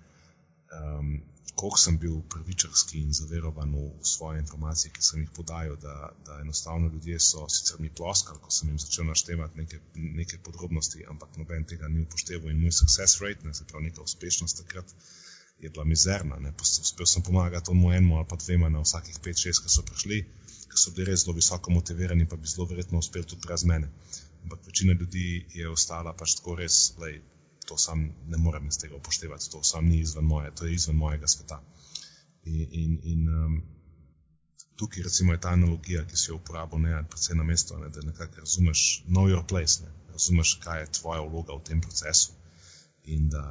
Um, 0.73 1.19
koliko 1.55 1.78
sem 1.78 1.98
bil 1.98 2.16
prvičarski 2.32 2.98
in 3.01 3.12
zaverovan 3.12 3.74
v 3.74 3.90
svoje 4.02 4.40
informacije, 4.40 4.93
ki 4.93 5.02
sem 5.02 5.20
jih 5.20 5.31
podajal, 5.36 5.77
da, 5.77 6.10
da 6.27 6.40
enostavno 6.40 6.89
ljudje 6.89 7.20
so 7.20 7.48
sicer 7.48 7.81
mi 7.81 7.90
ploskali, 7.90 8.40
ko 8.43 8.51
sem 8.51 8.68
jim 8.68 8.78
začel 8.78 9.06
naštevati 9.06 9.59
neke, 9.59 9.81
neke 9.94 10.39
podrobnosti, 10.39 11.05
ampak 11.09 11.36
noben 11.36 11.64
tega 11.64 11.89
ni 11.89 12.02
upošteval 12.02 12.51
in 12.51 12.60
moj 12.64 12.73
success 12.81 13.23
rate, 13.23 13.47
ne, 13.47 13.55
se 13.55 13.64
pravi 13.64 13.89
neka 13.89 14.02
uspešnost 14.02 14.62
takrat, 14.62 14.94
je 15.60 15.70
bila 15.70 15.85
mizerna. 15.85 16.36
Ne. 16.36 16.52
Uspel 16.60 17.06
sem 17.06 17.23
pomagati 17.23 17.66
tomu 17.66 17.93
enemu 17.93 18.16
ali 18.16 18.27
pa 18.28 18.36
dvema 18.36 18.68
na 18.68 18.81
vsakih 18.81 19.18
pet, 19.23 19.39
šest, 19.39 19.62
ki 19.64 19.73
so 19.73 19.82
prišli, 19.82 20.18
ki 20.73 20.82
so 20.82 20.93
bili 20.97 21.10
res 21.10 21.24
zelo 21.24 21.36
visoko 21.36 21.73
motivirani, 21.73 22.28
pa 22.28 22.36
bi 22.36 22.48
zelo 22.48 22.66
verjetno 22.66 22.98
uspeli 22.98 23.24
tudi 23.24 23.47
brez 23.47 23.64
mene. 23.64 23.89
Ampak 24.43 24.66
večina 24.66 24.93
ljudi 24.93 25.47
je 25.55 25.68
ostala 25.68 26.12
pač 26.12 26.36
tako 26.36 26.59
res, 26.60 26.93
lej, 27.01 27.23
to 27.66 27.78
sam 27.78 28.10
ne 28.26 28.38
morem 28.38 28.68
iz 28.68 28.78
tega 28.78 28.97
upoštevati, 28.97 29.51
to 29.51 29.62
sam 29.64 29.88
ni 29.88 30.01
izven 30.01 30.24
moje, 30.24 30.55
to 30.55 30.66
je 30.66 30.74
izven 30.74 30.97
mojega 30.97 31.28
sveta. 31.28 31.60
In, 32.44 32.66
in, 32.70 32.98
in 33.02 33.28
um, 33.28 33.62
tukaj 34.76 35.02
recimo 35.02 35.32
je 35.32 35.40
ta 35.40 35.48
analogija, 35.48 36.05
ki 36.06 36.16
si 36.16 36.30
jo 36.30 36.38
uporabil, 36.40 36.78
ne, 36.84 37.02
predvsem 37.10 37.38
na 37.38 37.44
mesto, 37.44 37.78
ne, 37.78 37.88
da 37.88 38.05
nekako 38.06 38.44
razumeš, 38.44 38.84
know 39.09 39.30
your 39.32 39.47
place, 39.48 39.82
ne, 39.82 39.90
razumeš, 40.12 40.55
kaj 40.64 40.80
je 40.80 40.93
tvoja 41.01 41.24
vloga 41.26 41.56
v 41.56 41.64
tem 41.70 41.80
procesu. 41.80 42.32
In 43.05 43.28
da 43.30 43.43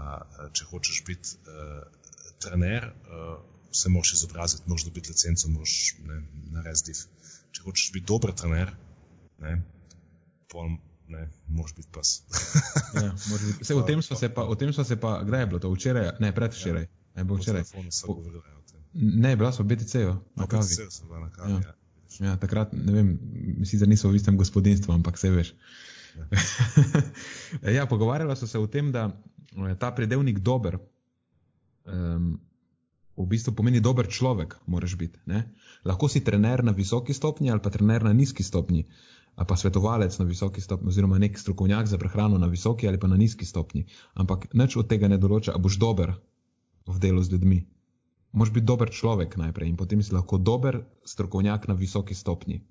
če 0.54 0.66
hočeš 0.72 1.04
biti 1.08 1.38
uh, 1.48 1.84
trener, 2.44 2.90
uh, 3.08 3.38
se 3.72 3.90
moraš 3.90 4.14
izobraziti, 4.14 4.64
moraš 4.68 4.84
dobiti 4.88 5.12
licenco, 5.12 5.50
moraš 5.50 5.96
narediti 6.52 6.92
div. 6.92 7.04
Če 7.52 7.64
hočeš 7.64 7.92
biti 7.96 8.08
dober 8.12 8.34
trener, 8.36 8.72
ne, 9.44 9.56
pol, 10.52 10.76
ne, 11.08 11.30
moraš 11.48 11.76
biti 11.76 11.88
pas. 11.92 12.24
ja, 13.04 13.12
biti. 13.12 13.62
Vse, 13.62 13.76
o 13.76 13.82
tem 13.82 14.02
se 14.02 14.30
pa, 14.30 14.44
o 14.44 14.56
tem 14.56 14.74
smo 14.74 14.84
se 14.84 15.00
pa, 15.00 15.24
kdaj 15.24 15.42
je 15.42 15.46
bilo 15.46 15.60
to, 15.60 15.72
včeraj, 15.74 16.10
ne, 16.20 16.36
predvčeraj. 16.36 16.84
Ja. 16.84 16.90
Ne, 17.16 17.24
bo 17.24 17.36
včeraj. 17.36 17.64
Po, 18.06 18.18
ne, 18.94 19.36
bila 19.36 19.52
smo 19.52 19.66
v 19.66 19.68
BTC-ju, 19.68 20.16
na 20.36 20.48
kavi. 20.48 20.64
Sem 20.90 21.08
bila 21.08 21.20
na 21.20 21.30
kavi, 21.30 21.52
ja. 21.52 21.60
ja. 21.60 21.76
Ja, 22.20 22.38
takrat, 22.40 22.72
ne 22.72 22.94
vem, 22.96 23.08
da 23.60 23.86
niso 23.86 24.10
v 24.10 24.16
istem 24.16 24.38
gospodinstvu, 24.40 24.94
ampak 24.94 25.18
se 25.20 25.32
veš. 25.32 25.54
Ja. 26.16 27.72
ja, 27.82 27.86
pogovarjala 27.86 28.36
so 28.36 28.48
se 28.48 28.60
o 28.60 28.68
tem, 28.72 28.92
da 28.92 29.10
eh, 29.12 29.76
ta 29.80 29.92
predelnik 29.92 30.40
dober 30.40 30.78
um, 31.86 32.38
v 33.16 33.26
bistvu 33.32 33.56
pomeni 33.56 33.80
dober 33.80 34.08
človek, 34.08 34.58
moraš 34.68 34.96
biti. 35.00 35.20
Ne? 35.26 35.44
Lahko 35.88 36.08
si 36.12 36.24
trener 36.24 36.64
na 36.64 36.72
visoki 36.72 37.14
stopnji 37.14 37.52
ali 37.52 37.64
pa 37.64 37.70
trener 37.70 38.04
na 38.04 38.14
nizki 38.14 38.44
stopnji 38.44 38.86
ali 39.36 39.48
pa 39.48 39.56
svetovalec 39.56 40.18
na 40.20 40.26
visoki 40.26 40.62
stopni, 40.62 40.88
oziroma 40.88 41.18
nek 41.20 41.40
strokovnjak 41.40 41.88
za 41.88 41.98
prehrano 41.98 42.38
na 42.38 42.48
visoki 42.48 42.88
ali 42.88 43.00
pa 43.00 43.08
na 43.08 43.18
nizki 43.18 43.46
stopni. 43.46 43.86
Ampak 44.14 44.48
nič 44.54 44.78
od 44.78 44.88
tega 44.88 45.08
ne 45.12 45.18
določa, 45.18 45.52
ali 45.52 45.62
boš 45.62 45.80
dober 45.80 46.14
v 46.88 47.00
delu 47.00 47.24
z 47.24 47.36
ljudmi. 47.36 47.60
Moš 48.36 48.52
biti 48.52 48.66
dober 48.66 48.92
človek 48.92 49.38
najprej 49.40 49.70
in 49.70 49.76
potem 49.76 50.04
si 50.04 50.14
lahko 50.16 50.38
dober 50.38 50.82
strokovnjak 51.06 51.68
na 51.68 51.76
visoki 51.76 52.16
stopni. 52.16 52.62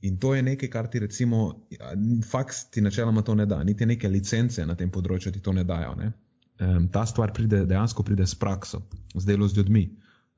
In 0.00 0.16
to 0.16 0.34
je 0.34 0.42
nekaj, 0.42 0.70
kar 0.72 0.88
ti 0.88 0.98
recimo, 0.98 1.66
faks 2.24 2.70
ti 2.72 2.80
načeloma 2.80 3.22
to 3.22 3.34
ne 3.34 3.46
da, 3.46 3.62
niti 3.64 3.86
neke 3.86 4.08
licence 4.08 4.64
na 4.66 4.74
tem 4.74 4.90
področju 4.90 5.32
ti 5.32 5.42
to 5.44 5.52
ne 5.52 5.64
dajo. 5.64 5.92
Ne? 5.98 6.12
Um, 6.60 6.88
ta 6.88 7.04
stvar 7.06 7.34
pride, 7.36 7.66
dejansko 7.68 8.02
pride 8.02 8.26
s 8.26 8.34
prakso, 8.34 8.80
z 9.14 9.24
delo 9.28 9.48
z 9.48 9.60
ljudmi. 9.60 9.84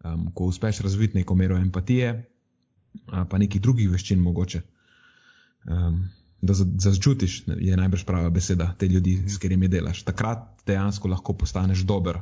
Um, 0.03 0.33
ko 0.35 0.51
uspeš 0.51 0.81
razviti 0.83 1.21
neko 1.21 1.37
mero 1.39 1.57
empatije, 1.57 2.11
pa 3.07 3.39
nekih 3.39 3.63
drugih 3.63 3.91
veščin 3.93 4.21
mogoče, 4.21 4.61
um, 5.65 6.03
da 6.43 6.55
začutiš, 6.55 7.45
je 7.47 7.77
najbrž 7.77 8.05
prava 8.05 8.31
beseda 8.31 8.75
te 8.79 8.89
ljudi, 8.89 9.23
s 9.29 9.39
katerimi 9.39 9.69
delaš. 9.69 10.03
Takrat 10.03 10.65
dejansko 10.67 11.09
lahko 11.09 11.35
postaneš 11.39 11.85
dober 11.87 12.19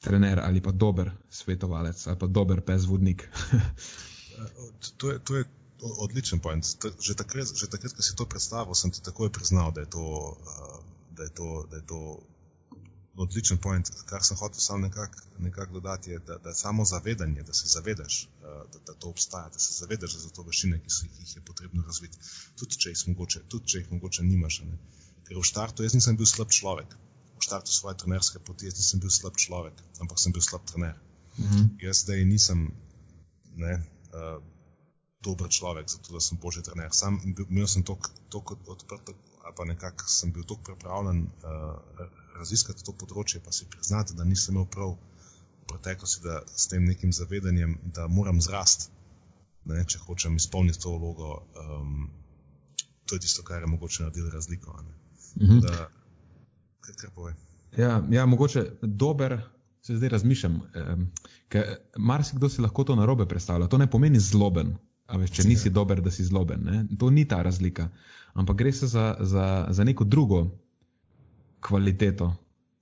trener 0.00 0.40
ali 0.42 0.60
pa 0.60 0.70
dober 0.72 1.10
svetovalec 1.30 2.06
ali 2.06 2.18
pa 2.18 2.26
dober 2.26 2.60
pezvodnik. 2.60 3.28
to, 4.98 5.12
je, 5.12 5.18
to 5.18 5.36
je 5.36 5.44
odličen 5.98 6.38
point. 6.40 6.66
Že 7.00 7.14
takrat, 7.14 7.54
že 7.54 7.70
takrat, 7.70 7.92
ko 7.92 8.02
si 8.02 8.16
to 8.16 8.26
predstavil, 8.26 8.74
sem 8.74 8.90
ti 8.90 9.02
takoj 9.02 9.30
priznal, 9.32 9.72
da 9.72 9.80
je 9.86 9.90
to. 9.90 10.04
Uh, 10.36 10.84
Da 11.16 11.22
je, 11.24 11.30
to, 11.32 11.64
da 11.70 11.76
je 11.76 11.86
to 11.88 12.20
odličen 13.16 13.58
point, 13.58 13.90
kar 14.06 14.24
sem 14.24 14.36
hotel 14.36 14.60
samo 14.60 14.78
nekako 14.84 15.20
nekak 15.38 15.72
dodati, 15.72 16.10
je, 16.10 16.18
da, 16.18 16.38
da 16.44 16.54
samo 16.54 16.84
zavedanje, 16.84 17.42
da 17.42 17.54
se 17.54 17.68
zavedaš, 17.68 18.28
da, 18.42 18.64
da 18.86 18.94
to 18.94 19.08
obstaja, 19.08 19.48
da 19.52 19.58
se 19.58 19.72
zavedaš, 19.78 20.14
da 20.14 20.20
so 20.20 20.30
to 20.36 20.44
veščine, 20.48 20.80
ki, 20.82 20.92
ki 21.00 21.22
jih 21.24 21.36
je 21.36 21.42
potrebno 21.50 21.84
razviti, 21.86 22.18
tudi 22.56 22.80
če 22.82 22.92
jih 22.92 23.04
mogoče, 23.12 23.42
tudi 23.48 23.72
če 23.72 23.82
jih 23.82 23.92
mogoče 23.92 24.24
nimaš. 24.24 24.60
Ne. 24.68 24.78
Ker 25.28 25.40
v 25.40 25.44
štartu 25.50 25.86
jaz 25.86 25.96
nisem 25.96 26.16
bil 26.16 26.28
slab 26.30 26.52
človek, 26.52 26.96
v 27.36 27.46
štartu 27.48 27.72
svoje 27.72 27.96
trenerske 28.02 28.42
poti 28.44 28.68
jaz 28.68 28.76
nisem 28.80 29.00
bil 29.04 29.12
slab 29.12 29.38
človek, 29.40 29.80
ampak 30.04 30.20
sem 30.20 30.36
bil 30.36 30.44
slab 30.44 30.66
trener. 30.68 31.00
Mhm. 31.38 31.64
Jaz 31.84 32.04
zdaj 32.04 32.24
nisem 32.28 32.68
ne, 33.56 33.80
uh, 34.12 34.36
dober 35.24 35.48
človek, 35.50 35.88
zato 35.90 36.12
da 36.12 36.20
sem 36.20 36.38
božji 36.40 36.62
trener. 36.62 36.92
Sam 36.92 37.18
imel 37.24 37.66
sem 37.68 37.82
toliko 37.82 38.60
odprto, 38.66 39.16
ali 39.44 39.56
pa 39.56 39.64
nekako 39.64 40.08
sem 40.08 40.32
bil 40.32 40.44
tako 40.44 40.70
pripravljen 40.70 41.26
uh, 41.26 42.22
raziskati 42.38 42.84
to 42.84 42.92
področje, 42.92 43.40
pa 43.44 43.52
si 43.52 43.66
priznati, 43.70 44.16
da 44.16 44.24
nisem 44.24 44.54
imel 44.54 44.68
prav 44.70 44.94
v 44.96 45.66
preteklosti, 45.72 46.22
da 46.24 46.40
s 46.46 46.68
tem 46.72 46.84
nekim 46.86 47.12
zavedanjem, 47.12 47.76
da 47.96 48.06
moram 48.08 48.40
zrasti, 48.44 48.90
ne, 49.66 49.82
če 49.84 50.02
hočem 50.06 50.36
izpolniti 50.38 50.80
to 50.82 50.94
vlogo. 50.94 51.40
Um, 51.58 52.08
to 53.06 53.18
je 53.18 53.26
tisto, 53.26 53.42
kar 53.46 53.62
je 53.62 53.70
mogoče 53.70 54.02
narediti 54.02 54.30
razliko. 54.34 54.78
Mhm. 55.40 55.60
Da, 55.62 55.88
kaj, 56.80 56.94
kaj 57.02 57.34
ja, 57.76 58.00
ja, 58.10 58.26
mogoče 58.26 58.70
dober. 58.82 59.40
Se 59.86 59.94
zdaj 59.94 60.08
razmišljam, 60.16 60.54
um, 60.58 61.02
ker 61.48 61.76
marsikdo 62.02 62.48
si 62.50 62.58
lahko 62.60 62.82
to 62.84 62.96
narobe 62.98 63.22
predstavlja. 63.30 63.68
To 63.70 63.78
ne 63.78 63.86
pomeni 63.86 64.18
zloben, 64.18 64.72
veš, 65.06 65.30
če 65.36 65.44
nisi 65.46 65.70
dober, 65.70 66.00
da 66.02 66.10
si 66.10 66.24
zloben. 66.26 66.64
Ne? 66.66 66.80
To 66.98 67.10
ni 67.14 67.22
ta 67.28 67.38
razlika. 67.46 67.86
Ampak 68.34 68.56
gre 68.58 68.72
se 68.72 68.88
za, 68.90 69.04
za, 69.20 69.44
za 69.70 69.84
neko 69.86 70.04
drugo 70.04 70.40
kvaliteto 71.66 72.34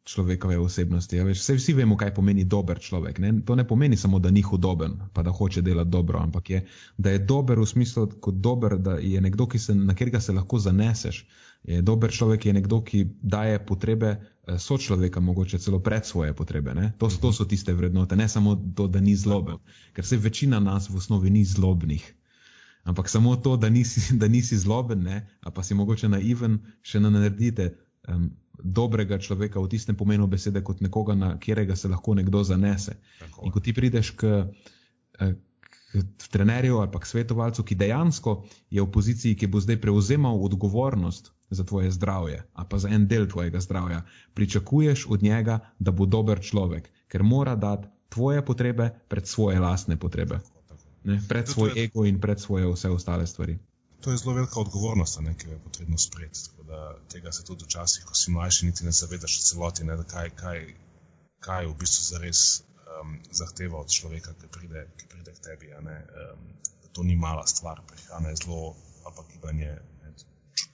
človekove 0.05 0.59
osebnosti. 0.59 1.16
Ja, 1.16 1.24
veš, 1.24 1.40
vse, 1.40 1.55
vsi 1.56 1.73
vemo, 1.73 1.97
kaj 1.97 2.12
pomeni 2.15 2.44
dober 2.44 2.78
človek. 2.78 3.19
Ne? 3.19 3.32
To 3.47 3.56
ne 3.56 3.65
pomeni 3.65 3.97
samo, 3.97 4.19
da 4.19 4.31
ni 4.31 4.43
hudoben, 4.43 4.98
pa 5.12 5.23
da 5.23 5.32
hoče 5.32 5.62
delati 5.62 5.90
dobro, 5.90 6.19
ampak 6.20 6.51
je, 6.51 6.66
da 6.98 7.11
je 7.11 7.19
dober 7.19 7.59
v 7.59 7.66
smislu, 7.66 8.06
kot 8.20 8.35
dober, 8.35 8.77
da 8.78 8.98
je 9.01 9.20
nekdo, 9.20 9.48
se, 9.59 9.74
na 9.74 9.94
katerega 9.94 10.20
se 10.20 10.32
lahko 10.32 10.59
zaneseš. 10.59 11.24
Je 11.65 11.82
dober 11.82 12.12
človek 12.12 12.47
je 12.47 12.52
nekdo, 12.52 12.82
ki 12.85 13.06
daje 13.23 13.66
potrebe 13.66 14.11
eh, 14.11 14.59
sočloveka, 14.59 15.20
mogoče 15.20 15.59
celo 15.59 15.81
pred 15.81 16.06
svoje 16.06 16.35
potrebe. 16.35 16.74
To, 16.98 17.09
to 17.09 17.32
so 17.32 17.44
tiste 17.44 17.73
vrednote, 17.73 18.16
ne 18.16 18.28
samo 18.28 18.56
to, 18.77 18.86
da 18.86 19.01
ni 19.01 19.16
zloben. 19.16 19.56
Ker 19.93 20.05
se 20.05 20.16
večina 20.16 20.61
nas 20.61 20.90
v 20.90 20.97
osnovi 20.97 21.31
ni 21.31 21.44
zlobnih. 21.44 22.15
Ampak 22.85 23.09
samo 23.09 23.36
to, 23.36 23.56
da 23.56 23.69
nisi, 23.69 24.12
da 24.20 24.28
nisi 24.28 24.59
zloben, 24.59 25.02
ne? 25.02 25.28
pa 25.55 25.62
si 25.62 25.74
mogoče 25.74 26.09
naiven, 26.09 26.61
še 26.82 27.01
ne 27.01 27.11
naredite. 27.11 27.73
Um, 28.09 28.35
dobrega 28.62 29.18
človeka 29.18 29.60
v 29.60 29.68
tistem 29.68 29.97
pomenu 29.97 30.26
besede, 30.26 30.62
kot 30.62 30.81
nekoga, 30.81 31.14
na 31.14 31.35
katerega 31.39 31.76
se 31.76 31.89
lahko 31.89 32.14
nekdo 32.14 32.44
zanese. 32.44 32.97
Tako. 33.18 33.47
In 33.47 33.52
ko 33.52 33.60
ti 33.60 33.74
prideš 33.74 34.14
k, 34.14 34.47
eh, 35.20 35.35
k 35.93 36.28
trenerju 36.31 36.78
ali 36.78 36.90
pa 36.90 36.98
k 36.98 37.06
svetovalcu, 37.06 37.62
ki 37.62 37.74
dejansko 37.74 38.44
je 38.70 38.82
v 38.82 38.90
poziciji, 38.90 39.35
ki 39.35 39.47
bo 39.47 39.60
zdaj 39.60 39.81
prevzemal 39.81 40.39
odgovornost 40.44 41.32
za 41.51 41.64
tvoje 41.64 41.90
zdravje, 41.90 42.43
ali 42.52 42.66
pa 42.70 42.78
za 42.78 42.89
en 42.89 43.06
del 43.06 43.26
tvojega 43.26 43.60
zdravja, 43.60 44.02
pričakuješ 44.35 45.06
od 45.06 45.22
njega, 45.22 45.59
da 45.78 45.90
bo 45.90 46.06
dober 46.06 46.40
človek, 46.40 46.90
ker 47.09 47.22
mora 47.22 47.55
dati 47.56 47.89
tvoje 48.09 48.44
potrebe 48.44 48.90
pred 49.09 49.26
svoje 49.26 49.60
lastne 49.60 49.97
potrebe. 49.97 50.39
Ne, 51.05 51.20
pred 51.28 51.48
svoj 51.48 51.70
ego 51.76 52.06
in 52.06 52.20
pred 52.20 52.40
svoje 52.40 52.64
vse 52.72 52.89
ostale 52.90 53.26
stvari 53.26 53.59
to 54.00 54.10
je 54.10 54.16
zelo 54.20 54.34
velika 54.34 54.60
odgovornost, 54.60 55.20
ne, 55.20 55.34
ki 55.38 55.46
jo 55.46 55.52
je 55.52 55.62
potrebno 55.64 55.98
sprejeti. 55.98 56.40
Tega 57.12 57.32
se 57.32 57.44
tudi 57.44 57.64
včasih, 57.64 58.04
ko 58.04 58.14
si 58.14 58.30
mlajši, 58.30 58.66
niti 58.66 58.84
ne 58.84 58.92
zavedaš 58.92 59.38
v 59.38 59.44
celoti, 59.48 59.84
ne, 59.84 59.96
kaj, 60.08 60.30
kaj, 60.36 60.60
kaj 61.40 61.66
v 61.66 61.76
bistvu 61.80 62.04
zares 62.08 62.42
um, 62.60 63.18
zahteva 63.30 63.80
od 63.80 63.92
človeka, 63.92 64.34
ki 64.40 64.50
pride, 64.52 64.86
ki 64.96 65.08
pride 65.08 65.34
k 65.34 65.44
tebi. 65.48 65.72
Um, 65.78 66.44
to 66.92 67.02
ni 67.02 67.16
mala 67.16 67.46
stvar, 67.46 67.82
prehrana 67.88 68.28
je 68.28 68.42
zelo, 68.44 68.74
ali 69.04 69.14
pa 69.16 69.24
gibanje, 69.32 69.78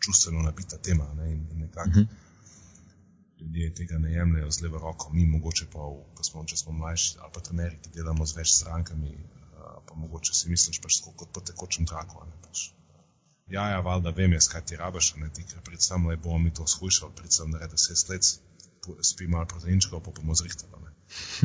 čustveno 0.00 0.42
nabita 0.42 0.78
tema. 0.78 1.06
Ne, 1.14 1.32
in, 1.32 1.46
in 1.52 1.58
nekako, 1.66 1.88
uh 1.88 1.96
mhm. 1.96 2.04
-huh. 2.04 3.40
ljudje 3.40 3.74
tega 3.74 3.98
ne 3.98 4.12
jemljajo 4.12 4.50
z 4.50 4.60
levo 4.60 4.78
roko, 4.78 5.10
mi 5.12 5.26
mogoče 5.26 5.66
pa, 5.72 5.78
v, 5.78 6.24
smo, 6.24 6.44
če 6.44 6.56
smo 6.56 6.72
mlajši 6.72 7.16
ali 7.20 7.30
pa 7.34 7.40
trenerji, 7.40 7.78
ki 7.82 7.90
delamo 7.94 8.26
z 8.26 8.36
več 8.36 8.52
strankami, 8.56 9.18
pa 9.86 9.94
mogoče 9.94 10.34
si 10.34 10.50
misliš 10.50 10.80
pač 10.80 11.00
kot 11.16 11.32
po 11.32 11.40
tekočem 11.40 11.86
traku. 11.86 12.22
Pač. 12.42 12.70
Ja, 13.50 13.68
ja, 13.68 13.80
valjda 13.82 14.12
vem, 14.14 14.32
jaz 14.32 14.46
kaj 14.48 14.62
ti 14.70 14.76
rabiš, 14.78 15.14
ne 15.18 15.28
ti, 15.34 15.42
ker 15.42 15.62
predvsem 15.66 16.06
le 16.06 16.16
bomo 16.16 16.38
mi 16.38 16.52
to 16.54 16.66
skušali, 16.66 17.16
predvsem 17.18 17.50
naredi 17.50 17.78
se 17.78 17.96
sled, 17.96 18.26
spi 19.02 19.26
malo 19.26 19.48
proteinčkov, 19.50 20.02
pa 20.06 20.14
bomo 20.14 20.36
zrihtali. 20.38 20.94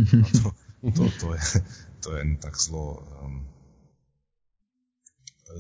To, 0.06 0.52
to, 0.96 1.10
to, 1.20 1.34
je, 1.34 1.62
to 2.04 2.16
je 2.16 2.22
en 2.22 2.36
tak 2.38 2.60
zelo, 2.62 3.02
um, 3.26 3.40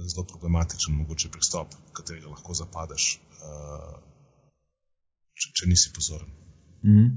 zelo 0.05 0.25
problematičen 0.29 0.93
mogoče 0.93 1.31
pristop, 1.33 1.73
katerega 1.97 2.29
lahko 2.29 2.53
zapadeš. 2.53 3.07
Uh, 3.41 3.95
če, 5.33 5.51
če 5.59 5.69
nisi 5.71 5.93
pozoren. 5.97 6.29
Mm 6.83 6.97
-hmm. 6.97 7.09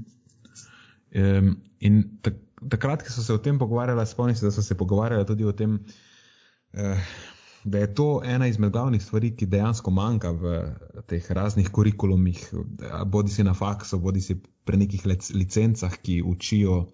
um, 1.21 1.55
in 1.79 2.03
takrat, 2.69 3.03
ko 3.03 3.13
so 3.13 3.23
se 3.23 3.33
o 3.33 3.37
tem 3.37 3.59
pogovarjali, 3.59 4.07
spomnim 4.07 4.35
se, 4.35 4.45
da 4.45 4.51
so 4.51 4.61
se 4.61 4.77
pogovarjali 4.77 5.25
tudi 5.25 5.45
o 5.45 5.51
tem, 5.51 5.79
uh, 6.73 6.97
da 7.63 7.79
je 7.79 7.93
to 7.93 8.21
ena 8.25 8.47
izmed 8.47 8.71
glavnih 8.71 9.03
stvari, 9.03 9.31
ki 9.35 9.45
dejansko 9.45 9.91
manjka 9.91 10.31
v 10.31 10.53
teh 11.07 11.31
raznih 11.31 11.69
kurikulumih, 11.69 12.39
bodi 13.05 13.31
si 13.31 13.43
na 13.43 13.53
faksu, 13.53 13.99
bodi 13.99 14.21
si 14.21 14.37
pri 14.65 14.77
nekih 14.77 15.05
licencah, 15.35 15.97
ki 16.01 16.21
učijo 16.25 16.85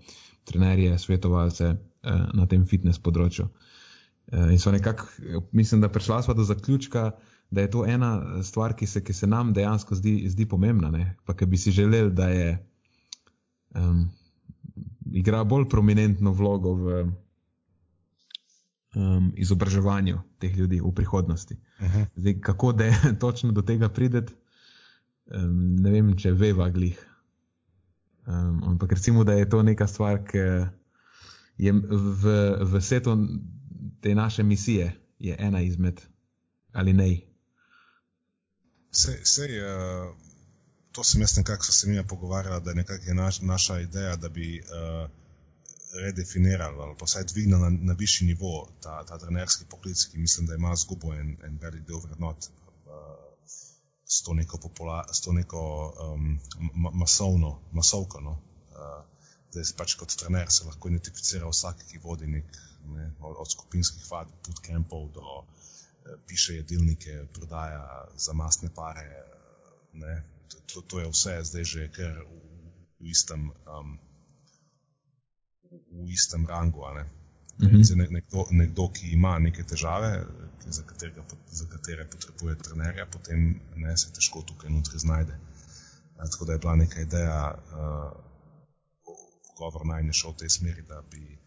trenerje, 0.45 0.97
svetovalce 0.99 1.69
uh, 1.73 2.25
na 2.33 2.45
tem 2.49 2.65
fitness 2.65 3.01
področju. 3.01 3.45
Uh, 3.45 4.51
in 4.53 4.59
so 4.61 4.73
nekako, 4.73 5.07
mislim, 5.51 5.81
da 5.81 5.89
prišla 5.89 6.21
sva 6.25 6.37
do 6.37 6.45
zaključka, 6.45 7.11
da 7.51 7.61
je 7.61 7.71
to 7.71 7.85
ena 7.85 8.41
stvar, 8.43 8.73
ki 8.77 8.87
se, 8.89 9.03
ki 9.05 9.13
se 9.13 9.27
nam 9.27 9.53
dejansko 9.53 9.95
zdi, 9.95 10.17
zdi 10.29 10.47
pomembna, 10.49 10.89
ne? 10.91 11.15
pa 11.25 11.35
ki 11.37 11.45
bi 11.45 11.57
si 11.61 11.71
želeli, 11.71 12.13
da 12.13 12.29
je 12.33 12.55
um, 13.77 14.07
igra 15.13 15.43
bolj 15.43 15.69
prominentno 15.69 16.33
vlogo 16.33 16.73
v 16.73 17.05
um, 18.95 19.33
izobraževanju 19.35 20.19
teh 20.39 20.57
ljudi 20.57 20.81
v 20.81 20.93
prihodnosti. 20.95 21.55
-huh. 21.79 22.05
Zdaj, 22.15 22.39
kako 22.41 22.71
da 22.71 22.85
je 22.85 22.95
točno 23.19 23.51
do 23.51 23.61
tega 23.61 23.89
prideti, 23.89 24.33
um, 25.25 25.75
ne 25.75 25.91
vem, 25.91 26.17
če 26.17 26.31
veva 26.31 26.69
glih. 26.69 27.05
Um, 28.27 28.63
ampak 28.63 28.91
recimo, 28.91 29.23
da 29.23 29.33
je 29.33 29.49
to 29.49 29.63
neka 29.63 29.87
stvar, 29.87 30.25
ki 30.27 30.37
je 31.57 31.71
v, 32.21 32.55
v 32.61 32.81
svetu 32.81 33.17
te 34.01 34.15
naše 34.15 34.43
misije, 34.43 34.95
je 35.19 35.35
ena 35.39 35.61
izmed 35.61 36.01
ali 36.73 36.93
ne. 36.93 37.21
Sej, 38.91 39.19
sej, 39.23 39.59
uh, 39.59 40.15
to 40.91 41.03
sem 41.03 41.21
jaz 41.21 41.37
nekako 41.37 41.65
se 41.65 41.89
mi 41.89 42.07
pogovarjala, 42.07 42.59
da 42.59 42.71
je 43.07 43.13
naš, 43.13 43.41
naša 43.41 43.79
ideja, 43.79 44.15
da 44.15 44.29
bi 44.29 44.59
uh, 44.59 45.09
redefinirali 46.01 46.81
ali 46.81 46.95
pa 46.99 47.05
vsaj 47.05 47.23
dvignili 47.31 47.61
na, 47.61 47.69
na 47.69 47.93
višji 47.93 48.27
nivo 48.27 48.67
ta, 48.83 49.03
ta 49.05 49.17
trenerski 49.17 49.65
poklic, 49.69 50.05
ki 50.11 50.17
mislim, 50.17 50.47
da 50.47 50.55
ima 50.55 50.75
zgubo 50.75 51.13
en, 51.13 51.37
en 51.43 51.57
velik 51.61 51.87
del 51.87 51.99
vrednot 52.03 52.49
uh, 52.49 53.15
s 54.05 54.21
to 54.23 54.33
neko, 54.33 54.57
popula, 54.57 55.05
s 55.13 55.21
to 55.21 55.33
neko 55.33 55.61
um, 56.03 56.39
masovno, 56.93 57.59
masovko. 57.71 58.21
No? 58.21 58.37
Uh, 58.71 59.03
da 59.53 59.59
je 59.63 59.71
pač 59.77 59.95
kot 59.95 60.15
trener 60.19 60.51
se 60.51 60.65
lahko 60.67 60.89
identificira 60.91 61.47
vsak, 61.47 61.85
ki 61.89 62.01
vodi 62.03 62.27
nek, 62.27 62.57
ne, 62.91 63.05
od, 63.19 63.47
skupinskih 63.51 64.03
vad, 64.11 64.31
bootcampov 64.47 65.07
do 65.15 65.43
piše 66.27 66.55
jedilnike, 66.55 67.27
prodaja 67.33 68.07
za 68.15 68.33
masne 68.33 68.69
pare. 68.75 69.23
To, 70.73 70.81
to 70.81 70.99
je 70.99 71.07
vse 71.09 71.37
zdaj 71.49 71.63
že 71.63 71.87
kar 71.95 72.19
v, 72.19 72.41
v, 72.99 73.07
istem, 73.09 73.49
um, 73.65 73.95
v 75.91 76.09
istem 76.11 76.47
rangu. 76.47 76.81
Ne? 76.95 77.05
Mm 77.59 77.67
-hmm. 77.67 78.11
nekdo, 78.11 78.45
nekdo, 78.51 78.89
ki 78.91 79.11
ima 79.11 79.39
neke 79.39 79.63
težave, 79.63 80.25
za, 80.65 80.83
katerega, 80.83 81.23
za 81.51 81.65
katere 81.65 82.07
potrebuje 82.09 82.55
trenerja, 82.55 83.05
potem 83.05 83.61
ne, 83.75 83.97
se 83.97 84.13
težko 84.13 84.41
tukaj 84.41 84.69
notri 84.69 84.99
znajde. 84.99 85.37
Tako 86.17 86.45
da 86.45 86.53
je 86.53 86.59
bila 86.59 86.75
neka 86.75 87.01
ideja, 87.01 87.55
uh, 87.55 88.11
pogovor 89.47 89.85
naj 89.85 90.03
ne 90.03 90.13
šel 90.13 90.31
v 90.31 90.37
tej 90.37 90.49
smeri, 90.49 90.81
da 90.81 91.01
bi 91.11 91.37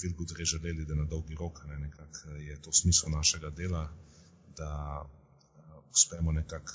Filgud 0.00 0.32
res 0.38 0.48
želeli, 0.48 0.84
da 0.84 0.94
na 0.94 1.04
dolgi 1.04 1.34
rok 1.34 1.64
ne, 1.68 1.78
nekak, 1.78 2.24
je 2.38 2.62
to 2.62 2.72
smisel 2.72 3.10
našega 3.10 3.50
dela, 3.50 3.88
da 4.56 5.02
uh, 5.04 5.84
uspemo 5.90 6.32
nekako, 6.32 6.72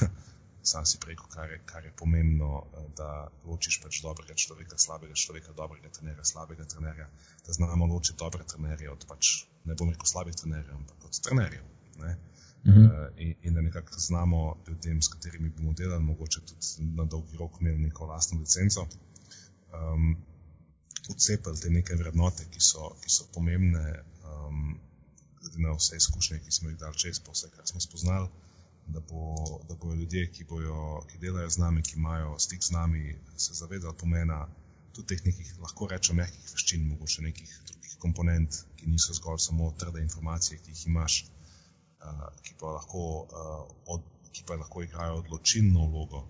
sam 0.64 0.86
si 0.86 0.98
preko, 1.00 1.28
kar 1.32 1.50
je, 1.50 1.60
kar 1.66 1.84
je 1.84 1.92
pomembno, 1.96 2.50
uh, 2.58 2.84
da 2.96 3.28
ločiš 3.44 3.80
pač 3.82 4.00
dobrega 4.02 4.34
človeka, 4.34 4.78
slabega 4.78 5.14
človeka, 5.14 5.52
dobrega 5.56 5.90
trenerja, 5.92 6.24
slabega 6.24 6.64
trenerja, 6.64 7.08
da 7.46 7.52
znamo 7.52 7.86
ločiti 7.86 8.18
dobre 8.18 8.44
trenerje 8.48 8.90
od 8.90 9.06
pač, 9.08 9.34
ne 9.64 9.76
bom 9.78 9.92
rekel 9.92 10.08
slabih 10.08 10.36
trenerjev, 10.42 10.74
ampak 10.76 11.04
od 11.10 11.20
trenerjev. 11.28 11.66
Ne. 12.02 12.16
Mhm. 12.64 12.84
Uh, 12.84 13.08
in, 13.20 13.34
in 13.42 13.54
da 13.54 13.60
nekako 13.60 14.00
znamo 14.00 14.56
ljudem, 14.68 15.02
s 15.02 15.08
katerimi 15.08 15.50
bomo 15.56 15.72
delali, 15.72 16.04
mogoče 16.04 16.40
tudi 16.40 16.94
na 16.96 17.04
dolgi 17.04 17.36
rok 17.36 17.60
imeli 17.60 17.78
neko 17.78 18.06
lastno 18.06 18.40
licenco. 18.40 18.86
Um, 19.74 20.16
odcepili 21.10 21.60
te 21.60 21.70
neke 21.70 21.96
vrednote, 22.00 22.46
ki 22.50 22.60
so, 22.60 22.94
ki 23.02 23.10
so 23.12 23.26
pomembne, 23.34 23.84
um, 24.24 24.78
glede 25.40 25.60
na 25.62 25.74
vse 25.76 25.96
izkušnje, 25.96 26.40
ki 26.44 26.52
smo 26.52 26.70
jih 26.70 26.78
dali 26.80 26.98
čez, 26.98 27.20
pa 27.20 27.34
vse, 27.34 27.50
kar 27.56 27.66
smo 27.68 27.80
spoznali, 27.80 28.28
da, 28.86 29.00
bo, 29.00 29.36
da 29.68 29.74
bojo 29.74 29.94
ljudje, 29.94 30.30
ki, 30.32 30.44
bojo, 30.44 31.04
ki 31.10 31.18
delajo 31.18 31.50
z 31.50 31.58
nami, 31.58 31.82
ki 31.82 31.96
imajo 31.96 32.38
stik 32.38 32.62
z 32.62 32.70
nami, 32.70 33.16
se 33.36 33.54
zavedali 33.54 33.96
pomena 34.00 34.46
tudi 34.92 35.06
teh 35.06 35.24
nekih, 35.26 35.54
lahko 35.62 35.88
rečem, 35.90 36.16
mehkih 36.16 36.50
veščin, 36.52 36.84
mogoče 36.88 37.22
nekih 37.26 37.54
drugih 37.70 37.96
komponent, 38.02 38.60
ki 38.76 38.90
niso 38.92 39.16
zgolj 39.18 39.40
samo 39.46 39.72
trde 39.78 40.02
informacije, 40.02 40.60
ki 40.62 40.76
jih 40.76 40.86
imaš, 40.92 41.24
uh, 41.24 42.28
ki, 42.42 42.54
pa 42.60 42.76
lahko, 42.76 43.02
uh, 43.24 43.64
od, 43.96 44.06
ki 44.30 44.46
pa 44.46 44.60
lahko 44.60 44.84
igrajo 44.86 45.18
odločilno 45.24 45.88
vlogo 45.90 46.26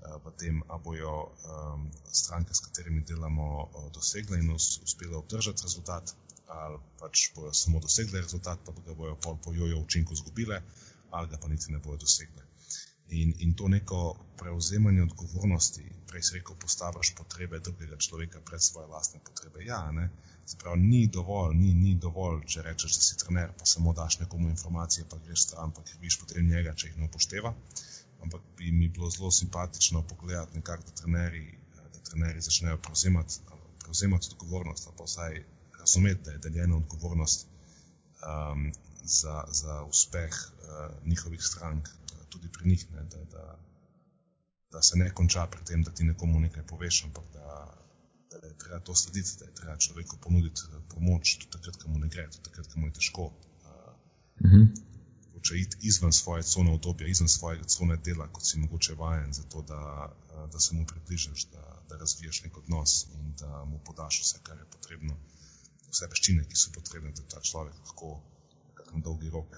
v 0.00 0.32
tem, 0.40 0.62
ali 0.68 0.82
bojo 0.82 1.14
um, 1.28 1.90
stranke, 2.12 2.54
s 2.54 2.64
katerimi 2.64 3.02
delamo, 3.06 3.68
dosegle 3.94 4.38
in 4.40 4.50
uspele 4.56 5.16
obdržati 5.16 5.62
rezultat, 5.66 6.14
ali 6.50 6.78
pač 6.98 7.28
bojo 7.36 7.52
samo 7.54 7.80
dosegle 7.84 8.22
rezultat, 8.24 8.62
pa 8.64 8.72
ga 8.72 8.94
bojo 8.96 9.16
pol 9.22 9.36
po 9.44 9.52
jojo 9.54 9.82
učinku 9.84 10.16
izgubile, 10.16 10.62
ali 11.10 11.28
ga 11.28 11.38
pa 11.42 11.48
niti 11.48 11.72
ne 11.72 11.78
bojo 11.78 11.96
dosegle. 11.96 12.46
In, 13.10 13.34
in 13.38 13.54
to 13.58 13.68
neko 13.68 14.00
prevzemanje 14.38 15.02
odgovornosti, 15.02 15.84
prej 16.06 16.22
si 16.22 16.34
rekel, 16.34 16.56
postaviš 16.56 17.14
potrebe 17.18 17.58
drugega 17.58 17.96
človeka 17.96 18.40
pred 18.40 18.62
svoje 18.62 18.86
lastne 18.86 19.20
potrebe. 19.24 19.64
Ja, 19.64 19.90
ne. 19.92 20.10
Zaprav, 20.46 20.76
ni 20.78 21.06
dovolj, 21.06 21.56
ni, 21.56 21.74
ni 21.74 21.94
dovolj, 21.94 22.44
če 22.46 22.62
rečeš, 22.62 22.94
da 22.96 23.02
si 23.02 23.18
trener, 23.18 23.50
pa 23.58 23.66
samo 23.66 23.92
daš 23.92 24.18
nekomu 24.22 24.48
informacije, 24.48 25.06
pa 25.10 25.18
greš 25.26 25.48
stran, 25.48 25.74
pa 25.74 25.82
kriviš 25.82 26.20
potem 26.22 26.46
njega, 26.46 26.74
če 26.74 26.90
jih 26.92 27.00
ne 27.02 27.10
upošteva 27.10 27.54
ampak 28.22 28.42
bi 28.56 28.72
mi 28.72 28.88
bilo 28.88 29.10
zelo 29.10 29.30
simpatično 29.30 30.02
pogledati, 30.02 30.56
nekak, 30.56 30.84
da 30.84 30.92
trenerji, 30.92 31.58
da 31.92 32.00
trenerji 32.10 32.40
začnejo 32.40 32.78
prevzemati, 32.78 33.34
prevzemati 33.78 34.28
odgovornost, 34.32 34.88
pa 34.96 35.04
vsaj 35.04 35.44
razumeti, 35.78 36.22
da 36.24 36.30
je 36.30 36.38
deljena 36.38 36.76
odgovornost 36.76 37.46
um, 37.46 38.72
za, 39.02 39.44
za 39.48 39.82
uspeh 39.84 40.30
njihovih 41.04 41.42
strank, 41.44 41.88
tudi 42.28 42.48
pri 42.52 42.68
njih, 42.68 42.86
ne, 42.94 43.04
da, 43.12 43.24
da, 43.34 43.44
da 44.72 44.82
se 44.82 44.98
ne 44.98 45.10
konča 45.14 45.46
pri 45.46 45.64
tem, 45.64 45.82
da 45.82 45.90
ti 45.90 46.04
nekomu 46.04 46.40
nekaj 46.40 46.66
poveš, 46.66 47.04
ampak 47.04 47.24
da, 47.32 47.56
da 48.30 48.46
je 48.46 48.58
treba 48.58 48.80
to 48.80 48.94
slediti, 48.94 49.36
da 49.40 49.48
je 49.48 49.54
treba 49.54 49.76
človeku 49.76 50.18
ponuditi 50.22 50.62
pomoč, 50.94 51.36
tudi 51.38 51.52
takrat, 51.56 51.82
ko 51.82 51.90
mu 51.90 51.98
ne 51.98 52.08
gre, 52.08 52.28
tudi 52.30 52.44
takrat, 52.50 52.72
ko 52.72 52.80
mu 52.80 52.86
je 52.86 52.92
težko. 53.00 53.32
Uh, 53.64 54.44
-hmm 54.44 54.90
mogoče 55.40 55.58
iti 55.58 55.76
izven 55.80 56.12
svoje 56.12 56.42
cone 56.42 56.72
obdobja, 56.72 57.06
izven 57.06 57.28
svojega 57.28 57.64
cone 57.64 57.96
dela, 57.96 58.28
kot 58.32 58.44
si 58.46 58.58
mogoče 58.58 58.94
vajen, 58.94 59.32
zato 59.32 59.62
da, 59.62 60.12
da 60.52 60.60
se 60.60 60.74
mu 60.74 60.86
približaš, 60.86 61.46
da, 61.52 61.82
da 61.88 61.96
razviješ 61.96 62.42
nek 62.42 62.56
odnos 62.56 63.06
in 63.14 63.34
da 63.40 63.64
mu 63.64 63.78
podaš 63.84 64.20
vse, 64.22 64.38
kar 64.42 64.58
je 64.58 64.64
potrebno, 64.64 65.16
vse 65.90 66.06
veščine, 66.06 66.44
ki 66.44 66.56
so 66.56 66.70
potrebne, 66.74 67.12
da 67.12 67.22
ta 67.22 67.40
človek 67.40 67.74
lahko 67.86 68.20
na 68.92 69.00
dolgi 69.00 69.30
rok 69.30 69.56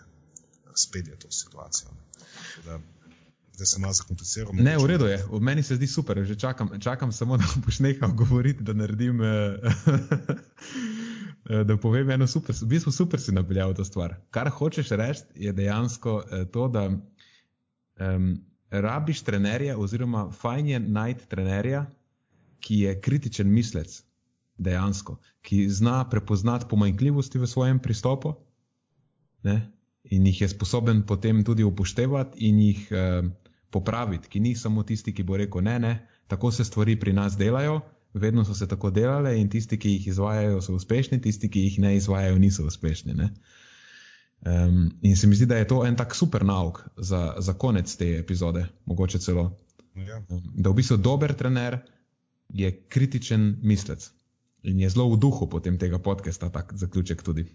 spelje 0.77 1.19
to 1.19 1.31
situacijo. 1.31 1.89
Da, 2.65 2.79
da 3.59 3.67
se 3.67 3.81
malo 3.81 3.93
zakompliciral. 3.93 4.53
Ne, 4.55 4.77
v 4.79 4.87
redu 4.87 5.07
je, 5.07 5.19
v 5.31 5.41
meni 5.41 5.63
se 5.63 5.77
zdi 5.77 5.87
super, 5.87 6.25
že 6.25 6.35
čakam, 6.39 6.81
čakam 6.81 7.13
samo, 7.13 7.37
da 7.37 7.45
boš 7.67 7.79
nehal 7.79 8.13
govoriti, 8.23 8.63
da 8.63 8.73
naredim. 8.73 9.23
Eh, 9.23 9.57
Eh, 11.51 11.65
da 11.65 11.77
povem 11.77 12.11
eno 12.11 12.27
super, 12.27 12.55
v 12.55 12.69
bistvu 12.71 12.93
super 12.93 13.21
si 13.21 13.33
napeljal 13.35 13.75
to 13.75 13.85
stvar. 13.85 14.15
Kar 14.31 14.51
hočeš 14.51 14.93
reči, 14.95 15.25
je 15.35 15.53
dejansko 15.53 16.23
eh, 16.23 16.45
to, 16.53 16.69
da 16.69 16.85
um, 16.87 18.29
rabiš 18.71 19.25
trenerja, 19.27 19.75
oziroma 19.79 20.29
fajn 20.31 20.69
je 20.69 20.81
najti 20.81 21.27
trenerja, 21.29 21.83
ki 22.63 22.79
je 22.85 22.95
kritičen 23.01 23.51
mislec, 23.51 24.05
dejansko, 24.57 25.19
ki 25.43 25.67
zna 25.69 26.05
prepoznati 26.11 26.71
pomanjkljivosti 26.71 27.43
v 27.43 27.47
svojem 27.51 27.83
pristopu 27.83 28.37
ne? 29.43 29.73
In 30.13 30.27
jih 30.29 30.41
je 30.45 30.49
sposoben 30.53 31.03
potem 31.09 31.45
tudi 31.45 31.65
upoštevati 31.65 32.49
in 32.49 32.61
jih 32.61 32.85
uh, 32.93 33.31
popraviti, 33.73 34.29
ki 34.29 34.41
ni 34.41 34.55
samo 34.57 34.85
tisti, 34.85 35.15
ki 35.17 35.25
bo 35.25 35.39
rekel: 35.41 35.65
ne, 35.65 35.79
ne, 35.81 35.93
tako 36.29 36.51
se 36.53 36.65
stvari 36.65 36.99
pri 37.01 37.13
nas 37.17 37.37
delajo, 37.41 37.81
vedno 38.15 38.45
so 38.45 38.55
se 38.55 38.69
tako 38.69 38.91
delale 38.91 39.39
in 39.41 39.49
tisti, 39.51 39.79
ki 39.79 39.97
jih 39.97 40.13
izvajajo, 40.13 40.61
so 40.61 40.77
uspešni, 40.77 41.21
tisti, 41.25 41.49
ki 41.51 41.65
jih 41.67 41.79
ne 41.87 41.97
izvajajo, 41.97 42.39
niso 42.39 42.67
uspešni. 42.69 43.17
Um, 44.43 44.91
in 45.03 45.17
se 45.17 45.27
mi 45.27 45.39
zdi, 45.39 45.47
da 45.47 45.57
je 45.57 45.69
to 45.71 45.85
en 45.87 45.97
tak 45.97 46.15
super 46.19 46.45
nauk 46.45 46.83
za, 46.97 47.35
za 47.39 47.55
konec 47.55 47.97
te 47.97 48.17
epizode, 48.19 48.67
mogoče 48.85 49.19
celo. 49.19 49.53
Ja. 49.95 50.21
Da 50.29 50.71
v 50.71 50.75
bistvu 50.75 50.97
dober 50.97 51.33
trener 51.39 51.79
je 52.49 52.73
kritičen 52.89 53.57
mislec 53.63 54.11
in 54.63 54.81
je 54.81 54.89
zelo 54.91 55.09
v 55.15 55.19
duhu 55.21 55.49
potem 55.51 55.79
tega 55.79 55.99
podcasta, 55.99 56.51
tak 56.51 56.73
zaključek 56.75 57.23
tudi, 57.23 57.47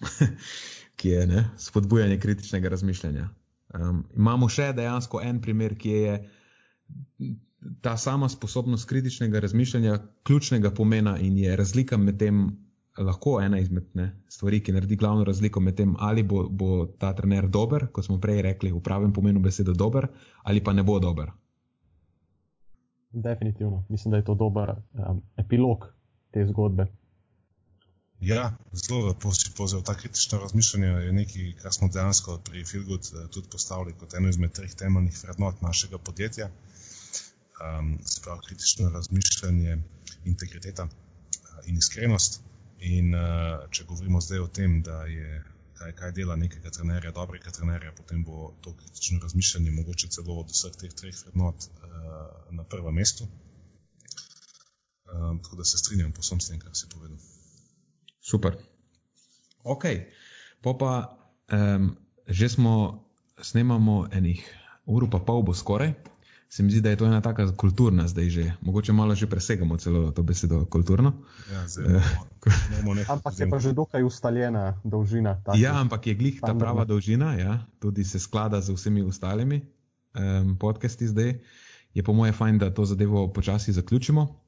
ki 0.96 1.08
je 1.08 1.26
ne, 1.26 1.44
spodbujanje 1.58 2.18
kritičnega 2.20 2.68
razmišljanja. 2.68 3.28
Um, 3.74 4.04
imamo 4.16 4.48
še 4.48 4.72
dejansko 4.76 5.20
en 5.22 5.40
primer, 5.42 5.74
ki 5.78 5.90
je 5.90 6.18
ta 7.82 7.96
sama 7.96 8.28
sposobnost 8.28 8.88
kritičnega 8.88 9.40
razmišljanja 9.40 9.98
ključnega 10.22 10.70
pomena 10.70 11.18
in 11.18 11.38
je 11.38 11.56
razlika 11.56 11.96
med 11.96 12.18
tem, 12.18 12.44
lahko 12.98 13.40
ena 13.42 13.58
izmed 13.58 13.86
ne, 13.94 14.10
stvari, 14.28 14.60
ki 14.62 14.72
naredi 14.72 14.96
glavno 14.96 15.24
razliko 15.24 15.60
med 15.60 15.76
tem, 15.76 15.96
ali 15.98 16.22
bo, 16.22 16.44
bo 16.48 16.86
ta 16.86 17.12
trener 17.14 17.48
dober, 17.48 17.88
kot 17.92 18.06
smo 18.06 18.20
prej 18.20 18.42
rekli, 18.42 18.72
v 18.72 18.82
pravem 18.82 19.12
pomenu 19.12 19.40
besede 19.42 19.74
dober, 19.74 20.06
ali 20.42 20.62
pa 20.64 20.72
ne 20.72 20.82
bo 20.82 20.98
dober. 21.02 21.32
Definitivno. 23.10 23.84
Mislim, 23.88 24.10
da 24.10 24.16
je 24.16 24.24
to 24.24 24.34
dober 24.34 24.74
um, 24.92 25.22
epilog 25.36 25.86
te 26.30 26.46
zgodbe. 26.46 26.86
Ja, 28.24 28.56
zelo 28.72 29.06
lepo 29.06 29.34
si 29.36 29.50
povzel. 29.56 29.82
Ta 29.84 29.94
kritično 29.94 30.38
razmišljanje 30.40 30.86
je 31.06 31.12
nekaj, 31.12 31.48
kar 31.62 31.72
smo 31.72 31.88
dejansko 31.92 32.38
pri 32.44 32.64
Filgut 32.64 33.10
eh, 33.12 33.26
tudi 33.30 33.50
postavili 33.52 33.92
kot 34.00 34.14
eno 34.14 34.28
izmed 34.28 34.52
treh 34.52 34.74
temeljnih 34.74 35.18
vrednot 35.22 35.60
našega 35.62 35.98
podjetja. 35.98 36.48
Um, 37.64 37.98
Spravo 38.06 38.40
kritično 38.46 38.88
razmišljanje, 38.90 39.76
integriteta 40.24 40.84
uh, 40.84 41.58
in 41.66 41.76
iskrenost. 41.76 42.40
In 42.78 43.14
uh, 43.14 43.68
če 43.70 43.84
govorimo 43.84 44.20
zdaj 44.20 44.40
o 44.40 44.48
tem, 44.48 44.80
da 44.82 45.04
je 45.04 45.44
kaj, 45.74 45.92
kaj 46.00 46.16
dela 46.16 46.36
nekega 46.36 46.70
trenerja, 46.70 47.12
dobrega 47.12 47.52
trenerja, 47.52 47.92
potem 47.92 48.24
bo 48.24 48.54
to 48.60 48.72
kritično 48.80 49.20
razmišljanje 49.22 49.70
mogoče 49.70 50.08
celo 50.16 50.40
od 50.40 50.56
vseh 50.56 50.80
teh 50.80 50.96
treh 51.02 51.20
vrednot 51.22 51.68
uh, 51.68 51.94
na 52.50 52.64
prvem 52.64 52.94
mestu. 53.04 53.28
Um, 55.12 55.42
tako 55.42 55.56
da 55.56 55.64
se 55.64 55.78
strinjam 55.78 56.12
posem 56.12 56.40
s 56.40 56.48
tem, 56.48 56.60
kar 56.60 56.72
si 56.72 56.88
povedal. 56.88 57.33
Super. 58.24 58.56
Ok, 59.64 59.84
pa 60.64 60.72
pa 60.80 60.92
um, 61.52 61.92
že 62.24 62.48
smo, 62.48 63.04
snemamo 63.36 64.08
enih 64.08 64.40
ur, 64.88 65.04
pa 65.12 65.20
pol 65.20 65.44
bo 65.44 65.52
skoraj 65.52 65.92
se 66.54 66.62
mi 66.62 66.70
zdi, 66.70 66.80
da 66.80 66.90
je 66.90 66.96
to 66.96 67.06
ena 67.06 67.20
taka 67.20 67.56
kulturna 67.56 68.08
zdaj 68.08 68.28
že. 68.30 68.52
Mogoče 68.60 68.92
malo 68.92 69.14
že 69.14 69.26
presegamo 69.26 69.76
celo 69.76 70.10
to 70.10 70.22
besedo 70.22 70.64
kulturno. 70.64 71.12
Ja, 71.52 71.68
zelo, 71.68 72.00
ampak 73.08 73.38
je 73.38 73.50
pa 73.50 73.58
že 73.58 73.72
dokaj 73.72 74.02
ustaljena 74.02 74.80
dolžina. 74.84 75.42
Ja, 75.58 75.80
ampak 75.80 76.06
je 76.06 76.14
glih 76.14 76.38
ta 76.40 76.54
prava 76.54 76.84
dolžina, 76.84 77.34
ja, 77.34 77.66
tudi 77.82 78.04
se 78.04 78.18
sklada 78.18 78.60
z 78.60 78.70
vsemi 78.70 79.02
ostalimi 79.02 79.66
um, 80.14 80.54
podcasti 80.58 81.08
zdaj. 81.08 81.40
Je 81.94 82.02
po 82.02 82.12
moje 82.12 82.32
fajn, 82.32 82.58
da 82.58 82.70
to 82.74 82.84
zadevo 82.84 83.32
počasi 83.32 83.72
zaključimo. 83.72 84.43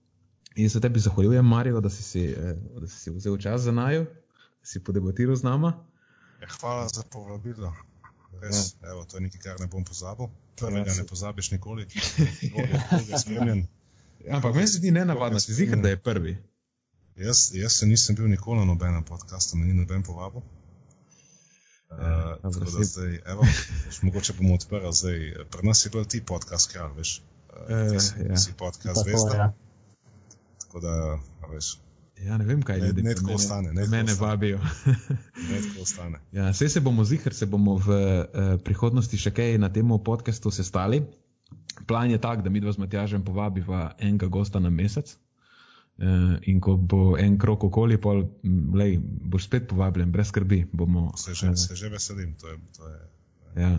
In 0.56 0.70
se 0.70 0.80
tebi 0.80 1.00
zahvaljujem, 1.00 1.44
Marijo, 1.44 1.80
da 1.80 1.90
si, 1.90 2.02
si, 2.02 2.24
eh, 2.24 2.56
da 2.80 2.88
si, 2.88 3.00
si 3.00 3.10
vzel 3.10 3.36
čas 3.38 3.60
za 3.60 3.72
najo, 3.72 4.04
da 4.60 4.66
si 4.66 4.84
podebatiral 4.84 5.36
z 5.36 5.42
nama. 5.42 5.72
Ja, 6.40 6.48
hvala 6.60 6.88
za 6.88 7.02
povabilo. 7.12 7.74
Res, 8.40 8.74
ja. 8.82 8.90
evo, 8.90 9.04
to 9.04 9.16
je 9.16 9.20
nekaj, 9.20 9.40
kar 9.40 9.60
ne 9.60 9.66
bom 9.66 9.84
pozabil. 9.84 10.28
Prvega 10.56 10.90
ja, 10.90 10.96
ne 10.96 11.06
pozabiš 11.06 11.50
nikoli, 11.50 11.86
druge 12.90 13.18
spremljen. 13.18 13.66
Ja, 14.24 14.36
ampak 14.36 14.54
meni 14.54 14.68
se 14.68 14.78
zdi 14.78 14.90
nenavadno, 14.90 15.40
si 15.40 15.54
zihar, 15.54 15.78
da 15.78 15.92
je 15.92 15.96
prvi. 15.96 16.36
Jaz, 17.16 17.50
jaz 17.54 17.72
se 17.72 17.86
nisem 17.86 18.16
bil 18.16 18.28
nikoli 18.28 18.58
na 18.58 18.64
nobenem 18.64 19.04
podkastu, 19.04 19.56
me 19.56 19.66
ni 19.66 19.74
noben 19.74 20.02
povabil. 20.02 20.40
Uh, 21.90 21.98
tako 22.42 22.60
da 22.60 22.84
zdaj, 22.84 23.20
evo, 23.26 23.44
mogoče 24.02 24.32
bomo 24.32 24.54
odprli 24.54 24.92
zdaj. 24.92 25.20
Pri 25.50 25.68
nas 25.68 25.84
je 25.86 25.90
bil 25.90 26.04
ti 26.04 26.24
podcast, 26.24 26.72
kralj, 26.72 26.96
veš. 26.96 27.22
Uh, 27.52 27.92
ti 27.92 28.00
si, 28.00 28.14
ja. 28.28 28.36
si 28.36 28.52
podcast, 28.52 29.06
veš. 29.06 29.20
Ja. 29.34 29.52
Tako 30.76 30.86
da, 30.86 31.18
veš. 31.52 31.78
Ja, 32.20 32.36
ne 32.36 32.44
vem, 32.44 32.62
kaj 32.62 32.78
je. 32.78 32.92
Ne 32.92 33.14
tako 33.14 33.32
ostane. 33.32 33.72
Ne 33.72 33.86
mene 33.86 34.12
ostane. 34.12 34.30
vabijo. 34.30 34.58
ne 35.50 35.60
tako 35.62 35.82
ostane. 35.82 36.18
Ja, 36.32 36.50
vse 36.50 36.68
se 36.68 36.80
bomo 36.80 37.04
zihar, 37.04 37.34
se 37.34 37.46
bomo 37.46 37.78
v 37.80 37.88
uh, 37.88 38.60
prihodnosti 38.64 39.16
še 39.16 39.32
kaj 39.32 39.56
na 39.58 39.70
tem 39.72 39.88
podkastu 40.04 40.52
sestali. 40.52 41.00
Plan 41.88 42.10
je 42.10 42.20
tak, 42.20 42.42
da 42.44 42.52
mi 42.52 42.60
dva 42.60 42.76
z 42.76 42.82
Matjažem 42.84 43.24
povabiva 43.24 43.94
enega 43.98 44.28
gosta 44.28 44.60
na 44.60 44.68
mesec. 44.70 45.16
Uh, 45.96 46.36
in 46.44 46.60
ko 46.60 46.76
bo 46.76 47.16
en 47.16 47.38
krok 47.40 47.64
okoli, 47.70 47.96
pol, 47.96 48.26
lej, 48.76 48.98
boš 49.00 49.48
spet 49.48 49.64
povabljen, 49.72 50.12
brez 50.12 50.28
skrbi. 50.28 50.66
Bomo, 50.72 51.08
se, 51.16 51.32
že, 51.32 51.54
uh, 51.54 51.56
se 51.56 51.76
že 51.76 51.88
veselim. 51.88 52.36
To 52.36 52.52
je, 52.52 52.60
to 52.76 52.92
je, 52.92 53.00
ja. 53.64 53.72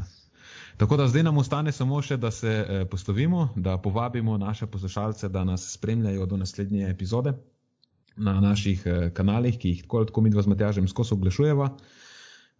Tako 0.77 0.97
da 0.97 1.07
zdaj 1.07 1.23
nam 1.23 1.37
ostane 1.37 1.71
samo 1.71 2.01
še, 2.01 2.17
da 2.17 2.31
se 2.31 2.51
uh, 2.61 2.87
poslovimo, 2.89 3.49
da 3.55 3.77
povabimo 3.77 4.37
naše 4.37 4.67
poslušalce, 4.67 5.29
da 5.29 5.43
nas 5.43 5.71
spremljajo 5.73 6.25
do 6.25 6.37
naslednje 6.37 6.89
epizode 6.89 7.33
na 8.17 8.41
naših 8.41 8.81
eh, 8.85 9.11
kanalih, 9.13 9.57
ki 9.59 9.69
jih 9.69 9.81
tako 9.83 9.97
ali 9.97 10.07
tako 10.07 10.21
mi 10.21 10.29
dva 10.29 10.41
z 10.41 10.47
Matjažem 10.47 10.87
skozi 10.87 11.13
oglašujeva. 11.13 11.69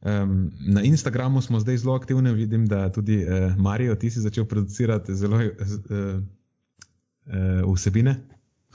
Um, 0.01 0.51
na 0.61 0.83
Instagramu 0.85 1.41
smo 1.41 1.59
zdaj 1.59 1.77
zelo 1.77 1.95
aktivni, 1.95 2.33
vidim, 2.33 2.67
da 2.67 2.91
tudi 2.91 3.17
uh, 3.25 3.55
Marijo, 3.57 3.95
ti 3.95 4.11
si 4.11 4.21
začel 4.21 4.45
producirati 4.45 5.15
zelo 5.15 5.37
uh, 5.37 5.43
uh, 7.25 7.73
vsebine. 7.73 8.15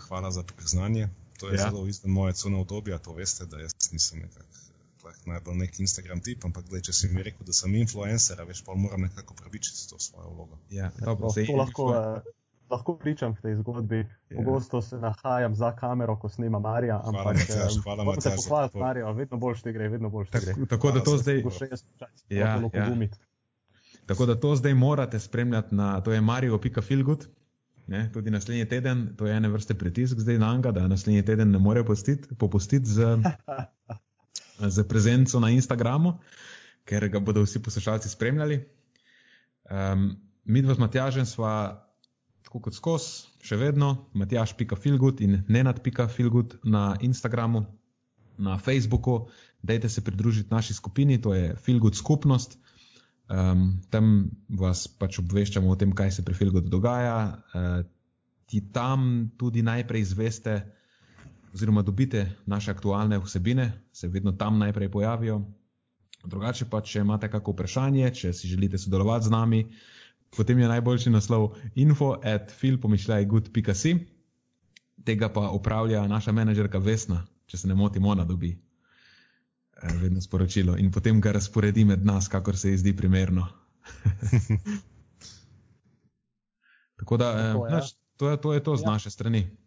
Hvala 0.08 0.30
za 0.30 0.42
priznanje. 0.42 1.08
To 1.38 1.48
je 1.48 1.54
ja. 1.54 1.70
zelo 1.70 1.86
izven 1.86 2.12
moje 2.12 2.32
cune 2.32 2.58
obdobja, 2.58 2.98
to 2.98 3.14
veste, 3.14 3.46
da 3.46 3.60
jaz 3.60 3.72
nisem 3.92 4.22
nekak, 5.10 5.26
najbolj 5.26 5.56
nek 5.56 5.80
Instagram 5.80 6.20
tip, 6.20 6.44
ampak 6.44 6.68
gled, 6.68 6.84
če 6.86 6.92
si 6.92 7.10
mi 7.12 7.22
rekel, 7.22 7.46
da 7.46 7.52
sem 7.56 7.74
influencer, 7.74 8.42
veš, 8.48 8.62
pa 8.66 8.74
moram 8.74 9.02
nekako 9.08 9.34
pravičiti 9.34 9.88
to 9.90 9.98
svojo 9.98 10.30
vlogo. 10.30 10.58
Ja, 10.70 10.90
dobro, 11.00 11.32
to 11.34 11.56
lahko. 11.56 11.88
Uh, 11.90 12.30
lahko 12.72 12.96
pričam 12.96 13.34
v 13.36 13.42
tej 13.44 13.54
zgodbi. 13.60 14.00
Yeah. 14.00 14.08
Ja. 14.30 14.36
Pogosto 14.40 14.82
se 14.82 14.96
nahajam 14.96 15.54
za 15.54 15.74
kamero, 15.76 16.16
ko 16.16 16.28
snima 16.28 16.58
Marija. 16.58 17.02
Ampak, 17.04 17.36
hvala, 17.36 17.36
Matjaž, 17.36 17.76
hvala, 17.84 18.04
Matjaž. 18.04 18.40
Se 18.40 18.48
pohvaliti, 18.48 18.78
Marija, 18.78 19.10
vedno 19.10 19.36
boljš 19.36 19.62
ti 19.62 19.72
gre, 19.72 19.88
vedno 19.88 20.10
boljš 20.10 20.30
ti 20.30 20.38
gre. 20.40 20.54
Tako, 20.54 20.66
tako 20.66 20.92
da 20.92 21.04
to 21.04 21.16
zdaj. 21.18 21.42
Ja, 22.30 22.62
ja. 22.72 22.88
Tako 24.06 24.26
da 24.26 24.40
to 24.40 24.56
zdaj 24.56 24.74
morate 24.74 25.20
spremljati 25.20 25.74
na, 25.74 26.00
to 26.00 26.12
je 26.12 26.20
mario.filgut. 26.20 27.28
Ne, 27.86 28.10
tudi 28.12 28.30
naslednji 28.30 28.68
teden, 28.68 29.14
to 29.18 29.26
je 29.26 29.36
ene 29.36 29.48
vrste 29.48 29.74
pritisk 29.74 30.18
zdaj 30.18 30.38
na 30.38 30.52
Anga, 30.54 30.70
da 30.72 30.88
naslednji 30.88 31.24
teden 31.26 31.50
ne 31.50 31.58
more 31.58 31.84
popustiti 32.38 32.88
z, 32.88 33.02
z 34.58 34.84
prezenco 34.88 35.40
na 35.40 35.50
Instagramu, 35.50 36.18
ker 36.84 37.08
ga 37.08 37.20
bodo 37.20 37.42
vsi 37.44 37.62
poslušalci 37.62 38.08
spremljali. 38.08 38.60
Um, 39.70 40.16
mi 40.44 40.62
dva 40.62 40.74
z 40.74 40.82
Matjažem 40.82 41.26
sva 41.26 41.52
tako 42.42 42.66
kot 42.66 42.76
skos, 42.76 43.04
še 43.40 43.56
vedno, 43.56 44.10
matjaš.filgut 44.18 45.22
in 45.24 45.38
nenad.filgut 45.48 46.58
na 46.68 46.98
Instagramu, 47.00 47.64
na 48.36 48.58
Facebooku, 48.58 49.28
dajte 49.62 49.88
se 49.88 50.02
pridružiti 50.04 50.52
naši 50.52 50.74
skupini, 50.74 51.20
to 51.22 51.34
je 51.34 51.54
Filgut 51.56 51.96
skupnost. 51.96 52.58
Um, 53.32 53.80
tam 53.88 54.28
vas 54.48 54.84
pač 54.88 55.16
obveščamo 55.22 55.70
o 55.70 55.78
tem, 55.78 55.94
kaj 55.96 56.18
se 56.18 56.24
pri 56.26 56.34
Filgutu 56.36 56.68
dogaja. 56.68 57.16
Uh, 57.54 57.84
ti 58.50 58.60
tam 58.72 59.30
tudi 59.40 59.62
najprej 59.64 60.02
izveste, 60.04 60.58
oziroma 61.54 61.82
dobite 61.82 62.32
naše 62.46 62.70
aktualne 62.70 63.18
vsebine, 63.18 63.72
se 63.92 64.08
vedno 64.08 64.32
tam 64.32 64.58
najprej 64.58 64.90
pojavijo. 64.90 65.42
Drugače 66.24 66.64
pa, 66.70 66.80
če 66.80 67.00
imate 67.00 67.30
kakšno 67.30 67.52
vprašanje, 67.52 68.10
če 68.14 68.32
si 68.32 68.48
želite 68.48 68.78
sodelovati 68.78 69.26
z 69.26 69.30
nami, 69.30 69.66
potem 70.36 70.58
je 70.58 70.68
najboljši 70.68 71.10
naslov 71.10 71.54
info 71.74 72.14
at 72.24 72.52
filpomišljajgood.com, 72.60 74.00
tega 75.04 75.28
pa 75.28 75.50
upravlja 75.50 76.06
naša 76.08 76.32
menedžerka 76.32 76.78
Vesna, 76.78 77.26
če 77.46 77.58
se 77.58 77.68
ne 77.68 77.74
motim, 77.74 78.06
ona 78.06 78.24
dobi 78.24 78.52
eh, 78.54 78.58
vedno 80.00 80.20
sporočilo 80.20 80.76
in 80.78 80.92
potem 80.92 81.20
ga 81.20 81.32
razporedi 81.32 81.84
med 81.84 82.06
nas, 82.06 82.28
kakor 82.28 82.56
se 82.56 82.70
ji 82.70 82.78
zdi 82.78 82.96
primerno. 82.96 83.48
Tako 87.02 87.16
da, 87.16 87.30
eh, 87.30 87.52
Tako, 87.52 87.66
ja. 87.66 87.72
naš, 87.74 87.92
to, 88.16 88.30
je, 88.30 88.40
to 88.40 88.52
je 88.52 88.62
to 88.62 88.76
z 88.76 88.82
ja. 88.82 88.90
naše 88.90 89.10
strani. 89.10 89.61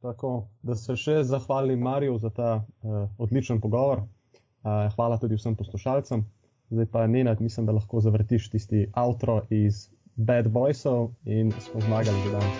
Tako, 0.00 0.48
da 0.62 0.74
se 0.80 0.96
še 0.96 1.20
zahvalim 1.28 1.80
Mariju 1.84 2.18
za 2.18 2.30
ta 2.30 2.50
uh, 2.56 3.08
odličen 3.18 3.60
pogovor. 3.60 4.00
Uh, 4.00 4.88
hvala 4.94 5.18
tudi 5.20 5.36
vsem 5.36 5.56
poslušalcem. 5.56 6.24
Zdaj 6.70 6.86
pa 6.92 7.06
Nenad, 7.06 7.40
mislim, 7.40 7.66
da 7.66 7.76
lahko 7.76 8.00
zavrtiš 8.00 8.48
tisti 8.50 8.86
outro 8.96 9.42
iz 9.50 9.88
Bad 10.16 10.48
Boysov 10.48 11.10
in 11.24 11.52
smo 11.52 11.80
zmagali 11.80 12.16
že 12.24 12.32
danes. 12.32 12.56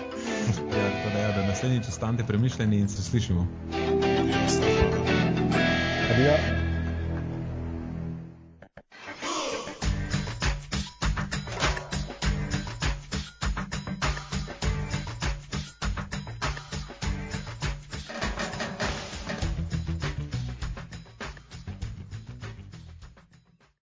Ja, 0.71 0.87
da, 1.13 1.19
ja, 1.19 1.31
da 1.35 1.47
naslednjič 1.47 1.87
ostanete 1.89 2.25
premišljeni 2.27 2.79
in 2.79 2.89
se 2.89 3.01
slišimo. 3.03 3.47
Adijo. 6.11 6.60